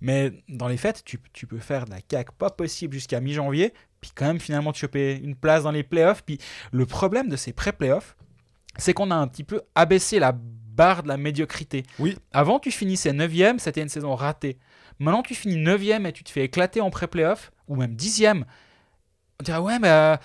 Mais 0.00 0.32
dans 0.48 0.68
les 0.68 0.76
faits, 0.76 1.02
tu, 1.04 1.18
tu, 1.32 1.46
peux 1.46 1.58
faire 1.58 1.86
de 1.86 1.90
la 1.90 2.00
cac 2.00 2.32
pas 2.32 2.50
possible 2.50 2.94
jusqu'à 2.94 3.20
mi-janvier, 3.20 3.72
puis 4.00 4.10
quand 4.14 4.26
même 4.26 4.40
finalement 4.40 4.72
te 4.72 4.78
choper 4.78 5.16
une 5.16 5.34
place 5.34 5.64
dans 5.64 5.72
les 5.72 5.82
playoffs. 5.82 6.22
Puis 6.24 6.38
le 6.70 6.86
problème 6.86 7.28
de 7.28 7.36
ces 7.36 7.52
pré-playoffs, 7.52 8.16
c'est 8.78 8.92
qu'on 8.92 9.10
a 9.10 9.16
un 9.16 9.26
petit 9.26 9.44
peu 9.44 9.62
abaissé 9.74 10.18
la 10.18 10.32
barre 10.76 11.02
de 11.02 11.08
la 11.08 11.16
médiocrité. 11.16 11.84
Oui. 11.98 12.16
Avant, 12.32 12.58
tu 12.60 12.70
finissais 12.70 13.12
9ème, 13.12 13.58
c'était 13.58 13.82
une 13.82 13.88
saison 13.88 14.14
ratée. 14.14 14.58
Maintenant, 14.98 15.22
tu 15.22 15.34
finis 15.34 15.56
9ème 15.56 16.06
et 16.06 16.12
tu 16.12 16.24
te 16.24 16.30
fais 16.30 16.44
éclater 16.44 16.80
en 16.80 16.90
pré-playoff, 16.90 17.52
ou 17.68 17.76
même 17.76 17.94
10ème. 17.94 18.44
On 19.40 19.44
dirait, 19.44 19.58
ouais, 19.58 19.78
mais 19.78 19.90
euh, 19.90 20.16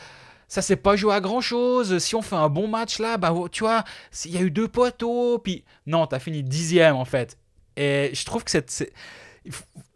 ça 0.47 0.61
s'est 0.61 0.75
pas 0.75 0.95
joué 0.95 1.13
à 1.13 1.21
grand 1.21 1.41
chose. 1.41 1.97
Si 1.99 2.13
on 2.13 2.21
fait 2.21 2.35
un 2.35 2.49
bon 2.49 2.67
match 2.67 2.99
là, 2.99 3.17
bah, 3.17 3.33
tu 3.51 3.63
vois, 3.63 3.85
il 4.25 4.31
y 4.31 4.37
a 4.37 4.41
eu 4.41 4.51
deux 4.51 4.67
poteaux. 4.67 5.39
Puis 5.39 5.63
non, 5.87 6.07
tu 6.07 6.15
as 6.15 6.19
fini 6.19 6.43
10ème 6.43 6.91
en 6.91 7.05
fait. 7.05 7.37
Et 7.77 8.11
je 8.13 8.25
trouve 8.25 8.43
que 8.43 8.51
cette, 8.51 8.91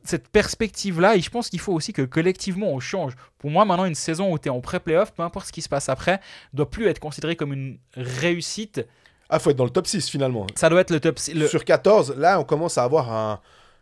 cette 0.05 0.27
perspective-là, 0.29 1.17
et 1.17 1.21
je 1.21 1.29
pense 1.29 1.49
qu'il 1.49 1.59
faut 1.59 1.73
aussi 1.73 1.91
que 1.91 2.03
collectivement 2.03 2.69
on 2.71 2.79
change. 2.79 3.15
Pour 3.37 3.51
moi, 3.51 3.65
maintenant, 3.65 3.83
une 3.83 3.95
saison 3.95 4.31
où 4.31 4.39
tu 4.39 4.47
es 4.47 4.49
en 4.49 4.61
pré-playoff, 4.61 5.13
peu 5.13 5.23
importe 5.23 5.47
ce 5.47 5.51
qui 5.51 5.61
se 5.61 5.67
passe 5.69 5.89
après, 5.89 6.21
doit 6.53 6.69
plus 6.69 6.87
être 6.87 6.99
considérée 6.99 7.35
comme 7.35 7.51
une 7.51 7.77
réussite. 7.95 8.85
Ah, 9.29 9.39
faut 9.39 9.49
être 9.49 9.57
dans 9.57 9.65
le 9.65 9.71
top 9.71 9.87
6 9.87 10.09
finalement. 10.09 10.47
Ça 10.55 10.69
doit 10.69 10.81
être 10.81 10.91
le 10.91 10.99
top 11.01 11.19
6. 11.19 11.47
Sur 11.47 11.65
14, 11.65 12.15
là, 12.17 12.39
on 12.39 12.43
commence 12.43 12.77
à 12.77 12.83
avoir 12.83 13.11
un 13.11 13.41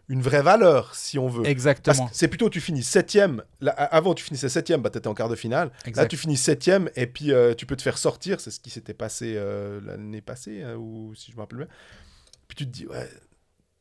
une 0.09 0.21
vraie 0.21 0.41
valeur, 0.41 0.93
si 0.95 1.17
on 1.17 1.27
veut. 1.27 1.45
Exactement. 1.47 2.09
C'est 2.11 2.27
plutôt 2.27 2.49
tu 2.49 2.59
finis 2.61 2.83
septième. 2.83 3.41
Là, 3.61 3.71
avant, 3.71 4.13
tu 4.13 4.23
finissais 4.23 4.49
septième, 4.49 4.81
bah, 4.81 4.89
tu 4.89 4.97
étais 4.97 5.07
en 5.07 5.13
quart 5.13 5.29
de 5.29 5.35
finale. 5.35 5.71
Exact. 5.85 6.03
Là, 6.03 6.07
tu 6.07 6.17
finis 6.17 6.37
septième 6.37 6.89
et 6.95 7.07
puis 7.07 7.31
euh, 7.31 7.53
tu 7.53 7.65
peux 7.65 7.75
te 7.75 7.81
faire 7.81 7.97
sortir. 7.97 8.39
C'est 8.41 8.51
ce 8.51 8.59
qui 8.59 8.69
s'était 8.69 8.93
passé 8.93 9.33
euh, 9.37 9.79
l'année 9.85 10.21
passée, 10.21 10.61
hein, 10.63 10.75
ou 10.75 11.13
si 11.15 11.31
je 11.31 11.35
me 11.37 11.41
rappelle 11.41 11.59
bien. 11.59 11.67
Puis 12.47 12.55
tu 12.57 12.65
te 12.65 12.71
dis, 12.71 12.85
ouais, 12.87 13.09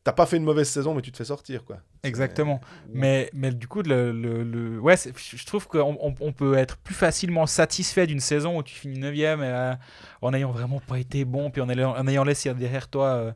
t'as 0.04 0.12
pas 0.12 0.26
fait 0.26 0.36
une 0.36 0.44
mauvaise 0.44 0.68
saison, 0.68 0.94
mais 0.94 1.02
tu 1.02 1.10
te 1.12 1.16
fais 1.16 1.24
sortir, 1.24 1.64
quoi. 1.64 1.78
Exactement. 2.04 2.60
Euh, 2.64 2.90
Mais, 2.92 3.30
mais 3.32 3.52
du 3.52 3.68
coup, 3.68 3.82
le, 3.82 4.10
le, 4.12 4.42
le- 4.42 4.80
ouais, 4.80 4.96
je 4.96 5.46
trouve 5.46 5.68
qu'on 5.68 5.96
on, 6.00 6.14
on 6.20 6.32
peut 6.32 6.54
être 6.56 6.76
plus 6.78 6.94
facilement 6.94 7.46
satisfait 7.46 8.06
d'une 8.08 8.18
saison 8.18 8.58
où 8.58 8.62
tu 8.64 8.74
finis 8.74 8.98
9ème 8.98 9.76
en 10.20 10.34
ayant 10.34 10.50
vraiment 10.50 10.80
pas 10.80 10.98
été 10.98 11.24
bon, 11.24 11.50
puis 11.50 11.62
en 11.62 11.68
ayant, 11.68 11.96
en 11.96 12.06
ayant 12.08 12.24
laissé 12.24 12.52
derrière 12.54 12.88
toi 12.88 13.06
euh, 13.06 13.32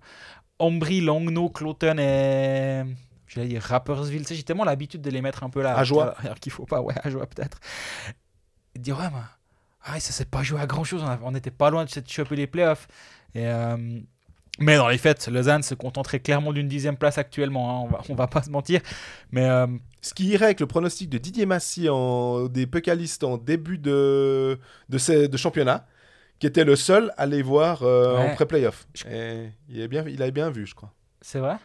Ambry, 0.59 1.01
Langnau, 1.01 1.49
Cloton 1.51 1.97
et. 1.99 2.83
J'allais 3.29 3.49
dire 3.49 3.63
Rappersville. 3.63 4.23
Tu 4.23 4.29
sais, 4.29 4.35
j'ai 4.35 4.43
tellement 4.43 4.65
l'habitude 4.65 5.03
de 5.03 5.11
les 5.11 5.21
mettre 5.21 5.43
un 5.43 5.51
peu 5.51 5.63
là. 5.63 5.77
Ajoie. 5.77 6.15
Alors 6.19 6.39
qu'il 6.39 6.53
faut 6.53 6.65
pas, 6.67 6.81
ouais, 6.81 6.95
Ajoie 7.03 7.27
peut-être. 7.27 7.59
Et 8.75 8.79
dire, 8.79 8.99
ouais, 8.99 9.09
mais. 9.13 9.21
Ah, 9.85 10.01
ça 10.01 10.13
s'est 10.13 10.25
pas 10.25 10.43
joué 10.43 10.61
à 10.61 10.67
grand 10.67 10.85
chose. 10.85 11.05
On 11.23 11.31
n'était 11.33 11.51
pas 11.51 11.71
loin 11.71 11.85
de 11.85 11.91
choper 12.09 12.37
les 12.37 12.47
playoffs. 12.47 12.89
Et. 13.35 13.47
euh, 13.47 14.01
mais 14.59 14.77
dans 14.79 14.89
les 14.89 14.97
faits, 14.97 15.29
Lausanne 15.29 15.63
se 15.63 15.75
contenterait 15.75 16.21
clairement 16.21 16.51
d'une 16.53 16.67
dixième 16.67 16.97
place 16.97 17.19
actuellement. 17.19 17.71
hein, 17.71 17.83
on, 17.85 17.93
va, 17.93 18.01
on 18.09 18.15
va 18.15 18.27
pas 18.27 18.43
se 18.43 18.49
mentir. 18.51 18.81
Mais 19.31 19.47
euh, 19.49 19.67
Ce 20.01 20.15
qui 20.15 20.29
irait 20.29 20.47
avec 20.47 20.61
le 20.61 20.67
pronostic 20.67 21.11
de 21.11 21.19
Didier 21.19 21.45
Massy 21.45 21.89
en, 21.91 22.47
des 22.47 22.67
Pécalistes 22.67 23.23
en 23.23 23.37
début 23.37 23.77
de, 23.77 24.59
de 24.89 25.37
championnat, 25.37 25.87
qui 26.39 26.47
était 26.47 26.65
le 26.65 26.77
seul 26.77 27.13
à 27.17 27.27
les 27.27 27.43
voir 27.43 27.83
euh, 27.83 28.17
Ouais. 28.17 28.31
en 28.31 28.35
pré-playoff. 28.35 28.87
Je- 28.95 29.05
Il, 29.69 29.81
est 29.81 29.89
bien, 29.89 30.05
il 30.07 30.21
avait 30.23 30.33
bien 30.33 30.51
vu, 30.51 30.67
je 30.67 30.75
crois. 30.75 30.93
c'est 31.21 31.39
vrai? 31.39 31.57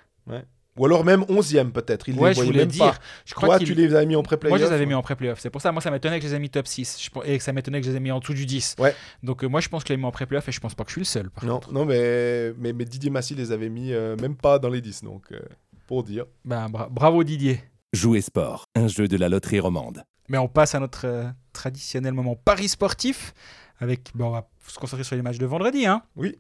Ou 0.78 0.86
alors 0.86 1.04
même 1.04 1.24
11e 1.28 1.72
peut-être. 1.74 2.08
Il 2.08 2.18
Ouais, 2.18 2.30
les 2.30 2.36
je 2.36 2.42
voulais 2.44 2.60
même 2.60 2.68
dire. 2.70 2.86
pas. 2.94 2.98
Je 3.26 3.34
crois 3.34 3.58
Toi, 3.58 3.60
tu 3.60 3.74
les 3.74 3.94
as 3.94 4.06
mis 4.06 4.16
en 4.16 4.24
pré-playoff. 4.24 4.58
Moi, 4.58 4.66
je 4.66 4.70
les 4.70 4.74
avais 4.74 4.86
mis 4.86 4.94
en 4.94 5.02
pré-playoff. 5.02 5.38
C'est 5.42 5.50
pour 5.50 5.62
ça, 5.62 5.74
moi, 5.74 5.82
ça 5.82 5.92
m'étonnait 5.92 6.18
que 6.20 6.24
je 6.26 6.30
les 6.30 6.36
ai 6.36 6.40
mis 6.40 6.50
top 6.50 6.66
6 6.66 6.98
je 7.04 7.10
pen- 7.10 7.24
et 7.26 7.38
que 7.38 7.44
ça 7.44 7.52
m'étonnait 7.52 7.82
que 7.82 7.86
je 7.86 7.92
les 7.92 7.98
ai 7.98 8.00
mis 8.00 8.10
en 8.12 8.20
dessous 8.20 8.34
du 8.34 8.46
10. 8.46 8.78
Ouais. 8.80 8.96
Donc, 9.22 9.44
euh, 9.44 9.48
moi, 9.48 9.60
je 9.60 9.68
pense 9.68 9.84
que 9.84 9.90
je 9.90 9.94
les 9.94 9.96
ai 9.96 10.02
mis 10.02 10.06
en 10.06 10.12
pré-playoff 10.12 10.48
et 10.48 10.52
je 10.54 10.60
pense 10.62 10.74
pas 10.74 10.86
que 10.86 10.90
je 10.90 10.94
suis 10.94 11.02
le 11.02 11.06
seul. 11.06 11.30
Par 11.30 11.44
Non, 11.44 11.56
contre. 11.56 11.74
non 11.74 11.84
mais, 11.84 12.54
mais, 12.58 12.72
mais 12.72 12.86
Didier 12.86 13.10
Massy 13.10 13.36
les 13.36 13.52
avait 13.52 13.68
mis 13.68 13.92
euh, 13.92 14.16
même 14.16 14.38
pas 14.38 14.60
dans 14.60 14.70
les 14.70 14.80
10, 14.80 15.04
donc 15.04 15.26
euh, 15.34 15.40
pour 15.88 16.04
dire. 16.06 16.24
Ben, 16.46 16.68
bra- 16.70 16.88
bravo 16.90 17.22
Didier. 17.26 17.60
Jouer 17.92 18.22
sport, 18.22 18.64
un 18.74 18.88
jeu 18.88 19.10
de 19.10 19.18
la 19.18 19.28
loterie 19.28 19.60
romande. 19.60 20.04
Mais 20.30 20.38
on 20.38 20.48
passe 20.48 20.74
à 20.74 20.80
notre 20.80 21.06
euh, 21.06 21.26
traditionnel 21.52 22.14
moment 22.14 22.38
Paris 22.38 22.70
sportif. 22.70 23.34
Avec, 23.82 24.12
bon, 24.16 24.28
on 24.28 24.32
va 24.32 24.48
se 24.68 24.80
concentrer 24.80 25.04
sur 25.04 25.16
les 25.16 25.24
matchs 25.24 25.40
de 25.40 25.46
vendredi. 25.46 25.86
Hein. 25.88 26.04
Oui, 26.16 26.38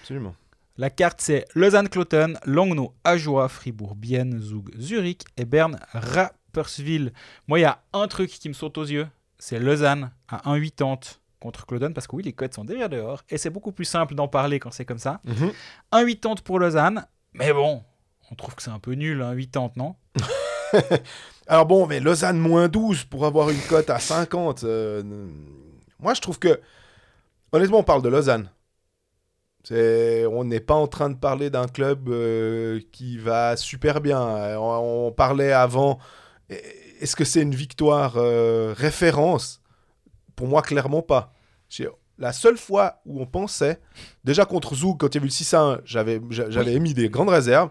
absolument. 0.00 0.34
La 0.76 0.90
carte, 0.90 1.20
c'est 1.20 1.44
Lausanne-Cloton, 1.54 2.34
Langnau, 2.44 2.94
Ajoie, 3.04 3.48
Fribourg, 3.48 3.94
Bienne, 3.94 4.38
Zug, 4.40 4.70
Zurich 4.78 5.22
et 5.36 5.44
Berne, 5.44 5.78
Rapperswil. 5.92 7.12
Moi, 7.46 7.60
il 7.60 7.62
y 7.62 7.64
a 7.66 7.80
un 7.92 8.08
truc 8.08 8.30
qui 8.30 8.48
me 8.48 8.54
saute 8.54 8.76
aux 8.76 8.84
yeux, 8.84 9.06
c'est 9.38 9.60
Lausanne 9.60 10.10
à 10.28 10.38
1,80 10.52 11.18
contre 11.38 11.64
Cloton, 11.64 11.92
parce 11.94 12.06
que 12.06 12.16
oui, 12.16 12.22
les 12.24 12.32
codes 12.32 12.52
sont 12.52 12.64
derrière 12.64 12.88
dehors, 12.88 13.22
et 13.30 13.38
c'est 13.38 13.50
beaucoup 13.50 13.72
plus 13.72 13.84
simple 13.84 14.14
d'en 14.14 14.28
parler 14.28 14.58
quand 14.58 14.72
c'est 14.72 14.84
comme 14.84 14.98
ça. 14.98 15.20
Mhm. 15.24 15.52
1,80 15.92 16.42
pour 16.42 16.58
Lausanne, 16.58 17.06
mais 17.34 17.52
bon, 17.52 17.82
on 18.30 18.34
trouve 18.34 18.54
que 18.56 18.62
c'est 18.62 18.70
un 18.70 18.80
peu 18.80 18.92
nul, 18.92 19.22
1,80, 19.22 19.72
non? 19.76 19.94
Alors 21.46 21.66
bon, 21.66 21.86
mais 21.86 22.00
Lausanne 22.00 22.38
moins 22.38 22.68
12 22.68 23.04
pour 23.04 23.26
avoir 23.26 23.50
une 23.50 23.60
cote 23.68 23.90
à 23.90 23.98
50. 23.98 24.64
euh, 24.64 25.02
moi, 26.00 26.14
je 26.14 26.20
trouve 26.20 26.38
que. 26.38 26.60
Honnêtement, 27.52 27.78
on 27.78 27.84
parle 27.84 28.02
de 28.02 28.08
Lausanne. 28.08 28.50
On 29.70 30.44
n'est 30.44 30.60
pas 30.60 30.74
en 30.74 30.86
train 30.86 31.10
de 31.10 31.16
parler 31.16 31.50
d'un 31.50 31.66
club 31.66 32.08
euh, 32.08 32.80
qui 32.92 33.18
va 33.18 33.56
super 33.56 34.00
bien. 34.00 34.20
On, 34.58 35.12
parlait 35.12 35.52
avant. 35.52 35.98
Est-ce 36.48 37.16
que 37.16 37.24
c'est 37.24 37.42
une 37.42 37.54
victoire 37.54 38.14
euh, 38.16 38.74
référence? 38.76 39.60
Pour 40.36 40.48
moi, 40.48 40.62
clairement 40.62 41.02
pas. 41.02 41.32
La 42.18 42.32
seule 42.32 42.56
fois 42.56 43.00
où 43.06 43.20
on 43.20 43.26
pensait, 43.26 43.80
déjà 44.24 44.44
contre 44.44 44.74
Zoug, 44.74 44.98
quand 44.98 45.14
il 45.14 45.18
y 45.18 45.20
a 45.20 45.22
eu 45.22 45.26
le 45.26 45.30
6 45.30 45.54
à 45.54 45.60
1, 45.60 45.80
j'avais 45.84 46.20
j'a- 46.30 46.50
j'avais 46.50 46.74
émis 46.74 46.94
des 46.94 47.08
grandes 47.08 47.30
réserves. 47.30 47.70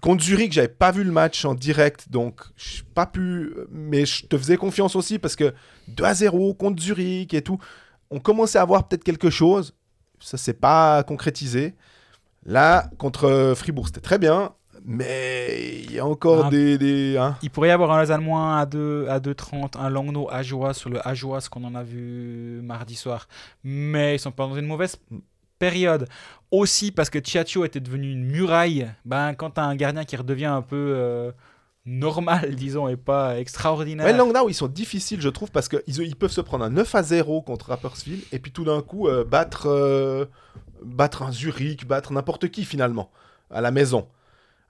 Contre 0.00 0.24
Zurich, 0.24 0.52
j'avais 0.52 0.68
pas 0.68 0.92
vu 0.92 1.04
le 1.04 1.12
match 1.12 1.44
en 1.44 1.54
direct, 1.54 2.10
donc 2.10 2.40
j'ai 2.56 2.82
pas 2.94 3.04
pu. 3.04 3.52
Mais 3.70 4.06
je 4.06 4.26
te 4.26 4.38
faisais 4.38 4.56
confiance 4.56 4.96
aussi 4.96 5.18
parce 5.18 5.36
que 5.36 5.52
2 5.88 6.04
à 6.04 6.14
0 6.14 6.54
contre 6.54 6.82
Zurich 6.82 7.34
et 7.34 7.42
tout, 7.42 7.58
on 8.10 8.18
commençait 8.20 8.58
à 8.58 8.64
voir 8.64 8.86
peut-être 8.88 9.04
quelque 9.04 9.30
chose. 9.30 9.74
Ça 10.20 10.36
s'est 10.36 10.52
pas 10.54 11.02
concrétisé. 11.02 11.74
Là, 12.44 12.90
contre 12.98 13.52
Fribourg, 13.56 13.86
c'était 13.86 14.00
très 14.00 14.18
bien, 14.18 14.52
mais 14.84 15.82
il 15.84 15.92
y 15.92 15.98
a 15.98 16.06
encore 16.06 16.46
Ah. 16.46 16.50
des. 16.50 16.78
des 16.78 17.16
hein. 17.18 17.36
Il 17.42 17.50
pourrait 17.50 17.68
y 17.68 17.70
avoir 17.72 17.90
un 17.92 18.00
Lausanne 18.00 18.22
moins 18.22 18.58
à 18.58 18.66
2 18.66 19.06
à 19.08 19.18
2,30, 19.20 19.76
un 19.78 19.90
Langnau 19.90 20.28
Ajoie 20.30 20.72
sur 20.74 20.90
le 20.90 21.06
Ajoie, 21.06 21.40
ce 21.40 21.50
qu'on 21.50 21.64
en 21.64 21.74
a 21.74 21.82
vu 21.82 22.60
mardi 22.62 22.94
soir. 22.96 23.28
Mais 23.62 24.16
ils 24.16 24.18
sont 24.18 24.32
pas 24.32 24.46
dans 24.46 24.56
une 24.56 24.66
mauvaise 24.66 24.96
période. 25.58 26.08
Aussi 26.50 26.90
parce 26.92 27.10
que 27.10 27.18
Tchatcho 27.18 27.64
était 27.64 27.80
devenu 27.80 28.10
une 28.10 28.24
muraille. 28.24 28.90
Ben, 29.04 29.34
quand 29.34 29.50
tu 29.50 29.60
as 29.60 29.64
un 29.64 29.76
gardien 29.76 30.04
qui 30.04 30.16
redevient 30.16 30.46
un 30.46 30.62
peu 30.62 30.94
euh, 30.96 31.32
normal, 31.98 32.54
disons, 32.54 32.88
et 32.88 32.96
pas 32.96 33.38
extraordinaire. 33.38 34.06
Ouais, 34.06 34.12
Langnau, 34.12 34.48
ils 34.48 34.54
sont 34.54 34.68
difficiles, 34.68 35.20
je 35.20 35.28
trouve, 35.28 35.50
parce 35.50 35.68
qu'ils 35.68 35.82
ils 35.86 36.16
peuvent 36.16 36.30
se 36.30 36.40
prendre 36.40 36.64
un 36.64 36.70
9 36.70 36.94
à 36.94 37.02
0 37.02 37.42
contre 37.42 37.68
Rapperswil 37.70 38.20
et 38.32 38.38
puis 38.38 38.52
tout 38.52 38.64
d'un 38.64 38.80
coup 38.82 39.08
euh, 39.08 39.24
battre, 39.24 39.66
euh, 39.68 40.24
battre 40.84 41.22
un 41.22 41.32
Zurich, 41.32 41.86
battre 41.86 42.12
n'importe 42.12 42.48
qui 42.50 42.64
finalement, 42.64 43.10
à 43.50 43.60
la 43.60 43.70
maison. 43.70 44.06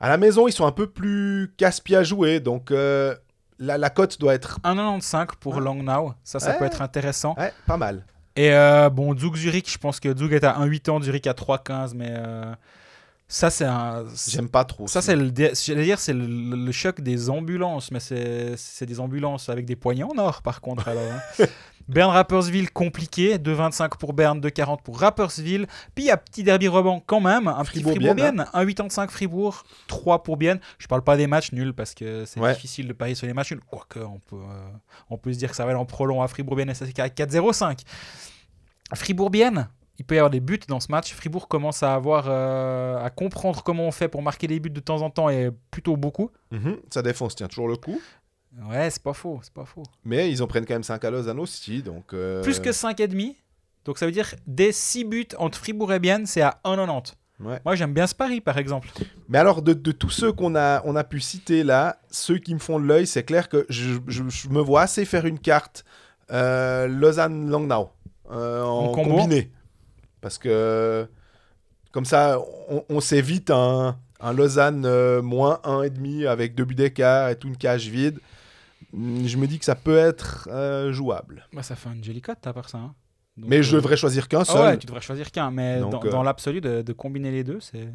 À 0.00 0.08
la 0.08 0.16
maison, 0.16 0.48
ils 0.48 0.52
sont 0.52 0.66
un 0.66 0.72
peu 0.72 0.86
plus 0.86 1.52
casse-pieds 1.58 1.96
à 1.96 2.02
jouer, 2.02 2.40
donc 2.40 2.70
euh, 2.70 3.14
la, 3.58 3.76
la 3.76 3.90
cote 3.90 4.18
doit 4.18 4.32
être 4.34 4.58
1,95 4.64 5.26
pour 5.38 5.56
Ouais. 5.56 5.60
Langnau. 5.62 6.14
Ça, 6.24 6.40
ça 6.40 6.50
Ouais. 6.52 6.58
peut 6.58 6.64
être 6.64 6.80
intéressant. 6.82 7.34
ouais, 7.38 7.52
pas 7.66 7.76
mal. 7.76 8.04
Et 8.36 8.50
bon, 8.92 9.14
Zug 9.18 9.36
Zurich, 9.36 9.70
je 9.70 9.76
pense 9.76 10.00
que 10.00 10.16
Zug 10.16 10.32
est 10.32 10.44
à 10.44 10.58
1,80, 10.60 11.02
Zurich 11.02 11.26
à 11.26 11.32
3,15, 11.34 11.92
mais 11.94 12.14
ça, 13.32 13.48
c'est 13.48 13.64
un. 13.64 14.04
J'aime 14.28 14.48
pas 14.48 14.64
trop. 14.64 14.88
Ça, 14.88 15.00
c'est 15.00 15.14
le, 15.14 15.32
j'allais 15.34 15.84
dire, 15.84 16.00
c'est 16.00 16.12
le, 16.12 16.26
le 16.26 16.72
choc 16.72 17.00
des 17.00 17.30
ambulances, 17.30 17.92
mais 17.92 18.00
c'est 18.00 18.86
des 18.86 18.98
ambulances 19.00 19.48
avec 19.48 19.66
des 19.66 19.76
poignées 19.76 20.02
en 20.02 20.18
or, 20.18 20.42
par 20.42 20.60
contre. 20.60 20.88
Alors, 20.88 21.02
hein. 21.38 21.44
Berne 21.88 22.10
Rappersville 22.10 22.70
compliqué, 22.70 23.36
2,25 23.38 23.98
pour 23.98 24.12
Berne, 24.12 24.40
2,40 24.40 24.82
pour 24.82 24.98
Rappersville. 25.00 25.66
Puis 25.94 26.04
il 26.04 26.06
y 26.08 26.10
a 26.10 26.16
petit 26.16 26.42
derby 26.44 26.68
rebond 26.68 27.00
quand 27.04 27.20
même, 27.20 27.48
un 27.48 27.64
petit 27.64 27.82
Fribourg-Bienne, 27.82 28.44
Fribourg-Bienne, 28.52 28.88
1,85 28.88 29.08
Fribourg, 29.10 29.64
3 29.88 30.22
pour 30.22 30.36
Bienne. 30.36 30.60
Je 30.78 30.86
parle 30.86 31.02
pas 31.02 31.16
des 31.16 31.26
matchs 31.26 31.50
nuls 31.52 31.72
parce 31.72 31.94
que 31.94 32.24
c'est 32.26 32.38
Ouais. 32.38 32.54
difficile 32.54 32.86
de 32.86 32.92
parier 32.92 33.14
sur 33.16 33.26
les 33.26 33.32
matchs 33.32 33.52
nuls. 33.52 33.62
Quoique, 33.68 33.98
on 33.98 34.18
peut, 34.20 34.36
euh, 34.36 34.70
on 35.08 35.16
peut 35.18 35.32
se 35.32 35.38
dire 35.38 35.50
que 35.50 35.56
ça 35.56 35.64
va 35.64 35.70
aller 35.70 35.80
en 35.80 35.84
prolong 35.84 36.22
à 36.22 36.28
Fribourg-Bienne 36.28 36.70
et 36.70 36.74
ça 36.74 36.86
c'est 36.86 36.92
qu'à 36.92 37.08
4,05. 37.08 37.80
Fribourg-Bienne, 38.94 39.68
il 40.00 40.04
peut 40.04 40.14
y 40.14 40.18
avoir 40.18 40.30
des 40.30 40.40
buts 40.40 40.58
dans 40.66 40.80
ce 40.80 40.90
match. 40.90 41.12
Fribourg 41.12 41.46
commence 41.46 41.82
à 41.82 41.92
avoir 41.94 42.24
euh, 42.28 42.96
à 43.04 43.10
comprendre 43.10 43.62
comment 43.62 43.84
on 43.86 43.90
fait 43.92 44.08
pour 44.08 44.22
marquer 44.22 44.46
des 44.46 44.58
buts 44.58 44.70
de 44.70 44.80
temps 44.80 45.02
en 45.02 45.10
temps 45.10 45.28
et 45.28 45.50
plutôt 45.70 45.96
beaucoup. 45.98 46.30
Mhm, 46.50 46.78
Sa 46.90 47.02
défense 47.02 47.34
tient 47.36 47.48
toujours 47.48 47.68
le 47.68 47.76
coup, 47.76 48.00
Ouais, 48.68 48.88
c'est 48.90 49.02
pas 49.02 49.12
faux, 49.12 49.38
c'est 49.42 49.52
pas 49.52 49.64
faux. 49.66 49.84
mais 50.04 50.30
ils 50.32 50.42
en 50.42 50.46
prennent 50.48 50.64
quand 50.66 50.74
même 50.74 50.82
5 50.82 51.04
à 51.04 51.10
Lausanne 51.10 51.38
aussi, 51.38 51.82
donc... 51.82 52.14
euh, 52.14 52.42
Plus 52.42 52.58
que 52.60 52.70
5,5. 52.70 53.36
Donc 53.84 53.98
ça 53.98 54.06
veut 54.06 54.12
dire 54.12 54.34
des 54.46 54.72
6 54.72 55.04
buts 55.04 55.28
entre 55.38 55.58
Fribourg 55.58 55.92
et 55.92 55.98
Bienne, 56.00 56.24
c'est 56.26 56.40
à 56.42 56.58
1,90. 56.64 57.12
Ouais. 57.40 57.60
Moi 57.64 57.74
j'aime 57.76 57.92
bien 57.94 58.06
ce 58.06 58.14
pari 58.14 58.40
par 58.40 58.58
exemple. 58.58 58.88
Mais 59.28 59.38
alors, 59.38 59.62
de, 59.62 59.72
de 59.74 59.92
tous 59.92 60.10
ceux 60.10 60.32
qu'on 60.32 60.54
a, 60.56 60.82
on 60.84 60.96
a 60.96 61.04
pu 61.04 61.20
citer 61.20 61.62
là, 61.62 62.00
ceux 62.10 62.38
qui 62.38 62.52
me 62.54 62.58
font 62.58 62.80
de 62.80 62.84
l'œil, 62.86 63.06
c'est 63.06 63.22
clair 63.24 63.48
que 63.48 63.66
je, 63.68 63.98
je- 64.08 64.28
je 64.28 64.48
me 64.48 64.60
vois 64.60 64.82
assez 64.82 65.04
faire 65.04 65.26
une 65.26 65.38
carte 65.38 65.84
euh, 66.32 66.86
Lausanne-Langnau 66.88 67.90
euh, 68.30 68.62
en, 68.64 68.86
En 68.86 68.92
combiné. 68.92 69.50
Parce 70.20 70.38
que, 70.38 71.06
comme 71.92 72.04
ça, 72.04 72.38
on, 72.68 72.84
on 72.88 73.00
s'évite 73.00 73.50
un, 73.50 73.98
un 74.20 74.32
Lausanne 74.32 74.84
euh, 74.86 75.22
moins 75.22 75.60
1,5 75.64 76.26
avec 76.26 76.54
deux 76.54 76.64
buts 76.64 76.74
d'écart 76.74 77.28
et 77.30 77.36
tout 77.36 77.48
une 77.48 77.56
cage 77.56 77.88
vide. 77.88 78.18
Hum, 78.94 79.26
Je 79.26 79.36
me 79.36 79.46
dis 79.46 79.58
que 79.58 79.64
ça 79.64 79.74
peut 79.74 79.96
être 79.98 80.48
euh, 80.52 80.92
jouable. 80.92 81.46
Bah, 81.52 81.62
ça 81.62 81.76
fait 81.76 81.88
un 81.88 82.02
joli 82.02 82.20
cote 82.20 82.46
à 82.46 82.52
part 82.52 82.68
ça. 82.68 82.78
hein. 82.78 82.94
Donc, 83.36 83.48
Mais 83.48 83.62
je 83.62 83.76
euh, 83.76 83.80
devrais 83.80 83.96
choisir 83.96 84.28
qu'un 84.28 84.40
ah 84.40 84.44
seul. 84.44 84.60
ouais, 84.66 84.78
tu 84.78 84.86
devrais 84.86 85.00
choisir 85.00 85.30
qu'un, 85.30 85.50
mais 85.50 85.78
Donc, 85.80 85.92
dans, 85.92 86.04
euh, 86.04 86.10
dans 86.10 86.22
l'absolu 86.22 86.60
de, 86.60 86.82
de 86.82 86.92
combiner 86.92 87.30
les 87.30 87.44
deux, 87.44 87.60
c'est. 87.60 87.88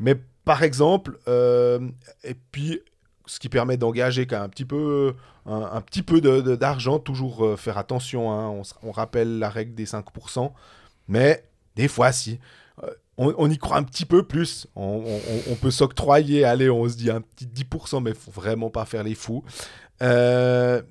Mais 0.00 0.14
par 0.44 0.62
exemple, 0.62 1.18
et 1.26 2.34
puis 2.52 2.80
ce 3.26 3.40
qui 3.40 3.48
permet 3.48 3.76
d'engager 3.76 4.26
quand 4.26 4.36
même 4.36 4.44
un 4.44 4.48
petit 4.48 4.64
peu, 4.64 5.14
un, 5.46 5.68
un 5.72 5.80
petit 5.80 6.02
peu 6.04 6.20
de- 6.20 6.40
de- 6.40 6.54
d'argent, 6.54 7.00
toujours 7.00 7.58
faire 7.58 7.76
attention, 7.76 8.30
hein, 8.32 8.48
on, 8.48 8.62
on 8.88 8.92
rappelle 8.92 9.40
la 9.40 9.50
règle 9.50 9.74
des 9.74 9.84
5%, 9.86 10.52
mais 11.08 11.44
des 11.76 11.88
fois 11.88 12.12
si. 12.12 12.40
euh, 12.82 12.90
on, 13.18 13.50
y 13.50 13.58
croit 13.58 13.76
un 13.76 13.82
petit 13.82 14.04
peu 14.04 14.22
plus. 14.22 14.66
On, 14.74 15.02
peut 15.60 15.70
s'octroyer, 15.70 16.44
allez, 16.44 16.68
on 16.68 16.88
se 16.88 16.96
dit 16.96 17.10
un 17.10 17.20
petit 17.20 17.46
10%, 17.46 18.02
mais 18.02 18.12
faut 18.14 18.30
vraiment 18.30 18.70
pas 18.70 18.84
faire 18.84 19.04
les 19.04 19.14
fous. 19.14 19.42
Euh, 20.02 20.82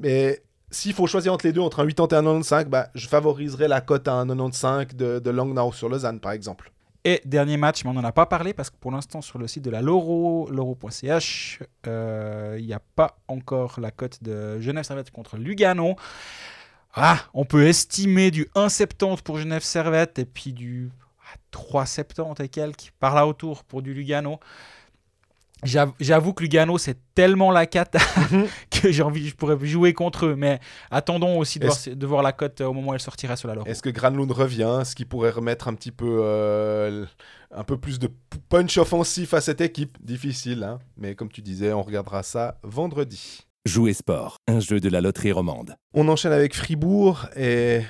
mais 0.00 0.42
s'il 0.70 0.92
faut 0.92 1.06
choisir 1.06 1.32
entre 1.32 1.46
les 1.46 1.52
deux, 1.52 1.60
entre 1.60 1.80
un 1.80 1.86
80 1.86 2.10
et 2.10 2.18
un 2.18 2.22
95, 2.22 2.66
bah, 2.66 2.88
je 2.94 3.08
favoriserais 3.08 3.68
la 3.68 3.80
cote 3.80 4.08
à 4.08 4.14
un 4.14 4.26
95 4.26 4.88
de, 4.94 5.18
de 5.18 5.30
Langnau 5.30 5.72
sur 5.72 5.88
Lausanne, 5.88 6.20
par 6.20 6.32
exemple. 6.32 6.72
Et 7.04 7.22
dernier 7.24 7.56
match, 7.56 7.82
mais 7.84 7.90
on 7.90 7.94
n'en 7.94 8.04
a 8.04 8.12
pas 8.12 8.26
parlé 8.26 8.52
parce 8.52 8.68
que 8.68 8.76
pour 8.78 8.90
l'instant 8.90 9.22
sur 9.22 9.38
le 9.38 9.48
site 9.48 9.64
de 9.64 9.70
la 9.70 9.80
Loro, 9.80 10.50
loro.ch, 10.50 11.60
euh, 11.86 12.56
il 12.58 12.66
n'y 12.66 12.74
a 12.74 12.80
pas 12.94 13.16
encore 13.26 13.80
la 13.80 13.90
cote 13.90 14.22
de 14.22 14.60
Genève 14.60 14.84
Servette 14.84 15.10
contre 15.10 15.38
Lugano. 15.38 15.96
Ah, 16.94 17.20
on 17.34 17.44
peut 17.44 17.66
estimer 17.66 18.30
du 18.30 18.46
1,70 18.56 19.22
pour 19.22 19.38
Genève 19.38 19.62
Servette 19.62 20.18
et 20.18 20.24
puis 20.24 20.52
du 20.52 20.90
3,70 21.52 22.42
et 22.42 22.48
quelques 22.48 22.92
par 22.98 23.14
là 23.14 23.26
autour 23.26 23.64
pour 23.64 23.82
du 23.82 23.94
Lugano. 23.94 24.40
J'avoue 25.62 26.32
que 26.32 26.42
Lugano, 26.42 26.78
c'est 26.78 26.96
tellement 27.14 27.50
la 27.50 27.66
cata 27.66 27.98
mhm. 28.30 28.46
que 28.70 28.90
j'ai 28.90 29.02
envie, 29.02 29.28
je 29.28 29.36
pourrais 29.36 29.58
jouer 29.66 29.92
contre 29.92 30.26
eux. 30.26 30.34
Mais 30.34 30.58
attendons 30.90 31.38
aussi 31.38 31.58
de, 31.58 32.06
voir, 32.06 32.22
la 32.22 32.32
cote 32.32 32.60
au 32.62 32.72
moment 32.72 32.92
où 32.92 32.94
elle 32.94 33.00
sortira 33.00 33.36
sur 33.36 33.48
la. 33.48 33.62
Est-ce 33.66 33.82
que 33.82 33.90
Granlund 33.90 34.30
revient 34.32 34.82
Ce 34.84 34.94
qui 34.94 35.04
pourrait 35.04 35.30
remettre 35.30 35.68
un 35.68 35.74
petit 35.74 35.92
peu, 35.92 36.20
euh, 36.22 37.04
un 37.50 37.64
peu 37.64 37.76
plus 37.76 37.98
de 37.98 38.10
punch 38.48 38.78
offensif 38.78 39.34
à 39.34 39.40
cette 39.42 39.60
équipe? 39.60 39.98
Difficile, 40.00 40.64
hein 40.64 40.78
mais 40.96 41.14
comme 41.14 41.30
tu 41.30 41.42
disais, 41.42 41.72
on 41.72 41.82
regardera 41.82 42.22
ça 42.22 42.58
vendredi. 42.62 43.46
Jouer 43.66 43.92
sport, 43.92 44.38
un 44.48 44.58
jeu 44.58 44.80
de 44.80 44.88
la 44.88 45.02
loterie 45.02 45.32
romande. 45.32 45.76
On 45.92 46.08
enchaîne 46.08 46.32
avec 46.32 46.54
Fribourg 46.54 47.26
et 47.36 47.82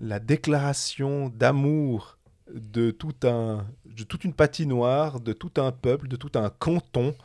la 0.00 0.20
déclaration 0.20 1.30
d'amour 1.30 2.18
de 2.54 2.92
tout 2.92 3.14
un 3.24 3.66
de 3.86 4.04
toute 4.04 4.22
une 4.22 4.34
patinoire, 4.34 5.18
de 5.18 5.32
tout 5.32 5.50
un 5.56 5.72
peuple, 5.72 6.06
de 6.06 6.14
tout 6.14 6.30
un 6.36 6.48
canton 6.48 7.16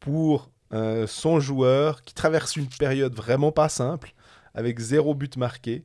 pour 0.00 0.50
euh, 0.72 1.06
son 1.06 1.38
joueur 1.38 2.02
qui 2.02 2.12
traverse 2.12 2.56
une 2.56 2.66
période 2.66 3.14
vraiment 3.14 3.52
pas 3.52 3.68
simple, 3.68 4.14
avec 4.54 4.80
zéro 4.80 5.14
but 5.14 5.36
marqué. 5.36 5.84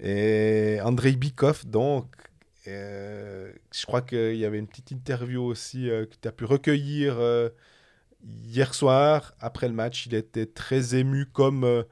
Et 0.00 0.78
Andrei 0.82 1.16
Bikov, 1.16 1.66
donc, 1.66 2.06
euh, 2.66 3.52
je 3.74 3.84
crois 3.84 4.00
qu'il 4.00 4.36
y 4.36 4.46
avait 4.46 4.58
une 4.58 4.68
petite 4.68 4.90
interview 4.90 5.42
aussi 5.42 5.90
euh, 5.90 6.06
que 6.06 6.14
tu 6.18 6.26
as 6.26 6.32
pu 6.32 6.46
recueillir 6.46 7.16
hier 8.44 8.74
soir. 8.74 9.34
Après 9.40 9.68
le 9.68 9.74
match, 9.74 10.06
il 10.06 10.14
était 10.14 10.46
très 10.46 10.94
ému 10.94 11.26
comme 11.26 11.84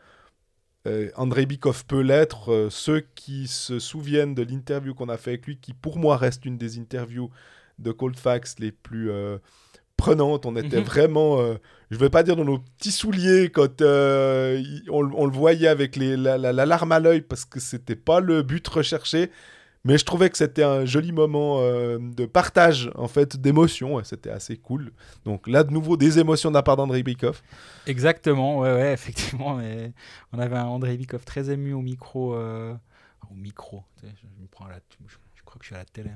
Andrei 1.16 1.46
Bikov 1.46 1.84
peut 1.86 2.00
l'être. 2.00 2.68
ceux 2.70 3.00
qui 3.14 3.46
se 3.48 3.78
souviennent 3.78 4.34
de 4.34 4.42
l'interview 4.42 4.94
qu'on 4.94 5.08
a 5.08 5.16
fait 5.16 5.30
avec 5.30 5.46
lui, 5.46 5.58
qui 5.58 5.72
pour 5.74 5.98
moi 5.98 6.16
reste 6.16 6.44
une 6.44 6.58
des 6.58 6.78
interviews 6.78 7.30
de 7.78 7.92
Cold 7.92 8.16
Facts 8.18 8.58
les 8.58 8.72
plus 8.72 9.10
euh, 9.10 9.38
prenantes. 9.96 10.46
On 10.46 10.56
était 10.56 10.78
mhm. 10.78 10.84
vraiment, 10.84 11.40
euh, 11.40 11.54
je 11.90 11.96
ne 11.96 12.00
vais 12.00 12.10
pas 12.10 12.22
dire 12.22 12.36
dans 12.36 12.44
nos 12.44 12.58
petits 12.58 12.92
souliers 12.92 13.50
quand 13.50 13.82
euh, 13.82 14.62
on, 14.90 15.26
le 15.26 15.32
voyait 15.32 15.68
avec 15.68 15.96
les, 15.96 16.16
la, 16.16 16.38
larme 16.52 16.92
à 16.92 17.00
l'œil 17.00 17.22
parce 17.22 17.44
que 17.44 17.60
c'était 17.60 17.96
pas 17.96 18.20
le 18.20 18.42
but 18.42 18.66
recherché. 18.66 19.30
Mais 19.84 19.98
je 19.98 20.04
trouvais 20.04 20.30
que 20.30 20.36
c'était 20.38 20.62
un 20.62 20.84
joli 20.84 21.10
moment 21.10 21.60
de 21.60 22.26
partage 22.26 22.90
en 22.94 23.08
fait 23.08 23.36
d'émotions. 23.36 24.02
C'était 24.04 24.30
assez 24.30 24.56
cool. 24.56 24.92
Donc 25.24 25.48
là, 25.48 25.64
de 25.64 25.72
nouveau, 25.72 25.96
des 25.96 26.18
émotions 26.18 26.50
de 26.50 26.54
la 26.54 26.62
part 26.62 26.76
d'André 26.76 27.02
Bikov. 27.02 27.42
Exactement, 27.86 28.58
ouais, 28.60 28.72
ouais, 28.72 28.92
effectivement. 28.94 29.56
Mais 29.56 29.92
on 30.32 30.38
avait 30.38 30.56
un 30.56 30.66
André 30.66 30.96
Bikov 30.96 31.24
très 31.24 31.50
ému 31.50 31.72
au 31.72 31.82
micro. 31.82 32.36
Au 32.36 33.34
micro, 33.34 33.82
je 34.02 34.08
me 34.40 34.46
prends 34.50 34.66
la 34.66 34.78
crois 35.52 35.58
que 35.58 35.64
je 35.64 35.68
suis 35.68 35.74
à 35.74 35.78
la 35.78 35.84
télé. 35.84 36.10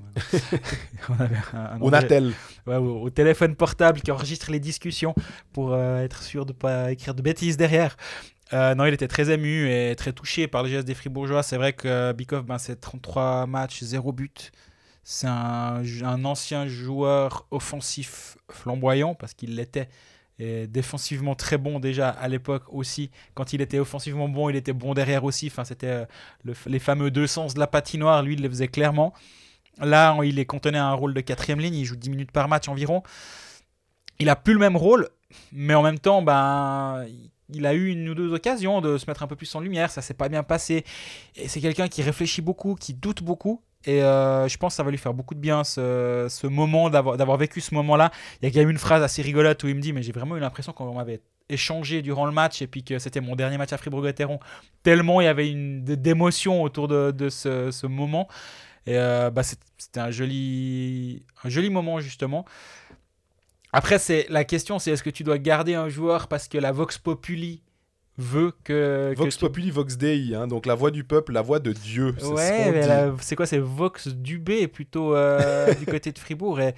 on 1.09 1.21
avait 1.21 1.37
un, 1.53 1.79
on 1.81 1.93
a 1.93 2.03
tel. 2.03 2.33
Ouais, 2.67 2.77
au, 2.77 3.11
téléphone 3.11 3.55
portable 3.55 4.01
qui 4.01 4.11
enregistre 4.11 4.51
les 4.51 4.61
discussions 4.61 5.15
pour 5.53 5.73
euh, 5.73 6.03
être 6.03 6.23
sûr 6.23 6.47
de 6.47 6.53
ne 6.53 6.57
pas 6.57 6.93
écrire 6.93 7.15
de 7.15 7.23
bêtises 7.23 7.57
derrière. 7.57 7.97
Euh, 8.53 8.75
non, 8.75 8.85
il 8.87 8.95
était 8.95 9.09
très 9.09 9.31
ému 9.31 9.69
et 9.71 9.95
très 9.97 10.13
touché 10.13 10.47
par 10.47 10.63
les 10.63 10.71
gestes 10.71 10.87
des 10.87 10.95
Fribourgeois. 10.95 11.43
C'est 11.43 11.57
vrai 11.57 11.73
que 11.73 12.13
Bikov, 12.13 12.45
ben, 12.45 12.59
c'est 12.59 12.81
33 12.81 13.47
matchs, 13.47 13.83
0 13.83 14.13
but. 14.13 14.53
C'est 15.03 15.29
un, 15.29 16.25
ancien 16.25 16.67
joueur 16.67 17.47
offensif 17.51 18.37
flamboyant 18.51 19.15
parce 19.15 19.35
qu'il 19.35 19.57
l'était. 19.57 19.89
Et 20.39 20.67
défensivement 20.67 21.35
très 21.35 21.57
bon 21.57 21.81
déjà 21.81 22.11
à 22.11 22.29
l'époque 22.29 22.65
aussi. 22.69 23.11
Quand 23.35 23.55
il 23.55 23.63
était 23.63 23.79
offensivement 23.79 24.29
bon, 24.29 24.51
il 24.51 24.57
était 24.57 24.75
bon 24.75 24.95
derrière 24.95 25.25
aussi. 25.25 25.47
Enfin, 25.47 25.65
c'était 25.65 25.87
euh, 25.87 26.55
les 26.67 26.79
fameux 26.79 27.11
deux 27.11 27.27
sens 27.27 27.55
de 27.55 27.61
la 27.61 27.67
patinoire. 27.67 28.23
Lui, 28.23 28.35
il 28.35 28.43
les 28.43 28.49
faisait 28.49 28.69
clairement. 28.69 29.15
Là, 29.79 30.17
il 30.25 30.39
est 30.39 30.45
contenait 30.45 30.79
à 30.79 30.87
un 30.87 30.93
rôle 30.93 31.15
de 31.15 31.21
quatrième 31.21 31.61
ligne. 31.61 31.75
Il 31.75 31.85
joue 31.85 31.97
10 31.97 32.11
minutes 32.11 32.33
par 32.33 32.49
match 32.49 32.69
environ. 32.69 33.03
Il 34.19 34.29
a 34.29 34.37
plus 34.37 34.55
le 34.55 34.61
même 34.61 34.77
rôle, 34.77 35.09
mais 35.53 35.75
en 35.75 35.83
même 35.83 35.99
temps, 35.99 36.23
ben, 36.23 37.07
il 37.53 37.67
a 37.67 37.75
eu 37.75 37.89
une 37.89 38.09
ou 38.09 38.15
deux 38.15 38.33
occasions 38.33 38.81
de 38.81 38.99
se 38.99 39.07
mettre 39.07 39.23
un 39.23 39.27
peu 39.27 39.37
plus 39.37 39.55
en 39.55 39.61
lumière. 39.61 39.91
Ça 39.91 40.03
s'est 40.03 40.15
pas 40.15 40.29
bien 40.29 40.43
passé. 40.43 40.85
Et 41.37 41.49
c'est 41.49 41.61
quelqu'un 41.61 41.89
qui 41.89 42.03
réfléchit 42.03 42.43
beaucoup, 42.43 42.75
qui 42.75 42.95
doute 42.95 43.23
beaucoup. 43.23 43.63
Et 43.85 44.03
euh, 44.03 44.49
je 44.49 44.57
pense 44.57 44.73
que 44.73 44.77
ça 44.77 44.83
va 44.83 44.91
lui 44.91 44.99
faire 44.99 45.15
beaucoup 45.15 45.35
de 45.35 45.41
bien 45.41 45.63
ce, 45.63 46.47
moment, 46.47 46.91
d'avoir 46.91 47.37
vécu 47.37 47.61
ce 47.61 47.75
moment-là. 47.75 48.11
Il 48.43 48.49
y 48.49 48.49
a 48.49 48.53
quand 48.53 48.59
même 48.61 48.71
une 48.71 48.79
phrase 48.79 49.03
assez 49.03 49.23
rigolote 49.23 49.63
où 49.63 49.69
il 49.69 49.77
me 49.77 49.81
dit 49.81 49.93
Mais 49.93 50.03
j'ai 50.03 50.13
vraiment 50.13 50.37
eu 50.37 50.41
l'impression 50.41 50.73
qu'on 50.73 50.93
m'avait 50.93 51.21
échangé 51.49 52.03
durant 52.03 52.27
le 52.27 52.33
match 52.33 52.61
et 52.63 52.67
puis 52.67 52.83
que 52.83 52.99
c'était 52.99 53.21
mon 53.21 53.37
dernier 53.37 53.59
match 53.59 53.73
à 53.73 53.77
Fribourg-Gotteron. 53.77 54.41
Tellement 54.83 55.21
il 55.21 55.25
y 55.25 55.29
avait 55.29 55.49
une 55.49 55.85
d'émotion 55.85 56.63
autour 56.63 56.89
de, 56.89 57.29
ce, 57.29 57.87
moment. 57.87 58.27
Et 58.89 58.97
euh, 58.97 59.31
bah, 59.31 59.43
c'était 59.45 60.01
un 60.01 60.11
joli 60.11 61.23
moment, 61.71 62.01
justement. 62.01 62.45
Après, 63.73 63.99
c'est 63.99 64.27
la 64.31 64.45
question 64.45 64.79
c'est 64.79 64.93
est-ce 64.93 65.03
que 65.03 65.11
tu 65.11 65.25
dois 65.25 65.39
garder 65.39 65.75
un 65.75 65.89
joueur 65.89 66.29
parce 66.29 66.49
que 66.49 66.59
la 66.59 66.73
Vox 66.73 66.99
Populi 66.99 67.63
veut 68.19 68.53
que. 68.65 69.15
Vox 69.17 69.37
Populi, 69.37 69.71
Vox 69.71 69.97
Dei, 69.97 70.35
hein, 70.35 70.47
donc 70.47 70.67
la 70.67 70.75
voix 70.75 70.91
du 70.91 71.05
peuple, 71.05 71.33
la 71.33 71.43
voix 71.43 71.59
de 71.59 71.73
Dieu. 71.73 72.15
Ouais, 72.23 72.73
c'est 73.21 73.37
quoi 73.37 73.47
C'est 73.47 73.59
Vox 73.59 74.09
Dubé 74.09 74.69
plutôt 74.69 75.15
euh, 75.15 75.73
du 75.79 75.87
côté 75.87 76.13
de 76.13 76.19
Fribourg. 76.19 76.61
Et, 76.61 76.75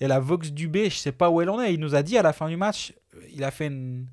et 0.00 0.06
la 0.06 0.20
Vox 0.20 0.52
Dubé, 0.52 0.90
je 0.90 0.96
sais 0.96 1.12
pas 1.12 1.30
où 1.30 1.40
elle 1.40 1.50
en 1.50 1.60
est. 1.60 1.74
Il 1.74 1.80
nous 1.80 1.94
a 1.94 2.02
dit 2.02 2.18
à 2.18 2.22
la 2.22 2.32
fin 2.32 2.48
du 2.48 2.56
match, 2.56 2.94
il 3.32 3.44
a 3.44 3.50
fait 3.50 3.66
une. 3.66 4.06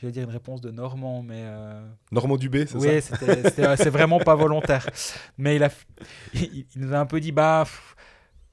Je 0.00 0.06
vais 0.06 0.12
dire 0.12 0.22
une 0.22 0.30
réponse 0.30 0.60
de 0.60 0.70
Normand, 0.70 1.22
mais. 1.22 1.42
Euh... 1.44 1.84
Normand 2.12 2.36
Dubé, 2.36 2.66
c'est 2.66 2.76
oui, 2.76 3.02
ça? 3.02 3.16
Oui, 3.20 3.76
c'est 3.76 3.90
vraiment 3.90 4.20
pas 4.20 4.36
volontaire. 4.36 4.88
Mais 5.36 5.56
il, 5.56 5.64
a, 5.64 5.70
il, 6.34 6.66
nous 6.76 6.94
a 6.94 6.98
un 6.98 7.06
peu 7.06 7.20
dit 7.20 7.32
bah. 7.32 7.64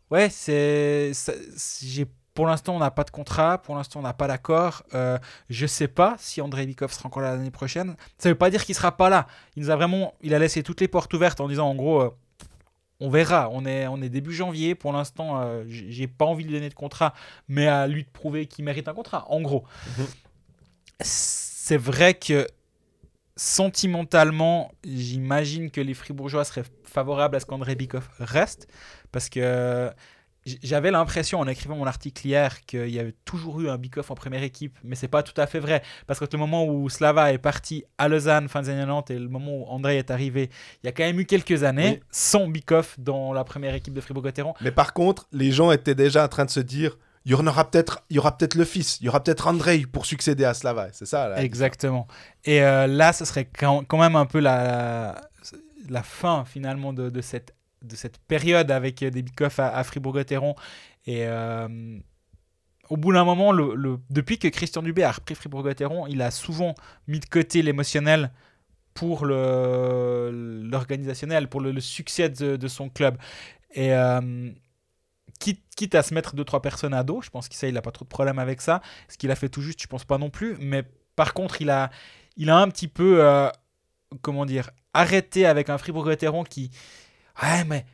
Ouais, 0.09 0.29
c'est. 0.29 1.11
J'ai 1.83 2.07
pour 2.35 2.45
l'instant, 2.47 2.75
on 2.75 2.79
n'a 2.79 2.91
pas 2.91 3.05
de 3.05 3.11
contrat. 3.11 3.57
Pour 3.59 3.75
l'instant, 3.75 4.01
on 4.01 4.03
n'a 4.03 4.13
pas 4.13 4.27
d'accord. 4.27 4.83
Euh, 4.93 5.17
je 5.49 5.63
ne 5.63 5.67
sais 5.67 5.87
pas 5.87 6.15
si 6.19 6.41
André 6.41 6.65
Bikov 6.65 6.91
sera 6.91 7.07
encore 7.07 7.21
là 7.21 7.31
l'année 7.31 7.49
prochaine. 7.49 7.95
Ça 8.17 8.27
ne 8.27 8.33
veut 8.33 8.37
pas 8.37 8.49
dire 8.49 8.65
qu'il 8.65 8.75
sera 8.75 8.95
pas 8.95 9.09
là. 9.09 9.25
Il 9.55 9.63
nous 9.63 9.69
a 9.69 9.75
vraiment, 9.77 10.13
il 10.21 10.35
a 10.35 10.39
laissé 10.39 10.61
toutes 10.61 10.81
les 10.81 10.89
portes 10.89 11.11
ouvertes 11.13 11.39
en 11.39 11.47
disant, 11.47 11.69
en 11.69 11.75
gros, 11.75 12.01
euh, 12.01 12.09
on 12.99 13.09
verra. 13.09 13.49
On 13.53 13.65
est, 13.65 13.87
on 13.87 14.01
est 14.01 14.09
début 14.09 14.33
janvier. 14.33 14.75
Pour 14.75 14.91
l'instant, 14.91 15.39
euh, 15.41 15.63
j'ai 15.67 16.07
pas 16.07 16.25
envie 16.25 16.43
de 16.43 16.49
lui 16.49 16.57
donner 16.57 16.67
de 16.67 16.75
contrat, 16.75 17.13
mais 17.47 17.67
à 17.67 17.87
lui 17.87 18.03
de 18.03 18.09
prouver 18.09 18.47
qu'il 18.47 18.65
mérite 18.65 18.89
un 18.89 18.93
contrat. 18.93 19.25
En 19.31 19.39
gros, 19.39 19.63
c'est 20.99 21.77
vrai 21.77 22.15
que 22.15 22.45
sentimentalement, 23.37 24.73
j'imagine 24.83 25.71
que 25.71 25.79
les 25.79 25.93
Fribourgeois 25.93 26.43
seraient 26.43 26.63
favorables 26.83 27.37
à 27.37 27.39
ce 27.39 27.45
qu'André 27.45 27.75
Bikov 27.75 28.09
reste, 28.19 28.67
parce 29.13 29.29
que 29.29 29.89
j'avais 30.45 30.91
l'impression 30.91 31.39
en 31.39 31.47
écrivant 31.47 31.75
mon 31.75 31.87
article 31.87 32.25
hier 32.27 32.65
qu'il 32.65 32.89
y 32.89 32.99
avait 32.99 33.15
toujours 33.25 33.61
eu 33.61 33.69
un 33.69 33.77
Bikoff 33.77 34.11
en 34.11 34.15
première 34.15 34.43
équipe, 34.43 34.77
mais 34.83 34.95
c'est 34.95 35.07
pas 35.07 35.23
tout 35.23 35.39
à 35.39 35.47
fait 35.47 35.59
vrai. 35.59 35.81
Parce 36.05 36.19
que 36.19 36.25
le 36.31 36.37
moment 36.37 36.65
où 36.65 36.87
Slava 36.89 37.33
est 37.33 37.39
parti 37.39 37.83
à 37.97 38.07
Lausanne 38.07 38.47
fin 38.47 38.61
des 38.61 38.69
années 38.69 38.81
90 38.81 39.13
et 39.13 39.19
le 39.19 39.27
moment 39.27 39.57
où 39.57 39.65
André 39.65 39.97
est 39.97 40.11
arrivé, 40.11 40.49
il 40.83 40.85
y 40.85 40.89
a 40.89 40.91
quand 40.91 41.03
même 41.03 41.19
eu 41.19 41.25
quelques 41.25 41.63
années 41.63 42.01
sans 42.11 42.47
Bikoff 42.47 42.99
dans 42.99 43.33
la 43.33 43.43
première 43.43 43.73
équipe 43.73 43.93
de 43.93 44.01
Fribourg-Gotteron. 44.01 44.53
Mais 44.61 44.71
par 44.71 44.93
contre, 44.93 45.27
les 45.31 45.51
gens 45.51 45.71
étaient 45.71 45.95
déjà 45.95 46.25
en 46.25 46.27
train 46.27 46.45
de 46.45 46.51
se 46.51 46.59
dire 46.59 46.97
il 47.25 47.31
y 47.31 47.33
aura 47.33 47.71
peut-être 47.71 48.03
il 48.11 48.17
y 48.17 48.19
aura 48.19 48.37
peut-être 48.37 48.53
le 48.53 48.65
fils, 48.65 48.99
il 49.01 49.05
y 49.05 49.09
aura 49.09 49.23
peut-être 49.23 49.47
André 49.47 49.79
pour 49.91 50.05
succéder 50.05 50.45
à 50.45 50.53
Slava. 50.53 50.89
C'est 50.91 51.07
ça 51.07 51.27
là, 51.27 51.41
Exactement. 51.41 52.07
Et 52.43 52.61
euh, 52.61 52.85
là, 52.85 53.13
ce 53.13 53.25
serait 53.25 53.49
quand 53.57 53.97
même 53.97 54.15
un 54.15 54.27
peu 54.27 54.39
la, 54.39 55.21
la 55.89 56.03
fin 56.03 56.45
finalement 56.45 56.93
de, 56.93 57.09
de 57.09 57.21
cette 57.21 57.55
de 57.87 57.95
cette 57.95 58.17
période 58.19 58.71
avec 58.71 59.03
des 59.03 59.21
big 59.21 59.33
à, 59.57 59.83
Fribourg-Gotteron. 59.83 60.55
Et 61.05 61.25
euh, 61.25 61.99
au 62.89 62.97
bout 62.97 63.13
d'un 63.13 63.23
moment, 63.23 63.51
le, 63.51 63.99
depuis 64.09 64.37
que 64.37 64.47
Christian 64.47 64.81
Dubé 64.81 65.03
a 65.03 65.11
repris 65.11 65.35
Fribourg-Gotteron, 65.35 66.07
il 66.07 66.21
a 66.21 66.31
souvent 66.31 66.73
mis 67.07 67.19
de 67.19 67.25
côté 67.25 67.61
l'émotionnel 67.61 68.31
pour 68.93 69.25
l'organisationnel, 69.25 71.49
pour 71.49 71.59
le, 71.61 71.79
succès 71.79 72.29
de, 72.29 72.67
son 72.67 72.89
club. 72.89 73.17
Et 73.73 73.93
euh, 73.93 74.51
quitte, 75.39 75.63
quitte, 75.75 75.95
à 75.95 76.03
se 76.03 76.13
mettre 76.13 76.35
deux, 76.35 76.45
trois 76.45 76.61
personnes 76.61 76.93
à 76.93 77.03
dos, 77.03 77.21
je 77.21 77.29
pense 77.29 77.49
qu'il 77.49 77.73
n'a 77.73 77.81
pas 77.81 77.91
trop 77.91 78.05
de 78.05 78.09
problème 78.09 78.39
avec 78.39 78.61
ça. 78.61 78.81
Ce 79.09 79.17
qu'il 79.17 79.31
a 79.31 79.35
fait 79.35 79.49
tout 79.49 79.61
juste, 79.61 79.81
je 79.81 79.87
pense 79.87 80.05
pas 80.05 80.17
non 80.17 80.29
plus. 80.29 80.55
Mais 80.59 80.83
par 81.15 81.33
contre, 81.33 81.61
il 81.61 81.69
a, 81.69 81.91
il 82.37 82.49
a 82.49 82.57
un 82.57 82.69
petit 82.69 82.87
peu, 82.87 83.21
euh, 83.23 83.49
comment 84.21 84.45
dire, 84.45 84.69
arrêté 84.93 85.45
avec 85.45 85.69
un 85.69 85.77
Fribourg-Gotteron 85.77 86.45
qui, 86.45 86.71
Ouais, 87.41 87.63
mais. 87.65 87.85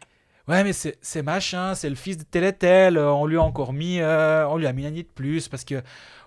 Ouais, 0.47 0.63
mais 0.63 0.73
c'est 0.73 1.21
machin, 1.21 1.75
c'est 1.75 1.89
le 1.89 1.95
fils 1.95 2.17
de 2.17 2.23
tel 2.23 2.43
et 2.43 2.51
tel, 2.51 2.97
euh, 2.97 3.13
on 3.13 3.25
lui 3.25 3.37
a 3.37 3.41
encore 3.41 3.73
mis, 3.73 3.99
euh, 3.99 4.45
on 4.49 4.57
lui 4.57 4.65
a 4.65 4.73
mis 4.73 4.85
un 4.85 4.87
année 4.89 5.03
de 5.03 5.07
plus 5.07 5.47
parce 5.47 5.63
que, 5.63 5.75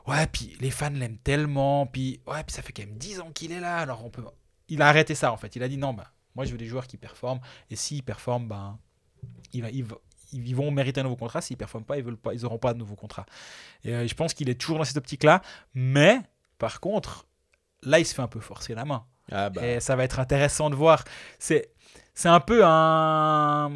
ouais, 0.07 0.27
puis 0.29 0.57
les 0.61 0.71
fans 0.71 0.89
l'aiment 0.89 1.19
tellement, 1.19 1.85
puis, 1.87 2.21
ouais, 2.29 2.43
puis 2.45 2.55
ça 2.55 2.63
fait 2.63 2.73
quand 2.73 2.85
même 2.87 2.97
10 2.97 3.21
ans 3.21 3.33
qu'il 3.35 3.51
est 3.53 3.61
là, 3.61 3.79
alors 3.79 4.05
on 4.05 4.11
peut. 4.11 4.25
Il 4.69 4.81
a 4.81 4.87
arrêté 4.87 5.15
ça 5.17 5.33
en 5.33 5.37
fait, 5.37 5.57
il 5.57 5.63
a 5.63 5.69
dit 5.69 5.77
non, 5.77 5.93
bah, 5.93 6.13
moi 6.37 6.45
je 6.45 6.53
veux 6.53 6.57
des 6.57 6.67
joueurs 6.67 6.87
qui 6.87 6.97
performent, 6.97 7.41
et 7.71 7.77
s'ils 7.77 8.05
performent, 8.05 8.47
ben, 8.47 8.79
il 9.53 9.63
va, 9.63 9.71
il 9.71 9.85
ils 10.35 10.57
vont 10.57 10.71
mériter 10.71 11.01
un 11.01 11.05
nouveau 11.05 11.17
contrat. 11.17 11.41
S'ils 11.41 11.55
ne 11.55 11.59
performent 11.59 11.85
pas, 11.85 11.97
ils 11.97 12.05
veulent 12.05 12.17
pas, 12.17 12.35
ils 12.35 12.43
n'auront 12.43 12.59
pas 12.59 12.73
de 12.73 12.79
nouveau 12.79 12.97
contrat. 12.97 13.27
Et 13.85 13.95
euh, 13.95 14.07
je 14.07 14.15
pense 14.15 14.35
qu'il 14.35 14.49
est 14.49 14.61
toujours 14.61 14.79
dans 14.79 14.85
cette 14.85 14.97
optique-là. 14.97 15.43
Mais, 15.75 16.21
par 16.59 16.81
contre, 16.81 17.27
là, 17.83 17.99
il 17.99 18.07
se 18.07 18.15
fait 18.15 18.23
un 18.23 18.29
peu 18.29 18.41
forcer 18.41 18.75
la 18.75 18.85
main. 18.85 19.05
Ah 19.31 19.51
bah. 19.51 19.67
Et 19.67 19.81
ça 19.81 19.97
va 19.97 20.05
être 20.05 20.21
intéressant 20.21 20.71
de 20.71 20.75
voir. 20.75 21.05
C'est, 21.39 21.71
c'est 22.15 22.29
un 22.29 22.41
peu 22.41 22.65
un. 22.65 23.71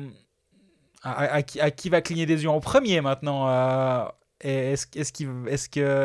À, 1.02 1.12
à 1.34 1.42
qui, 1.42 1.60
à 1.60 1.70
qui 1.70 1.88
va 1.90 2.00
cligner 2.00 2.26
des 2.26 2.42
yeux 2.42 2.50
en 2.50 2.58
premier 2.60 3.00
maintenant 3.00 3.48
euh, 3.48 4.04
est-ce, 4.40 4.86
est-ce 4.96 5.12
que, 5.12 5.48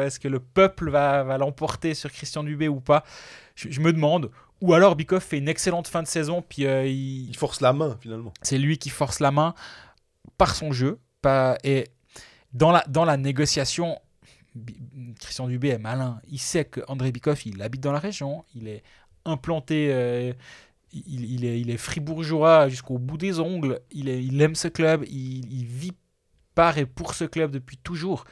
est-ce 0.05 0.19
que 0.19 0.27
le 0.27 0.39
peuple 0.39 0.89
va, 0.89 1.23
va 1.23 1.38
l'emporter 1.38 1.93
sur 1.93 2.11
Christian 2.11 2.43
Dubé 2.43 2.68
ou 2.68 2.80
pas? 2.80 3.03
Je, 3.55 3.69
je 3.72 3.81
me 3.81 3.91
demande. 3.91 4.31
Ou 4.61 4.73
alors 4.73 4.95
Bikoff 4.95 5.23
fait 5.23 5.38
une 5.38 5.49
excellente 5.49 5.88
fin 5.88 6.01
de 6.03 6.07
saison, 6.07 6.41
puis 6.47 6.65
euh, 6.65 6.85
il, 6.85 7.30
Il 7.30 7.35
force 7.38 7.60
la 7.60 7.73
main 7.73 7.97
finalement. 7.99 8.34
c'est 8.41 8.57
lui 8.57 8.77
qui 8.77 8.89
force 8.89 9.19
la 9.19 9.31
main 9.31 9.55
par 10.38 10.55
son 10.55 10.72
jeu. 10.72 10.99
Pas, 11.22 11.57
et 11.64 11.88
dans 12.53 12.72
la, 12.72 12.84
dans 12.88 13.05
la 13.05 13.18
négociation, 13.18 13.99
Christian 15.19 15.47
Dubé 15.47 15.69
est 15.69 15.80
malin. 15.80 16.22
Il 16.30 16.39
sait 16.39 16.65
que 16.65 16.81
André 16.88 17.11
Bikoff, 17.11 17.45
il 17.45 17.61
habite 17.61 17.81
dans 17.81 17.91
la 17.91 17.99
région, 17.99 18.45
il 18.55 18.68
est 18.68 18.84
implanté, 19.26 19.89
euh, 19.91 20.34
il, 20.94 21.45
est, 21.45 21.60
il 21.60 21.70
est 21.70 21.78
fribourgeois 21.78 22.70
jusqu'au 22.70 22.98
bout 22.98 23.18
des 23.18 23.40
ongles, 23.40 23.80
il, 23.91 24.41
aime 24.41 24.56
ce 24.56 24.68
club, 24.68 25.03
il, 25.10 25.65
vit 25.65 25.94
par 26.56 26.78
et 26.78 26.86
pour 26.86 27.14
ce 27.15 27.26
club 27.26 27.52
depuis 27.52 27.78
toujours. 27.78 28.26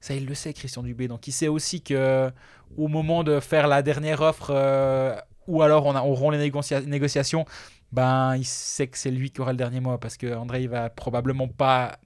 Ça, 0.00 0.14
il 0.14 0.26
le 0.26 0.34
sait, 0.34 0.52
Christian 0.52 0.82
Dubé. 0.82 1.08
Donc, 1.08 1.26
il 1.26 1.32
sait 1.32 1.48
aussi 1.48 1.82
que 1.82 2.30
au 2.76 2.88
moment 2.88 3.24
de 3.24 3.40
faire 3.40 3.66
la 3.68 3.82
dernière 3.82 4.20
offre, 4.20 4.50
euh, 4.50 5.16
ou 5.46 5.62
alors 5.62 5.86
on, 5.86 5.94
a, 5.94 6.02
on 6.02 6.14
rompt 6.14 6.32
les 6.36 6.50
négocia- 6.50 6.84
négociations, 6.84 7.46
ben, 7.92 8.36
il 8.36 8.44
sait 8.44 8.86
que 8.86 8.98
c'est 8.98 9.10
lui 9.10 9.30
qui 9.30 9.40
aura 9.40 9.52
le 9.52 9.56
dernier 9.56 9.80
mot 9.80 9.96
parce 9.98 10.16
que 10.16 10.34
André, 10.34 10.62
il 10.62 10.68
va 10.68 10.90
probablement 10.90 11.48
pas, 11.48 11.98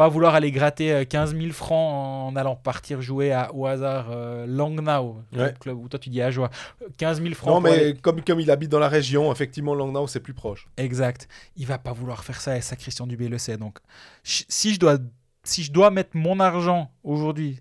pas 0.00 0.08
vouloir 0.08 0.34
aller 0.34 0.50
gratter 0.50 0.92
euh, 0.92 1.04
15 1.04 1.36
000 1.36 1.52
francs 1.52 2.30
en 2.32 2.34
allant 2.34 2.56
partir 2.56 3.02
jouer 3.02 3.32
à, 3.32 3.54
au 3.54 3.66
hasard 3.66 4.06
euh, 4.10 4.46
Langnau, 4.46 5.18
Ouais. 5.36 5.52
club 5.60 5.76
où 5.76 5.88
toi 5.90 5.98
tu 5.98 6.08
dis 6.08 6.22
à 6.22 6.30
joie. 6.30 6.48
15 6.96 7.20
000 7.20 7.34
francs. 7.34 7.50
Non, 7.52 7.60
mais 7.60 7.70
aller- 7.72 7.96
comme, 8.00 8.22
comme 8.22 8.40
il 8.40 8.50
habite 8.50 8.70
dans 8.70 8.78
la 8.78 8.88
région, 8.88 9.30
effectivement, 9.30 9.74
Langnau, 9.74 10.06
c'est 10.06 10.20
plus 10.20 10.32
proche. 10.32 10.68
Exact. 10.78 11.28
Il 11.56 11.66
va 11.66 11.76
pas 11.78 11.92
vouloir 11.92 12.24
faire 12.24 12.40
ça 12.40 12.56
et 12.56 12.62
ça, 12.62 12.76
Christian 12.76 13.06
Dubé 13.06 13.28
le 13.28 13.36
sait. 13.36 13.58
Donc, 13.58 13.78
si 14.22 14.72
je 14.72 14.80
dois, 14.80 14.96
si 15.44 15.62
je 15.64 15.70
dois 15.70 15.90
mettre 15.90 16.16
mon 16.16 16.40
argent 16.40 16.90
aujourd'hui, 17.04 17.60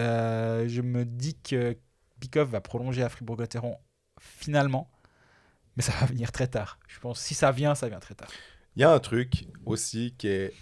euh, 0.00 0.66
je 0.68 0.82
me 0.82 1.04
dis 1.04 1.36
que 1.36 1.76
Bikov 2.20 2.50
va 2.50 2.60
prolonger 2.60 3.04
à 3.04 3.08
Fribourg-Gotteron 3.08 3.76
finalement, 4.20 4.90
mais 5.76 5.84
ça 5.84 5.92
va 6.00 6.06
venir 6.06 6.32
très 6.32 6.48
tard. 6.48 6.80
Je 6.88 6.98
pense 6.98 7.20
si 7.20 7.34
ça 7.34 7.52
vient, 7.52 7.76
ça 7.76 7.88
vient 7.88 8.00
très 8.00 8.14
tard. 8.16 8.28
Il 8.74 8.82
y 8.82 8.84
a 8.84 8.92
un 8.92 8.98
truc 8.98 9.46
aussi 9.64 10.14
qui 10.18 10.26
est 10.28 10.52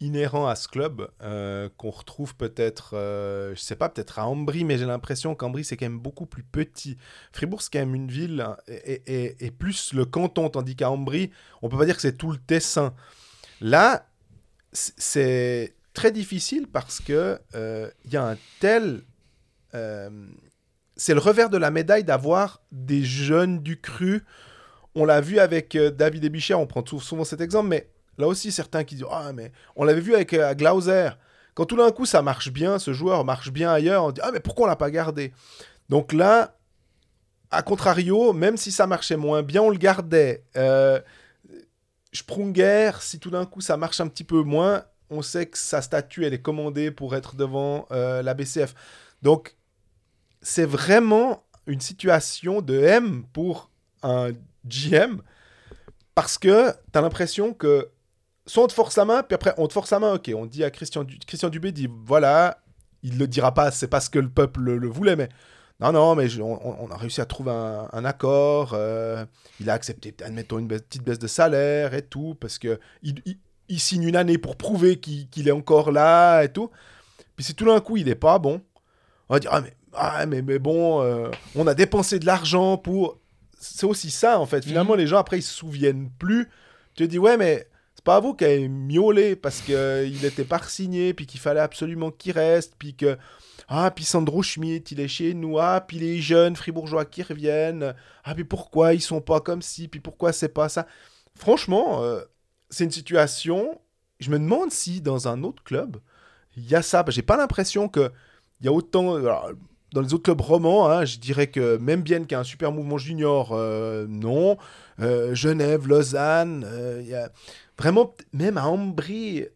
inhérent 0.00 0.46
à 0.46 0.54
ce 0.56 0.66
club, 0.66 1.10
euh, 1.22 1.68
qu'on 1.76 1.90
retrouve 1.90 2.34
peut-être, 2.34 2.92
euh, 2.94 3.54
je 3.54 3.60
sais 3.60 3.76
pas, 3.76 3.90
peut-être 3.90 4.18
à 4.18 4.26
Ambry, 4.26 4.64
mais 4.64 4.78
j'ai 4.78 4.86
l'impression 4.86 5.34
qu'Ambry, 5.34 5.62
c'est 5.62 5.76
quand 5.76 5.84
même 5.84 5.98
beaucoup 5.98 6.24
plus 6.24 6.42
petit. 6.42 6.96
Fribourg, 7.32 7.60
c'est 7.60 7.70
quand 7.70 7.80
même 7.80 7.94
une 7.94 8.10
ville 8.10 8.40
hein, 8.40 8.56
et, 8.66 9.50
plus 9.50 9.92
le 9.92 10.06
canton, 10.06 10.48
tandis 10.48 10.74
qu'à 10.74 10.90
Ambry, 10.90 11.30
on 11.60 11.68
peut 11.68 11.76
pas 11.76 11.84
dire 11.84 11.96
que 11.96 12.00
c'est 12.00 12.16
tout 12.16 12.32
le 12.32 12.38
Tessin. 12.38 12.94
Là, 13.60 14.06
c'est 14.72 15.74
très 15.92 16.12
difficile 16.12 16.66
parce 16.66 17.00
que 17.00 17.38
euh, 17.54 17.90
il 18.06 18.12
y 18.12 18.16
a 18.16 18.26
un 18.26 18.38
tel... 18.60 19.02
euh, 19.74 20.08
c'est 20.96 21.14
le 21.14 21.20
revers 21.20 21.50
de 21.50 21.58
la 21.58 21.70
médaille 21.70 22.04
d'avoir 22.04 22.62
des 22.72 23.02
jeunes 23.02 23.60
du 23.60 23.80
cru. 23.80 24.24
On 24.94 25.04
l'a 25.04 25.20
vu 25.20 25.38
avec 25.38 25.76
David 25.76 26.24
Ebicher, 26.24 26.54
on 26.54 26.66
prend 26.66 26.84
sou- 26.86 27.00
souvent 27.00 27.24
cet 27.24 27.40
exemple, 27.40 27.68
mais 27.68 27.90
là 28.20 28.26
aussi 28.26 28.52
certains 28.52 28.84
qui 28.84 28.94
disent 28.94 29.06
Ah, 29.10 29.32
mais 29.34 29.52
on 29.76 29.84
l'avait 29.84 30.00
vu 30.00 30.14
avec 30.14 30.32
euh, 30.34 30.54
Glauser. 30.54 31.10
Quand 31.54 31.64
tout 31.64 31.76
d'un 31.76 31.90
coup 31.90 32.06
ça 32.06 32.22
marche 32.22 32.50
bien, 32.52 32.78
ce 32.78 32.92
joueur 32.92 33.24
marche 33.24 33.50
bien 33.50 33.72
ailleurs, 33.72 34.04
on 34.04 34.12
dit 34.12 34.20
Ah, 34.22 34.30
mais 34.32 34.40
pourquoi 34.40 34.66
on 34.66 34.68
l'a 34.68 34.76
pas 34.76 34.90
gardé? 34.90 35.32
Donc 35.88 36.12
là, 36.12 36.56
à 37.50 37.62
contrario, 37.62 38.32
même 38.32 38.56
si 38.56 38.70
ça 38.70 38.86
marchait 38.86 39.16
moins 39.16 39.42
bien, 39.42 39.62
on 39.62 39.70
le 39.70 39.78
gardait. 39.78 40.44
Euh, 40.56 41.00
Sprunger, 42.12 42.92
si 43.00 43.18
tout 43.18 43.30
d'un 43.30 43.46
coup 43.46 43.60
ça 43.60 43.76
marche 43.76 44.00
un 44.00 44.08
petit 44.08 44.24
peu 44.24 44.42
moins, 44.42 44.84
on 45.10 45.22
sait 45.22 45.46
que 45.46 45.58
sa 45.58 45.82
statue 45.82 46.24
elle 46.24 46.34
est 46.34 46.42
commandée 46.42 46.90
pour 46.90 47.14
être 47.14 47.36
devant 47.36 47.86
euh, 47.90 48.22
la 48.22 48.34
BCF. 48.34 48.74
Donc 49.22 49.56
c'est 50.42 50.64
vraiment 50.64 51.44
une 51.66 51.80
situation 51.80 52.62
de 52.62 52.80
M 52.80 53.24
pour 53.32 53.70
un 54.02 54.30
GM 54.64 55.20
parce 56.14 56.38
que 56.38 56.70
tu 56.92 56.98
as 56.98 57.00
l'impression 57.00 57.52
que 57.54 57.90
soit 58.46 58.64
on 58.64 58.66
te 58.66 58.72
force 58.72 58.96
la 58.96 59.04
main, 59.04 59.22
puis 59.22 59.34
après 59.34 59.54
on 59.58 59.66
te 59.66 59.72
force 59.72 59.90
la 59.90 59.98
main, 60.00 60.14
ok, 60.14 60.30
on 60.34 60.46
dit 60.46 60.64
à 60.64 60.70
Christian, 60.70 61.04
Du- 61.04 61.18
Christian 61.18 61.48
Dubé, 61.48 61.72
dit 61.72 61.88
voilà, 62.06 62.58
il 63.02 63.18
le 63.18 63.26
dira 63.26 63.54
pas, 63.54 63.70
c'est 63.70 63.88
parce 63.88 64.08
que 64.08 64.18
le 64.18 64.28
peuple 64.28 64.60
le, 64.60 64.78
le 64.78 64.88
voulait, 64.88 65.16
mais 65.16 65.28
non, 65.80 65.92
non, 65.92 66.14
mais 66.14 66.28
je- 66.28 66.42
on, 66.42 66.58
on 66.84 66.90
a 66.90 66.96
réussi 66.96 67.20
à 67.20 67.26
trouver 67.26 67.52
un, 67.52 67.88
un 67.92 68.04
accord, 68.04 68.72
euh, 68.74 69.24
il 69.60 69.70
a 69.70 69.74
accepté, 69.74 70.14
admettons, 70.22 70.58
une 70.58 70.66
baisse- 70.66 70.82
petite 70.82 71.02
baisse 71.04 71.18
de 71.18 71.26
salaire 71.26 71.94
et 71.94 72.02
tout, 72.02 72.36
parce 72.40 72.58
que 72.58 72.78
il, 73.02 73.22
il- 73.24 73.38
il 73.68 73.78
signe 73.80 74.02
une 74.02 74.16
année 74.16 74.36
pour 74.36 74.56
prouver 74.56 74.98
qu'il 74.98 75.46
est 75.48 75.52
encore 75.52 75.92
là 75.92 76.42
et 76.42 76.48
tout. 76.52 76.70
Puis 77.36 77.44
si 77.44 77.54
tout 77.54 77.66
d'un 77.66 77.80
coup 77.80 77.96
il 77.96 78.08
est 78.08 78.14
pas 78.16 78.38
bon, 78.40 78.60
on 79.28 79.34
va 79.34 79.38
dire 79.40 79.50
ah 79.52 79.60
mais, 79.60 79.74
ah, 79.94 80.26
mais, 80.26 80.42
mais 80.42 80.58
bon, 80.58 81.00
euh, 81.02 81.30
on 81.54 81.66
a 81.68 81.74
dépensé 81.74 82.18
de 82.18 82.26
l'argent 82.26 82.76
pour. 82.76 83.18
C'est 83.60 83.86
aussi 83.86 84.10
ça 84.10 84.40
en 84.40 84.46
fait. 84.46 84.64
Finalement, 84.64 84.94
les 84.96 85.06
gens 85.06 85.18
après 85.18 85.38
ils 85.38 85.42
se 85.42 85.54
souviennent 85.54 86.10
plus. 86.18 86.48
Tu 86.94 87.04
te 87.04 87.10
dis 87.10 87.18
ouais, 87.18 87.36
mais 87.36 87.68
c'est 88.00 88.04
pas 88.04 88.16
à 88.16 88.20
vous 88.20 88.32
qui 88.32 88.46
avez 88.46 88.66
miaulé 88.66 89.36
parce 89.36 89.60
qu'il 89.60 90.24
était 90.24 90.44
pas 90.44 90.58
signé, 90.62 91.12
puis 91.12 91.26
qu'il 91.26 91.38
fallait 91.38 91.60
absolument 91.60 92.10
qu'il 92.10 92.32
reste, 92.32 92.74
puis 92.78 92.94
que. 92.94 93.18
Ah, 93.68 93.90
puis 93.94 94.04
Sandro 94.04 94.42
Schmidt, 94.42 94.94
il 94.94 95.00
est 95.00 95.08
chez 95.08 95.34
nous. 95.34 95.58
Ah, 95.58 95.84
puis 95.86 95.98
les 95.98 96.18
jeunes 96.18 96.56
fribourgeois 96.56 97.04
qui 97.04 97.22
reviennent. 97.22 97.94
Ah, 98.24 98.34
puis 98.34 98.44
pourquoi 98.44 98.94
ils 98.94 99.02
sont 99.02 99.20
pas 99.20 99.40
comme 99.40 99.60
ci, 99.60 99.86
puis 99.86 100.00
pourquoi 100.00 100.32
c'est 100.32 100.48
pas 100.48 100.70
ça? 100.70 100.86
Franchement, 101.34 102.02
euh, 102.02 102.22
c'est 102.70 102.84
une 102.84 102.90
situation. 102.90 103.78
Je 104.18 104.30
me 104.30 104.38
demande 104.38 104.70
si 104.70 105.02
dans 105.02 105.28
un 105.28 105.42
autre 105.42 105.62
club, 105.62 105.98
il 106.56 106.66
y 106.70 106.74
a 106.74 106.80
ça. 106.80 107.04
J'ai 107.08 107.20
pas 107.20 107.36
l'impression 107.36 107.90
que 107.90 108.10
il 108.60 108.64
y 108.64 108.68
a 108.70 108.72
autant. 108.72 109.16
alors, 109.16 109.50
dans 109.92 110.00
les 110.00 110.14
autres 110.14 110.22
clubs 110.22 110.40
romans, 110.40 110.88
hein, 110.88 111.04
je 111.04 111.18
dirais 111.18 111.48
que 111.48 111.76
même 111.78 112.02
bien 112.02 112.20
qu'il 112.20 112.32
y 112.32 112.34
a 112.34 112.40
un 112.40 112.44
super 112.44 112.72
mouvement 112.72 112.98
junior, 112.98 113.50
euh, 113.52 114.06
non. 114.08 114.56
Euh, 115.00 115.34
Genève, 115.34 115.88
Lausanne, 115.88 116.64
euh, 116.66 117.00
il 117.02 117.08
y 117.08 117.14
a 117.14 117.30
vraiment, 117.80 118.14
même 118.32 118.58
à 118.58 118.68
Ambry, 118.68 119.46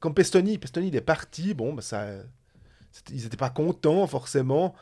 comme 0.00 0.14
Pestoni, 0.14 0.58
Pestoni 0.58 0.88
il 0.88 0.96
est 0.96 1.00
parti, 1.00 1.54
bon, 1.54 1.72
bah, 1.72 1.82
ça, 1.82 2.06
ils 3.10 3.22
n'étaient 3.22 3.36
pas 3.38 3.50
contents 3.50 4.06
forcément, 4.06 4.74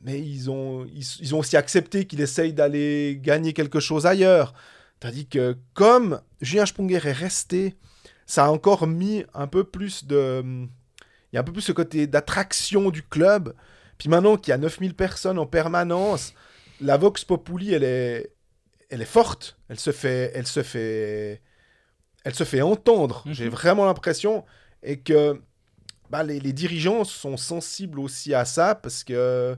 mais 0.00 0.20
ils 0.20 0.50
ont, 0.50 0.86
ils, 0.86 1.34
ont 1.34 1.40
aussi 1.40 1.56
accepté 1.56 2.06
qu'il 2.06 2.20
essaye 2.20 2.52
d'aller 2.52 3.18
gagner 3.20 3.52
quelque 3.52 3.80
chose 3.80 4.06
ailleurs. 4.06 4.54
Tandis 5.00 5.26
que 5.26 5.56
comme 5.74 6.20
Julien 6.40 6.64
Sprunger 6.64 7.00
est 7.04 7.12
resté, 7.12 7.74
ça 8.26 8.46
a 8.46 8.50
encore 8.50 8.86
mis 8.86 9.24
un 9.34 9.48
peu 9.48 9.64
plus 9.64 10.04
de... 10.06 10.42
Il 10.44 11.36
y 11.36 11.38
a 11.38 11.40
un 11.40 11.44
peu 11.44 11.52
plus 11.52 11.62
ce 11.62 11.72
côté 11.72 12.06
d'attraction 12.06 12.90
du 12.90 13.02
club. 13.02 13.54
Puis 13.98 14.08
maintenant 14.08 14.36
qu'il 14.36 14.50
y 14.50 14.54
a 14.54 14.58
9000 14.58 14.94
personnes 14.94 15.38
en 15.38 15.46
permanence, 15.46 16.34
la 16.80 16.96
Vox 16.96 17.24
Populi, 17.24 17.72
elle 17.72 17.84
est, 17.84 18.32
elle 18.90 19.02
est 19.02 19.06
forte. 19.06 19.56
Elle 19.68 19.80
se 19.80 19.90
fait, 19.90 20.30
elle 20.34 20.46
se 20.46 20.62
fait, 20.62 21.40
elle 22.24 22.34
se 22.34 22.44
fait 22.44 22.62
entendre. 22.62 23.22
Mhm. 23.26 23.32
J'ai 23.32 23.48
vraiment 23.48 23.84
l'impression 23.84 24.44
et 24.82 24.98
que 25.00 25.40
bah, 26.10 26.22
les, 26.22 26.40
les 26.40 26.52
dirigeants 26.52 27.04
sont 27.04 27.36
sensibles 27.36 27.98
aussi 28.00 28.34
à 28.34 28.44
ça 28.44 28.74
parce 28.74 29.02
que 29.04 29.56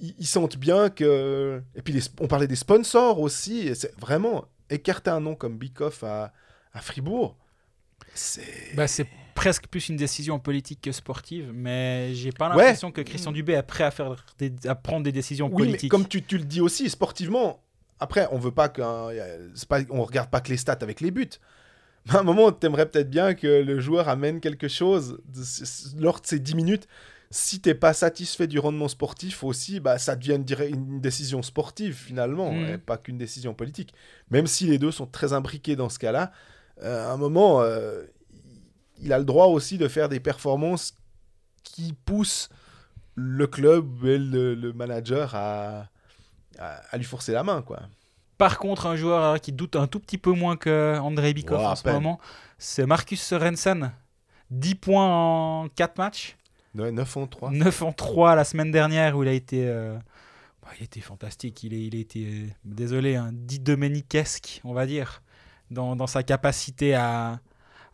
ils, 0.00 0.14
ils 0.18 0.26
sentent 0.26 0.56
bien 0.56 0.90
que. 0.90 1.62
Et 1.74 1.82
puis 1.82 1.92
les- 1.92 2.02
on 2.20 2.28
parlait 2.28 2.46
des 2.46 2.56
sponsors 2.56 3.20
aussi. 3.20 3.68
et 3.68 3.74
C'est 3.74 3.98
vraiment 3.98 4.44
écarter 4.70 5.10
un 5.10 5.20
nom 5.20 5.34
comme 5.34 5.58
Bikoff 5.58 6.04
à, 6.04 6.32
à 6.72 6.80
Fribourg. 6.80 7.36
C'est. 8.14 8.74
Bah, 8.74 8.86
c'est 8.86 9.06
presque 9.34 9.66
plus 9.66 9.88
une 9.90 9.96
décision 9.96 10.38
politique 10.38 10.80
que 10.80 10.92
sportive, 10.92 11.50
mais 11.52 12.14
j'ai 12.14 12.32
pas 12.32 12.48
Ouais. 12.56 12.62
l'impression 12.64 12.90
que 12.90 13.02
Christian 13.02 13.32
Dubé 13.32 13.52
est 13.52 13.62
prêt 13.62 13.84
à, 13.84 13.90
faire 13.90 14.24
des, 14.38 14.52
à 14.66 14.74
prendre 14.74 15.04
des 15.04 15.12
décisions 15.12 15.46
Oui, 15.52 15.64
mais 15.64 15.68
politiques. 15.70 15.90
comme 15.90 16.08
tu, 16.08 16.22
tu 16.22 16.38
le 16.38 16.44
dis 16.44 16.60
aussi, 16.62 16.88
sportivement, 16.88 17.62
après, 18.00 18.28
on 18.32 18.38
veut 18.38 18.50
pas 18.52 18.68
qu'un. 18.68 19.08
Pas, 19.68 19.80
on 19.90 20.02
regarde 20.04 20.30
pas 20.30 20.40
que 20.40 20.50
les 20.50 20.56
stats 20.56 20.78
avec 20.82 21.00
les 21.00 21.10
buts. 21.10 21.28
Mais 22.06 22.14
à 22.16 22.20
un 22.20 22.22
moment, 22.22 22.52
t'aimerais 22.52 22.86
peut-être 22.88 23.10
bien 23.10 23.34
que 23.34 23.46
le 23.62 23.80
joueur 23.80 24.08
amène 24.08 24.40
quelque 24.40 24.68
chose 24.68 25.18
de- 25.26 26.00
lors 26.02 26.20
de 26.20 26.26
ces 26.26 26.38
10 26.38 26.54
minutes. 26.54 26.86
Si 27.30 27.60
t'es 27.60 27.74
pas 27.74 27.92
satisfait 27.92 28.46
du 28.46 28.60
rendement 28.60 28.86
sportif 28.86 29.42
aussi, 29.42 29.80
bah, 29.80 29.98
ça 29.98 30.14
devient 30.14 30.36
une, 30.36 30.74
une 30.74 31.00
décision 31.00 31.42
sportive 31.42 31.94
finalement, 31.96 32.52
Mhm. 32.52 32.66
et 32.68 32.78
pas 32.78 32.96
qu'une 32.98 33.18
décision 33.18 33.52
politique. 33.54 33.92
Même 34.30 34.46
si 34.46 34.66
les 34.66 34.78
deux 34.78 34.92
sont 34.92 35.06
très 35.06 35.32
imbriqués 35.32 35.74
dans 35.74 35.88
ce 35.88 35.98
cas-là, 35.98 36.30
euh, 36.84 37.08
à 37.08 37.12
un 37.12 37.16
moment, 37.16 37.62
euh, 37.62 38.04
il 39.02 39.12
a 39.12 39.18
le 39.18 39.24
droit 39.24 39.46
aussi 39.46 39.76
de 39.76 39.88
faire 39.88 40.08
des 40.08 40.20
performances 40.20 40.94
qui 41.64 41.92
poussent 42.04 42.48
le 43.16 43.46
club 43.48 44.04
et 44.04 44.18
le, 44.18 44.54
le 44.54 44.72
manager 44.72 45.34
à, 45.34 45.88
à, 46.58 46.80
à 46.90 46.96
lui 46.96 47.04
forcer 47.04 47.32
la 47.32 47.42
main, 47.42 47.62
quoi. 47.62 47.80
Par 48.38 48.58
contre, 48.58 48.86
un 48.86 48.96
joueur 48.96 49.22
euh, 49.24 49.36
qui 49.38 49.52
doute 49.52 49.76
un 49.76 49.86
tout 49.86 50.00
petit 50.00 50.18
peu 50.18 50.32
moins 50.32 50.56
que 50.56 50.98
Andrei 51.00 51.32
Bikov 51.32 51.60
à 51.60 51.70
en 51.70 51.76
ce 51.76 51.88
moment, 51.88 52.20
c'est 52.58 52.86
Marcus 52.86 53.22
Sorensen. 53.22 53.92
10 54.50 54.74
points 54.76 55.06
en 55.06 55.68
4 55.68 55.98
matchs. 55.98 56.36
Ouais, 56.74 56.92
9 56.92 57.16
en 57.16 57.26
3. 57.26 57.50
9 57.50 57.82
en 57.82 57.92
3 57.92 58.34
la 58.34 58.44
semaine 58.44 58.70
dernière 58.70 59.16
où 59.16 59.22
il 59.22 59.28
a 59.28 59.32
été, 59.32 59.66
euh, 59.66 59.96
bah, 60.62 60.68
il 60.78 60.84
était 60.84 61.00
fantastique. 61.00 61.62
Il, 61.64 61.72
est, 61.72 61.84
il 61.86 61.96
a 61.96 61.98
été, 61.98 62.54
désolé, 62.64 63.16
un 63.16 63.30
dit 63.32 63.58
Domeniquesque, 63.58 64.60
on 64.64 64.74
va 64.74 64.86
dire, 64.86 65.22
dans, 65.70 65.96
dans 65.96 66.06
sa 66.06 66.22
capacité 66.22 66.94
à, 66.94 67.40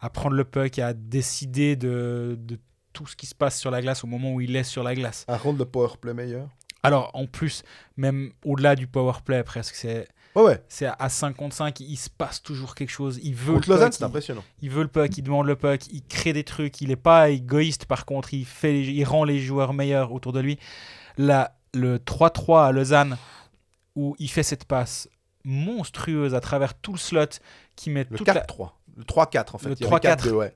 à 0.00 0.10
prendre 0.10 0.34
le 0.34 0.44
puck, 0.44 0.78
à 0.80 0.92
décider 0.92 1.76
de, 1.76 2.36
de 2.38 2.58
tout 2.92 3.06
ce 3.06 3.16
qui 3.16 3.26
se 3.26 3.34
passe 3.34 3.58
sur 3.58 3.70
la 3.70 3.80
glace 3.80 4.02
au 4.04 4.08
moment 4.08 4.34
où 4.34 4.40
il 4.40 4.56
est 4.56 4.64
sur 4.64 4.82
la 4.82 4.94
glace. 4.94 5.24
À 5.28 5.36
rendre 5.36 5.58
le 5.60 5.64
powerplay 5.64 6.12
meilleur. 6.12 6.48
Alors, 6.82 7.10
en 7.14 7.26
plus, 7.26 7.62
même 7.96 8.32
au-delà 8.44 8.74
du 8.76 8.86
power 8.86 9.12
play, 9.24 9.42
presque, 9.44 9.74
c'est. 9.74 10.08
Ouais, 10.34 10.42
ouais. 10.42 10.64
C'est 10.68 10.86
à 10.98 11.08
5 11.08 11.36
contre 11.36 11.54
5, 11.54 11.78
il 11.80 11.96
se 11.96 12.08
passe 12.08 12.42
toujours 12.42 12.74
quelque 12.74 12.90
chose. 12.90 13.20
Il 13.22 13.34
veut 13.34 13.52
Contre 13.54 13.68
le 13.68 13.74
Lausanne, 13.76 13.92
c'est 13.92 14.00
il- 14.00 14.04
impressionnant. 14.04 14.42
il 14.62 14.70
veut 14.70 14.82
le 14.82 14.88
puck, 14.88 15.16
il 15.18 15.22
demande 15.22 15.46
le 15.46 15.56
puck, 15.56 15.82
il 15.92 16.02
crée 16.06 16.32
des 16.32 16.42
trucs, 16.44 16.80
il 16.80 16.88
n'est 16.88 16.96
pas 16.96 17.28
égoïste 17.28 17.84
par 17.84 18.06
contre, 18.06 18.32
il, 18.32 18.46
fait 18.46 18.72
les- 18.72 18.88
il 18.92 19.04
rend 19.04 19.24
les 19.24 19.38
joueurs 19.40 19.74
meilleurs 19.74 20.10
autour 20.12 20.32
de 20.32 20.40
lui. 20.40 20.58
Là, 21.18 21.58
le 21.74 21.98
3-3 21.98 22.66
à 22.66 22.72
Lausanne, 22.72 23.18
où 23.94 24.16
il 24.18 24.30
fait 24.30 24.42
cette 24.42 24.64
passe 24.64 25.06
monstrueuse 25.44 26.34
à 26.34 26.40
travers 26.40 26.74
tout 26.74 26.92
le 26.92 26.98
slot, 26.98 27.26
qui 27.76 27.90
met 27.90 28.06
Le 28.08 28.16
toute 28.16 28.26
la... 28.28 28.34
4-3. 28.34 28.70
Le 28.96 29.04
3-4, 29.04 29.54
en 29.54 29.58
fait. 29.58 29.68
Le 29.68 29.74
Il 29.78 29.82
y 29.82 29.86
avait 29.86 29.96
3-4. 29.96 30.16
4-2, 30.28 30.30
ouais. 30.32 30.54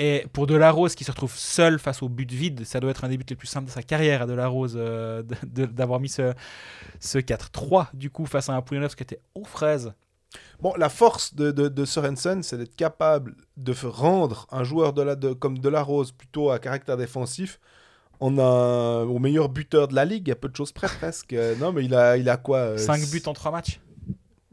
Et 0.00 0.24
pour 0.32 0.46
Delarose 0.46 0.94
qui 0.94 1.02
se 1.02 1.10
retrouve 1.10 1.34
seul 1.34 1.78
face 1.80 2.02
au 2.02 2.08
but 2.08 2.30
vide, 2.30 2.64
ça 2.64 2.78
doit 2.78 2.92
être 2.92 3.04
un 3.04 3.08
des 3.08 3.16
buts 3.18 3.24
les 3.28 3.34
plus 3.36 3.48
simples 3.48 3.66
de 3.66 3.72
sa 3.72 3.82
carrière 3.82 4.22
à 4.22 4.26
Delarose 4.26 4.74
euh, 4.76 5.22
de- 5.24 5.34
de- 5.42 5.66
d'avoir 5.66 5.98
mis 5.98 6.08
ce, 6.08 6.32
ce 7.00 7.18
4-3 7.18 7.88
du 7.94 8.08
coup 8.08 8.24
face 8.24 8.48
à 8.48 8.52
un 8.54 8.62
Poulianov 8.62 8.94
qui 8.94 9.02
était 9.02 9.20
aux 9.34 9.44
fraises. 9.44 9.92
Bon, 10.60 10.72
la 10.76 10.88
force 10.88 11.34
de, 11.34 11.50
de, 11.50 11.68
de 11.68 11.84
Sorensen, 11.84 12.42
c'est 12.44 12.58
d'être 12.58 12.76
capable 12.76 13.34
de 13.56 13.74
rendre 13.84 14.46
un 14.52 14.62
joueur 14.62 14.92
de 14.92 15.02
la, 15.02 15.16
de, 15.16 15.32
comme 15.32 15.58
De 15.58 15.68
La 15.68 15.82
Rose 15.82 16.12
plutôt 16.12 16.50
à 16.50 16.58
caractère 16.60 16.96
défensif 16.96 17.58
au 18.20 19.18
meilleur 19.18 19.48
buteur 19.48 19.88
de 19.88 19.94
la 19.94 20.04
ligue, 20.04 20.30
à 20.30 20.34
peu 20.36 20.48
de 20.48 20.56
choses 20.56 20.72
près 20.72 20.88
presque. 20.88 21.32
Euh, 21.32 21.54
non, 21.56 21.72
mais 21.72 21.84
il 21.84 21.94
a, 21.94 22.16
il 22.16 22.28
a 22.28 22.36
quoi 22.36 22.76
5 22.78 22.98
5 22.98 23.10
buts 23.10 23.22
en 23.26 23.32
3 23.32 23.50
matchs. 23.52 23.80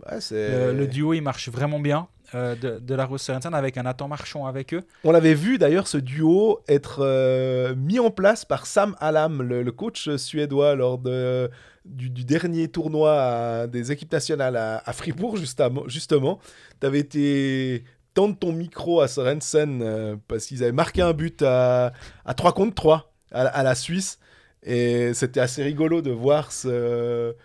Ouais, 0.09 0.21
c'est... 0.21 0.71
Le, 0.71 0.77
le 0.77 0.87
duo 0.87 1.13
il 1.13 1.21
marche 1.21 1.49
vraiment 1.49 1.79
bien. 1.79 2.07
Euh, 2.33 2.55
de, 2.55 2.95
la 2.95 3.05
Rose 3.05 3.21
Sorensen 3.21 3.53
avec 3.53 3.77
un 3.77 3.83
Nathan 3.83 4.07
Marchand 4.07 4.45
avec 4.45 4.73
eux. 4.73 4.81
On 5.03 5.11
l'avait 5.11 5.33
vu 5.33 5.57
d'ailleurs 5.57 5.87
ce 5.87 5.97
duo 5.97 6.61
être 6.67 6.99
euh, 7.01 7.75
mis 7.75 7.99
en 7.99 8.09
place 8.09 8.45
par 8.45 8.65
Sam 8.65 8.95
Alam, 8.99 9.41
le, 9.41 9.71
coach 9.71 10.09
suédois, 10.15 10.75
lors 10.75 10.97
de, 10.97 11.49
du, 11.85 12.09
dernier 12.09 12.67
tournoi 12.67 13.67
des 13.67 13.91
équipes 13.91 14.11
nationales 14.11 14.55
à, 14.55 14.93
Fribourg, 14.93 15.37
justement. 15.37 16.39
Tu 16.79 16.87
avais 16.87 16.99
été 16.99 17.83
tendre 18.13 18.37
ton 18.37 18.53
micro 18.53 19.01
à 19.01 19.07
Sorensen 19.07 19.81
euh, 19.83 20.15
parce 20.27 20.45
qu'ils 20.45 20.63
avaient 20.63 20.71
marqué 20.71 21.01
un 21.01 21.13
but 21.13 21.41
à, 21.41 21.93
à 22.25 22.33
3 22.33 22.53
contre 22.53 22.73
3 22.73 23.13
à, 23.31 23.41
à 23.41 23.61
la 23.61 23.75
Suisse. 23.75 24.19
Et 24.63 25.13
c'était 25.13 25.41
assez 25.41 25.61
rigolo 25.61 26.01
de 26.01 26.11
voir 26.11 26.51
ce- 26.51 27.35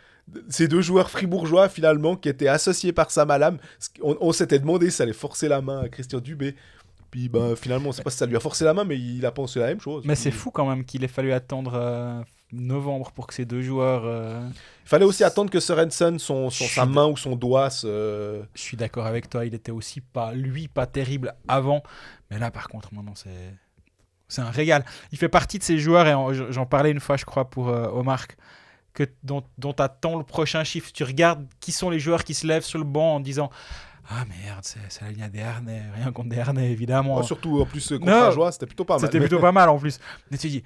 ces 0.49 0.69
deux 0.69 0.81
joueurs 0.81 1.11
fribourgeois 1.11 1.69
finalement 1.69 2.17
qui 2.17 2.29
étaient 2.29 2.49
associés 2.49 2.93
par 2.93 3.11
Sam 3.11 3.31
Alam. 3.31 3.59
On, 4.03 4.17
on 4.21 4.33
s'était 4.33 4.59
demandé 4.59 4.91
si 4.91 4.97
ça 4.97 5.03
allait 5.05 5.13
forcer 5.13 5.49
la 5.49 5.61
main 5.61 5.81
à 5.83 5.89
Christian 5.89 6.21
Dubé. 6.21 6.55
Puis 7.11 7.29
bah, 7.29 7.57
finalement, 7.57 7.89
on 7.89 7.93
sait 7.93 8.03
pas 8.05 8.11
si 8.11 8.19
ça 8.19 8.27
lui 8.27 8.37
a 8.37 8.41
forcé 8.41 8.65
la 8.65 8.73
main, 8.73 8.85
mais 8.85 8.97
il 8.97 9.27
a 9.27 9.33
pensé 9.33 9.59
la 9.59 9.67
même 9.67 9.81
chose. 9.81 10.05
Mais 10.07 10.15
c'est 10.15 10.31
fou 10.31 10.53
quand 10.53 10.69
même 10.69 10.85
qu'il 10.85 11.03
ait 11.03 11.09
fallu 11.09 11.33
attendre 11.33 11.73
euh, 11.75 12.23
novembre 12.53 13.11
pour 13.11 13.27
que 13.27 13.35
ces 13.35 13.45
deux 13.45 13.63
joueurs. 13.63 14.03
euh, 14.05 14.49
Il 14.85 14.89
fallait 14.89 15.05
aussi 15.05 15.25
attendre 15.25 15.51
que 15.51 15.59
Sorensen, 15.59 16.21
son, 16.21 16.51
sa 16.51 16.87
main 16.87 17.07
ou 17.09 17.17
son 17.17 17.35
doigt 17.35 17.69
se... 17.69 18.41
Je 18.55 18.61
suis 18.61 18.77
d'accord 18.77 19.07
avec 19.07 19.29
toi, 19.29 19.45
il 19.45 19.55
était 19.55 19.73
aussi 19.73 20.01
pas, 20.01 20.33
lui, 20.35 20.69
pas 20.69 20.87
terrible 20.87 21.35
avant. 21.49 21.83
Mais 22.31 22.39
là, 22.39 22.53
par 22.53 22.69
contre, 22.69 22.95
maintenant, 22.95 23.17
c'est. 23.17 23.55
C'est 24.29 24.43
un 24.43 24.51
régal. 24.51 24.85
Il 25.11 25.19
fait 25.19 25.29
partie 25.29 25.59
de 25.59 25.65
ces 25.65 25.79
joueurs, 25.81 26.07
et 26.07 26.15
en- 26.15 26.33
j'en 26.33 26.65
parlais 26.65 26.93
une 26.93 27.01
fois, 27.01 27.17
je 27.17 27.25
crois, 27.25 27.51
pour 27.51 27.69
euh, 27.71 27.89
Omar, 27.89 28.29
que, 28.95 29.05
dont, 29.23 29.43
dont 29.59 29.73
tu 29.73 29.83
attends 29.83 30.19
le 30.19 30.25
prochain 30.25 30.65
chiffre. 30.65 30.91
Tu 30.93 31.05
regardes 31.05 31.47
qui 31.61 31.73
sont 31.73 31.91
les 31.91 32.01
joueurs 32.01 32.25
qui 32.25 32.35
se 32.35 32.47
lèvent 32.47 32.65
sur 32.65 32.79
le 32.79 32.85
banc 32.85 33.17
en 33.17 33.21
disant 33.21 33.51
Ah 34.09 34.25
merde, 34.27 34.61
c'est 34.63 35.01
la 35.03 35.11
ligne 35.11 35.23
à 35.23 35.29
des 35.29 35.43
harnais. 35.43 35.83
Rien 35.95 36.13
contre 36.13 36.29
des 36.31 36.39
harnais, 36.39 36.71
évidemment. 36.71 37.23
Surtout 37.23 37.61
en 37.61 37.67
plus 37.67 37.89
contre 37.89 38.07
Non. 38.07 38.25
Ajoie, 38.25 38.53
c'était 38.53 38.67
plutôt 38.67 38.85
pas 38.85 38.95
mal. 38.95 39.01
C'était 39.03 39.19
Mais- 39.21 39.27
plutôt 39.29 39.41
pas 39.41 39.53
mal 39.53 39.69
en 39.69 39.79
plus. 39.79 39.99
Mais 40.31 40.39
tu 40.39 40.49
dis, 40.49 40.63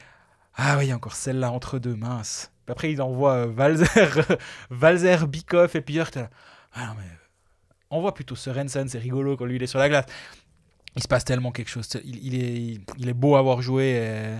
ah 0.57 0.77
oui, 0.79 0.87
il 0.87 0.89
y 0.89 0.93
a 0.93 0.97
encore 0.97 1.15
celle-là 1.15 1.51
entre 1.51 1.79
deux, 1.79 1.95
mince. 1.97 2.51
Puis 2.65 2.73
Après, 2.73 2.93
il 2.93 3.03
envoie 3.03 3.33
euh, 3.33 3.47
Valzer, 3.47 4.27
Valzer, 4.71 5.27
Bikoff 5.27 5.75
et 5.75 5.83
t'es 5.83 5.93
là, 5.93 6.05
Ah 6.73 6.87
non, 6.87 6.93
mais 6.97 7.05
euh, 7.05 7.17
on 7.91 8.01
voit 8.01 8.15
plutôt 8.15 8.37
Sorensen, 8.37 8.89
c'est 8.89 8.99
rigolo 8.99 9.37
quand 9.37 9.45
lui 9.45 9.57
il 9.57 9.63
est 9.63 9.67
sur 9.67 9.79
la 9.79 9.89
glace. 9.89 10.07
Il 10.97 11.03
se 11.03 11.09
passe 11.09 11.25
tellement 11.25 11.51
quelque 11.51 11.69
chose. 11.69 11.89
Il, 12.05 12.25
il 12.25 12.35
est, 12.43 12.81
il 12.99 13.09
est 13.09 13.13
beau 13.15 13.35
à 13.37 13.41
avoir 13.41 13.61
joué. 13.61 13.85
Et, 13.91 14.39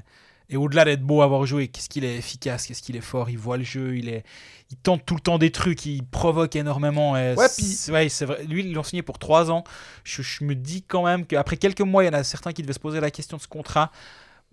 et 0.51 0.57
au-delà 0.57 0.85
d'être 0.85 1.03
beau 1.03 1.23
à 1.23 1.25
avoir 1.25 1.45
joué, 1.47 1.69
qu'est-ce 1.69 1.89
qu'il 1.89 2.05
est 2.05 2.17
efficace, 2.17 2.67
qu'est-ce 2.67 2.83
qu'il 2.83 2.97
est 2.97 3.01
fort, 3.01 3.31
il 3.31 3.39
voit 3.39 3.57
le 3.57 3.65
jeu, 3.65 3.97
il, 3.97 4.09
est, 4.09 4.25
il 4.71 4.77
tente 4.77 5.05
tout 5.07 5.15
le 5.15 5.21
temps 5.21 5.39
des 5.39 5.51
trucs, 5.51 5.87
il 5.87 6.05
provoque 6.05 6.55
énormément. 6.57 7.17
Et 7.17 7.35
Ouais, 7.35 7.49
c'est- 7.49 7.91
ouais, 7.93 8.09
vrai. 8.27 8.45
Lui, 8.45 8.63
ils 8.65 8.73
l'ont 8.75 8.83
signé 8.83 9.03
pour 9.03 9.19
trois 9.19 9.51
ans. 9.51 9.65
Je, 10.05 10.23
je 10.23 10.45
me 10.45 10.55
dis 10.55 10.83
quand 10.83 11.05
même 11.05 11.25
qu'après 11.27 11.57
quelques 11.57 11.81
mois, 11.81 12.05
il 12.05 12.07
y 12.07 12.11
en 12.11 12.15
a 12.15 12.25
certains 12.25 12.53
qui 12.53 12.63
devaient 12.63 12.73
se 12.75 12.79
poser 12.81 13.01
la 13.01 13.11
question 13.11 13.37
de 13.39 13.43
ce 13.43 13.49
contrat. 13.49 13.91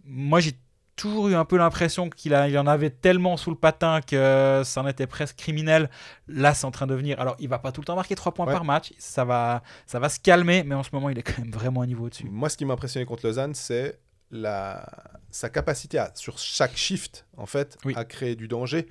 Moi, 0.06 0.40
j'ai 0.40 0.54
toujours 0.96 1.30
eu 1.30 1.36
un 1.36 1.46
peu 1.46 1.58
l'impression 1.58 2.10
qu'il 2.10 2.32
il 2.48 2.58
en 2.60 2.68
avait 2.68 2.90
tellement 2.90 3.36
sous 3.38 3.50
le 3.50 3.56
patin 3.56 4.02
que 4.02 4.62
ça 4.64 4.82
en 4.82 4.88
était 4.88 5.08
presque 5.08 5.36
criminel. 5.36 5.90
Là, 6.28 6.54
c'est 6.54 6.66
en 6.66 6.72
train 6.72 6.86
de 6.88 6.94
venir. 6.96 7.20
Alors, 7.20 7.36
il 7.40 7.48
va 7.50 7.60
pas 7.60 7.72
tout 7.72 7.82
le 7.82 7.86
temps 7.86 7.96
marquer 7.96 8.14
3 8.16 8.34
points 8.34 8.46
Ouais. 8.46 8.54
par 8.54 8.64
match. 8.66 8.94
Ça 9.00 9.26
va, 9.26 9.64
ça 9.88 10.00
va 10.00 10.10
se 10.10 10.20
calmer, 10.20 10.64
mais 10.64 10.76
en 10.76 10.84
ce 10.84 10.90
moment, 10.94 11.10
il 11.10 11.18
est 11.18 11.24
quand 11.24 11.40
même 11.40 11.52
vraiment 11.52 11.82
un 11.82 11.88
niveau 11.88 12.06
au-dessus. 12.06 12.30
Moi, 12.30 12.50
ce 12.50 12.58
qui 12.58 12.66
m'a 12.66 12.74
impressionné 12.74 13.06
contre 13.06 13.26
Lausanne, 13.26 13.54
c'est 13.56 14.00
la... 14.32 14.86
sa 15.30 15.50
capacité 15.50 15.98
à, 15.98 16.12
sur 16.16 16.38
chaque 16.40 16.76
shift, 16.76 17.26
en 17.38 17.46
fait, 17.46 17.78
Oui. 17.86 17.94
à 17.96 18.06
créer 18.06 18.36
du 18.36 18.48
danger. 18.48 18.88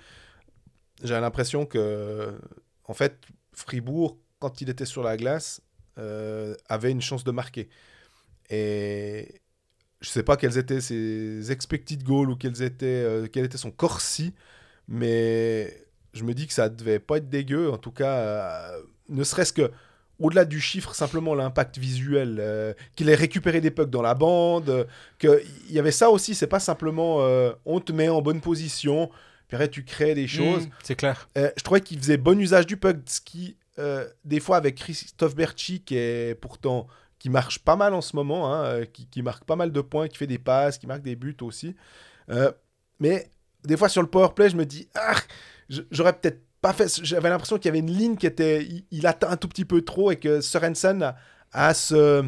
J'ai 1.03 1.19
l'impression 1.19 1.67
que, 1.67 2.39
en 2.85 2.95
fait, 2.95 3.19
Fribourg, 3.53 4.19
quand 4.39 4.61
il 4.61 4.71
était 4.71 4.85
sur 4.87 5.03
la 5.03 5.17
glace, 5.17 5.63
euh, 5.99 6.55
avait 6.69 6.91
une 6.91 7.01
chance 7.01 7.25
de 7.25 7.31
marquer. 7.31 7.69
Et 8.51 9.41
je 10.01 10.09
sais 10.09 10.23
pas 10.23 10.37
quels 10.37 10.59
étaient 10.59 10.81
ses 10.81 11.51
expected 11.53 12.03
goals 12.03 12.31
ou 12.31 12.37
quels 12.37 12.63
étaient, 12.63 12.87
euh, 12.87 13.27
quel 13.31 13.45
était 13.45 13.59
son 13.59 13.71
corsi, 13.71 14.35
mais 14.89 15.87
je 16.15 16.25
me 16.25 16.35
dis 16.35 16.47
que 16.47 16.53
ça 16.53 16.69
devait 16.69 16.99
pas 16.99 17.19
être 17.19 17.29
dégueu. 17.29 17.71
En 17.71 17.79
tout 17.79 17.93
cas, 17.93 18.19
euh, 18.19 18.83
ne 19.09 19.25
serait-ce 19.25 19.53
que 19.53 19.71
au-delà 20.21 20.45
du 20.45 20.61
chiffre, 20.61 20.95
simplement 20.95 21.35
l'impact 21.35 21.79
visuel, 21.79 22.37
euh, 22.41 22.75
qu'il 22.95 23.09
ait 23.09 23.15
récupéré 23.15 23.61
des 23.61 23.71
pucks 23.71 23.91
dans 23.91 24.03
la 24.03 24.15
bande, 24.15 24.69
euh, 24.69 24.85
qu'il 25.19 25.41
y 25.71 25.79
avait 25.79 25.91
ça 25.91 26.11
aussi, 26.11 26.35
c'est 26.35 26.47
pas 26.47 26.61
simplement 26.61 27.19
euh, 27.21 27.53
on 27.65 27.81
te 27.81 27.93
met 27.93 28.09
en 28.09 28.21
bonne 28.21 28.41
position, 28.41 29.11
puis 29.49 29.57
après 29.57 29.69
tu 29.69 29.83
crées 29.83 30.15
des 30.15 30.29
choses. 30.29 30.67
Mm, 30.67 30.71
c'est 30.83 30.95
clair. 30.95 31.29
Je 31.35 31.63
trouvais 31.63 31.81
qu'il 31.81 31.99
faisait 31.99 32.19
bon 32.19 32.39
usage 32.39 32.67
du 32.67 32.77
puck, 32.77 32.99
ce 33.07 33.21
qui, 33.21 33.57
des 34.25 34.41
fois, 34.41 34.59
avec 34.59 34.77
Christophe 34.77 35.35
Berchi, 35.35 35.81
qui 35.81 35.97
est 35.97 36.39
pourtant 36.39 36.87
qui 37.19 37.29
marche 37.29 37.59
pas 37.59 37.77
mal 37.77 37.93
en 37.93 38.01
ce 38.01 38.17
moment, 38.17 38.55
hein, 38.55 38.87
qui, 38.87 39.07
qui 39.07 39.23
marque 39.23 39.45
pas 39.45 39.57
mal 39.57 39.73
de 39.73 39.81
points, 39.83 40.09
qui 40.09 40.17
fait 40.17 40.27
des 40.27 40.39
passes, 40.39 40.79
qui 40.79 40.87
marque 40.87 41.03
des 41.03 41.17
buts 41.17 41.37
aussi. 41.43 41.75
Mais 42.99 43.31
des 43.65 43.77
fois 43.77 43.89
sur 43.89 44.03
le 44.03 44.09
power 44.09 44.29
play, 44.35 44.51
je 44.51 44.57
me 44.57 44.65
dis, 44.65 44.89
ah, 44.95 45.15
j'aurais 45.91 46.13
peut-être 46.13 46.41
pas 46.61 46.73
fait. 46.73 47.01
J'avais 47.03 47.29
l'impression 47.29 47.57
qu'il 47.57 47.67
y 47.67 47.69
avait 47.71 47.79
une 47.79 47.91
ligne 47.91 48.17
qui 48.17 48.27
était, 48.27 48.69
il, 48.91 49.07
atteint 49.07 49.31
un 49.31 49.37
tout 49.37 49.49
petit 49.49 49.65
peu 49.65 49.83
trop 49.83 50.11
et 50.11 50.17
que 50.17 50.41
Sorensen 50.41 51.15
a, 51.53 51.75
ce, 51.75 52.25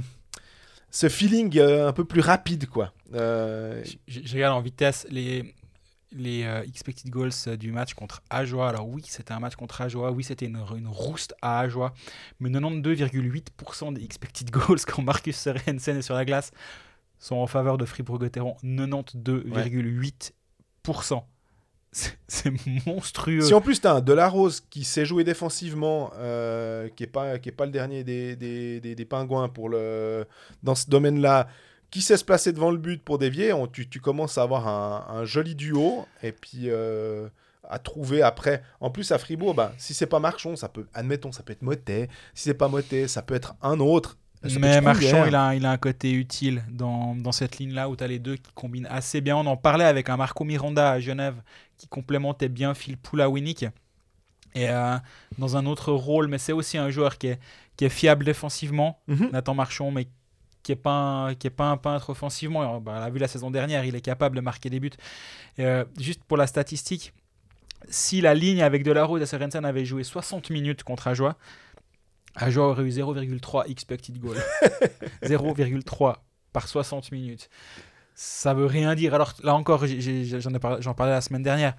ce 0.90 1.08
feeling 1.08 1.58
euh, 1.58 1.88
un 1.88 1.92
peu 1.92 2.04
plus 2.04 2.20
rapide, 2.20 2.66
quoi. 2.68 2.92
Euh, 3.14 3.82
Je, 4.06 4.34
regarde 4.34 4.56
en 4.56 4.60
vitesse 4.62 5.06
les, 5.10 5.54
les 6.12 6.44
euh, 6.44 6.62
expected 6.62 7.10
goals 7.10 7.30
euh, 7.46 7.56
du 7.56 7.72
match 7.72 7.94
contre 7.94 8.22
Ajoie. 8.30 8.68
Alors 8.68 8.88
oui, 8.88 9.02
c'était 9.06 9.32
un 9.32 9.40
match 9.40 9.56
contre 9.56 9.80
Ajoie. 9.80 10.10
Oui, 10.12 10.24
c'était 10.24 10.46
une, 10.46 10.62
une 10.76 10.88
rouste 10.88 11.34
à 11.42 11.60
Ajoie. 11.60 11.92
Mais 12.40 12.48
92,8% 12.50 13.94
des 13.94 14.04
expected 14.04 14.50
goals 14.52 14.80
quand 14.86 15.02
Marcus 15.02 15.36
Sorensen 15.36 15.98
est 15.98 16.02
sur 16.02 16.14
la 16.14 16.24
glace 16.24 16.50
sont 17.18 17.36
en 17.36 17.46
faveur 17.46 17.78
de 17.78 17.84
Fribourg-Gotteron. 17.84 18.56
92,8%. 18.64 20.22
C'est- 20.84 21.31
C'est 21.92 22.50
monstrueux. 22.86 23.42
Si 23.42 23.52
en 23.52 23.60
plus 23.60 23.80
tu 23.80 23.86
as 23.86 23.92
un 23.92 24.00
Delarose 24.00 24.60
qui 24.70 24.82
sait 24.84 25.04
jouer 25.04 25.24
défensivement, 25.24 26.10
euh, 26.16 26.88
qui 26.96 27.02
n'est 27.02 27.06
pas, 27.08 27.38
qui 27.38 27.50
est 27.50 27.52
pas 27.52 27.66
le 27.66 27.70
dernier 27.72 28.02
des, 28.02 28.34
des, 28.34 28.80
des- 28.80 28.94
des 28.94 29.04
pingouins 29.04 29.48
pour 29.50 29.68
le, 29.68 30.26
dans 30.62 30.74
ce 30.74 30.88
domaine-là, 30.88 31.48
qui 31.90 32.00
sait 32.00 32.16
se 32.16 32.24
placer 32.24 32.52
devant 32.54 32.70
le 32.70 32.78
but 32.78 33.02
pour 33.02 33.18
dévier, 33.18 33.52
on- 33.52 33.66
tu, 33.66 33.86
tu 33.88 34.00
commences 34.00 34.38
à 34.38 34.42
avoir 34.42 34.66
un, 34.68 35.04
un 35.20 35.24
joli 35.26 35.54
duo. 35.54 36.06
Et 36.22 36.32
puis 36.32 36.70
euh, 36.70 37.28
à 37.68 37.78
trouver 37.78 38.22
après. 38.22 38.62
En 38.80 38.90
plus 38.90 39.12
à 39.12 39.18
Fribourg, 39.18 39.54
bah, 39.54 39.72
si 39.78 39.92
c'est 39.94 40.06
pas 40.06 40.18
Marchon, 40.18 40.56
ça 40.56 40.68
peut, 40.68 40.86
admettons, 40.94 41.30
ça 41.32 41.42
peut 41.42 41.52
être 41.52 41.62
Motet. 41.62 42.08
Si 42.34 42.44
c'est 42.44 42.54
pas 42.54 42.68
Motet, 42.68 43.06
ça 43.08 43.22
peut 43.22 43.34
être 43.34 43.54
un 43.62 43.78
autre. 43.80 44.16
Ça 44.44 44.58
Mais 44.58 44.80
Marchand, 44.80 45.24
il 45.28 45.34
a, 45.36 45.54
il 45.54 45.64
a 45.64 45.70
un 45.70 45.76
côté 45.76 46.12
utile 46.12 46.64
dans, 46.68 47.14
dans 47.14 47.30
cette 47.30 47.58
ligne-là 47.58 47.88
où 47.88 47.94
tu 47.94 48.02
as 48.02 48.08
les 48.08 48.18
deux 48.18 48.34
qui 48.34 48.50
combinent 48.54 48.88
assez 48.90 49.20
bien. 49.20 49.36
On 49.36 49.46
en 49.46 49.56
parlait 49.56 49.84
avec 49.84 50.08
un 50.10 50.16
Marco 50.16 50.42
Miranda 50.42 50.90
à 50.90 50.98
Genève 51.00 51.36
qui 51.82 51.88
complémentait 51.88 52.48
bien 52.48 52.74
Phil 52.74 52.96
Poulawinick. 52.96 53.64
Et 54.54 54.68
euh, 54.70 54.96
dans 55.38 55.56
un 55.56 55.66
autre 55.66 55.92
rôle, 55.92 56.28
mais 56.28 56.38
c'est 56.38 56.52
aussi 56.52 56.78
un 56.78 56.90
joueur 56.90 57.18
qui 57.18 57.26
est, 57.28 57.40
qui 57.76 57.84
est 57.84 57.88
fiable 57.88 58.24
défensivement, 58.24 59.00
Mhm. 59.08 59.30
Nathan 59.32 59.54
Marchand, 59.54 59.90
mais 59.90 60.06
qui 60.62 60.70
n'est 60.70 60.76
pas, 60.76 60.92
un- 60.92 61.34
qui 61.34 61.48
est 61.48 61.50
pas 61.50 61.64
un 61.70 61.76
peintre 61.76 62.10
offensivement. 62.10 62.60
Alors, 62.60 62.80
bah, 62.80 62.92
on 62.96 63.00
l'a 63.00 63.10
vu 63.10 63.18
la 63.18 63.26
saison 63.26 63.50
dernière, 63.50 63.84
il 63.84 63.96
est 63.96 64.00
capable 64.00 64.36
de 64.36 64.40
marquer 64.40 64.70
des 64.70 64.78
buts. 64.78 64.90
Et, 65.58 65.64
euh, 65.64 65.84
juste 65.98 66.22
pour 66.22 66.36
la 66.36 66.46
statistique, 66.46 67.12
si 67.88 68.20
la 68.20 68.32
ligne 68.34 68.62
avec 68.62 68.84
Delarose 68.84 69.20
et 69.22 69.26
Sorensen 69.26 69.64
avait 69.64 69.84
joué 69.84 70.04
60 70.04 70.50
minutes 70.50 70.84
contre 70.84 71.08
Ajoie, 71.08 71.36
Ajoie 72.36 72.68
aurait 72.68 72.84
eu 72.84 72.90
0,3 72.90 73.64
expected 73.68 74.18
goal. 74.18 74.36
0,3 75.22 76.16
par 76.52 76.68
60 76.68 77.10
minutes. 77.10 77.48
Ça 78.14 78.54
veut 78.54 78.66
rien 78.66 78.94
dire. 78.94 79.14
Alors 79.14 79.32
là 79.42 79.54
encore, 79.54 79.84
j'en 79.86 80.58
parlé, 80.58 80.94
parlais 80.94 81.12
la 81.12 81.20
semaine 81.20 81.42
dernière. 81.42 81.74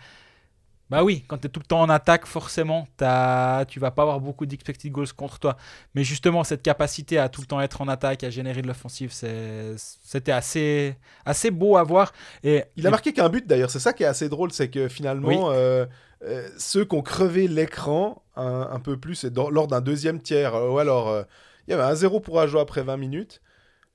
Bah 0.89 1.03
oui, 1.03 1.23
quand 1.27 1.37
tu 1.39 1.47
es 1.47 1.49
tout 1.49 1.59
le 1.61 1.65
temps 1.65 1.81
en 1.81 1.89
attaque, 1.89 2.25
forcément, 2.27 2.87
t'as- 2.97 3.65
tu 3.67 3.79
vas 3.79 3.89
pas 3.89 4.03
avoir 4.03 4.19
beaucoup 4.19 4.45
d'expected 4.45 4.91
goals 4.91 5.11
contre 5.13 5.39
toi. 5.39 5.57
Mais 5.95 6.03
justement, 6.03 6.43
cette 6.43 6.61
capacité 6.61 7.17
à 7.17 7.29
tout 7.29 7.41
le 7.41 7.47
temps 7.47 7.61
être 7.61 7.81
en 7.81 7.87
attaque, 7.87 8.23
à 8.23 8.29
générer 8.29 8.61
de 8.61 8.67
l'offensive, 8.67 9.11
c'était 9.11 10.31
assez, 10.31 10.95
assez 11.25 11.51
beau 11.51 11.77
à 11.77 11.83
voir. 11.83 12.11
Et 12.43 12.65
Il 12.75 12.85
a 12.85 12.91
marqué 12.91 13.13
qu'un 13.13 13.29
but 13.29 13.47
d'ailleurs, 13.47 13.71
c'est 13.71 13.79
ça 13.79 13.93
qui 13.93 14.03
est 14.03 14.07
assez 14.07 14.29
drôle, 14.29 14.51
c'est 14.51 14.69
que 14.69 14.87
finalement, 14.87 15.27
Oui. 15.29 15.37
euh, 15.55 15.85
euh, 16.25 16.47
ceux 16.57 16.85
qui 16.85 16.95
ont 16.95 17.01
crevé 17.01 17.47
l'écran 17.47 18.21
un, 18.35 18.67
un 18.71 18.79
peu 18.79 18.97
plus, 18.97 19.15
c'est 19.15 19.31
dans- 19.31 19.49
lors 19.49 19.67
d'un 19.67 19.81
deuxième 19.81 20.21
tiers, 20.21 20.53
euh, 20.53 20.69
ou 20.69 20.79
alors 20.79 21.09
euh, 21.09 21.23
il 21.67 21.71
y 21.71 21.73
avait 21.73 21.83
un 21.83 21.95
0 21.95 22.19
pour 22.19 22.39
Ajoie 22.39 22.61
après 22.61 22.83
20 22.83 22.97
minutes. 22.97 23.41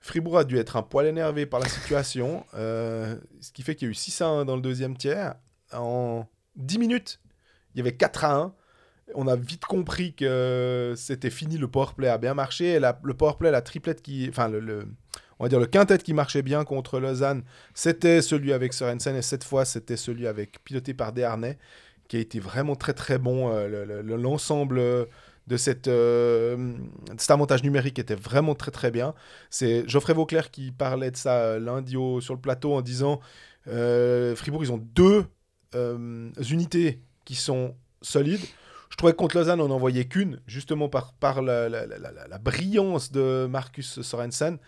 Fribourg 0.00 0.38
a 0.38 0.44
dû 0.44 0.56
être 0.58 0.76
un 0.76 0.82
poil 0.82 1.06
énervé 1.06 1.44
par 1.46 1.60
la 1.60 1.68
situation, 1.68 2.44
euh, 2.54 3.16
ce 3.40 3.50
qui 3.52 3.62
fait 3.62 3.74
qu'il 3.74 3.86
y 3.86 3.88
a 3.88 3.92
eu 3.92 3.94
6 3.94 4.20
à 4.22 4.26
1 4.28 4.44
dans 4.44 4.56
le 4.56 4.62
deuxième 4.62 4.96
tiers. 4.96 5.34
En 5.72 6.26
10 6.56 6.78
minutes, 6.78 7.20
il 7.74 7.78
y 7.78 7.80
avait 7.80 7.96
4 7.96 8.24
à 8.24 8.34
1. 8.36 8.54
On 9.14 9.26
a 9.26 9.36
vite 9.36 9.64
compris 9.64 10.14
que 10.14 10.94
c'était 10.96 11.30
fini, 11.30 11.56
le 11.58 11.66
powerplay 11.66 12.08
a 12.08 12.18
bien 12.18 12.34
marché. 12.34 12.74
Et 12.74 12.78
la- 12.78 12.98
le 13.02 13.14
powerplay, 13.14 13.50
la 13.50 13.62
triplette 13.62 14.02
qui. 14.02 14.26
Enfin, 14.28 14.48
le, 14.48 14.86
on 15.38 15.44
va 15.44 15.48
dire 15.48 15.58
le 15.60 15.66
quintet 15.66 15.98
qui 15.98 16.12
marchait 16.14 16.42
bien 16.42 16.64
contre 16.64 17.00
Lausanne, 17.00 17.42
c'était 17.74 18.22
celui 18.22 18.52
avec 18.52 18.72
Sorensen. 18.74 19.16
Et 19.16 19.22
cette 19.22 19.44
fois, 19.44 19.64
c'était 19.64 19.96
celui 19.96 20.26
avec 20.26 20.62
piloté 20.62 20.92
par 20.94 21.12
Desharnais, 21.12 21.58
qui 22.06 22.18
a 22.18 22.20
été 22.20 22.38
vraiment 22.38 22.76
très 22.76 22.92
très 22.94 23.18
bon. 23.18 23.50
euh, 23.50 23.66
le- 23.66 23.84
le- 23.84 24.02
le- 24.02 24.16
L'ensemble 24.16 24.78
euh, 24.78 25.06
de, 25.48 25.56
euh, 25.88 26.74
cet 27.16 27.30
avantage 27.30 27.62
numérique 27.62 27.98
était 27.98 28.14
vraiment 28.14 28.54
très 28.54 28.70
très 28.70 28.90
bien. 28.90 29.14
C'est 29.50 29.88
Geoffrey 29.88 30.14
Vauclair 30.14 30.50
qui 30.50 30.70
parlait 30.72 31.10
de 31.10 31.16
ça 31.16 31.40
euh, 31.40 31.58
lundi 31.58 31.96
au- 31.96 32.20
sur 32.20 32.34
le 32.34 32.40
plateau 32.40 32.74
en 32.74 32.82
disant 32.82 33.20
euh, 33.66 34.36
Fribourg, 34.36 34.62
ils 34.64 34.72
ont 34.72 34.78
deux 34.94 35.24
euh, 35.74 36.30
unités 36.50 37.00
qui 37.24 37.34
sont 37.34 37.74
solides. 38.02 38.40
Je 38.90 38.96
trouvais 38.96 39.12
que 39.12 39.18
contre 39.18 39.36
Lausanne, 39.36 39.60
on 39.60 39.68
n'en 39.68 39.78
voyait 39.78 40.06
qu'une, 40.06 40.40
justement 40.46 40.88
par, 40.88 41.12
par 41.14 41.42
la, 41.42 41.68
la- 41.68 41.86
la- 41.86 41.98
la- 41.98 42.26
la 42.28 42.38
brillance 42.38 43.12
de 43.12 43.46
Marcus 43.46 44.00
Sorensen. 44.02 44.58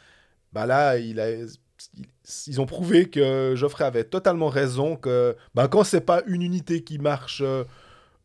Bah 0.53 0.67
là, 0.67 0.99
ils 0.99 2.61
ont 2.61 2.67
prouvé 2.67 3.09
que 3.09 3.55
Geoffrey 3.57 3.85
avait 3.85 4.05
totalement 4.05 4.49
raison, 4.49 4.97
que 4.97 5.37
bah, 5.55 5.69
quand 5.69 5.85
c'est 5.85 6.01
pas 6.03 6.23
une 6.27 6.43
unité 6.43 6.83
qui 6.85 6.99
marche, 6.99 7.41
euh, 7.45 7.65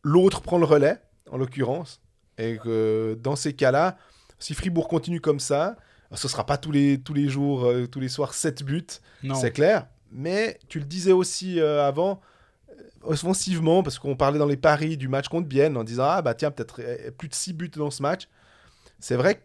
l'autre 0.02 0.42
prend 0.42 0.58
le 0.58 0.66
relais, 0.66 0.98
en 1.30 1.38
l'occurrence. 1.38 2.00
Et 2.38 2.58
que 2.58 3.18
dans 3.22 3.36
ces 3.36 3.54
cas-là, 3.54 3.96
si 4.38 4.54
Fribourg 4.54 4.88
continue 4.88 5.20
comme 5.20 5.40
ça, 5.40 5.76
ce 6.14 6.28
sera 6.28 6.44
pas 6.46 6.58
tous 6.58 6.70
les, 6.70 6.98
tous 7.00 7.14
les 7.14 7.28
jours, 7.28 7.64
euh, 7.64 7.86
tous 7.86 8.00
les 8.00 8.08
soirs 8.08 8.34
7 8.34 8.62
buts, 8.62 8.86
c'est 9.34 9.50
clair. 9.52 9.86
Mais 10.12 10.58
tu 10.68 10.78
le 10.78 10.84
disais 10.84 11.12
aussi 11.12 11.60
euh, 11.60 11.86
avant, 11.86 12.20
euh, 12.70 12.74
offensivement, 13.02 13.82
parce 13.82 13.98
qu'on 13.98 14.16
parlait 14.16 14.38
dans 14.38 14.46
les 14.46 14.56
paris 14.56 14.96
du 14.96 15.08
match 15.08 15.28
contre 15.28 15.48
Bienne 15.48 15.76
en 15.76 15.84
disant 15.84 16.04
Ah 16.06 16.22
bah 16.22 16.34
tiens, 16.34 16.50
peut-être 16.50 16.80
plus 17.18 17.28
de 17.28 17.34
6 17.34 17.52
buts 17.54 17.70
dans 17.70 17.90
ce 17.90 18.02
match. 18.02 18.28
C'est 19.00 19.16
vrai 19.16 19.36
que 19.36 19.40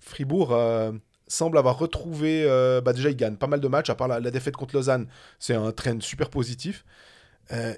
Fribourg 0.00 0.52
euh, 0.52 0.92
semble 1.28 1.58
avoir 1.58 1.78
retrouvé. 1.78 2.44
bah 2.84 2.92
déjà, 2.92 3.10
il 3.10 3.16
gagne 3.16 3.36
pas 3.36 3.46
mal 3.46 3.60
de 3.60 3.68
matchs, 3.68 3.90
à 3.90 3.94
part 3.94 4.08
la, 4.08 4.18
la 4.20 4.30
défaite 4.30 4.56
contre 4.56 4.74
Lausanne. 4.74 5.06
C'est 5.38 5.54
un 5.54 5.70
trend 5.72 6.00
super 6.00 6.28
positif. 6.28 6.84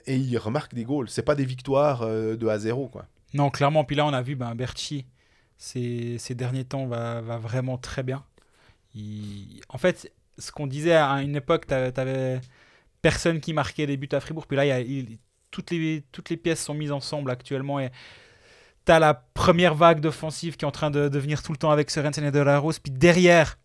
Et 0.06 0.16
il 0.16 0.36
remarque 0.36 0.74
des 0.74 0.84
goals. 0.84 1.08
C'est 1.08 1.22
pas 1.22 1.34
des 1.34 1.46
victoires 1.46 2.06
de 2.06 2.46
à 2.46 2.58
0 2.58 2.88
quoi. 2.88 3.06
Non, 3.34 3.50
clairement. 3.50 3.84
Puis 3.84 3.96
là, 3.96 4.06
on 4.06 4.12
a 4.12 4.22
vu 4.22 4.36
ben, 4.36 4.54
ces, 5.58 6.18
derniers 6.30 6.64
temps, 6.64 6.86
va, 6.86 7.20
va 7.20 7.38
vraiment 7.38 7.78
très 7.78 8.02
bien. 8.02 8.24
En 9.68 9.78
fait, 9.78 10.12
ce 10.38 10.52
qu'on 10.52 10.66
disait 10.66 10.94
à 10.94 11.10
une 11.22 11.36
époque, 11.36 11.66
tu 11.66 11.74
avais 11.74 12.40
personne 13.00 13.40
qui 13.40 13.52
marquait 13.52 13.86
des 13.86 13.96
buts 13.96 14.08
à 14.12 14.20
Fribourg. 14.20 14.46
Puis 14.46 14.56
là, 14.56 14.80
toutes, 15.50 15.70
les, 15.70 16.36
pièces 16.36 16.64
sont 16.64 16.74
mises 16.74 16.92
ensemble 16.92 17.30
actuellement. 17.30 17.80
Et 17.80 17.90
tu 18.84 18.92
as 18.92 18.98
la 18.98 19.14
première 19.14 19.74
vague 19.74 20.00
d'offensive 20.00 20.56
qui 20.56 20.64
est 20.64 20.68
en 20.68 20.72
train 20.72 20.90
de, 20.90 21.08
de 21.08 21.18
venir 21.18 21.42
tout 21.42 21.52
le 21.52 21.58
temps 21.58 21.70
avec 21.70 21.90
Sorensen 21.90 22.24
et 22.24 22.30
De. 22.30 22.80
Puis 22.82 22.92
derrière, 22.92 23.58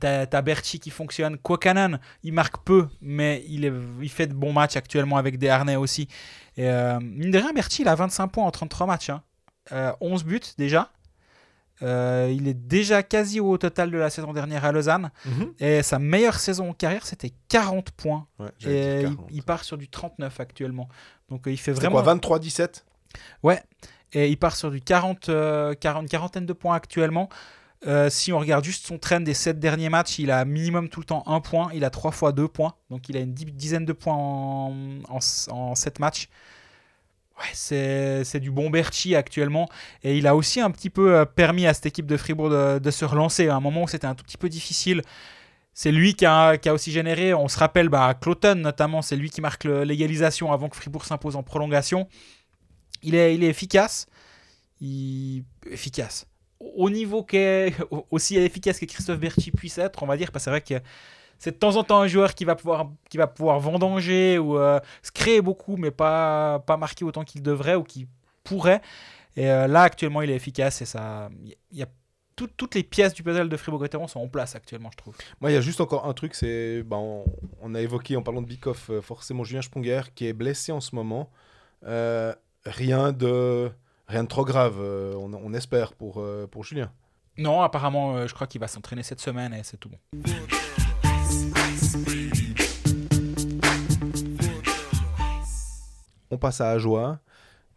tu 0.00 0.06
as, 0.06 0.42
Berchi 0.42 0.80
qui 0.80 0.90
fonctionne. 0.90 1.36
Kokanen, 1.38 1.98
il 2.22 2.32
marque 2.32 2.58
peu, 2.64 2.88
mais 3.00 3.44
il, 3.48 3.64
est, 3.64 3.72
il 4.02 4.08
fait 4.08 4.26
de 4.26 4.34
bons 4.34 4.52
matchs 4.52 4.76
actuellement 4.76 5.16
avec 5.16 5.38
des 5.38 5.48
harnais 5.48 5.76
aussi. 5.76 6.08
Et 6.56 6.68
euh, 6.70 6.98
mine 7.00 7.30
de 7.30 7.38
rien, 7.38 7.52
Berti, 7.52 7.82
il 7.82 7.88
a 7.88 7.94
25 7.94 8.28
points 8.28 8.44
en 8.44 8.50
33 8.50 8.86
matchs. 8.86 9.10
hein. 9.10 9.22
Euh, 9.72 9.92
11 10.00 10.24
buts 10.24 10.40
déjà. 10.58 10.90
Euh, 11.82 12.32
il 12.34 12.46
est 12.46 12.54
déjà 12.54 13.02
quasi 13.02 13.40
au 13.40 13.58
total 13.58 13.90
de 13.90 13.98
la 13.98 14.08
saison 14.08 14.32
dernière 14.32 14.64
à 14.64 14.72
Lausanne. 14.72 15.10
Et 15.58 15.82
sa 15.82 15.98
meilleure 15.98 16.38
saison 16.38 16.70
en 16.70 16.72
carrière, 16.72 17.04
c'était 17.04 17.32
40 17.48 17.90
points. 17.90 18.26
Ouais, 18.38 18.48
Et 18.64 19.00
il, 19.00 19.02
40. 19.16 19.26
il 19.30 19.42
part 19.42 19.64
sur 19.64 19.76
du 19.76 19.88
39 19.88 20.38
actuellement. 20.40 20.88
Donc 21.28 21.46
euh, 21.46 21.50
il 21.52 21.56
fait 21.56 21.72
vraiment. 21.72 22.00
quoi, 22.02 22.14
23-17 22.14 22.84
Et 24.12 24.28
il 24.30 24.36
part 24.36 24.54
sur 24.56 24.70
du 24.70 24.80
40, 24.80 25.28
euh, 25.28 25.74
40 25.74 26.08
quarantaine 26.08 26.46
de 26.46 26.52
points 26.52 26.76
actuellement. 26.76 27.28
Euh, 27.86 28.08
si 28.10 28.32
on 28.32 28.38
regarde 28.38 28.64
juste 28.64 28.86
son 28.86 28.98
trend 28.98 29.20
des 29.20 29.34
7 29.34 29.58
derniers 29.60 29.90
matchs, 29.90 30.18
il 30.18 30.30
a 30.30 30.44
minimum 30.44 30.88
tout 30.88 31.00
le 31.00 31.06
temps 31.06 31.22
un 31.26 31.40
point. 31.40 31.70
Il 31.74 31.84
a 31.84 31.90
3 31.90 32.12
fois 32.12 32.32
2 32.32 32.48
points. 32.48 32.74
Donc 32.90 33.08
il 33.08 33.16
a 33.16 33.20
une 33.20 33.34
di- 33.34 33.44
dizaine 33.46 33.84
de 33.84 33.92
points 33.92 34.14
en, 34.14 34.72
en, 35.08 35.18
en 35.50 35.74
7 35.74 35.98
matchs. 36.00 36.28
Ouais, 37.38 37.50
c'est 38.24 38.38
du 38.40 38.50
bon 38.52 38.70
Berchi 38.70 39.16
actuellement. 39.16 39.68
Et 40.04 40.16
il 40.16 40.26
a 40.26 40.36
aussi 40.36 40.60
un 40.60 40.70
petit 40.70 40.88
peu 40.88 41.16
euh, 41.16 41.24
permis 41.24 41.66
à 41.66 41.74
cette 41.74 41.86
équipe 41.86 42.06
de 42.06 42.16
Fribourg 42.16 42.48
de, 42.48 42.78
de 42.78 42.90
se 42.90 43.04
relancer. 43.04 43.48
À 43.48 43.56
un 43.56 43.60
moment 43.60 43.82
où 43.82 43.88
c'était 43.88 44.06
un 44.06 44.14
tout 44.14 44.24
petit 44.24 44.36
peu 44.38 44.48
difficile. 44.48 45.02
C'est 45.74 45.92
lui 45.92 46.14
qui 46.14 46.26
a, 46.26 46.58
qui 46.58 46.68
a 46.68 46.74
aussi 46.74 46.92
généré, 46.92 47.34
on 47.34 47.48
se 47.48 47.58
rappelle, 47.58 47.88
bah, 47.88 48.14
Cloton 48.20 48.56
notamment, 48.56 49.02
c'est 49.02 49.16
lui 49.16 49.30
qui 49.30 49.40
marque 49.40 49.64
l'égalisation 49.64 50.52
avant 50.52 50.68
que 50.68 50.76
Fribourg 50.76 51.04
s'impose 51.04 51.36
en 51.36 51.42
prolongation. 51.42 52.08
Il 53.02 53.14
est, 53.14 53.34
il 53.34 53.44
est 53.44 53.48
efficace. 53.48 54.06
Il... 54.80 55.44
Efficace. 55.70 56.26
Au 56.60 56.88
niveau 56.90 57.22
qu'est 57.22 57.74
aussi 58.10 58.36
efficace 58.36 58.78
que 58.78 58.86
Christophe 58.86 59.18
Berchi 59.18 59.50
puisse 59.50 59.78
être, 59.78 60.02
on 60.02 60.06
va 60.06 60.16
dire, 60.16 60.32
parce 60.32 60.42
que 60.42 60.44
c'est 60.44 60.50
vrai 60.50 60.60
que 60.60 60.74
c'est 61.38 61.50
de 61.52 61.56
temps 61.56 61.76
en 61.76 61.84
temps 61.84 62.00
un 62.00 62.06
joueur 62.06 62.34
qui 62.34 62.44
va 62.44 62.54
pouvoir, 62.54 62.90
qui 63.10 63.16
va 63.18 63.26
pouvoir 63.26 63.60
vendanger 63.60 64.38
ou 64.38 64.56
euh, 64.56 64.80
se 65.02 65.10
créer 65.10 65.42
beaucoup, 65.42 65.76
mais 65.76 65.90
pas, 65.90 66.60
pas 66.60 66.76
marquer 66.76 67.04
autant 67.04 67.24
qu'il 67.24 67.42
devrait 67.42 67.74
ou 67.74 67.82
qu'il 67.82 68.06
pourrait. 68.44 68.80
Et 69.36 69.50
euh, 69.50 69.66
là, 69.66 69.82
actuellement, 69.82 70.22
il 70.22 70.30
est 70.30 70.36
efficace 70.36 70.80
et 70.80 70.86
ça. 70.86 71.28
Il 71.72 71.78
y 71.78 71.82
a 71.82 71.86
tout- 72.36 72.48
toutes 72.56 72.74
les 72.76 72.82
pièces 72.84 73.14
du 73.14 73.22
puzzle 73.22 73.48
de 73.48 73.56
Fribourg-Gotteron 73.56 74.06
sont 74.08 74.20
en 74.20 74.28
place 74.28 74.54
actuellement, 74.54 74.90
je 74.92 74.96
trouve. 74.96 75.16
Moi, 75.40 75.50
il 75.50 75.54
y 75.54 75.56
a 75.56 75.60
juste 75.60 75.80
encore 75.80 76.06
un 76.06 76.14
truc, 76.14 76.34
c'est, 76.34 76.84
on, 76.90 77.24
on 77.60 77.74
a 77.74 77.80
évoqué 77.80 78.16
en 78.16 78.22
parlant 78.22 78.42
de 78.42 78.46
Bikoff, 78.46 78.90
euh, 78.90 79.00
forcément 79.02 79.44
Julien 79.44 79.62
Sponger 79.62 80.02
qui 80.14 80.26
est 80.28 80.32
blessé 80.32 80.72
en 80.72 80.80
ce 80.80 80.94
moment. 80.94 81.30
Euh, 81.84 82.32
rien 82.64 83.12
de 83.12 83.70
rien 84.06 84.22
de 84.24 84.28
trop 84.28 84.44
grave, 84.44 84.76
euh, 84.78 85.14
on, 85.16 85.32
on 85.34 85.52
espère 85.54 85.92
pour 85.94 86.20
euh, 86.20 86.46
pour 86.46 86.64
Julien. 86.64 86.92
Non, 87.36 87.62
apparemment, 87.62 88.16
euh, 88.16 88.26
je 88.28 88.34
crois 88.34 88.46
qu'il 88.46 88.60
va 88.60 88.68
s'entraîner 88.68 89.02
cette 89.02 89.20
semaine 89.20 89.52
et 89.54 89.62
c'est 89.64 89.76
tout 89.76 89.88
bon. 89.88 89.98
On 96.30 96.38
passe 96.38 96.60
à 96.60 96.70
Ajoie, 96.70 97.20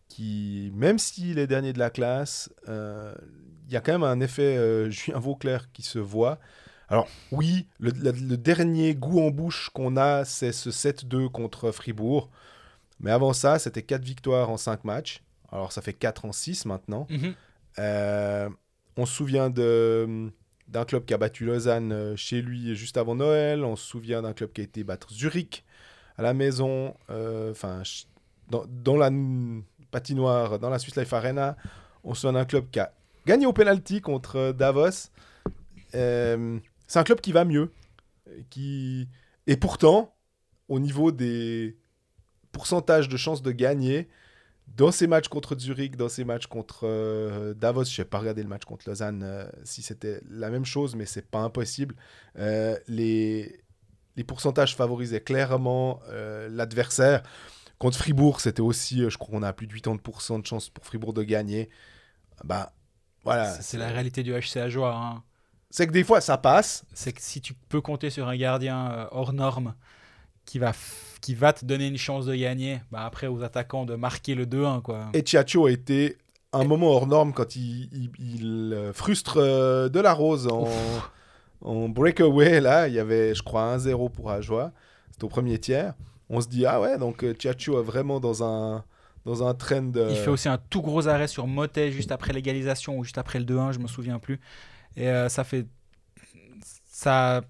qui 0.07 0.71
même 0.73 0.99
s'il 0.99 1.37
est 1.39 1.47
dernier 1.47 1.73
de 1.73 1.79
la 1.79 1.89
classe, 1.89 2.49
euh, 2.67 3.13
il 3.67 3.73
y 3.73 3.77
a 3.77 3.81
quand 3.81 3.91
même 3.91 4.03
un 4.03 4.19
effet 4.19 4.57
euh, 4.57 4.89
Julien 4.89 5.19
Vauclair 5.19 5.71
qui 5.71 5.83
se 5.83 5.99
voit. 5.99 6.39
Alors 6.89 7.07
oui, 7.31 7.67
le, 7.79 7.91
le 7.91 8.37
dernier 8.37 8.95
goût 8.95 9.21
en 9.21 9.29
bouche 9.29 9.69
qu'on 9.73 9.97
a, 9.97 10.23
c'est 10.23 10.53
ce 10.53 10.69
7-2 10.69 11.29
contre 11.29 11.71
Fribourg. 11.71 12.29
Mais 12.99 13.11
avant 13.11 13.33
ça, 13.33 13.59
c'était 13.59 13.83
4 13.83 14.01
victoires 14.03 14.49
en 14.49 14.57
5 14.57 14.85
matchs. 14.85 15.21
Alors 15.57 15.71
ça 15.71 15.81
fait 15.81 15.93
4 15.93 16.25
en 16.25 16.31
6 16.31 16.65
maintenant. 16.65 17.07
Mhm. 17.09 17.33
Euh, 17.79 18.49
on 18.95 19.05
se 19.05 19.13
souvient 19.13 19.49
de, 19.49 20.31
d'un 20.67 20.85
club 20.85 21.05
qui 21.05 21.13
a 21.13 21.17
battu 21.17 21.45
Lausanne 21.45 21.91
euh, 21.91 22.15
chez 22.15 22.41
lui 22.41 22.75
juste 22.75 22.97
avant 22.97 23.15
Noël. 23.15 23.63
On 23.63 23.75
se 23.75 23.85
souvient 23.85 24.21
d'un 24.21 24.33
club 24.33 24.51
qui 24.51 24.61
a 24.61 24.63
été 24.63 24.83
battre 24.83 25.11
Zurich 25.11 25.63
à 26.17 26.21
la 26.23 26.33
maison, 26.33 26.95
euh, 27.09 27.51
enfin 27.51 27.83
dans, 28.49 28.65
dans 28.67 28.97
la 28.97 29.11
patinoire, 29.91 30.59
dans 30.59 30.69
la 30.69 30.79
Swiss 30.79 30.95
Life 30.95 31.13
Arena. 31.13 31.57
On 32.03 32.13
se 32.13 32.21
souvient 32.21 32.33
d'un 32.33 32.45
club 32.45 32.69
qui 32.71 32.79
a 32.79 32.91
gagné 33.25 33.45
au 33.45 33.53
penalty 33.53 34.01
contre 34.01 34.51
Davos. 34.51 35.09
Euh, 35.95 36.59
c'est 36.87 36.99
un 36.99 37.03
club 37.03 37.21
qui 37.21 37.31
va 37.31 37.45
mieux, 37.45 37.71
qui 38.49 39.07
et 39.45 39.57
pourtant 39.57 40.13
au 40.69 40.79
niveau 40.79 41.11
des 41.11 41.77
pourcentages 42.51 43.09
de 43.09 43.17
chances 43.17 43.41
de 43.41 43.51
gagner, 43.51 44.07
dans 44.75 44.91
ces 44.91 45.07
matchs 45.07 45.27
contre 45.27 45.57
Zurich, 45.57 45.95
dans 45.95 46.09
ces 46.09 46.23
matchs 46.23 46.47
contre 46.47 46.81
euh, 46.83 47.53
Davos, 47.53 47.85
je 47.85 48.01
n'ai 48.01 48.05
pas 48.05 48.19
regardé 48.19 48.43
le 48.43 48.49
match 48.49 48.65
contre 48.65 48.87
Lausanne 48.87 49.23
euh, 49.23 49.49
si 49.63 49.81
c'était 49.81 50.21
la 50.29 50.49
même 50.49 50.65
chose, 50.65 50.95
mais 50.95 51.05
c'est 51.05 51.25
pas 51.25 51.39
impossible. 51.39 51.95
Euh, 52.37 52.77
les, 52.87 53.63
les 54.15 54.23
pourcentages 54.23 54.75
favorisaient 54.75 55.21
clairement 55.21 55.99
l'adversaire. 56.49 57.23
Contre 57.79 57.97
Fribourg, 57.97 58.41
c'était 58.41 58.61
aussi, 58.61 59.07
je 59.07 59.17
crois 59.17 59.37
qu'on 59.37 59.43
a 59.43 59.53
plus 59.53 59.67
de 59.67 59.73
80% 59.73 60.41
de 60.41 60.45
chances 60.45 60.69
pour 60.69 60.85
Fribourg 60.85 61.13
de 61.13 61.23
gagner. 61.23 61.69
Bah, 62.43 62.73
voilà. 63.23 63.53
C'est 63.61 63.77
la 63.77 63.87
réalité 63.87 64.23
du 64.23 64.33
HCA 64.33 64.69
Joie. 64.69 64.95
Hein. 64.95 65.23
C'est 65.69 65.85
que 65.85 65.91
des 65.91 66.03
fois, 66.03 66.21
ça 66.21 66.37
passe. 66.37 66.85
C'est 66.93 67.13
que 67.13 67.21
si 67.21 67.39
tu 67.39 67.53
peux 67.53 67.81
compter 67.81 68.09
sur 68.09 68.27
un 68.27 68.35
gardien 68.35 69.07
hors 69.11 69.33
norme 69.33 69.75
qui 70.47 70.57
va 70.57 70.71
qui 71.21 71.35
va 71.35 71.53
te 71.53 71.65
donner 71.65 71.87
une 71.87 71.97
chance 71.97 72.25
de 72.25 72.35
gagner. 72.35 72.79
Bah 72.91 73.05
après, 73.05 73.27
aux 73.27 73.43
attaquants 73.43 73.85
de 73.85 73.95
marquer 73.95 74.33
le 74.33 74.45
2-1. 74.45 74.81
Quoi. 74.81 75.09
Et 75.13 75.23
Chiacho 75.25 75.65
a 75.65 75.71
été 75.71 76.17
un 76.53 76.63
moment 76.63 76.87
hors 76.87 77.07
norme 77.07 77.33
quand 77.33 77.55
il, 77.55 78.11
il, 78.17 78.73
euh, 78.73 78.93
frustre 78.93 79.37
euh, 79.37 79.89
de 79.89 79.99
la 79.99 80.13
rose 80.13 80.47
en, 80.47 80.69
en, 81.61 81.89
breakaway. 81.89 82.61
Là, 82.61 82.87
il 82.87 82.93
y 82.93 82.99
avait, 82.99 83.35
je 83.35 83.43
crois, 83.43 83.77
1-0 83.77 84.11
pour 84.11 84.31
Ajoie. 84.31 84.71
C'était 85.11 85.25
au 85.25 85.29
premier 85.29 85.59
tiers. 85.59 85.93
On 86.29 86.39
se 86.39 86.47
dit, 86.47 86.65
ah 86.65 86.79
ouais, 86.79 86.97
donc 86.97 87.25
Chiacho 87.39 87.75
euh, 87.75 87.81
est 87.81 87.83
vraiment 87.83 88.19
dans 88.19 88.43
un, 88.43 88.85
dans 89.25 89.45
un 89.45 89.53
trend. 89.53 89.91
Il 89.95 90.15
fait 90.15 90.29
aussi 90.29 90.47
un 90.47 90.59
tout 90.69 90.81
gros 90.81 91.07
arrêt 91.07 91.27
sur 91.27 91.47
Motet 91.47 91.91
juste 91.91 92.11
après 92.11 92.31
l'égalisation 92.31 92.97
ou 92.97 93.03
juste 93.03 93.17
après 93.17 93.39
le 93.39 93.45
2-1, 93.45 93.73
je 93.73 93.79
me 93.79 93.87
souviens 93.87 94.19
plus. 94.19 94.39
Et 94.95 95.11
ça 95.29 95.43
fait. 95.43 95.67
Ça. 96.85 97.41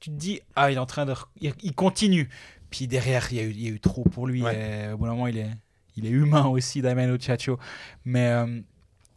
Tu 0.00 0.10
te 0.10 0.16
dis, 0.16 0.40
ah, 0.54 0.70
il 0.70 0.74
est 0.74 0.78
en 0.78 0.86
train 0.86 1.06
de. 1.06 1.14
Il 1.40 1.74
continue. 1.74 2.28
Puis 2.70 2.86
derrière, 2.86 3.28
il 3.30 3.36
y, 3.36 3.40
a 3.40 3.42
eu, 3.44 3.50
il 3.50 3.60
y, 3.60 3.66
a 3.66 3.70
eu, 3.70 3.80
trop 3.80 4.04
pour 4.04 4.26
lui. 4.26 4.42
au 4.42 4.96
bout 4.96 5.04
d'un 5.04 5.12
moment, 5.12 5.26
il 5.26 5.38
est, 5.38 5.50
il 5.96 6.06
est 6.06 6.10
humain 6.10 6.46
aussi, 6.46 6.82
Damiano 6.82 7.16
Chacho. 7.18 7.58
Mais 8.04 8.28
euh, 8.28 8.60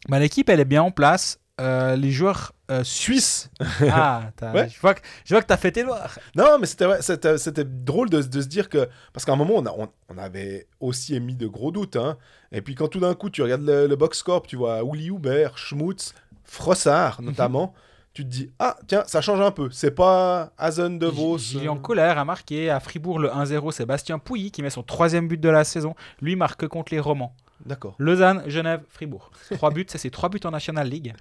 bah, 0.08 0.18
l'équipe, 0.18 0.48
elle 0.48 0.60
est 0.60 0.66
bien 0.66 0.82
en 0.82 0.90
place. 0.90 1.40
Euh, 1.58 1.96
les 1.96 2.10
joueurs 2.10 2.52
euh, 2.70 2.84
suisses. 2.84 3.50
Ah, 3.90 4.30
je 4.42 4.78
vois 4.80 4.94
que, 4.94 5.00
je 5.24 5.34
vois 5.34 5.40
que 5.40 5.46
tu 5.46 5.52
as 5.54 5.56
fait 5.56 5.72
tes 5.72 5.84
noirs. 5.84 6.18
Non, 6.34 6.58
mais 6.60 6.66
c'était, 6.66 7.38
c'était, 7.38 7.64
drôle 7.64 8.10
de, 8.10 8.20
de, 8.20 8.42
se 8.42 8.46
dire 8.46 8.68
que. 8.68 8.88
Parce 9.14 9.24
qu'à 9.24 9.32
un 9.32 9.36
moment, 9.36 9.54
on, 9.56 9.66
a, 9.66 9.74
on, 10.08 10.18
avait 10.18 10.66
aussi 10.80 11.14
émis 11.14 11.34
de 11.34 11.46
gros 11.46 11.70
doutes. 11.70 11.96
Hein. 11.96 12.18
Et 12.52 12.60
puis 12.60 12.74
quand 12.74 12.88
tout 12.88 13.00
d'un 13.00 13.14
coup, 13.14 13.30
tu 13.30 13.42
regardes 13.42 13.64
le, 13.66 13.96
box 13.96 14.18
score, 14.18 14.42
tu 14.42 14.56
vois 14.56 14.82
Uli 14.82 15.08
Hubert, 15.08 15.56
Schmutz, 15.56 16.14
Frossard 16.44 17.20
mhm. 17.20 17.28
notamment 17.28 17.74
tu 18.16 18.24
te 18.24 18.30
dis 18.30 18.50
ah 18.58 18.78
tiens 18.86 19.04
ça 19.06 19.20
change 19.20 19.42
un 19.42 19.50
peu. 19.50 19.68
C'est 19.70 19.90
pas 19.90 20.50
Hazen 20.56 20.98
de 20.98 21.06
Vos 21.06 21.36
Julien 21.36 21.76
Colère 21.76 22.16
a 22.16 22.24
marqué 22.24 22.70
à 22.70 22.80
Fribourg 22.80 23.18
le 23.18 23.28
1-0 23.28 23.70
Sébastien 23.72 24.18
Pouilly 24.18 24.50
qui 24.50 24.62
met 24.62 24.70
son 24.70 24.82
troisième 24.82 25.28
but 25.28 25.38
de 25.38 25.50
la 25.50 25.64
saison. 25.64 25.94
Lui 26.22 26.34
marque 26.34 26.66
contre 26.66 26.94
les 26.94 27.00
Romans. 27.00 27.34
D'accord. 27.66 27.94
Lausanne 27.98 28.42
Genève 28.46 28.80
Fribourg. 28.88 29.30
Trois 29.50 29.70
buts 29.74 29.84
ça 29.86 29.98
c'est 29.98 30.08
trois 30.08 30.30
buts 30.30 30.40
en 30.44 30.50
National 30.50 30.88
League. 30.88 31.12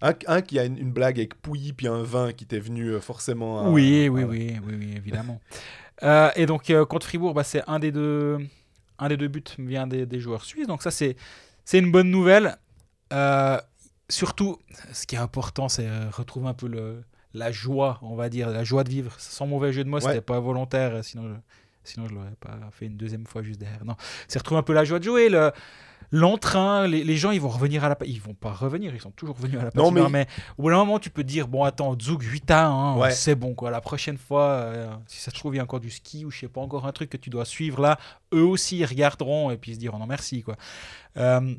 Un, 0.00 0.42
qui 0.42 0.58
a 0.58 0.64
une, 0.64 0.90
blague 0.90 1.18
avec 1.18 1.40
Pouilly 1.40 1.72
puis 1.72 1.86
un 1.86 2.02
vin 2.02 2.32
qui 2.32 2.46
t'est 2.46 2.58
venu 2.58 2.88
euh, 2.88 3.00
forcément 3.00 3.70
oui, 3.70 4.08
oui, 4.08 4.24
oui 4.24 4.58
oui 4.66 4.74
oui 4.76 4.94
évidemment. 4.96 5.40
Euh, 6.02 6.30
et 6.34 6.46
donc 6.46 6.68
euh, 6.70 6.84
contre 6.84 7.06
Fribourg 7.06 7.32
bah, 7.32 7.44
c'est 7.44 7.62
un 7.68 7.78
des 7.78 7.92
deux 7.92 8.38
un 8.98 9.08
des 9.08 9.16
deux 9.16 9.28
buts 9.28 9.44
vient 9.56 9.86
des, 9.86 10.04
des 10.04 10.18
joueurs 10.18 10.44
suisses. 10.44 10.66
Donc 10.66 10.82
ça 10.82 10.90
c'est 10.90 11.14
c'est 11.64 11.78
une 11.78 11.92
bonne 11.92 12.10
nouvelle 12.10 12.56
surtout, 14.08 14.58
ce 14.92 15.06
qui 15.06 15.14
est 15.14 15.18
important, 15.18 15.68
c'est 15.68 15.86
euh, 15.86 16.10
retrouver 16.10 16.48
un 16.48 16.54
peu 16.54 16.68
le, 16.68 17.02
la 17.34 17.52
joie, 17.52 17.98
on 18.02 18.16
va 18.16 18.28
dire, 18.28 18.50
la 18.50 18.64
joie 18.64 18.84
de 18.84 18.90
vivre. 18.90 19.14
Sans 19.18 19.46
mauvais 19.46 19.72
jeu 19.72 19.84
de 19.84 19.88
mots, 19.88 20.00
c'était 20.00 20.20
pas 20.20 20.40
volontaire, 20.40 21.04
sinon 21.04 21.28
je, 21.28 21.34
sinon 21.84 22.08
je 22.08 22.14
l'aurais 22.14 22.36
pas 22.40 22.58
fait 22.72 22.86
une 22.86 22.96
deuxième 22.96 23.26
fois 23.26 23.42
juste 23.42 23.60
derrière. 23.60 23.84
Non, 23.84 23.96
c'est 24.26 24.38
retrouver 24.38 24.58
un 24.60 24.62
peu 24.62 24.72
la 24.72 24.84
joie 24.84 24.98
de 24.98 25.04
jouer, 25.04 25.28
le, 25.28 25.52
l'entrain, 26.10 26.86
les, 26.86 27.04
les, 27.04 27.16
gens 27.16 27.30
ils 27.30 27.40
vont 27.40 27.48
revenir 27.48 27.84
à 27.84 27.88
la 27.88 27.96
ils 28.06 28.20
vont 28.20 28.34
pas 28.34 28.52
revenir, 28.52 28.94
ils 28.94 29.00
sont 29.00 29.10
toujours 29.10 29.36
venus 29.36 29.60
à 29.60 29.64
la 29.64 29.70
patinoire, 29.70 29.92
non, 30.04 30.10
mais... 30.10 30.26
au 30.56 30.62
bout 30.62 30.70
d'un 30.70 30.76
moment 30.76 30.98
tu 30.98 31.10
peux 31.10 31.24
dire 31.24 31.48
bon 31.48 31.64
attends 31.64 31.96
Zug 32.00 32.22
8 32.22 32.50
à 32.50 32.66
1, 32.66 33.10
c'est 33.10 33.34
bon 33.34 33.54
quoi, 33.54 33.70
la 33.70 33.80
prochaine 33.80 34.16
fois 34.16 34.44
euh, 34.44 34.94
si 35.06 35.20
ça 35.20 35.30
se 35.30 35.36
trouve 35.36 35.54
il 35.54 35.58
y 35.58 35.60
a 35.60 35.62
encore 35.62 35.80
du 35.80 35.90
ski 35.90 36.24
ou 36.24 36.30
je 36.30 36.40
sais 36.40 36.48
pas 36.48 36.60
encore 36.60 36.86
un 36.86 36.92
truc 36.92 37.10
que 37.10 37.16
tu 37.16 37.30
dois 37.30 37.44
suivre 37.44 37.82
là, 37.82 37.98
eux 38.32 38.44
aussi 38.44 38.78
ils 38.78 38.86
regarderont 38.86 39.50
et 39.50 39.58
puis 39.58 39.72
ils 39.72 39.74
se 39.74 39.80
diront 39.80 39.98
non 39.98 40.06
merci 40.06 40.42
quoi. 40.42 40.56
Euh, 41.18 41.54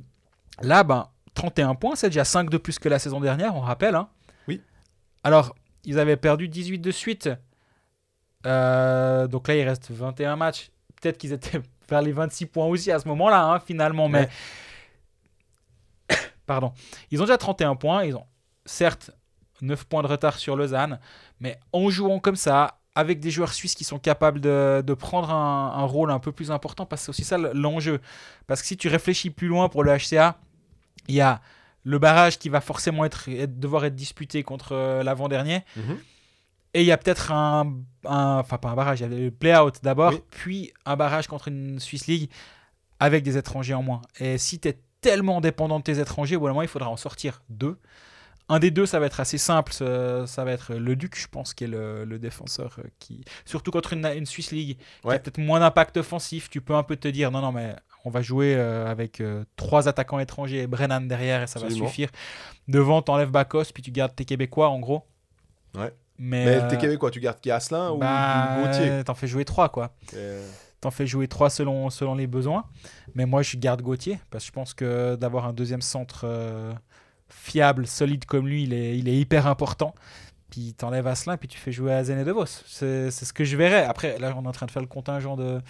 là 0.61 0.83
ben 0.83 1.09
31 1.33 1.75
points, 1.75 1.95
c'est 1.95 2.09
déjà 2.09 2.25
5 2.25 2.49
de 2.49 2.57
plus 2.57 2.79
que 2.79 2.89
la 2.89 2.99
saison 2.99 3.19
dernière, 3.19 3.55
on 3.55 3.61
rappelle. 3.61 3.95
Hein. 3.95 4.09
Oui. 4.47 4.61
Alors, 5.23 5.55
ils 5.85 5.99
avaient 5.99 6.17
perdu 6.17 6.47
18 6.47 6.79
de 6.79 6.91
suite. 6.91 7.29
Euh, 8.45 9.27
donc 9.27 9.47
là, 9.47 9.55
il 9.55 9.67
reste 9.67 9.91
21 9.91 10.35
matchs. 10.35 10.71
Peut-être 11.01 11.17
qu'ils 11.17 11.33
étaient 11.33 11.61
vers 11.89 12.01
les 12.01 12.11
26 12.11 12.45
points 12.47 12.65
aussi 12.65 12.91
à 12.91 12.99
ce 12.99 13.07
moment-là, 13.07 13.43
hein, 13.43 13.59
finalement. 13.59 14.09
Mais. 14.09 14.29
Pardon. 16.45 16.73
Ils 17.11 17.21
ont 17.21 17.25
déjà 17.25 17.37
31 17.37 17.75
points. 17.75 18.03
Ils 18.03 18.15
ont, 18.15 18.25
certes, 18.65 19.11
9 19.61 19.85
points 19.85 20.03
de 20.03 20.07
retard 20.07 20.37
sur 20.37 20.55
Lausanne. 20.55 20.99
Mais 21.39 21.59
en 21.73 21.89
jouant 21.89 22.19
comme 22.19 22.35
ça, 22.35 22.79
avec 22.95 23.19
des 23.19 23.31
joueurs 23.31 23.53
suisses 23.53 23.75
qui 23.75 23.83
sont 23.83 23.99
capables 23.99 24.41
de, 24.41 24.93
prendre 24.93 25.29
un, 25.31 25.73
un, 25.75 25.85
rôle 25.85 26.11
un 26.11 26.19
peu 26.19 26.31
plus 26.31 26.51
important, 26.51 26.85
parce 26.85 27.01
que 27.01 27.05
c'est 27.05 27.09
aussi 27.09 27.23
ça 27.23 27.37
l'enjeu. 27.37 28.01
Parce 28.47 28.61
que 28.61 28.67
si 28.67 28.77
tu 28.77 28.89
réfléchis 28.89 29.29
plus 29.29 29.47
loin 29.47 29.69
pour 29.69 29.83
le 29.83 29.95
HCA, 29.95 30.37
il 31.09 31.15
y 31.15 31.21
a 31.21 31.41
le 31.83 31.99
barrage 31.99 32.39
qui 32.39 32.49
va 32.49 32.61
forcément 32.61 33.03
être, 33.03 33.29
devoir 33.47 33.85
être 33.85 33.95
disputé 33.95 34.43
contre 34.43 34.73
euh, 34.73 35.03
l'avant-dernier. 35.03 35.63
Mhm. 35.75 35.97
Et 36.75 36.81
il 36.81 36.85
y 36.85 36.91
a 36.91 36.97
peut-être 36.97 37.31
un, 37.31 37.73
Enfin, 38.05 38.57
pas 38.57 38.69
un 38.69 38.75
barrage, 38.75 38.99
il 38.99 39.03
y 39.03 39.05
a 39.05 39.09
le 39.09 39.31
play-out 39.31 39.79
d'abord, 39.83 40.13
puis 40.29 40.71
un 40.85 40.95
barrage 40.95 41.27
contre 41.27 41.47
une 41.47 41.79
Swiss 41.79 42.07
League 42.07 42.29
avec 42.99 43.23
des 43.23 43.37
étrangers 43.37 43.73
en 43.73 43.81
moins. 43.81 44.01
Et 44.19 44.37
si 44.37 44.59
tu 44.59 44.69
es 44.69 44.77
tellement 45.01 45.41
dépendant 45.41 45.79
de 45.79 45.83
tes 45.83 45.99
étrangers, 45.99 46.35
au 46.35 46.41
bout 46.41 46.47
moment, 46.47 46.61
il 46.61 46.67
faudra 46.67 46.89
en 46.89 46.97
sortir 46.97 47.41
deux. 47.49 47.77
Un 48.49 48.59
des 48.59 48.71
deux, 48.71 48.85
ça 48.85 48.99
va 48.99 49.05
être 49.07 49.19
assez 49.19 49.37
simple. 49.37 49.73
Ça, 49.73 50.25
va 50.37 50.51
être 50.51 50.73
le 50.75 50.95
Duc, 50.95 51.17
je 51.19 51.27
pense, 51.27 51.53
qui 51.53 51.65
est 51.65 51.67
le, 51.67 52.17
défenseur. 52.19 52.77
Euh, 52.79 52.87
qui... 52.99 53.23
Surtout 53.45 53.71
contre 53.71 53.93
une, 53.93 54.05
une 54.05 54.25
Swiss 54.25 54.51
League 54.51 54.77
qui 54.77 55.09
a 55.09 55.19
peut-être 55.19 55.37
moins 55.37 55.59
d'impact 55.59 55.97
offensif. 55.97 56.49
Tu 56.49 56.61
peux 56.61 56.75
un 56.75 56.83
peu 56.83 56.95
te 56.95 57.07
dire 57.07 57.31
non, 57.31 57.41
non, 57.41 57.51
mais 57.51 57.75
on 58.05 58.09
va 58.09 58.21
jouer 58.21 58.55
euh, 58.55 58.87
avec 58.87 59.21
euh, 59.21 59.43
trois 59.55 59.87
attaquants 59.87 60.19
étrangers 60.19 60.61
et 60.61 60.67
Brennan 60.67 61.01
derrière 61.07 61.43
et 61.43 61.47
ça 61.47 61.59
va 61.59 61.69
suffire. 61.69 62.09
Devant, 62.67 63.01
t'enlèves 63.01 63.31
Bakos, 63.31 63.65
puis 63.73 63.83
tu 63.83 63.91
gardes 63.91 64.15
tes 64.15 64.25
Québécois 64.25 64.69
en 64.69 64.79
gros. 64.79 65.05
Ouais. 65.75 65.93
Mais, 66.17 66.45
Mais 66.45 66.67
tes 66.67 66.75
euh, 66.75 66.79
Québécois, 66.79 67.11
tu 67.11 67.19
gardes 67.19 67.39
Kiaslin 67.39 67.91
ou 67.91 67.97
bah, 67.97 68.57
Gauthier? 68.63 69.03
T'en 69.03 69.15
fais 69.15 69.27
jouer 69.27 69.45
trois 69.45 69.69
quoi. 69.69 69.95
T'en 70.81 70.91
fais 70.91 71.07
jouer 71.07 71.27
trois 71.27 71.49
selon, 71.49 71.89
selon 71.89 72.15
les 72.15 72.27
besoins. 72.27 72.65
Mais 73.15 73.25
moi, 73.25 73.41
je 73.41 73.57
garde 73.57 73.81
Gauthier 73.81 74.19
parce 74.29 74.45
que 74.45 74.47
je 74.47 74.53
pense 74.53 74.73
que 74.73 75.15
d'avoir 75.15 75.45
un 75.45 75.53
deuxième 75.53 75.81
centre 75.81 76.25
fiable, 77.27 77.85
solide 77.85 78.25
comme 78.25 78.47
lui, 78.47 78.63
il 78.63 78.73
est, 78.73 78.97
il 78.97 79.07
est 79.07 79.15
hyper 79.15 79.45
important 79.47 79.93
puis 80.49 80.73
t'enlèves 80.73 81.07
Asselin, 81.07 81.37
puis 81.37 81.47
tu 81.47 81.57
fais 81.57 81.71
jouer 81.71 81.93
à 81.93 82.01
et 82.01 82.23
De 82.23 82.31
Vos. 82.31 82.45
C'est 82.45 83.11
ce 83.11 83.33
que 83.33 83.43
je 83.43 83.55
verrais. 83.55 83.83
Après, 83.85 84.17
là, 84.19 84.33
on 84.37 84.43
est 84.43 84.47
en 84.47 84.51
train 84.51 84.65
de 84.65 84.71
faire 84.71 84.81
le 84.81 84.87
contingent 84.87 85.35
de, 85.35 85.61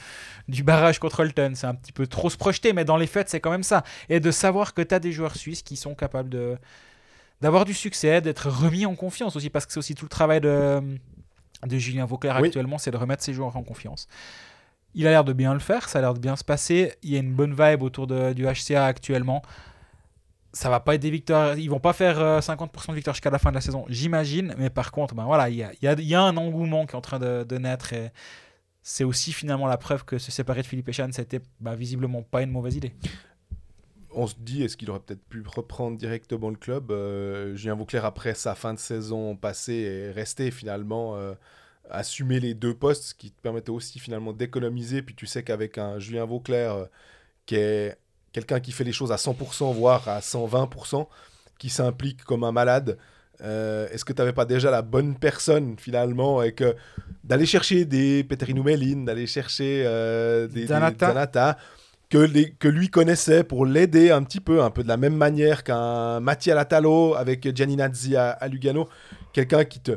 du 0.48 0.64
barrage 0.64 1.00
contre 1.00 1.22
Holton. 1.22 1.54
C'est 1.56 1.68
un 1.68 1.76
petit 1.76 1.92
peu 1.92 2.08
trop 2.08 2.30
se 2.30 2.38
projeter, 2.38 2.74
mais 2.74 2.86
dans 2.86 2.98
les 2.98 3.08
faits, 3.08 3.30
c'est 3.30 3.40
quand 3.40 3.52
même 3.52 3.64
ça. 3.64 3.84
Et 4.10 4.20
de 4.20 4.32
savoir 4.32 4.74
que 4.74 4.82
tu 4.82 4.96
as 4.96 5.00
des 5.00 5.12
joueurs 5.12 5.36
suisses 5.36 5.62
qui 5.62 5.76
sont 5.76 5.96
capables 5.96 6.30
de 6.30 6.58
d'avoir 7.42 7.64
du 7.64 7.74
succès, 7.74 8.20
d'être 8.20 8.50
remis 8.50 8.86
en 8.86 8.96
confiance 8.96 9.38
aussi, 9.38 9.50
parce 9.50 9.66
que 9.66 9.72
c'est 9.72 9.80
aussi 9.80 9.96
tout 9.96 10.04
le 10.04 10.10
travail 10.10 10.42
de, 10.42 10.82
de 11.66 11.78
Julien 11.78 12.04
Vauclair 12.04 12.36
actuellement, 12.36 12.78
c'est 12.78 12.92
de 12.92 12.98
remettre 12.98 13.24
ses 13.24 13.32
joueurs 13.32 13.56
en 13.56 13.64
confiance. 13.64 14.10
Il 14.94 15.08
a 15.08 15.12
l'air 15.12 15.24
de 15.24 15.32
bien 15.32 15.54
le 15.54 15.62
faire, 15.62 15.88
ça 15.88 16.00
a 16.00 16.02
l'air 16.02 16.14
de 16.14 16.20
bien 16.20 16.36
se 16.36 16.44
passer. 16.44 16.94
Il 17.02 17.12
y 17.12 17.16
a 17.16 17.20
une 17.20 17.34
bonne 17.34 17.56
vibe 17.58 17.82
autour 17.82 18.08
de, 18.08 18.34
du 18.34 18.46
HCA 18.46 18.86
actuellement 18.86 19.42
ça 20.52 20.70
va 20.70 20.80
pas 20.80 20.96
être 20.96 21.02
des 21.02 21.12
victoires. 21.12 21.58
Ils 21.58 21.70
vont 21.70 21.80
pas 21.80 21.94
faire 21.94 22.18
50% 22.18 22.52
euh, 22.52 22.68
de 22.90 22.94
victoires 22.94 23.14
jusqu'à 23.14 23.30
la 23.30 23.40
fin 23.40 23.50
de 23.50 23.56
la 23.56 23.62
saison, 23.62 23.86
j'imagine. 23.88 24.56
Mais 24.58 24.70
par 24.70 24.92
contre, 24.92 25.16
ben 25.16 25.26
voilà, 25.26 25.50
il 25.50 25.58
y 25.82 26.16
a, 26.16 26.22
un 26.22 26.38
engouement 26.38 26.86
qui 26.86 26.94
est 26.94 26.98
en 26.98 27.02
train 27.02 27.20
de, 27.20 27.58
naître. 27.58 27.94
C'est 28.82 29.04
aussi 29.04 29.34
finalement 29.34 29.68
la 29.68 29.78
preuve 29.78 30.06
que 30.06 30.18
se 30.18 30.32
séparer 30.32 30.62
de 30.62 30.68
Philippe 30.68 30.90
Echan, 30.90 31.10
c'était 31.12 31.42
bah, 31.60 31.76
visiblement 31.76 32.24
pas 32.24 32.42
une 32.42 32.52
mauvaise 32.52 32.76
idée. 32.76 32.94
On 34.12 34.26
se 34.26 34.34
dit, 34.40 34.64
est-ce 34.64 34.76
qu'il 34.76 34.90
aurait 34.90 35.02
peut-être 35.02 35.24
pu 35.26 35.44
reprendre 35.46 35.96
directement 35.98 36.50
le 36.50 36.56
club? 36.56 36.90
Euh, 36.92 37.56
Julien 37.56 37.76
Vauclair, 37.76 38.06
après 38.06 38.34
sa 38.34 38.56
fin 38.56 38.74
de 38.74 38.80
saison 38.80 39.36
passée, 39.36 39.82
est 39.82 40.12
resté 40.12 40.52
finalement. 40.52 41.16
Euh, 41.16 41.34
assumer 41.92 42.40
les 42.40 42.54
deux 42.54 42.76
postes, 42.76 43.04
ce 43.04 43.16
qui 43.16 43.32
te 43.32 43.42
permettait 43.42 43.72
aussi 43.72 43.98
finalement 43.98 44.32
d'économiser. 44.32 45.02
Puis 45.02 45.16
tu 45.16 45.26
sais 45.26 45.42
qu'avec 45.42 45.80
un 45.80 45.98
Julien 45.98 46.24
Vauclair 46.26 46.88
qui 47.48 47.56
est 47.56 47.98
quelqu'un 48.34 48.60
qui 48.60 48.72
fait 48.72 48.84
les 48.84 48.92
choses 48.92 49.12
à 49.12 49.16
100%, 49.16 49.74
voire 49.74 50.08
à 50.08 50.20
120%, 50.20 51.08
qui 51.58 51.70
s'implique 51.70 52.24
comme 52.24 52.44
un 52.44 52.52
malade. 52.52 52.98
Euh, 53.42 53.88
est-ce 53.92 54.04
que 54.04 54.12
tu 54.12 54.22
n'avais 54.22 54.34
pas 54.34 54.46
déjà 54.46 54.70
la 54.70 54.82
bonne 54.82 55.16
personne 55.16 55.76
finalement 55.78 56.44
et 56.44 56.52
que 56.52 56.76
d'aller 57.24 57.46
chercher 57.46 57.86
des 57.86 58.24
Peterino 58.24 58.64
Melin, 58.64 59.06
d'aller 59.06 59.28
chercher 59.28 59.84
euh, 59.86 60.48
des, 60.48 60.68
Zanata, 60.68 61.58
que, 62.10 62.18
les, 62.18 62.52
que 62.52 62.68
lui 62.68 62.90
connaissait 62.90 63.44
pour 63.44 63.66
l'aider 63.66 64.12
un 64.12 64.24
petit 64.24 64.42
peu, 64.42 64.62
un 64.62 64.72
peu 64.72 64.84
de 64.84 64.90
la 64.90 64.98
même 64.98 65.16
manière 65.16 65.64
qu'un 65.64 66.20
Mattia 66.20 66.54
Latalo 66.54 67.16
avec 67.16 67.56
Gianni 67.56 67.78
Nazzi 67.78 68.18
à, 68.18 68.48
Lugano, 68.48 68.90
quelqu'un 69.32 69.64
qui 69.64 69.80
te... 69.80 69.94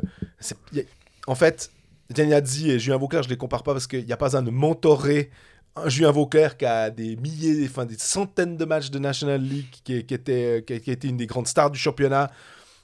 En 1.27 1.35
fait, 1.35 1.71
Gianni 2.13 2.31
Nazzi 2.31 2.71
et 2.71 2.79
Julien 2.79 2.97
Vauclair, 2.97 3.23
je 3.23 3.29
les 3.29 3.37
compare 3.37 3.63
pas 3.63 3.73
parce 3.73 3.87
qu'il 3.87 4.05
n'y 4.05 4.13
a 4.13 4.17
pas 4.17 4.37
un 4.37 4.43
de 4.43 4.51
mentorer 4.51 5.31
un 5.75 5.89
Julien 5.89 6.11
Vauclair 6.11 6.57
qui 6.57 6.65
a 6.65 6.89
des 6.89 7.15
milliers, 7.15 7.65
enfin 7.67 7.85
des 7.85 7.97
centaines 7.97 8.57
de 8.57 8.65
matchs 8.65 8.91
de 8.91 8.99
National 8.99 9.41
League, 9.41 9.69
qui, 9.83 10.03
qui 10.05 10.13
était, 10.13 10.63
qui, 10.65 10.79
qui 10.79 10.91
était 10.91 11.07
une 11.07 11.17
des 11.17 11.27
grandes 11.27 11.47
stars 11.47 11.71
du 11.71 11.79
championnat. 11.79 12.31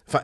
Enfin, 0.08 0.22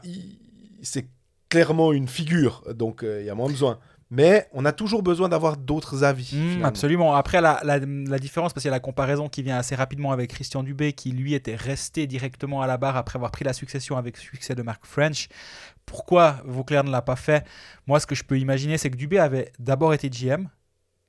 c'est 0.82 1.08
clairement 1.50 1.94
une 1.94 2.08
figure, 2.08 2.64
donc 2.74 3.04
euh, 3.04 3.22
il 3.22 3.26
y 3.26 3.30
a 3.30 3.36
moins 3.36 3.50
besoin. 3.50 3.80
Mais 4.12 4.48
on 4.54 4.66
a 4.66 4.72
toujours 4.72 5.02
besoin 5.02 5.30
d'avoir 5.30 5.58
d'autres 5.58 6.04
avis. 6.04 6.36
Mm, 6.36 6.50
finalement. 6.50 6.68
absolument. 6.68 7.16
Après, 7.16 7.42
la, 7.42 7.60
la, 7.64 7.80
la 7.80 8.20
différence, 8.20 8.54
parce 8.54 8.62
qu'il 8.64 8.70
y 8.70 8.74
a 8.74 8.76
la 8.76 8.80
comparaison 8.80 9.30
qui 9.30 9.42
vient 9.42 9.58
assez 9.58 9.76
rapidement 9.76 10.12
avec 10.12 10.30
Christian 10.30 10.64
Dubé, 10.64 10.94
qui 10.94 11.12
lui 11.12 11.34
était 11.34 11.56
resté 11.56 12.06
directement 12.06 12.62
à 12.62 12.68
la 12.68 12.78
barre 12.78 12.98
après 12.98 13.18
avoir 13.18 13.32
pris 13.32 13.46
la 13.46 13.54
succession 13.54 13.98
avec 13.98 14.18
succès 14.18 14.54
de 14.54 14.62
Mark 14.62 14.86
French. 14.86 15.28
Pourquoi 15.86 16.42
Vauclair 16.46 16.84
ne 16.84 16.92
l'a 16.92 17.02
pas 17.02 17.16
fait? 17.16 17.46
Moi, 17.88 18.00
ce 18.00 18.06
que 18.06 18.16
je 18.16 18.24
peux 18.24 18.40
imaginer, 18.40 18.78
c'est 18.78 18.92
que 18.92 18.96
Dubé 18.96 19.18
avait 19.18 19.52
d'abord 19.60 19.94
été 19.94 20.10
GM, 20.10 20.48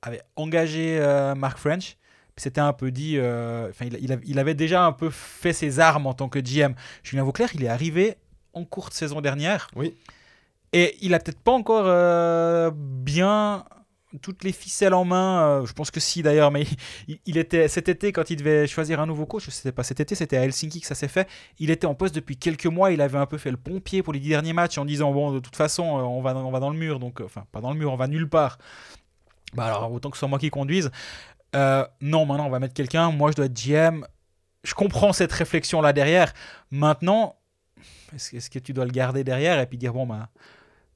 avait 0.01 0.21
engagé 0.35 0.97
euh, 0.99 1.35
Mark 1.35 1.57
French. 1.57 1.97
C'était 2.39 2.61
un 2.61 2.73
peu 2.73 2.91
dit, 2.91 3.17
euh, 3.17 3.69
enfin, 3.69 3.85
il, 3.85 3.97
il 4.01 4.13
a- 4.13 4.17
il 4.23 4.37
avait 4.39 4.53
déjà 4.53 4.83
un 4.85 4.91
peu 4.91 5.09
fait 5.09 5.53
ses 5.53 5.79
armes 5.79 6.05
en 6.05 6.13
tant 6.13 6.29
que 6.29 6.37
GM. 6.39 6.75
Julien 7.03 7.23
Vauclair, 7.23 7.49
il 7.55 7.63
est 7.63 7.67
arrivé 7.67 8.15
en 8.53 8.63
courte 8.63 8.93
saison 8.93 9.21
dernière. 9.21 9.69
Oui. 9.75 9.95
Et 10.73 10.97
il 11.01 11.13
a 11.15 11.19
peut-être 11.19 11.39
pas 11.39 11.51
encore 11.53 11.85
euh, 11.87 12.69
bien 12.75 13.63
toutes 14.21 14.43
les 14.43 14.51
ficelles 14.51 14.93
en 14.93 15.03
main. 15.03 15.47
euh, 15.61 15.65
je 15.65 15.73
pense 15.73 15.89
que 15.91 15.99
si 15.99 16.21
d'ailleurs, 16.21 16.51
mais 16.51 16.65
il, 17.07 17.19
il 17.25 17.37
était 17.37 17.67
cet 17.67 17.89
été 17.89 18.11
quand 18.11 18.29
il 18.29 18.35
devait 18.37 18.67
choisir 18.67 18.99
un 18.99 19.07
nouveau 19.07 19.25
coach. 19.25 19.45
Je 19.45 19.51
sais 19.51 19.71
pas 19.71 19.83
cet 19.83 19.99
été, 19.99 20.13
c'était 20.13 20.37
à 20.37 20.43
Helsinki 20.43 20.81
que 20.81 20.87
ça 20.87 20.95
s'est 20.95 21.07
fait. 21.07 21.27
Il 21.57 21.71
était 21.71 21.87
en 21.87 21.95
poste 21.95 22.13
depuis 22.13 22.37
quelques 22.37 22.67
mois. 22.67 22.91
Il 22.91 23.01
avait 23.01 23.17
un 23.17 23.25
peu 23.25 23.37
fait 23.39 23.51
le 23.51 23.57
pompier 23.57 24.03
pour 24.03 24.13
les 24.13 24.19
dix 24.19 24.29
derniers 24.29 24.53
matchs 24.53 24.77
en 24.77 24.85
disant 24.85 25.11
bon, 25.11 25.31
de 25.31 25.39
toute 25.39 25.55
façon, 25.55 25.83
on 25.83 26.21
va 26.21 26.35
on 26.35 26.51
va 26.51 26.59
dans 26.59 26.69
le 26.69 26.77
mur. 26.77 26.99
Donc, 26.99 27.19
enfin, 27.21 27.45
pas 27.51 27.61
dans 27.61 27.71
le 27.71 27.79
mur, 27.79 27.91
on 27.91 27.97
va 27.97 28.07
nulle 28.07 28.29
part. 28.29 28.59
Bah 29.53 29.65
alors 29.65 29.91
autant 29.91 30.09
que 30.09 30.17
ce 30.17 30.19
soit 30.19 30.27
moi 30.27 30.39
qui 30.39 30.49
conduise. 30.49 30.91
Euh, 31.55 31.85
non, 32.01 32.25
maintenant 32.25 32.47
on 32.47 32.49
va 32.49 32.59
mettre 32.59 32.73
quelqu'un. 32.73 33.11
Moi, 33.11 33.31
je 33.31 33.35
dois 33.37 33.45
être 33.45 33.53
GM. 33.53 34.03
Je 34.63 34.73
comprends 34.73 35.13
cette 35.13 35.31
réflexion 35.31 35.81
là 35.81 35.93
derrière. 35.93 36.33
Maintenant, 36.71 37.35
est-ce 38.13 38.49
que 38.49 38.59
tu 38.59 38.73
dois 38.73 38.85
le 38.85 38.91
garder 38.91 39.23
derrière 39.23 39.59
et 39.59 39.65
puis 39.65 39.77
dire 39.77 39.93
bon 39.93 40.05
bah 40.05 40.29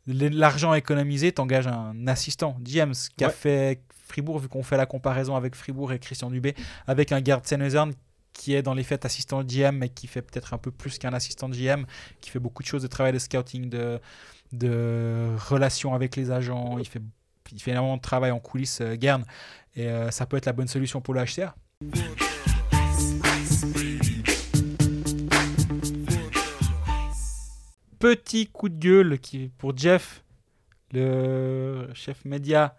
l'argent 0.07 0.73
économisé, 0.73 1.31
t'engages 1.31 1.67
un 1.67 2.07
assistant. 2.07 2.57
James, 2.65 2.93
qu'a 3.17 3.27
Ouais. 3.27 3.31
fait 3.31 3.81
Fribourg, 4.07 4.39
vu 4.39 4.49
qu'on 4.49 4.63
fait 4.63 4.75
la 4.77 4.85
comparaison 4.85 5.35
avec 5.35 5.55
Fribourg 5.55 5.93
et 5.93 5.99
Christian 5.99 6.29
Dubé, 6.29 6.55
avec 6.87 7.11
un 7.11 7.23
Gerd 7.23 7.45
Senezern 7.47 7.93
qui 8.33 8.55
est 8.55 8.61
dans 8.61 8.73
les 8.73 8.83
faits 8.83 9.05
assistant 9.05 9.43
GM, 9.43 9.77
mais 9.77 9.89
qui 9.89 10.07
fait 10.07 10.21
peut-être 10.21 10.53
un 10.53 10.57
peu 10.57 10.71
plus 10.71 10.97
qu'un 10.97 11.13
assistant 11.13 11.49
GM, 11.49 11.85
qui 12.19 12.29
fait 12.29 12.39
beaucoup 12.39 12.63
de 12.63 12.67
choses 12.67 12.81
de 12.81 12.87
travail 12.87 13.13
de 13.13 13.19
scouting, 13.19 13.69
de, 13.69 13.99
de 14.53 15.29
relations 15.49 15.93
avec 15.93 16.15
les 16.15 16.31
agents. 16.31 16.77
Il 16.79 16.87
fait, 16.87 17.01
il 17.51 17.61
fait 17.61 17.71
énormément 17.71 17.97
de 17.97 18.01
travail 18.01 18.31
en 18.31 18.39
coulisses, 18.39 18.81
euh, 18.81 18.95
Gern, 18.99 19.23
et 19.75 19.87
euh, 19.87 20.11
ça 20.11 20.25
peut 20.25 20.37
être 20.37 20.45
la 20.45 20.53
bonne 20.53 20.67
solution 20.67 21.01
pour 21.01 21.13
le 21.13 21.23
HCR. 21.23 21.53
Petit 27.99 28.47
coup 28.47 28.69
de 28.69 28.79
gueule 28.79 29.19
pour 29.57 29.77
Jeff, 29.77 30.23
le 30.91 31.87
chef 31.93 32.25
média 32.25 32.75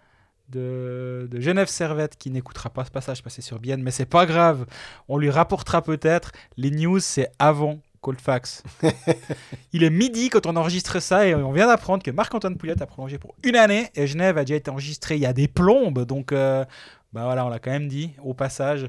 de, 0.48 1.28
de 1.30 1.40
Genève 1.40 1.68
Servette, 1.68 2.16
qui 2.16 2.30
n'écoutera 2.30 2.70
pas 2.70 2.84
ce 2.84 2.90
passage 2.90 3.22
passé 3.22 3.40
sur 3.40 3.60
Bienne, 3.60 3.82
mais 3.82 3.92
c'est 3.92 4.04
pas 4.04 4.26
grave, 4.26 4.66
on 5.08 5.18
lui 5.18 5.30
rapportera 5.30 5.82
peut-être. 5.82 6.32
Les 6.56 6.70
news, 6.70 6.98
c'est 6.98 7.30
avant 7.38 7.80
Coldfax. 8.02 8.64
Il 9.72 9.84
est 9.84 9.90
midi 9.90 10.28
quand 10.28 10.46
on 10.46 10.56
enregistre 10.56 11.00
ça 11.00 11.26
et 11.26 11.34
on 11.34 11.52
vient 11.52 11.68
d'apprendre 11.68 12.02
que 12.02 12.10
Marc-Antoine 12.10 12.56
Pouliot 12.56 12.74
a 12.78 12.86
prolongé 12.86 13.16
pour 13.16 13.34
une 13.44 13.56
année 13.56 13.88
et 13.94 14.06
Genève 14.06 14.36
a 14.36 14.44
déjà 14.44 14.56
été 14.56 14.70
enregistré 14.70 15.14
il 15.14 15.22
y 15.22 15.26
a 15.26 15.32
des 15.32 15.48
plombes. 15.48 16.04
Donc, 16.04 16.32
euh, 16.32 16.64
bah 17.12 17.24
voilà, 17.24 17.46
on 17.46 17.48
l'a 17.48 17.60
quand 17.60 17.70
même 17.70 17.88
dit 17.88 18.10
au 18.22 18.34
passage. 18.34 18.88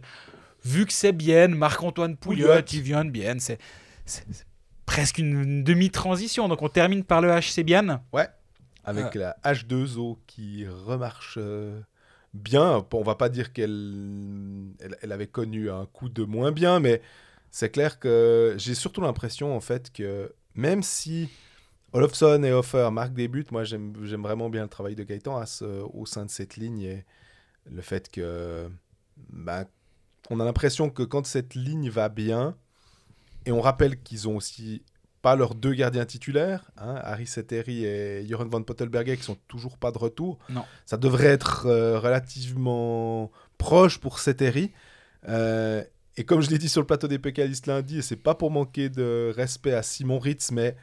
Vu 0.66 0.86
que 0.86 0.92
c'est 0.94 1.12
Bienne, 1.12 1.54
Marc-Antoine 1.56 2.18
Pouliot, 2.18 2.48
Pouliot. 2.48 2.66
il 2.74 2.82
vient 2.82 3.06
de 3.06 3.12
Bienne. 3.12 3.40
C'est 3.40 3.60
presque 4.86 5.20
une, 5.20 5.42
une 5.44 5.64
demi-transition. 5.64 6.48
Donc, 6.48 6.62
on 6.62 6.70
termine 6.70 7.04
par 7.04 7.22
le 7.22 7.30
HC 7.30 7.64
Bienne. 7.64 8.00
Avec 8.84 9.16
la 9.16 9.38
H2O 9.46 10.18
qui 10.26 10.66
remarche 10.68 11.36
euh, 11.38 11.80
bien. 12.34 12.84
On 12.92 13.04
va 13.04 13.16
pas 13.16 13.30
dire 13.30 13.54
qu'elle 13.54 14.72
elle, 14.80 14.98
elle 15.02 15.12
avait 15.12 15.28
connu 15.28 15.70
un 15.70 15.86
coup 15.86 16.10
de 16.10 16.24
moins 16.24 16.52
bien, 16.52 16.80
mais 16.80 17.02
c'est 17.54 17.70
clair 17.70 18.00
que 18.00 18.56
j'ai 18.58 18.74
surtout 18.74 19.00
l'impression 19.00 19.56
en 19.56 19.60
fait 19.60 19.92
que 19.92 20.34
même 20.56 20.82
si 20.82 21.30
Olofsson 21.94 22.42
et 22.44 22.52
Hofer 22.52 22.90
marquent 22.92 23.14
des 23.14 23.28
buts, 23.28 23.46
moi 23.52 23.64
j'aime 23.64 23.94
vraiment 23.94 24.50
bien 24.50 24.64
le 24.64 24.70
travail 24.70 24.96
de 24.96 25.04
Gaëtan 25.04 25.40
euh, 25.62 25.88
au 25.94 26.08
sein 26.08 26.26
de 26.26 26.32
cette 26.32 26.58
ligne 26.58 26.82
et 26.82 27.06
le 27.72 27.84
fait 27.84 28.10
que 28.10 28.68
bah, 29.30 29.66
on 30.32 30.40
a 30.40 30.46
l'impression 30.46 30.90
que 30.90 31.04
quand 31.04 31.28
cette 31.28 31.54
ligne 31.54 31.92
va 31.92 32.10
bien, 32.10 32.58
et 33.46 33.52
on 33.52 33.62
rappelle 33.62 34.02
qu'ils 34.02 34.28
ont 34.28 34.38
aussi 34.38 34.84
pas 35.22 35.36
leurs 35.36 35.54
deux 35.54 35.76
gardiens 35.76 36.06
titulaires, 36.06 36.72
hein, 36.78 36.96
Harry 37.04 37.28
Setteri 37.28 37.86
et 37.86 38.26
Joran 38.28 38.48
van 38.48 38.64
Pottelberger, 38.64 39.16
qui 39.16 39.24
sont 39.24 39.38
toujours 39.48 39.78
pas 39.78 39.92
de 39.92 40.00
retour. 40.00 40.40
Non. 40.50 40.66
Ça 40.88 40.98
devrait 40.98 41.28
être 41.28 41.68
euh, 41.68 42.00
relativement 42.00 43.32
proche 43.60 44.00
pour 44.00 44.18
Setteri. 44.18 44.72
Euh, 45.30 45.84
et 46.18 46.24
comme 46.24 46.42
je 46.42 46.50
l'ai 46.50 46.58
dit 46.58 46.70
sur 46.70 46.82
le 46.82 46.88
plateau 46.88 47.08
des 47.08 47.20
pécalistes 47.20 47.68
lundi, 47.68 48.00
et 48.00 48.02
c'est 48.02 48.16
pas 48.16 48.36
pour 48.36 48.52
manquer 48.52 48.90
de 48.90 49.34
respect 49.36 49.74
à 49.74 49.82
Simon 49.82 50.20
Ritz, 50.20 50.52
mais 50.52 50.76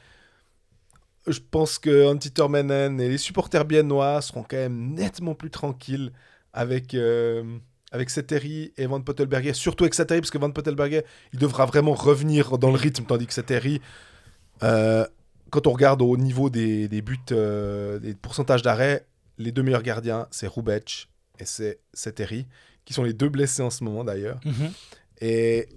je 1.26 1.38
pense 1.38 1.78
que 1.78 2.06
Antti 2.06 2.32
Tormenen 2.32 3.00
et 3.00 3.08
les 3.08 3.18
supporters 3.18 3.64
biennois 3.64 4.22
seront 4.22 4.42
quand 4.42 4.56
même 4.56 4.94
nettement 4.94 5.34
plus 5.34 5.50
tranquilles 5.50 6.12
avec, 6.52 6.94
euh, 6.94 7.58
avec 7.92 8.10
Setteri 8.10 8.72
et 8.76 8.86
Van 8.86 9.00
Pottelberger, 9.00 9.52
surtout 9.54 9.84
avec 9.84 9.94
Setteri, 9.94 10.20
parce 10.20 10.30
que 10.30 10.38
Van 10.38 10.50
Pottelberger, 10.50 11.02
il 11.32 11.38
devra 11.38 11.66
vraiment 11.66 11.94
revenir 11.94 12.58
dans 12.58 12.70
le 12.70 12.76
rythme, 12.76 13.04
tandis 13.04 13.26
que 13.26 13.34
Setteri, 13.34 13.80
euh, 14.62 15.06
quand 15.50 15.66
on 15.66 15.72
regarde 15.72 16.02
au 16.02 16.16
niveau 16.16 16.50
des, 16.50 16.88
des 16.88 17.02
buts, 17.02 17.18
euh, 17.32 17.98
des 17.98 18.14
pourcentages 18.14 18.62
d'arrêt, 18.62 19.06
les 19.38 19.52
deux 19.52 19.62
meilleurs 19.62 19.82
gardiens, 19.82 20.26
c'est 20.30 20.46
Rubec 20.46 21.08
et 21.38 21.44
c'est 21.44 21.80
Setteri, 21.94 22.46
qui 22.84 22.94
sont 22.94 23.04
les 23.04 23.12
deux 23.12 23.28
blessés 23.28 23.62
en 23.62 23.70
ce 23.70 23.84
moment 23.84 24.04
d'ailleurs. 24.04 24.40
Et 25.20 25.68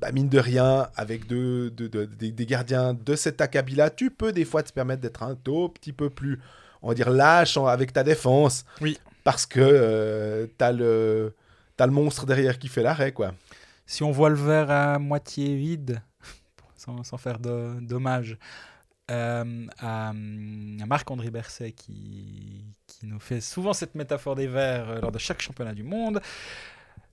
bah, 0.00 0.12
mine 0.12 0.28
de 0.28 0.38
rien, 0.38 0.88
avec 0.96 1.26
des, 1.26 2.46
gardiens 2.46 2.94
de 2.94 3.16
cet 3.16 3.40
acabit-là, 3.40 3.90
tu 3.90 4.10
peux 4.10 4.32
des 4.32 4.44
fois 4.44 4.62
te 4.62 4.72
permettre 4.72 5.00
d'être 5.02 5.22
un 5.22 5.34
tout 5.34 5.68
petit 5.68 5.92
peu 5.92 6.10
plus, 6.10 6.40
on 6.82 6.88
va 6.88 6.94
dire, 6.94 7.10
lâche 7.10 7.56
avec 7.56 7.92
ta 7.92 8.02
défense. 8.02 8.64
Oui. 8.80 8.98
Parce 9.22 9.46
que 9.46 9.60
euh, 9.60 10.46
t'as 10.58 10.72
le, 10.72 11.34
t'as 11.76 11.86
le 11.86 11.92
monstre 11.92 12.26
derrière 12.26 12.58
qui 12.58 12.68
fait 12.68 12.82
l'arrêt, 12.82 13.12
quoi. 13.12 13.34
si 13.86 14.02
on 14.02 14.10
voit 14.10 14.28
le 14.28 14.34
verre 14.34 14.70
à 14.70 14.98
moitié 14.98 15.56
vide, 15.56 16.02
sans, 16.76 17.02
sans 17.02 17.16
faire 17.16 17.38
de- 17.38 17.78
dommage, 17.80 18.36
euh, 19.10 19.66
à, 19.80 20.08
à 20.10 20.12
Marc-André 20.86 21.30
Berset 21.30 21.72
qui, 21.72 22.64
qui 22.86 23.06
nous 23.06 23.20
fait 23.20 23.40
souvent 23.42 23.74
cette 23.74 23.94
métaphore 23.94 24.34
des 24.34 24.46
verres 24.46 24.88
euh, 24.88 25.00
lors 25.00 25.12
de 25.12 25.18
chaque 25.18 25.42
championnat 25.42 25.74
du 25.74 25.82
monde. 25.82 26.20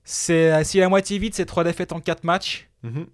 C'est 0.03 0.63
si 0.63 0.79
la 0.79 0.89
moitié 0.89 1.17
vide, 1.17 1.33
c'est 1.35 1.45
trois 1.45 1.63
défaites 1.63 1.91
en 1.93 1.99
quatre 1.99 2.23
matchs. 2.23 2.69
Mhm. 2.83 3.05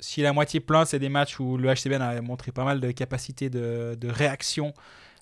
Si 0.00 0.20
la 0.22 0.32
moitié 0.32 0.58
plein, 0.60 0.84
c'est 0.84 0.98
des 0.98 1.08
matchs 1.08 1.38
où 1.38 1.56
le 1.56 1.68
HCBN 1.72 2.02
a 2.02 2.20
montré 2.22 2.50
pas 2.50 2.64
mal 2.64 2.80
de 2.80 2.90
capacité 2.90 3.50
de, 3.50 3.96
de 4.00 4.08
réaction 4.08 4.72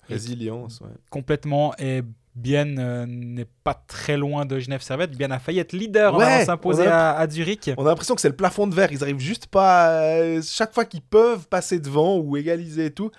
Et- 0.09 0.13
Résilience, 0.13 0.81
ouais. 0.81 0.89
complètement 1.09 1.73
et 1.77 2.01
Bien 2.33 2.77
euh, 2.77 3.05
n'est 3.05 3.45
pas 3.65 3.73
très 3.73 4.15
loin 4.15 4.45
de 4.45 4.57
Genève 4.57 4.81
Servette. 4.81 5.11
Bien 5.17 5.31
a 5.31 5.39
failli 5.39 5.59
être 5.59 5.73
leader 5.73 6.15
en 6.15 6.19
Ouais, 6.19 6.23
allant 6.23 6.45
s'imposer 6.45 6.87
à, 6.87 7.11
à 7.17 7.29
Zurich. 7.29 7.69
On 7.75 7.85
a 7.85 7.89
l'impression 7.89 8.15
que 8.15 8.21
c'est 8.21 8.29
le 8.29 8.37
plafond 8.37 8.67
de 8.67 8.73
verre. 8.73 8.89
Ils 8.93 9.03
arrivent 9.03 9.19
juste 9.19 9.47
pas. 9.47 10.13
à- 10.37 10.41
Chaque 10.41 10.73
fois 10.73 10.85
qu'ils 10.85 11.01
peuvent 11.01 11.45
passer 11.49 11.77
devant 11.81 12.17
ou 12.19 12.37
égaliser 12.37 12.85
et 12.85 12.91
tout. 12.91 13.11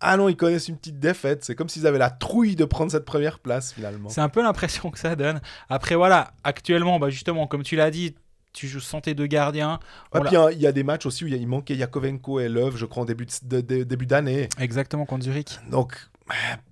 Ah 0.00 0.16
non, 0.16 0.28
ils 0.28 0.36
connaissent 0.36 0.68
une 0.68 0.76
petite 0.78 0.98
défaite. 0.98 1.44
C'est 1.44 1.54
comme 1.54 1.68
s'ils 1.68 1.86
avaient 1.86 1.98
la 1.98 2.10
trouille 2.10 2.56
de 2.56 2.64
prendre 2.64 2.90
cette 2.90 3.04
première 3.04 3.38
place 3.38 3.72
finalement. 3.74 4.08
C'est 4.08 4.20
un 4.22 4.28
peu 4.30 4.42
l'impression 4.42 4.90
que 4.90 4.98
ça 4.98 5.14
donne. 5.16 5.40
Après, 5.68 5.94
voilà, 5.94 6.32
actuellement, 6.44 6.98
bah, 6.98 7.10
justement, 7.10 7.46
comme 7.46 7.62
tu 7.62 7.76
l'as 7.76 7.90
dit, 7.90 8.14
tu 8.52 8.66
joues 8.66 8.80
sans 8.80 9.00
tes 9.00 9.14
deux 9.14 9.26
gardiens. 9.26 9.78
Ouais, 10.14 10.20
puis 10.22 10.30
il 10.30 10.34
y 10.34 10.36
a- 10.36 10.52
il 10.52 10.60
y, 10.60 10.66
a 10.66 10.72
des 10.72 10.82
matchs 10.82 11.06
aussi 11.06 11.24
où 11.24 11.28
il 11.28 11.46
manquait 11.46 11.76
Yakovenko 11.76 12.40
et 12.40 12.48
Love, 12.48 12.76
je 12.76 12.86
crois, 12.86 13.02
en 13.02 13.06
début 13.06 13.26
de- 13.26 13.60
de- 13.60 13.60
de- 13.60 13.84
début 13.84 14.06
d'année. 14.06 14.48
Exactement, 14.58 15.04
contre 15.06 15.24
Zurich. 15.24 15.58
Donc, 15.70 15.94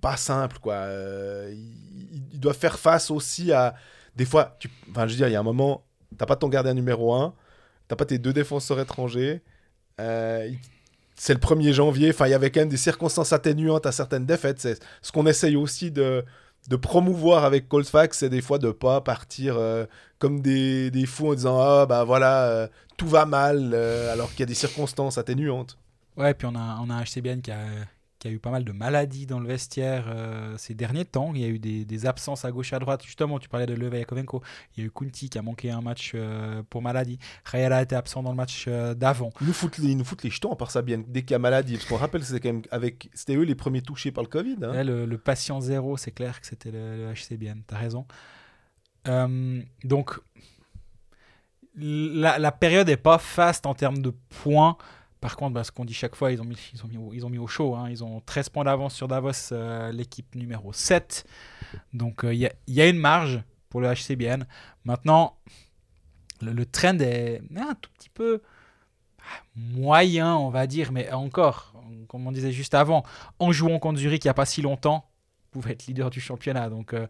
pas 0.01 0.17
simple, 0.17 0.57
quoi. 0.59 0.73
Euh, 0.73 1.53
il, 1.53 2.21
il 2.33 2.39
doit 2.39 2.53
faire 2.53 2.79
face 2.79 3.11
aussi 3.11 3.51
à. 3.53 3.75
Des 4.15 4.25
fois, 4.25 4.57
tu... 4.59 4.69
enfin, 4.91 5.05
je 5.07 5.11
veux 5.13 5.17
dire, 5.17 5.27
il 5.27 5.33
y 5.33 5.35
a 5.35 5.39
un 5.39 5.43
moment, 5.43 5.85
t'as 6.17 6.25
pas 6.25 6.35
ton 6.35 6.49
gardien 6.49 6.73
numéro 6.73 7.13
1, 7.13 7.33
t'as 7.87 7.95
pas 7.95 8.05
tes 8.05 8.17
deux 8.17 8.33
défenseurs 8.33 8.79
étrangers. 8.79 9.41
euh, 10.01 10.47
il- 10.49 10.59
c'est 11.19 11.33
le 11.33 11.39
1er 11.39 11.73
janvier. 11.73 12.09
Enfin, 12.11 12.27
il 12.27 12.31
y 12.31 12.33
avait 12.33 12.49
quand 12.49 12.61
même 12.61 12.69
des 12.69 12.77
circonstances 12.77 13.33
atténuantes 13.33 13.85
à 13.85 13.91
certaines 13.91 14.25
défaites. 14.25 14.59
C'est 14.59 14.79
ce 15.01 15.11
qu'on 15.11 15.27
essaye 15.27 15.57
aussi 15.57 15.91
de, 15.91 16.23
de 16.69 16.75
promouvoir 16.77 17.43
avec 17.43 17.67
Colfax, 17.67 18.19
c'est 18.19 18.29
des 18.29 18.41
fois 18.41 18.57
de 18.57 18.71
pas 18.71 19.01
partir 19.01 19.57
euh, 19.57 19.85
comme 20.17 20.41
des, 20.41 20.89
des 20.91 21.05
fous 21.05 21.31
en 21.31 21.33
disant 21.35 21.59
Ah, 21.59 21.85
bah 21.85 22.05
voilà, 22.05 22.45
euh, 22.45 22.67
tout 22.95 23.07
va 23.07 23.25
mal, 23.25 23.71
euh, 23.73 24.13
alors 24.13 24.29
qu'il 24.31 24.39
y 24.39 24.43
a 24.43 24.45
des 24.45 24.53
circonstances 24.53 25.17
atténuantes. 25.17 25.77
Ouais, 26.15 26.33
puis 26.33 26.47
on 26.49 26.55
a, 26.55 26.79
on 26.81 26.89
a 26.89 27.03
HCBN 27.03 27.41
qui 27.41 27.51
a, 27.51 27.65
qui 28.19 28.27
a 28.27 28.31
eu 28.31 28.39
pas 28.39 28.51
mal 28.51 28.65
de 28.65 28.71
maladies 28.73 29.25
dans 29.25 29.39
le 29.39 29.47
vestiaire 29.47 30.05
euh, 30.09 30.55
ces 30.57 30.73
derniers 30.73 31.05
temps. 31.05 31.31
Il 31.33 31.41
y 31.41 31.45
a 31.45 31.47
eu 31.47 31.57
des, 31.57 31.85
des, 31.85 32.05
absences 32.05 32.43
à 32.43 32.51
gauche 32.51 32.73
et 32.73 32.75
à 32.75 32.79
droite. 32.79 33.03
Justement, 33.03 33.39
tu 33.39 33.47
parlais 33.47 33.65
de 33.65 33.73
Leve 33.73 33.95
Yakovenko. 33.95 34.43
Il 34.75 34.81
y 34.81 34.83
a 34.83 34.87
eu 34.87 34.91
Kunti 34.91 35.29
qui 35.29 35.37
a 35.37 35.41
manqué 35.41 35.71
un 35.71 35.81
match 35.81 36.11
euh, 36.13 36.61
pour 36.69 36.81
maladie. 36.81 37.17
Rayala 37.45 37.77
a 37.77 37.81
été 37.81 37.95
absent 37.95 38.21
dans 38.21 38.31
le 38.31 38.35
match 38.35 38.65
euh, 38.67 38.93
d'avant. 38.93 39.31
Ils 39.39 39.47
nous 39.47 39.53
foutent 39.53 39.77
les, 39.77 39.91
ils 39.91 39.97
nous 39.97 40.03
foutent 40.03 40.23
les 40.23 40.29
jetons 40.29 40.51
à 40.51 40.57
part 40.57 40.69
ça 40.69 40.81
bien 40.81 41.01
dès 41.07 41.21
qu'il 41.21 41.31
y 41.31 41.35
a 41.35 41.39
maladie. 41.39 41.75
Parce 41.75 41.85
qu'on 41.85 41.95
rappelle 41.95 42.23
c'était 42.23 42.41
quand 42.41 42.53
même 42.53 42.63
avec 42.71 43.09
c'était 43.13 43.35
eux 43.35 43.43
les 43.43 43.55
premiers 43.55 43.81
touchés 43.81 44.11
par 44.11 44.23
le 44.23 44.29
Covid. 44.29 44.57
Hein. 44.63 44.83
Le, 44.83 45.05
le, 45.05 45.17
patient 45.17 45.61
zéro, 45.61 45.95
c'est 45.95 46.11
clair 46.11 46.41
que 46.41 46.47
c'était 46.47 46.71
le, 46.71 46.97
le, 46.97 47.13
HCBN. 47.13 47.61
T'as 47.65 47.77
raison. 47.77 48.05
donc 49.85 50.19
la, 51.75 52.37
la 52.37 52.51
période 52.51 52.89
est 52.89 52.97
pas 52.97 53.17
faste 53.17 53.65
en 53.65 53.73
termes 53.73 54.01
de 54.01 54.13
points. 54.43 54.77
Par 55.21 55.35
contre, 55.35 55.53
bah, 55.53 55.63
ce 55.63 55.71
qu'on 55.71 55.85
dit 55.85 55.93
chaque 55.93 56.15
fois, 56.15 56.31
ils 56.31 56.41
ont 56.41 56.45
mis, 56.45 56.57
ils 56.73 56.83
ont 56.83 56.87
mis, 56.87 57.17
ils 57.17 57.25
ont 57.25 57.29
mis 57.29 57.37
au 57.37 57.47
show. 57.47 57.75
Hein. 57.75 57.89
Ils 57.89 58.03
ont 58.03 58.21
13 58.21 58.49
points 58.49 58.63
d'avance 58.63 58.95
sur 58.95 59.07
Davos, 59.07 59.51
euh, 59.51 59.91
l'équipe 59.91 60.33
numéro 60.35 60.71
7. 60.71 61.25
Donc 61.93 62.21
il 62.23 62.29
euh, 62.29 62.33
y, 62.33 62.73
y, 62.73 62.81
a 62.81 62.87
une 62.87 62.97
marge 62.97 63.41
pour 63.69 63.81
le 63.81 63.93
HCBN. 63.93 64.45
Maintenant, 64.85 65.37
le, 66.41 66.65
trend 66.65 66.99
est 66.99 67.41
un 67.57 67.75
tout 67.75 67.89
petit 67.97 68.09
peu 68.09 68.41
ah, 69.19 69.43
moyen, 69.55 70.35
on 70.35 70.49
va 70.49 70.67
dire, 70.67 70.91
mais 70.91 71.11
encore, 71.11 71.73
comme 72.07 72.25
on 72.25 72.31
disait 72.31 72.51
juste 72.51 72.73
avant, 72.73 73.03
en 73.39 73.51
jouant 73.51 73.77
contre 73.79 73.99
Zurich 73.99 74.23
il 74.23 74.27
n'y 74.27 74.31
a 74.31 74.35
pas 74.35 74.45
si 74.45 74.61
longtemps, 74.61 75.05
vous 75.51 75.59
pouvez 75.59 75.73
être 75.73 75.85
leader 75.87 76.09
du 76.09 76.21
championnat. 76.21 76.69
Donc, 76.69 76.93
euh... 76.93 77.07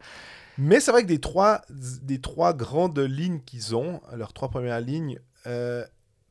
Mais 0.57 0.79
c'est 0.79 0.91
vrai 0.91 1.03
que 1.03 1.07
des 1.07 1.19
trois, 1.19 1.61
des 1.69 2.19
trois 2.19 2.53
grandes 2.53 2.99
lignes 2.99 3.41
qu'ils 3.41 3.75
ont, 3.75 4.01
leurs 4.13 4.33
trois 4.33 4.49
premières 4.49 4.81
lignes, 4.81 5.19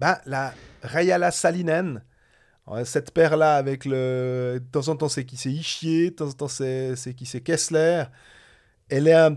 bah, 0.00 0.20
la 0.26 0.54
Rayala 0.82 1.30
Salinen, 1.30 2.02
cette 2.84 3.12
paire-là 3.12 3.56
avec 3.56 3.84
le. 3.84 4.60
De 4.60 4.70
temps 4.70 4.88
en 4.88 4.96
temps, 4.96 5.08
c'est 5.08 5.24
qui 5.24 5.36
c'est 5.36 5.50
Ishier, 5.50 6.10
de 6.10 6.16
temps 6.16 6.28
en 6.28 6.32
temps, 6.32 6.48
c'est 6.48 7.14
qui 7.16 7.26
c'est 7.26 7.40
Kessler. 7.40 8.04
Elle, 8.88 9.08
est 9.08 9.14
un... 9.14 9.36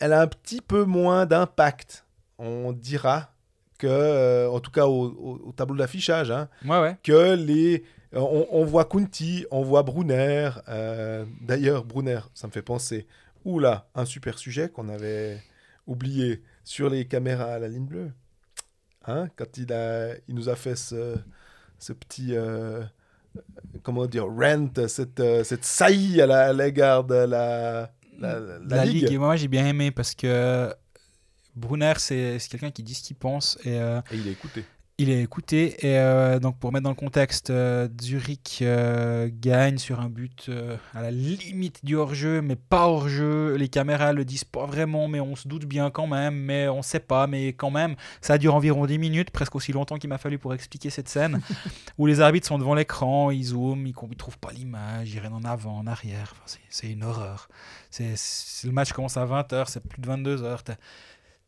elle 0.00 0.12
a 0.12 0.22
un 0.22 0.26
petit 0.26 0.60
peu 0.60 0.84
moins 0.84 1.26
d'impact, 1.26 2.04
on 2.38 2.72
dira, 2.72 3.32
que, 3.78 3.86
euh, 3.86 4.50
en 4.50 4.60
tout 4.60 4.70
cas 4.70 4.86
au, 4.86 5.06
au, 5.06 5.48
au 5.48 5.52
tableau 5.52 5.76
d'affichage, 5.76 6.30
hein, 6.30 6.48
ouais, 6.64 6.80
ouais. 6.80 6.96
que 7.02 7.34
les. 7.34 7.84
On, 8.12 8.46
on, 8.50 8.64
voit 8.64 8.86
Kunti, 8.86 9.44
on 9.50 9.62
voit 9.62 9.82
Brunner. 9.82 10.50
Euh, 10.68 11.26
D'ailleurs, 11.42 11.84
Brunner, 11.84 12.20
ça 12.32 12.46
me 12.46 12.52
fait 12.52 12.62
penser. 12.62 13.06
Oula, 13.44 13.86
un 13.94 14.06
super 14.06 14.38
sujet 14.38 14.70
qu'on 14.70 14.88
avait 14.88 15.42
oublié 15.86 16.42
sur 16.64 16.88
les 16.88 17.06
caméras 17.06 17.52
à 17.52 17.58
la 17.58 17.68
ligne 17.68 17.84
bleue. 17.84 18.10
Hein, 19.06 19.28
quand 19.36 19.56
il, 19.56 19.72
a, 19.72 20.14
il 20.28 20.34
nous 20.34 20.48
a 20.48 20.56
fait 20.56 20.76
ce, 20.76 21.16
ce 21.78 21.92
petit, 21.92 22.34
euh, 22.34 22.82
comment 23.82 24.06
dire, 24.06 24.26
rent, 24.26 24.68
cette, 24.86 25.20
euh, 25.20 25.44
cette 25.44 25.64
saillie 25.64 26.20
à 26.20 26.52
l'égard 26.52 27.04
de 27.04 27.14
la, 27.14 27.90
la, 28.18 28.40
la, 28.40 28.58
la 28.58 28.84
ligue. 28.84 29.02
ligue. 29.04 29.12
Et 29.12 29.18
moi, 29.18 29.36
j'ai 29.36 29.48
bien 29.48 29.66
aimé 29.66 29.90
parce 29.90 30.14
que 30.14 30.74
Brunner, 31.54 31.94
c'est 31.98 32.38
quelqu'un 32.50 32.70
qui 32.70 32.82
dit 32.82 32.94
ce 32.94 33.02
qu'il 33.02 33.16
pense. 33.16 33.58
Et, 33.64 33.80
euh, 33.80 34.00
et, 34.10 34.16
il 34.16 34.28
est 34.28 34.32
écouté. 34.32 34.64
Il 35.00 35.10
est 35.10 35.22
écouté. 35.22 35.76
Et 35.86 35.96
euh, 35.96 36.40
donc, 36.40 36.58
pour 36.58 36.72
mettre 36.72 36.82
dans 36.82 36.90
le 36.90 36.96
contexte, 36.96 37.50
euh, 37.50 37.86
Zurich 38.02 38.58
euh, 38.62 39.30
gagne 39.32 39.78
sur 39.78 40.00
un 40.00 40.08
but 40.08 40.50
à 40.92 41.02
la 41.02 41.12
limite 41.12 41.84
du 41.84 41.94
hors-jeu, 41.94 42.42
mais 42.42 42.56
pas 42.56 42.88
hors-jeu. 42.88 43.54
Les 43.54 43.68
caméras 43.68 44.12
le 44.12 44.24
disent 44.24 44.42
pas 44.42 44.66
vraiment, 44.66 45.06
mais 45.06 45.20
on 45.20 45.36
se 45.36 45.46
doute 45.46 45.66
bien 45.66 45.92
quand 45.92 46.08
même. 46.08 46.34
Mais 46.34 46.66
on 46.66 46.82
sait 46.82 46.98
pas, 46.98 47.28
mais 47.28 47.52
quand 47.52 47.70
même. 47.70 47.94
Ça 48.20 48.38
dure 48.38 48.56
environ 48.56 48.86
10 48.86 48.98
minutes, 48.98 49.30
presque 49.30 49.54
aussi 49.54 49.70
longtemps 49.70 49.98
qu'il 49.98 50.10
m'a 50.10 50.18
fallu 50.18 50.36
pour 50.36 50.52
expliquer 50.52 50.90
cette 50.90 51.08
scène, 51.08 51.42
où 51.98 52.06
les 52.06 52.20
arbitres 52.20 52.48
sont 52.48 52.58
devant 52.58 52.74
l'écran, 52.74 53.30
ils 53.30 53.44
zooment, 53.44 53.86
ils 53.86 53.94
ne 53.94 54.14
trouvent 54.14 54.38
pas 54.38 54.50
l'image, 54.50 55.14
ils 55.14 55.18
reviennent 55.18 55.34
en 55.34 55.44
avant, 55.44 55.78
en 55.78 55.86
arrière. 55.86 56.34
Enfin, 56.44 56.58
c'est 56.70 56.90
une 56.90 57.04
horreur. 57.04 57.48
C'est 57.90 58.14
le 58.64 58.72
match 58.72 58.92
commence 58.92 59.16
à 59.16 59.24
20h, 59.24 59.66
c'est 59.68 59.86
plus 59.86 60.02
de 60.02 60.08
22h 60.08 60.58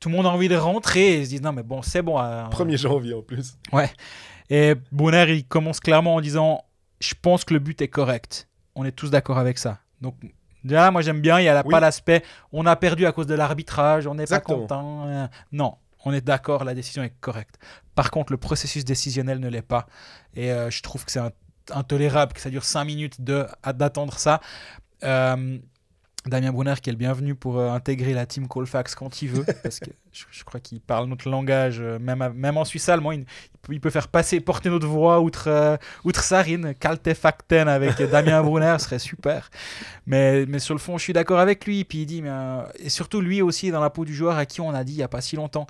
tout 0.00 0.08
le 0.08 0.16
monde 0.16 0.26
a 0.26 0.30
envie 0.30 0.48
de 0.48 0.56
rentrer 0.56 1.12
et 1.12 1.18
ils 1.18 1.24
se 1.26 1.30
disent 1.30 1.42
non 1.42 1.52
mais 1.52 1.62
bon 1.62 1.82
c'est 1.82 2.02
bon. 2.02 2.18
Euh, 2.18 2.44
1er 2.48 2.78
janvier 2.78 3.14
en 3.14 3.22
plus. 3.22 3.54
Ouais. 3.72 3.90
Et 4.48 4.74
Bonner 4.90 5.30
il 5.32 5.44
commence 5.44 5.78
clairement 5.78 6.16
en 6.16 6.20
disant 6.20 6.64
je 7.00 7.14
pense 7.20 7.44
que 7.44 7.54
le 7.54 7.60
but 7.60 7.80
est 7.82 7.88
correct. 7.88 8.48
On 8.74 8.84
est 8.84 8.92
tous 8.92 9.10
d'accord 9.10 9.38
avec 9.38 9.58
ça. 9.58 9.78
Donc 10.00 10.16
déjà 10.64 10.90
moi 10.90 11.02
j'aime 11.02 11.20
bien, 11.20 11.38
il 11.38 11.42
n'y 11.42 11.48
a 11.48 11.62
oui. 11.64 11.70
pas 11.70 11.80
l'aspect 11.80 12.24
on 12.52 12.66
a 12.66 12.74
perdu 12.76 13.06
à 13.06 13.12
cause 13.12 13.26
de 13.26 13.34
l'arbitrage, 13.34 14.06
on 14.06 14.14
n'est 14.14 14.26
pas 14.26 14.40
content. 14.40 15.06
Euh, 15.06 15.26
non, 15.52 15.76
on 16.04 16.12
est 16.12 16.22
d'accord, 16.22 16.64
la 16.64 16.74
décision 16.74 17.02
est 17.02 17.14
correcte. 17.20 17.58
Par 17.94 18.10
contre 18.10 18.32
le 18.32 18.38
processus 18.38 18.84
décisionnel 18.84 19.38
ne 19.38 19.48
l'est 19.48 19.62
pas. 19.62 19.86
Et 20.34 20.50
euh, 20.50 20.70
je 20.70 20.82
trouve 20.82 21.04
que 21.04 21.12
c'est 21.12 21.20
intolérable 21.72 22.32
que 22.32 22.40
ça 22.40 22.48
dure 22.50 22.64
5 22.64 22.84
minutes 22.84 23.20
d'attendre 23.20 24.18
ça. 24.18 24.40
Euh, 25.04 25.58
Damien 26.30 26.52
Brunner 26.52 26.74
qui 26.82 26.88
est 26.90 26.92
le 26.92 26.98
bienvenu 26.98 27.34
pour 27.34 27.58
euh, 27.58 27.70
intégrer 27.70 28.14
la 28.14 28.24
team 28.24 28.48
Colfax 28.48 28.94
quand 28.94 29.20
il 29.22 29.28
veut, 29.28 29.44
parce 29.62 29.80
que 29.80 29.90
je, 30.12 30.44
crois 30.44 30.60
qu'il 30.60 30.80
parle 30.80 31.06
notre 31.06 31.28
langage, 31.28 31.78
euh, 31.80 31.98
même, 31.98 32.56
en 32.56 32.64
Suisse 32.64 32.88
allemand, 32.88 33.12
il, 33.12 33.24
il, 33.68 33.80
peut 33.80 33.90
faire 33.90 34.08
passer, 34.08 34.40
porter 34.40 34.70
notre 34.70 34.86
voix 34.86 35.20
outre, 35.20 35.48
euh, 35.48 35.76
outre 36.04 36.22
Sarine, 36.22 36.74
Kalte 36.74 37.14
Fakten 37.14 37.68
avec 37.68 38.00
Damien 38.02 38.42
Brunner 38.42 38.76
serait 38.78 38.98
super. 38.98 39.50
Mais, 40.06 40.46
sur 40.58 40.74
le 40.74 40.80
fond, 40.80 40.98
je 40.98 41.04
suis 41.04 41.12
d'accord 41.12 41.38
avec 41.38 41.66
lui, 41.66 41.84
puis 41.84 42.02
il 42.02 42.06
dit, 42.06 42.22
euh, 42.24 42.62
et 42.78 42.88
surtout 42.88 43.20
lui 43.20 43.42
aussi 43.42 43.68
est 43.68 43.72
dans 43.72 43.80
la 43.80 43.90
peau 43.90 44.04
du 44.04 44.14
joueur 44.14 44.36
à 44.36 44.46
qui 44.46 44.60
on 44.60 44.70
a 44.70 44.84
dit 44.84 44.94
il 44.94 44.98
n'y 44.98 45.02
a 45.02 45.08
pas 45.08 45.20
si 45.20 45.36
longtemps. 45.36 45.66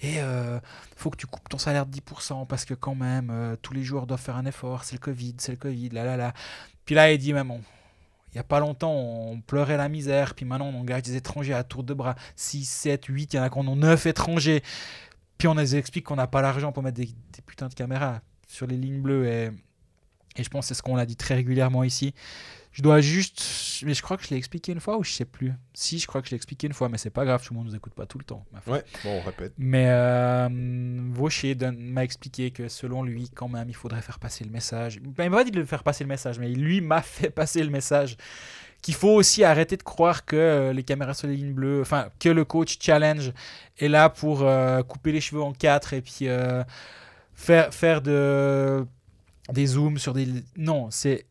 Et 0.00 0.16
euh, 0.18 0.58
faut 0.96 1.10
que 1.10 1.16
tu 1.16 1.26
coupes 1.26 1.48
ton 1.48 1.58
salaire 1.58 1.86
de 1.86 1.96
10% 1.96 2.46
parce 2.46 2.64
que 2.64 2.74
quand 2.74 2.94
même, 2.94 3.56
tous 3.62 3.74
les 3.74 3.82
joueurs 3.82 4.06
doivent 4.06 4.20
faire 4.20 4.36
un 4.36 4.46
effort, 4.46 4.84
c'est 4.84 4.94
le 4.94 5.00
Covid, 5.00 5.34
c'est 5.38 5.52
le 5.52 5.58
Covid, 5.58 5.90
là 5.90 6.04
là 6.04 6.16
là. 6.16 6.32
Puis 6.84 6.94
là, 6.94 7.12
il 7.12 7.18
dit, 7.18 7.32
bon, 7.32 7.60
il 8.32 8.36
n'y 8.36 8.40
a 8.40 8.44
pas 8.44 8.60
longtemps, 8.60 8.92
on 8.92 9.40
pleurait 9.40 9.76
la 9.76 9.88
misère, 9.88 10.34
puis 10.34 10.44
maintenant 10.44 10.66
on 10.66 10.80
engage 10.80 11.02
des 11.02 11.16
étrangers 11.16 11.54
à 11.54 11.64
tour 11.64 11.82
de 11.82 11.94
bras. 11.94 12.14
6, 12.36 12.64
7, 12.64 13.06
8, 13.06 13.32
il 13.32 13.36
y 13.36 13.40
en 13.40 13.42
a 13.42 13.50
qui 13.50 13.58
en 13.58 13.66
ont 13.66 13.76
9 13.76 14.06
étrangers. 14.06 14.62
Puis 15.38 15.48
on 15.48 15.54
les 15.54 15.76
explique 15.76 16.04
qu'on 16.04 16.16
n'a 16.16 16.26
pas 16.26 16.42
l'argent 16.42 16.72
pour 16.72 16.82
mettre 16.82 16.96
des, 16.96 17.08
putains 17.46 17.68
de 17.68 17.74
caméras 17.74 18.20
sur 18.46 18.66
les 18.66 18.76
lignes 18.76 19.00
bleues. 19.00 19.26
Et, 19.26 19.50
et 20.36 20.42
je 20.42 20.48
pense 20.50 20.64
que 20.64 20.68
c'est 20.68 20.74
ce 20.74 20.82
qu'on 20.82 20.96
a 20.96 21.06
dit 21.06 21.16
très 21.16 21.36
régulièrement 21.36 21.84
ici. 21.84 22.14
Je 22.78 22.82
dois 22.84 23.00
juste. 23.00 23.42
Mais 23.84 23.92
je 23.92 24.02
crois 24.02 24.16
que 24.16 24.22
je 24.22 24.30
l'ai 24.30 24.36
expliqué 24.36 24.70
une 24.70 24.78
fois 24.78 24.98
ou 24.98 25.02
je 25.02 25.10
sais 25.10 25.24
plus. 25.24 25.52
Si, 25.74 25.98
je 25.98 26.06
crois 26.06 26.22
que 26.22 26.28
je 26.28 26.30
l'ai 26.30 26.36
expliqué 26.36 26.68
une 26.68 26.72
fois, 26.72 26.88
mais 26.88 26.96
c'est 26.96 27.10
pas 27.10 27.24
grave, 27.24 27.42
tout 27.44 27.52
le 27.52 27.58
monde 27.58 27.66
nous 27.66 27.74
écoute 27.74 27.92
pas 27.92 28.06
tout 28.06 28.18
le 28.18 28.24
temps. 28.24 28.44
Ouais, 28.68 28.84
bon, 29.02 29.18
on 29.18 29.20
répète. 29.20 29.52
Mais 29.58 29.86
euh, 29.88 30.48
Vaucher 31.10 31.56
m'a 31.76 32.04
expliqué 32.04 32.52
que 32.52 32.68
selon 32.68 33.02
lui, 33.02 33.30
quand 33.34 33.48
même, 33.48 33.68
il 33.68 33.74
faudrait 33.74 34.00
faire 34.00 34.20
passer 34.20 34.44
le 34.44 34.50
message. 34.50 35.00
Ben, 35.00 35.24
il 35.24 35.30
m'a 35.30 35.38
pas 35.38 35.44
dit 35.44 35.50
de 35.50 35.64
faire 35.64 35.82
passer 35.82 36.04
le 36.04 36.08
message, 36.08 36.38
mais 36.38 36.50
lui 36.50 36.80
m'a 36.80 37.02
fait 37.02 37.30
passer 37.30 37.64
le 37.64 37.70
message 37.70 38.16
qu'il 38.80 38.94
faut 38.94 39.10
aussi 39.10 39.42
arrêter 39.42 39.76
de 39.76 39.82
croire 39.82 40.24
que 40.24 40.36
euh, 40.36 40.72
les 40.72 40.84
caméras 40.84 41.14
sur 41.14 41.26
les 41.26 41.34
lignes 41.34 41.54
bleues, 41.54 41.80
enfin, 41.80 42.10
que 42.20 42.28
le 42.28 42.44
coach 42.44 42.78
challenge 42.80 43.32
est 43.76 43.88
là 43.88 44.08
pour 44.08 44.42
euh, 44.42 44.84
couper 44.84 45.10
les 45.10 45.20
cheveux 45.20 45.42
en 45.42 45.52
quatre 45.52 45.94
et 45.94 46.00
puis 46.00 46.28
euh, 46.28 46.62
faire, 47.34 47.74
faire 47.74 48.02
de, 48.02 48.86
des 49.52 49.66
zooms 49.66 49.98
sur 49.98 50.12
des. 50.12 50.28
Non, 50.56 50.92
c'est 50.92 51.26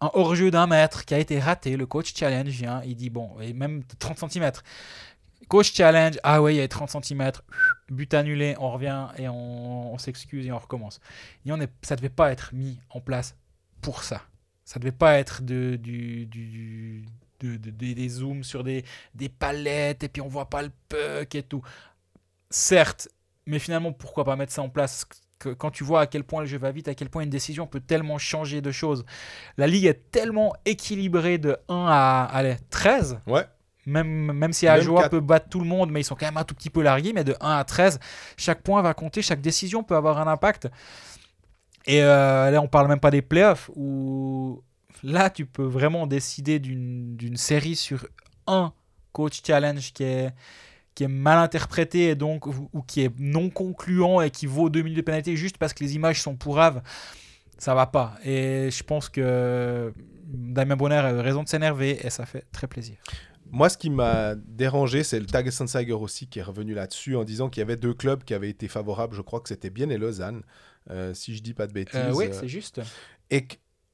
un 0.00 0.10
hors-jeu 0.14 0.50
d'un 0.50 0.66
mètre 0.66 1.04
qui 1.04 1.14
a 1.14 1.18
été 1.18 1.38
raté. 1.38 1.76
Le 1.76 1.86
coach 1.86 2.14
challenge 2.14 2.48
vient, 2.48 2.82
il 2.84 2.96
dit 2.96 3.10
bon, 3.10 3.38
et 3.40 3.52
même 3.52 3.82
30 3.98 4.30
cm. 4.30 4.50
Coach 5.48 5.72
challenge, 5.74 6.18
ah 6.22 6.40
ouais, 6.40 6.54
il 6.54 6.58
y 6.58 6.60
a 6.60 6.68
30 6.68 7.04
cm, 7.04 7.32
but 7.88 8.14
annulé, 8.14 8.54
on 8.58 8.70
revient 8.70 9.08
et 9.18 9.28
on, 9.28 9.98
s'excuse 9.98 10.46
et 10.46 10.52
on 10.52 10.58
recommence. 10.58 11.00
Et 11.44 11.52
on 11.52 11.60
est, 11.60 11.70
ça 11.82 11.96
devait 11.96 12.08
pas 12.08 12.30
être 12.30 12.54
mis 12.54 12.78
en 12.90 13.00
place 13.00 13.36
pour 13.80 14.04
ça. 14.04 14.22
Ça 14.64 14.78
devait 14.78 14.92
pas 14.92 15.18
être 15.18 15.42
de, 15.42 15.76
du, 15.76 16.26
du, 16.26 17.04
de, 17.40 17.56
de, 17.56 17.70
de, 17.70 17.92
des 17.92 18.08
zooms 18.08 18.44
sur 18.44 18.62
des, 18.62 18.84
des 19.14 19.28
palettes 19.28 20.04
et 20.04 20.08
puis 20.08 20.22
on 20.22 20.28
voit 20.28 20.48
pas 20.48 20.62
le 20.62 20.70
puck 20.88 21.34
et 21.34 21.42
tout. 21.42 21.62
Certes, 22.50 23.08
mais 23.46 23.58
finalement, 23.58 23.92
pourquoi 23.92 24.24
pas 24.24 24.36
mettre 24.36 24.52
ça 24.52 24.62
en 24.62 24.68
place 24.68 25.06
que 25.40 25.48
quand 25.48 25.70
tu 25.70 25.82
vois 25.82 26.02
à 26.02 26.06
quel 26.06 26.22
point 26.22 26.42
le 26.42 26.46
jeu 26.46 26.58
va 26.58 26.70
vite, 26.70 26.86
à 26.86 26.94
quel 26.94 27.08
point 27.08 27.22
une 27.22 27.30
décision 27.30 27.66
peut 27.66 27.80
tellement 27.80 28.18
changer 28.18 28.60
de 28.60 28.70
choses. 28.70 29.04
La 29.56 29.66
ligue 29.66 29.86
est 29.86 30.10
tellement 30.12 30.52
équilibrée 30.64 31.38
de 31.38 31.56
1 31.68 31.86
à 31.88 32.28
allez, 32.32 32.56
13. 32.68 33.18
Ouais. 33.26 33.44
Même, 33.86 34.32
même 34.32 34.52
si 34.52 34.68
Ajoa 34.68 35.08
peut 35.08 35.20
battre 35.20 35.48
tout 35.48 35.58
le 35.58 35.66
monde, 35.66 35.90
mais 35.90 36.02
ils 36.02 36.04
sont 36.04 36.14
quand 36.14 36.26
même 36.26 36.36
un 36.36 36.44
tout 36.44 36.54
petit 36.54 36.70
peu 36.70 36.82
largués, 36.82 37.12
mais 37.12 37.24
de 37.24 37.34
1 37.40 37.56
à 37.56 37.64
13, 37.64 37.98
chaque 38.36 38.62
point 38.62 38.82
va 38.82 38.94
compter, 38.94 39.22
chaque 39.22 39.40
décision 39.40 39.82
peut 39.82 39.96
avoir 39.96 40.18
un 40.18 40.30
impact. 40.30 40.68
Et 41.86 42.02
euh, 42.02 42.50
là, 42.50 42.60
on 42.60 42.68
parle 42.68 42.88
même 42.88 43.00
pas 43.00 43.10
des 43.10 43.22
playoffs, 43.22 43.70
où 43.74 44.62
là, 45.02 45.30
tu 45.30 45.46
peux 45.46 45.64
vraiment 45.64 46.06
décider 46.06 46.58
d'une 46.58 47.36
série 47.36 47.74
sur 47.74 48.06
un 48.46 48.72
coach 49.12 49.40
challenge 49.44 49.92
qui 49.94 50.04
est, 50.04 50.30
qui 50.94 51.04
est 51.04 51.08
mal 51.08 51.38
interprété 51.38 52.10
et 52.10 52.14
donc, 52.14 52.46
ou, 52.46 52.68
ou, 52.72 52.82
qui 52.82 53.02
est 53.02 53.12
non 53.18 53.50
concluant 53.50 54.20
et 54.20 54.30
qui 54.30 54.46
vaut 54.46 54.70
2 54.70 54.82
minutes 54.82 54.98
de 54.98 55.02
pénalité 55.02 55.36
juste 55.36 55.58
parce 55.58 55.72
que 55.72 55.82
les 55.84 55.94
images 55.94 56.20
sont 56.20 56.36
pourraves, 56.36 56.82
ça 57.58 57.74
va 57.74 57.86
pas. 57.86 58.16
Et 58.24 58.70
je 58.70 58.82
pense 58.82 59.08
que 59.08 59.92
Damien 60.24 60.76
Bonner 60.76 60.96
a 60.96 61.22
raison 61.22 61.42
de 61.42 61.48
s'énerver 61.48 62.04
et 62.04 62.10
ça 62.10 62.26
fait 62.26 62.44
très 62.52 62.66
plaisir. 62.66 62.96
Moi, 63.52 63.68
ce 63.68 63.76
qui 63.76 63.90
m'a 63.90 64.36
dérangé, 64.36 65.02
c'est 65.02 65.18
le 65.18 65.26
Tag 65.26 65.50
Sansager 65.50 65.92
aussi 65.92 66.28
qui 66.28 66.38
est 66.38 66.42
revenu 66.42 66.72
là-dessus 66.72 67.16
en 67.16 67.24
disant 67.24 67.48
qu'il 67.48 67.60
y 67.60 67.62
avait 67.62 67.76
deux 67.76 67.94
clubs 67.94 68.22
qui 68.22 68.32
avaient 68.32 68.50
été 68.50 68.68
favorables. 68.68 69.16
Je 69.16 69.22
crois 69.22 69.40
que 69.40 69.48
c'était 69.48 69.70
bien 69.70 69.90
et 69.90 69.98
Lausanne, 69.98 70.42
euh, 70.90 71.14
si 71.14 71.34
je 71.34 71.42
dis 71.42 71.52
pas 71.52 71.66
de 71.66 71.72
bêtises. 71.72 71.96
Euh, 71.96 72.12
oui, 72.14 72.26
c'est 72.32 72.48
juste. 72.48 72.80
Et 73.30 73.46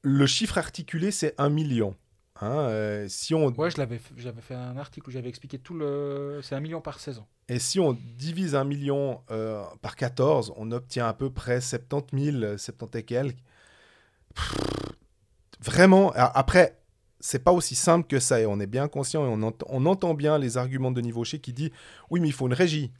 le 0.03 0.27
chiffre 0.27 0.59
articulé, 0.59 1.09
c'est 1.09 1.33
1 1.39 1.49
million. 1.49 1.95
Hein, 2.41 2.59
euh, 2.69 3.05
si 3.09 3.33
on, 3.33 3.47
Ouais, 3.47 3.71
je 3.71 3.77
l'avais, 3.77 3.99
j'avais 4.15 4.41
fait 4.41 4.53
un 4.53 4.77
article 4.77 5.09
où 5.09 5.11
j'avais 5.11 5.29
expliqué 5.29 5.57
tout 5.57 5.73
le. 5.73 6.39
C'est 6.43 6.55
un 6.55 6.59
million 6.59 6.81
par 6.81 6.99
saison. 6.99 7.25
Et 7.49 7.59
si 7.59 7.79
on 7.79 7.93
divise 8.17 8.55
1 8.55 8.63
million 8.63 9.21
euh, 9.31 9.63
par 9.81 9.95
14, 9.95 10.53
on 10.57 10.71
obtient 10.71 11.07
à 11.07 11.13
peu 11.13 11.29
près 11.31 11.61
70 11.61 12.31
000, 12.31 12.43
euh, 12.43 12.57
70 12.57 12.97
et 12.99 13.03
quelques. 13.03 13.37
Pff, 14.35 14.55
Vraiment, 15.59 16.11
après, 16.15 16.77
c'est 17.19 17.39
pas 17.43 17.51
aussi 17.51 17.73
simple 17.73 18.05
que 18.07 18.19
ça, 18.19 18.39
et 18.39 18.45
on 18.45 18.59
est 18.59 18.67
bien 18.67 18.87
conscient, 18.87 19.25
et 19.25 19.27
on, 19.27 19.41
ent- 19.41 19.57
on 19.69 19.85
entend 19.87 20.13
bien 20.13 20.37
les 20.37 20.57
arguments 20.57 20.91
de 20.91 20.97
Denis 21.01 21.11
Vaucher 21.11 21.39
qui 21.39 21.51
dit 21.51 21.71
oui, 22.11 22.19
mais 22.19 22.27
il 22.27 22.33
faut 22.33 22.45
une 22.45 22.53
régie 22.53 22.91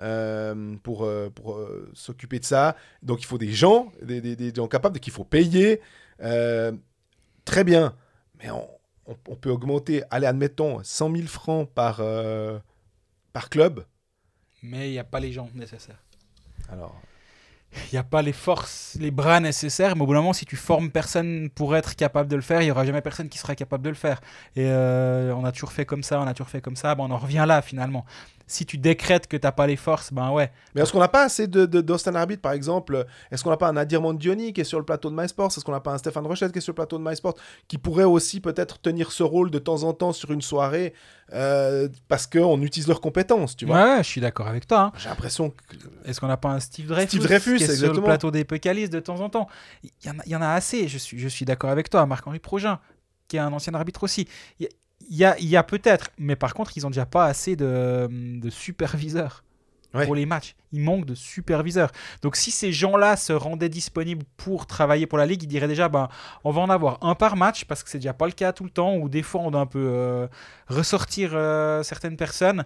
euh, 0.00 0.74
pour, 0.82 1.08
pour 1.36 1.60
s'occuper 1.94 2.40
de 2.40 2.44
ça. 2.44 2.76
Donc 3.02 3.22
il 3.22 3.26
faut 3.26 3.38
des 3.38 3.52
gens, 3.52 3.92
des, 4.02 4.20
des- 4.20 4.34
des 4.34 4.52
gens 4.52 4.66
capables, 4.66 4.98
qu'il 4.98 5.12
faut 5.12 5.24
payer. 5.24 5.80
Très 7.44 7.64
bien, 7.64 7.94
mais 8.42 8.50
on, 8.50 8.68
on- 9.06 9.16
on 9.28 9.36
peut 9.36 9.50
augmenter, 9.50 10.02
allez, 10.10 10.26
admettons, 10.26 10.82
100 10.84 11.08
000 11.10 11.28
francs 11.28 11.68
par, 11.70 11.98
euh, 12.00 12.58
par 13.32 13.50
club. 13.50 13.84
Mais 14.62 14.88
il 14.88 14.92
n'y 14.92 14.98
a 14.98 15.04
pas 15.04 15.20
les 15.20 15.32
gens 15.32 15.50
nécessaires. 15.54 16.02
Alors, 16.68 16.96
Il 17.74 17.94
n'y 17.94 17.98
a 17.98 18.04
pas 18.04 18.22
les 18.22 18.32
forces, 18.34 18.96
les 19.00 19.10
bras 19.10 19.40
nécessaires, 19.40 19.96
mais 19.96 20.02
au 20.02 20.06
bout 20.06 20.12
d'un 20.14 20.20
moment, 20.20 20.34
si 20.34 20.44
tu 20.46 20.56
formes 20.56 20.90
personne 20.90 21.48
pour 21.50 21.74
être 21.76 21.96
capable 21.96 22.28
de 22.28 22.36
le 22.36 22.42
faire, 22.42 22.60
il 22.62 22.66
n'y 22.66 22.70
aura 22.70 22.84
jamais 22.84 23.00
personne 23.02 23.28
qui 23.30 23.38
sera 23.38 23.54
capable 23.54 23.82
de 23.84 23.88
le 23.88 23.94
faire. 23.94 24.20
Et 24.56 24.66
euh, 24.66 25.34
on 25.34 25.44
a 25.44 25.52
toujours 25.52 25.72
fait 25.72 25.86
comme 25.86 26.02
ça, 26.02 26.20
on 26.20 26.26
a 26.26 26.34
toujours 26.34 26.50
fait 26.50 26.60
comme 26.60 26.76
ça, 26.76 26.94
ben 26.94 27.04
on 27.04 27.10
en 27.10 27.16
revient 27.18 27.44
là 27.48 27.62
finalement. 27.62 28.04
Si 28.46 28.66
tu 28.66 28.78
décrètes 28.78 29.26
que 29.26 29.36
tu 29.36 29.46
n'as 29.46 29.52
pas 29.52 29.66
les 29.66 29.76
forces, 29.76 30.12
ben 30.12 30.30
ouais. 30.30 30.50
Mais 30.74 30.82
est-ce 30.82 30.92
qu'on 30.92 30.98
n'a 31.00 31.08
pas 31.08 31.24
assez 31.24 31.46
de, 31.46 31.64
d'Austin 31.66 32.14
Arbitre, 32.14 32.42
par 32.42 32.52
exemple? 32.52 33.06
Est-ce 33.30 33.42
qu'on 33.44 33.50
n'a 33.50 33.56
pas 33.56 33.68
un 33.68 33.74
Nadir 33.74 34.00
Mondioni 34.00 34.52
qui 34.52 34.60
est 34.60 34.64
sur 34.64 34.78
le 34.78 34.84
plateau 34.84 35.10
de 35.10 35.16
MySports? 35.16 35.48
Est-ce 35.56 35.64
qu'on 35.64 35.72
n'a 35.72 35.80
pas 35.80 35.92
un 35.92 35.98
Stéphane 35.98 36.26
Rochette 36.26 36.52
qui 36.52 36.58
est 36.58 36.62
sur 36.62 36.72
le 36.72 36.76
plateau 36.76 36.98
de 36.98 37.04
MySports 37.04 37.34
Qui 37.68 37.78
pourrait 37.78 38.04
aussi 38.04 38.40
peut-être 38.40 38.80
tenir 38.80 39.12
ce 39.12 39.22
rôle 39.22 39.50
de 39.50 39.58
temps 39.58 39.82
en 39.84 39.92
temps 39.92 40.12
sur 40.12 40.30
une 40.32 40.42
soirée 40.42 40.92
euh, 41.32 41.88
parce 42.08 42.26
qu'on 42.26 42.60
utilise 42.62 42.88
leurs 42.88 43.00
compétences, 43.00 43.56
tu 43.56 43.64
vois? 43.64 43.82
Ouais, 43.96 43.98
je 43.98 44.08
suis 44.08 44.20
d'accord 44.20 44.48
avec 44.48 44.66
toi. 44.66 44.80
hein. 44.80 44.92
J'ai 44.98 45.08
l'impression 45.08 45.50
que... 45.50 45.56
Est-ce 46.04 46.20
qu'on 46.20 46.26
n'a 46.26 46.36
pas 46.36 46.50
un 46.50 46.60
Steve 46.60 46.86
Dreyfus, 46.88 47.08
Steve 47.08 47.22
Dreyfus, 47.22 47.56
qui 47.56 47.62
est 47.62 47.66
sur 47.66 47.72
exactement. 47.74 47.96
le 48.00 48.02
plateau 48.04 48.30
des 48.30 48.44
Pécalistes 48.44 48.92
de 48.92 49.00
temps 49.00 49.20
en 49.20 49.28
temps? 49.30 49.48
Il 49.82 49.90
y, 50.04 50.10
en 50.10 50.18
a- 50.18 50.22
il 50.26 50.32
y 50.32 50.36
en 50.36 50.42
a 50.42 50.48
assez, 50.50 50.88
je 50.88 50.98
suis, 50.98 51.18
je 51.18 51.28
suis 51.28 51.44
d'accord 51.44 51.70
avec 51.70 51.88
toi. 51.88 52.04
Marc-Henri 52.06 52.38
Progin, 52.38 52.80
qui 53.28 53.36
est 53.36 53.40
un 53.40 53.52
ancien 53.52 53.72
arbitre 53.74 54.02
aussi. 54.02 54.28
Il 54.60 54.68
il 55.10 55.16
y 55.16 55.24
a, 55.24 55.38
y 55.40 55.56
a 55.56 55.62
peut-être, 55.62 56.10
mais 56.18 56.36
par 56.36 56.54
contre, 56.54 56.76
ils 56.76 56.86
ont 56.86 56.90
déjà 56.90 57.06
pas 57.06 57.24
assez 57.26 57.56
de, 57.56 58.08
de 58.10 58.50
superviseurs 58.50 59.44
Ouais. 59.94 60.06
pour 60.06 60.14
les 60.14 60.24
matchs. 60.24 60.54
Il 60.72 60.80
manque 60.80 61.04
de 61.04 61.14
superviseurs. 61.14 61.92
Donc 62.22 62.34
si 62.36 62.50
ces 62.50 62.72
gens-là 62.72 63.14
se 63.14 63.34
rendaient 63.34 63.68
disponibles 63.68 64.24
pour 64.38 64.66
travailler 64.66 65.06
pour 65.06 65.18
la 65.18 65.26
Ligue, 65.26 65.42
ils 65.42 65.46
diraient 65.46 65.68
déjà, 65.68 65.90
ben, 65.90 66.08
on 66.44 66.50
va 66.50 66.62
en 66.62 66.70
avoir 66.70 66.96
un 67.02 67.14
par 67.14 67.36
match, 67.36 67.66
parce 67.66 67.82
que 67.82 67.90
c'est 67.90 67.98
déjà 67.98 68.14
pas 68.14 68.24
le 68.24 68.32
cas 68.32 68.54
tout 68.54 68.64
le 68.64 68.70
temps, 68.70 68.96
ou 68.96 69.10
des 69.10 69.22
fois 69.22 69.42
on 69.42 69.50
doit 69.50 69.60
un 69.60 69.66
peu 69.66 69.86
euh, 69.86 70.26
ressortir 70.68 71.32
euh, 71.34 71.82
certaines 71.82 72.16
personnes. 72.16 72.64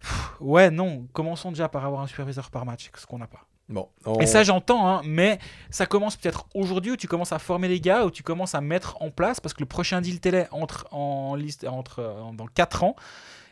Pff, 0.00 0.32
Ouais, 0.40 0.68
non, 0.72 1.06
commençons 1.12 1.50
déjà 1.52 1.68
par 1.68 1.84
avoir 1.86 2.02
un 2.02 2.08
superviseur 2.08 2.50
par 2.50 2.66
match, 2.66 2.90
ce 2.96 3.06
qu'on 3.06 3.18
n'a 3.18 3.28
pas. 3.28 3.46
Bon, 3.68 3.88
on- 4.04 4.18
Et 4.18 4.26
ça, 4.26 4.42
j'entends, 4.42 4.86
hein, 4.86 5.00
mais 5.04 5.38
ça 5.70 5.86
commence 5.86 6.16
peut-être 6.16 6.46
aujourd'hui 6.54 6.92
où 6.92 6.96
tu 6.96 7.06
commences 7.08 7.32
à 7.32 7.38
former 7.38 7.68
les 7.68 7.80
gars, 7.80 8.04
où 8.04 8.10
tu 8.10 8.22
commences 8.22 8.54
à 8.54 8.60
mettre 8.60 9.00
en 9.00 9.10
place, 9.10 9.40
parce 9.40 9.54
que 9.54 9.60
le 9.60 9.66
prochain 9.66 10.00
deal 10.00 10.20
télé 10.20 10.44
entre 10.50 10.86
en 10.92 11.34
liste 11.36 11.64
entre 11.66 12.00
euh, 12.00 12.12
dans 12.34 12.46
4 12.46 12.84
ans. 12.84 12.96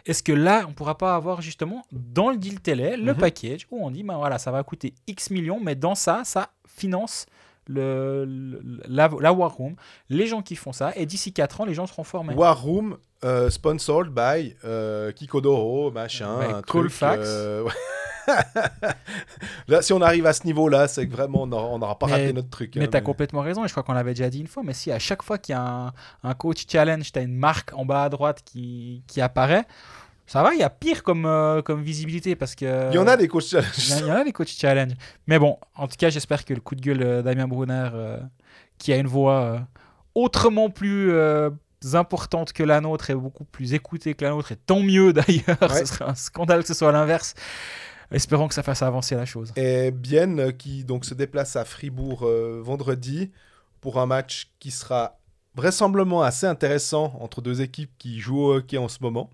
Est-ce 0.06 0.22
que 0.22 0.32
là, 0.32 0.64
on 0.68 0.72
pourra 0.72 0.96
pas 0.98 1.14
avoir 1.14 1.40
justement 1.42 1.84
dans 1.92 2.30
le 2.30 2.36
deal 2.36 2.60
télé 2.60 2.96
le 2.96 3.12
Mhm. 3.12 3.18
package 3.20 3.66
où 3.70 3.84
on 3.84 3.90
dit, 3.90 4.02
ben 4.02 4.16
voilà, 4.16 4.38
ça 4.38 4.50
va 4.50 4.62
coûter 4.62 4.94
X 5.06 5.30
millions, 5.30 5.60
mais 5.62 5.74
dans 5.74 5.94
ça, 5.94 6.22
ça 6.24 6.50
finance 6.66 7.26
le, 7.66 8.24
le- 8.24 8.60
la, 8.88 9.08
la 9.20 9.32
War 9.32 9.52
Room, 9.54 9.76
les 10.08 10.26
gens 10.26 10.42
qui 10.42 10.56
font 10.56 10.72
ça, 10.72 10.92
et 10.96 11.06
d'ici 11.06 11.32
4 11.32 11.60
ans, 11.60 11.64
les 11.64 11.74
gens 11.74 11.86
seront 11.86 12.02
formés. 12.04 12.34
War 12.34 12.60
Room, 12.60 12.96
euh, 13.24 13.48
sponsored 13.50 14.08
by 14.08 14.56
euh, 14.64 15.12
Kikodoro, 15.12 15.90
machin, 15.92 16.38
Ouais, 16.38 16.46
un 16.52 16.62
Colfax. 16.62 17.16
truc, 17.22 17.26
euh, 17.28 17.62
ouais. 17.64 17.72
Là, 19.68 19.82
si 19.82 19.92
on 19.92 20.00
arrive 20.00 20.26
à 20.26 20.32
ce 20.32 20.44
niveau-là, 20.46 20.88
c'est 20.88 21.06
que 21.06 21.12
vraiment, 21.12 21.42
on 21.42 21.46
n'aura 21.78 21.98
pas 21.98 22.06
Mais- 22.06 22.12
raté 22.12 22.32
notre 22.32 22.50
truc. 22.50 22.74
Mais 22.76 22.84
hein, 22.84 22.88
tu 22.90 22.96
as 22.96 23.00
complètement 23.00 23.40
raison, 23.40 23.64
et 23.64 23.68
je 23.68 23.72
crois 23.72 23.82
qu'on 23.82 23.92
l'avait 23.92 24.14
déjà 24.14 24.28
dit 24.30 24.40
une 24.40 24.46
fois, 24.46 24.62
mais 24.64 24.72
si 24.72 24.90
à 24.92 24.98
chaque 24.98 25.22
fois 25.22 25.38
qu'il 25.38 25.54
y 25.54 25.58
a 25.58 25.62
un, 25.62 25.92
un 26.24 26.34
coach 26.34 26.64
challenge, 26.70 27.12
tu 27.12 27.18
as 27.18 27.22
une 27.22 27.36
marque 27.36 27.72
en 27.74 27.84
bas 27.84 28.04
à 28.04 28.08
droite 28.08 28.40
qui, 28.44 29.02
qui 29.06 29.20
apparaît, 29.20 29.64
ça 30.26 30.42
va, 30.42 30.54
il 30.54 30.60
y 30.60 30.62
a 30.62 30.70
pire 30.70 31.02
comme, 31.02 31.26
euh, 31.26 31.60
comme 31.62 31.82
visibilité 31.82 32.36
parce 32.36 32.54
que. 32.54 32.90
Il 32.90 32.94
y 32.94 32.98
en 32.98 33.06
a 33.08 33.16
des 33.16 33.26
coachs 33.28 33.46
challenge. 33.46 33.88
il 34.00 34.06
y 34.06 34.10
en 34.12 34.16
a 34.16 34.24
des 34.24 34.32
coachs 34.32 34.48
challenge. 34.48 34.92
Mais 35.26 35.38
bon, 35.38 35.58
en 35.74 35.88
tout 35.88 35.96
cas, 35.98 36.08
j'espère 36.10 36.44
que 36.44 36.54
le 36.54 36.60
coup 36.60 36.74
de 36.76 36.80
gueule 36.80 37.02
euh, 37.02 37.22
Damien 37.22 37.48
Brunner, 37.48 37.90
euh, 37.94 38.18
qui 38.78 38.92
a 38.92 38.96
une 38.96 39.08
voix 39.08 39.40
euh, 39.40 39.58
autrement 40.14 40.70
plus 40.70 41.12
importante 41.94 42.52
que 42.52 42.62
la 42.62 42.80
nôtre 42.80 43.08
et 43.10 43.14
beaucoup 43.14 43.44
plus 43.44 43.72
écoutée 43.74 44.14
que 44.14 44.22
la 44.24 44.30
nôtre, 44.30 44.52
et 44.52 44.56
tant 44.56 44.80
mieux 44.80 45.12
d'ailleurs, 45.12 45.56
Ouais. 45.62 45.68
ce 45.80 45.86
serait 45.86 46.04
un 46.04 46.14
scandale 46.14 46.60
que 46.62 46.68
ce 46.68 46.74
soit 46.74 46.92
l'inverse. 46.92 47.34
Espérons 48.10 48.48
que 48.48 48.54
ça 48.54 48.62
fasse 48.62 48.82
avancer 48.82 49.14
la 49.14 49.24
chose. 49.26 49.52
Et 49.56 49.90
Bienne 49.90 50.52
qui 50.56 50.84
donc 50.84 51.04
se 51.04 51.14
déplace 51.14 51.56
à 51.56 51.64
Fribourg 51.64 52.24
euh, 52.24 52.60
vendredi 52.62 53.30
pour 53.80 53.98
un 54.00 54.06
match 54.06 54.50
qui 54.58 54.70
sera 54.70 55.18
vraisemblablement 55.54 56.22
assez 56.22 56.46
intéressant 56.46 57.12
entre 57.20 57.40
deux 57.40 57.60
équipes 57.60 57.90
qui 57.98 58.20
jouent 58.20 58.40
au 58.40 58.54
hockey 58.56 58.78
en 58.78 58.88
ce 58.88 58.98
moment. 59.02 59.30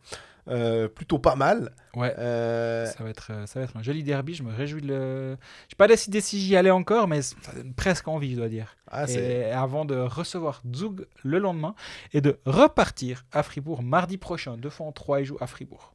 Euh, 0.49 0.87
plutôt 0.87 1.19
pas 1.19 1.35
mal. 1.35 1.73
Ouais. 1.95 2.15
Euh, 2.19 2.87
Ça 2.87 3.03
va, 3.03 3.11
être, 3.11 3.33
ça 3.47 3.59
va 3.59 3.65
être 3.65 3.77
un 3.77 3.83
joli 3.83 4.05
derby, 4.05 4.33
je 4.33 4.45
me 4.45 4.53
réjouis 4.55 4.81
de 4.81 4.87
le... 4.87 5.31
Je 5.69 5.75
n'ai 5.75 5.77
pas 5.77 5.89
décidé 5.89 6.21
si 6.21 6.41
j'y 6.41 6.55
allais 6.55 6.71
encore, 6.71 7.09
mais 7.09 7.21
ça 7.23 7.35
donne 7.57 7.75
presque 7.75 8.07
envie, 8.07 8.31
je 8.31 8.37
dois 8.37 8.49
dire. 8.49 8.77
ah, 8.89 9.09
c'est- 9.09 9.41
et 9.49 9.51
avant 9.51 9.85
de 9.85 9.97
recevoir 9.97 10.63
Zug 10.73 11.07
le 11.25 11.41
lendemain 11.41 11.75
et 12.13 12.21
de 12.21 12.39
repartir 12.47 13.25
à 13.33 13.43
Fribourg 13.43 13.83
mardi 13.83 14.19
prochain. 14.19 14.57
Deux 14.57 14.71
fois 14.71 14.87
en 14.87 14.93
trois, 14.93 15.21
ils 15.21 15.25
jouent 15.25 15.39
à 15.41 15.49
Fribourg. 15.49 15.95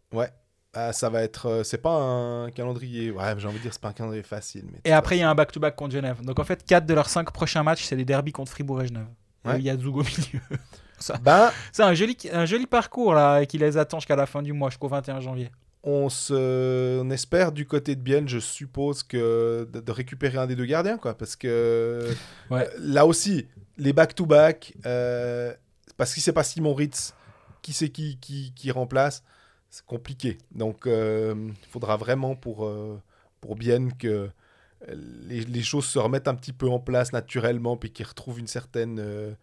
Ah, 0.74 0.94
ça 0.94 1.10
va 1.10 1.22
être. 1.24 1.48
euh, 1.48 1.64
c'est 1.64 1.78
pas 1.80 1.92
un 1.96 2.50
calendrier. 2.52 3.12
Ouais, 3.12 3.24
j'ai 3.38 3.48
envie 3.48 3.58
de 3.58 3.64
dire, 3.64 3.74
c'est 3.74 3.82
pas 3.82 3.90
un 3.90 3.94
calendrier 3.94 4.24
facile. 4.24 4.66
Mais 4.72 4.80
Et 4.86 4.92
après, 4.94 5.18
il 5.18 5.20
y 5.20 5.24
a 5.24 5.30
un 5.30 5.36
back-to-back 5.36 5.76
contre 5.76 5.94
Genève. 5.94 6.22
Donc 6.24 6.40
en 6.40 6.44
fait, 6.44 6.64
quatre 6.66 6.86
de 6.86 6.94
leurs 6.94 7.10
cinq 7.10 7.32
prochains 7.32 7.64
matchs, 7.64 7.84
c'est 7.84 7.96
les 7.96 8.06
derbys 8.06 8.32
contre 8.32 8.52
Fribourg 8.52 8.82
et 8.82 8.88
Genève. 8.88 9.08
Et. 9.46 9.58
Il 9.58 9.64
y 9.64 9.70
a 9.70 9.78
Zug 9.78 9.96
au 9.98 10.04
milieu. 10.04 10.40
Ben, 11.24 11.50
C'est 11.72 11.82
un 11.82 11.96
joli, 11.96 12.16
un 12.32 12.46
joli 12.46 12.68
parcours 12.68 13.16
là 13.16 13.44
qui 13.48 13.58
les 13.58 13.76
attend 13.76 13.98
jusqu'à 14.00 14.16
la 14.16 14.28
fin 14.28 14.44
du 14.44 14.54
mois, 14.54 14.70
jusqu'au 14.70 14.88
21 14.88 15.20
janvier. 15.20 15.50
on, 15.82 16.10
se... 16.10 17.02
on 17.02 17.10
espère 17.10 17.52
du 17.52 17.66
côté 17.66 17.96
de 17.96 18.02
Bienne, 18.02 18.30
je 18.30 18.38
suppose, 18.38 19.02
que 19.02 19.68
de, 19.74 19.92
récupérer 19.92 20.38
un 20.38 20.46
des 20.46 20.56
deux 20.56 20.66
gardiens, 20.66 20.98
quoi. 21.00 21.18
Parce 21.18 21.36
que 21.36 22.08
Ouais. 22.52 22.70
là 22.78 23.08
aussi, 23.08 23.48
les 23.78 23.94
back-to-back, 23.94 24.76
euh, 24.86 25.52
parce 25.98 26.12
que 26.12 26.16
si 26.18 26.22
c'est 26.22 26.34
pas 26.34 26.44
Simon 26.44 26.76
Ritz, 26.76 27.16
qui 27.64 27.74
c'est 27.74 27.90
qui, 27.90 28.20
qui, 28.20 28.54
qui 28.56 28.70
remplace 28.70 29.24
C'est 29.72 29.86
compliqué. 29.86 30.38
Donc, 30.52 30.86
euh, 30.86 31.34
il 31.50 31.68
faudra 31.70 31.96
vraiment 31.96 32.36
pour, 32.36 32.66
euh, 32.66 33.02
pour 33.40 33.56
Bienne 33.56 33.94
que 33.98 34.08
euh, 34.08 34.96
les, 35.28 35.46
les 35.46 35.64
choses 35.64 35.86
se 35.86 35.98
remettent 35.98 36.28
un 36.28 36.36
petit 36.36 36.52
peu 36.52 36.68
en 36.68 36.80
place 36.80 37.14
naturellement, 37.14 37.78
puis 37.78 37.90
qu'ils 37.90 38.06
retrouvent 38.06 38.40
une 38.40 38.48
certaine 38.48 39.00
euh, 39.00 39.34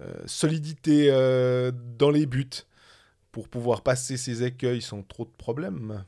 euh, 0.00 0.12
solidité 0.26 1.08
euh, 1.10 1.70
dans 1.98 2.10
les 2.10 2.26
buts 2.26 2.50
pour 3.30 3.48
pouvoir 3.48 3.82
passer 3.82 4.16
ces 4.16 4.42
écueils 4.42 4.82
sans 4.82 5.02
trop 5.02 5.24
de 5.24 5.30
problèmes. 5.30 6.04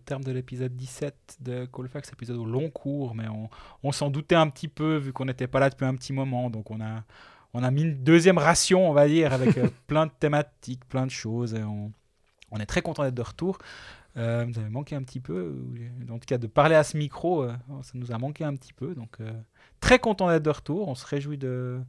Terme 0.00 0.24
de 0.24 0.32
l'épisode 0.32 0.74
17 0.74 1.38
de 1.40 1.64
Colfax, 1.66 2.12
épisode 2.12 2.36
au 2.36 2.44
long 2.44 2.70
cours, 2.70 3.14
mais 3.14 3.28
on, 3.28 3.48
on 3.82 3.92
s'en 3.92 4.10
doutait 4.10 4.34
un 4.34 4.48
petit 4.48 4.68
peu 4.68 4.96
vu 4.96 5.12
qu'on 5.12 5.24
n'était 5.24 5.46
pas 5.46 5.60
là 5.60 5.70
depuis 5.70 5.86
un 5.86 5.94
petit 5.94 6.12
moment, 6.12 6.50
donc 6.50 6.70
on 6.70 6.80
a, 6.80 7.04
on 7.54 7.62
a 7.62 7.70
mis 7.70 7.82
une 7.82 8.02
deuxième 8.02 8.38
ration, 8.38 8.88
on 8.88 8.92
va 8.92 9.08
dire, 9.08 9.32
avec 9.32 9.56
euh, 9.58 9.68
plein 9.86 10.06
de 10.06 10.12
thématiques, 10.18 10.84
plein 10.86 11.06
de 11.06 11.10
choses, 11.10 11.54
et 11.54 11.62
on, 11.62 11.92
on 12.50 12.58
est 12.58 12.66
très 12.66 12.82
content 12.82 13.04
d'être 13.04 13.14
de 13.14 13.22
retour. 13.22 13.58
Euh, 14.16 14.44
nous 14.44 14.58
avait 14.58 14.70
manqué 14.70 14.96
un 14.96 15.02
petit 15.02 15.20
peu, 15.20 15.56
en 16.10 16.18
tout 16.18 16.26
cas 16.26 16.38
de 16.38 16.48
parler 16.48 16.74
à 16.74 16.82
ce 16.82 16.96
micro, 16.96 17.44
euh, 17.44 17.52
ça 17.82 17.92
nous 17.94 18.10
a 18.10 18.18
manqué 18.18 18.42
un 18.42 18.56
petit 18.56 18.72
peu, 18.72 18.94
donc 18.94 19.20
euh, 19.20 19.30
très 19.78 20.00
content 20.00 20.28
d'être 20.28 20.42
de 20.42 20.50
retour, 20.50 20.88
on 20.88 20.94
se 20.94 21.06
réjouit 21.06 21.38
de 21.38 21.80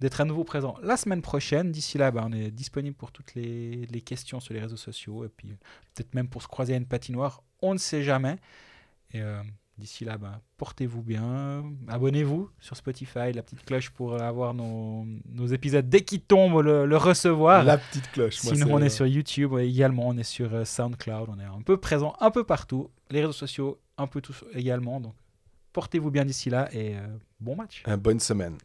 d'être 0.00 0.20
à 0.22 0.24
nouveau 0.24 0.44
présent 0.44 0.76
la 0.82 0.96
semaine 0.96 1.20
prochaine. 1.20 1.70
D'ici 1.70 1.98
là, 1.98 2.10
ben, 2.10 2.26
on 2.26 2.32
est 2.32 2.50
disponible 2.50 2.96
pour 2.96 3.12
toutes 3.12 3.34
les, 3.34 3.84
les 3.86 4.00
questions 4.00 4.40
sur 4.40 4.54
les 4.54 4.60
réseaux 4.60 4.78
sociaux 4.78 5.24
et 5.26 5.28
puis 5.28 5.48
peut-être 5.94 6.14
même 6.14 6.26
pour 6.26 6.42
se 6.42 6.48
croiser 6.48 6.72
à 6.72 6.78
une 6.78 6.86
patinoire, 6.86 7.42
on 7.62 7.74
ne 7.74 7.78
sait 7.78 8.02
jamais. 8.02 8.36
Et 9.12 9.20
euh, 9.22 9.42
d'ici 9.78 10.04
là, 10.04 10.18
ben, 10.18 10.40
portez-vous 10.56 11.02
bien, 11.02 11.64
abonnez-vous 11.88 12.50
sur 12.60 12.76
Spotify, 12.76 13.32
la 13.32 13.42
petite 13.42 13.64
cloche 13.64 13.90
pour 13.90 14.20
avoir 14.20 14.54
nos, 14.54 15.04
nos 15.32 15.46
épisodes 15.46 15.88
dès 15.88 16.02
qu'ils 16.02 16.20
tombent, 16.20 16.60
le, 16.62 16.86
le 16.86 16.96
recevoir. 16.96 17.64
La 17.64 17.78
petite 17.78 18.10
cloche. 18.12 18.42
moi, 18.44 18.54
Sinon, 18.54 18.66
c'est- 18.66 18.72
on 18.72 18.78
est 18.82 18.88
sur 18.90 19.06
YouTube 19.06 19.54
également, 19.58 20.08
on 20.08 20.16
est 20.18 20.22
sur 20.22 20.52
euh, 20.54 20.64
SoundCloud, 20.64 21.28
on 21.28 21.40
est 21.40 21.44
un 21.44 21.62
peu 21.62 21.76
présent 21.76 22.14
un 22.20 22.30
peu 22.30 22.44
partout. 22.44 22.90
Les 23.10 23.20
réseaux 23.20 23.32
sociaux, 23.32 23.80
un 23.98 24.06
peu 24.06 24.20
tous 24.20 24.44
également. 24.54 25.00
Donc, 25.00 25.14
portez-vous 25.72 26.10
bien 26.10 26.24
d'ici 26.24 26.50
là 26.50 26.68
et 26.74 26.96
euh, 26.96 27.06
bon 27.40 27.56
match. 27.56 27.82
Une 27.86 27.96
bonne 27.96 28.20
semaine. 28.20 28.56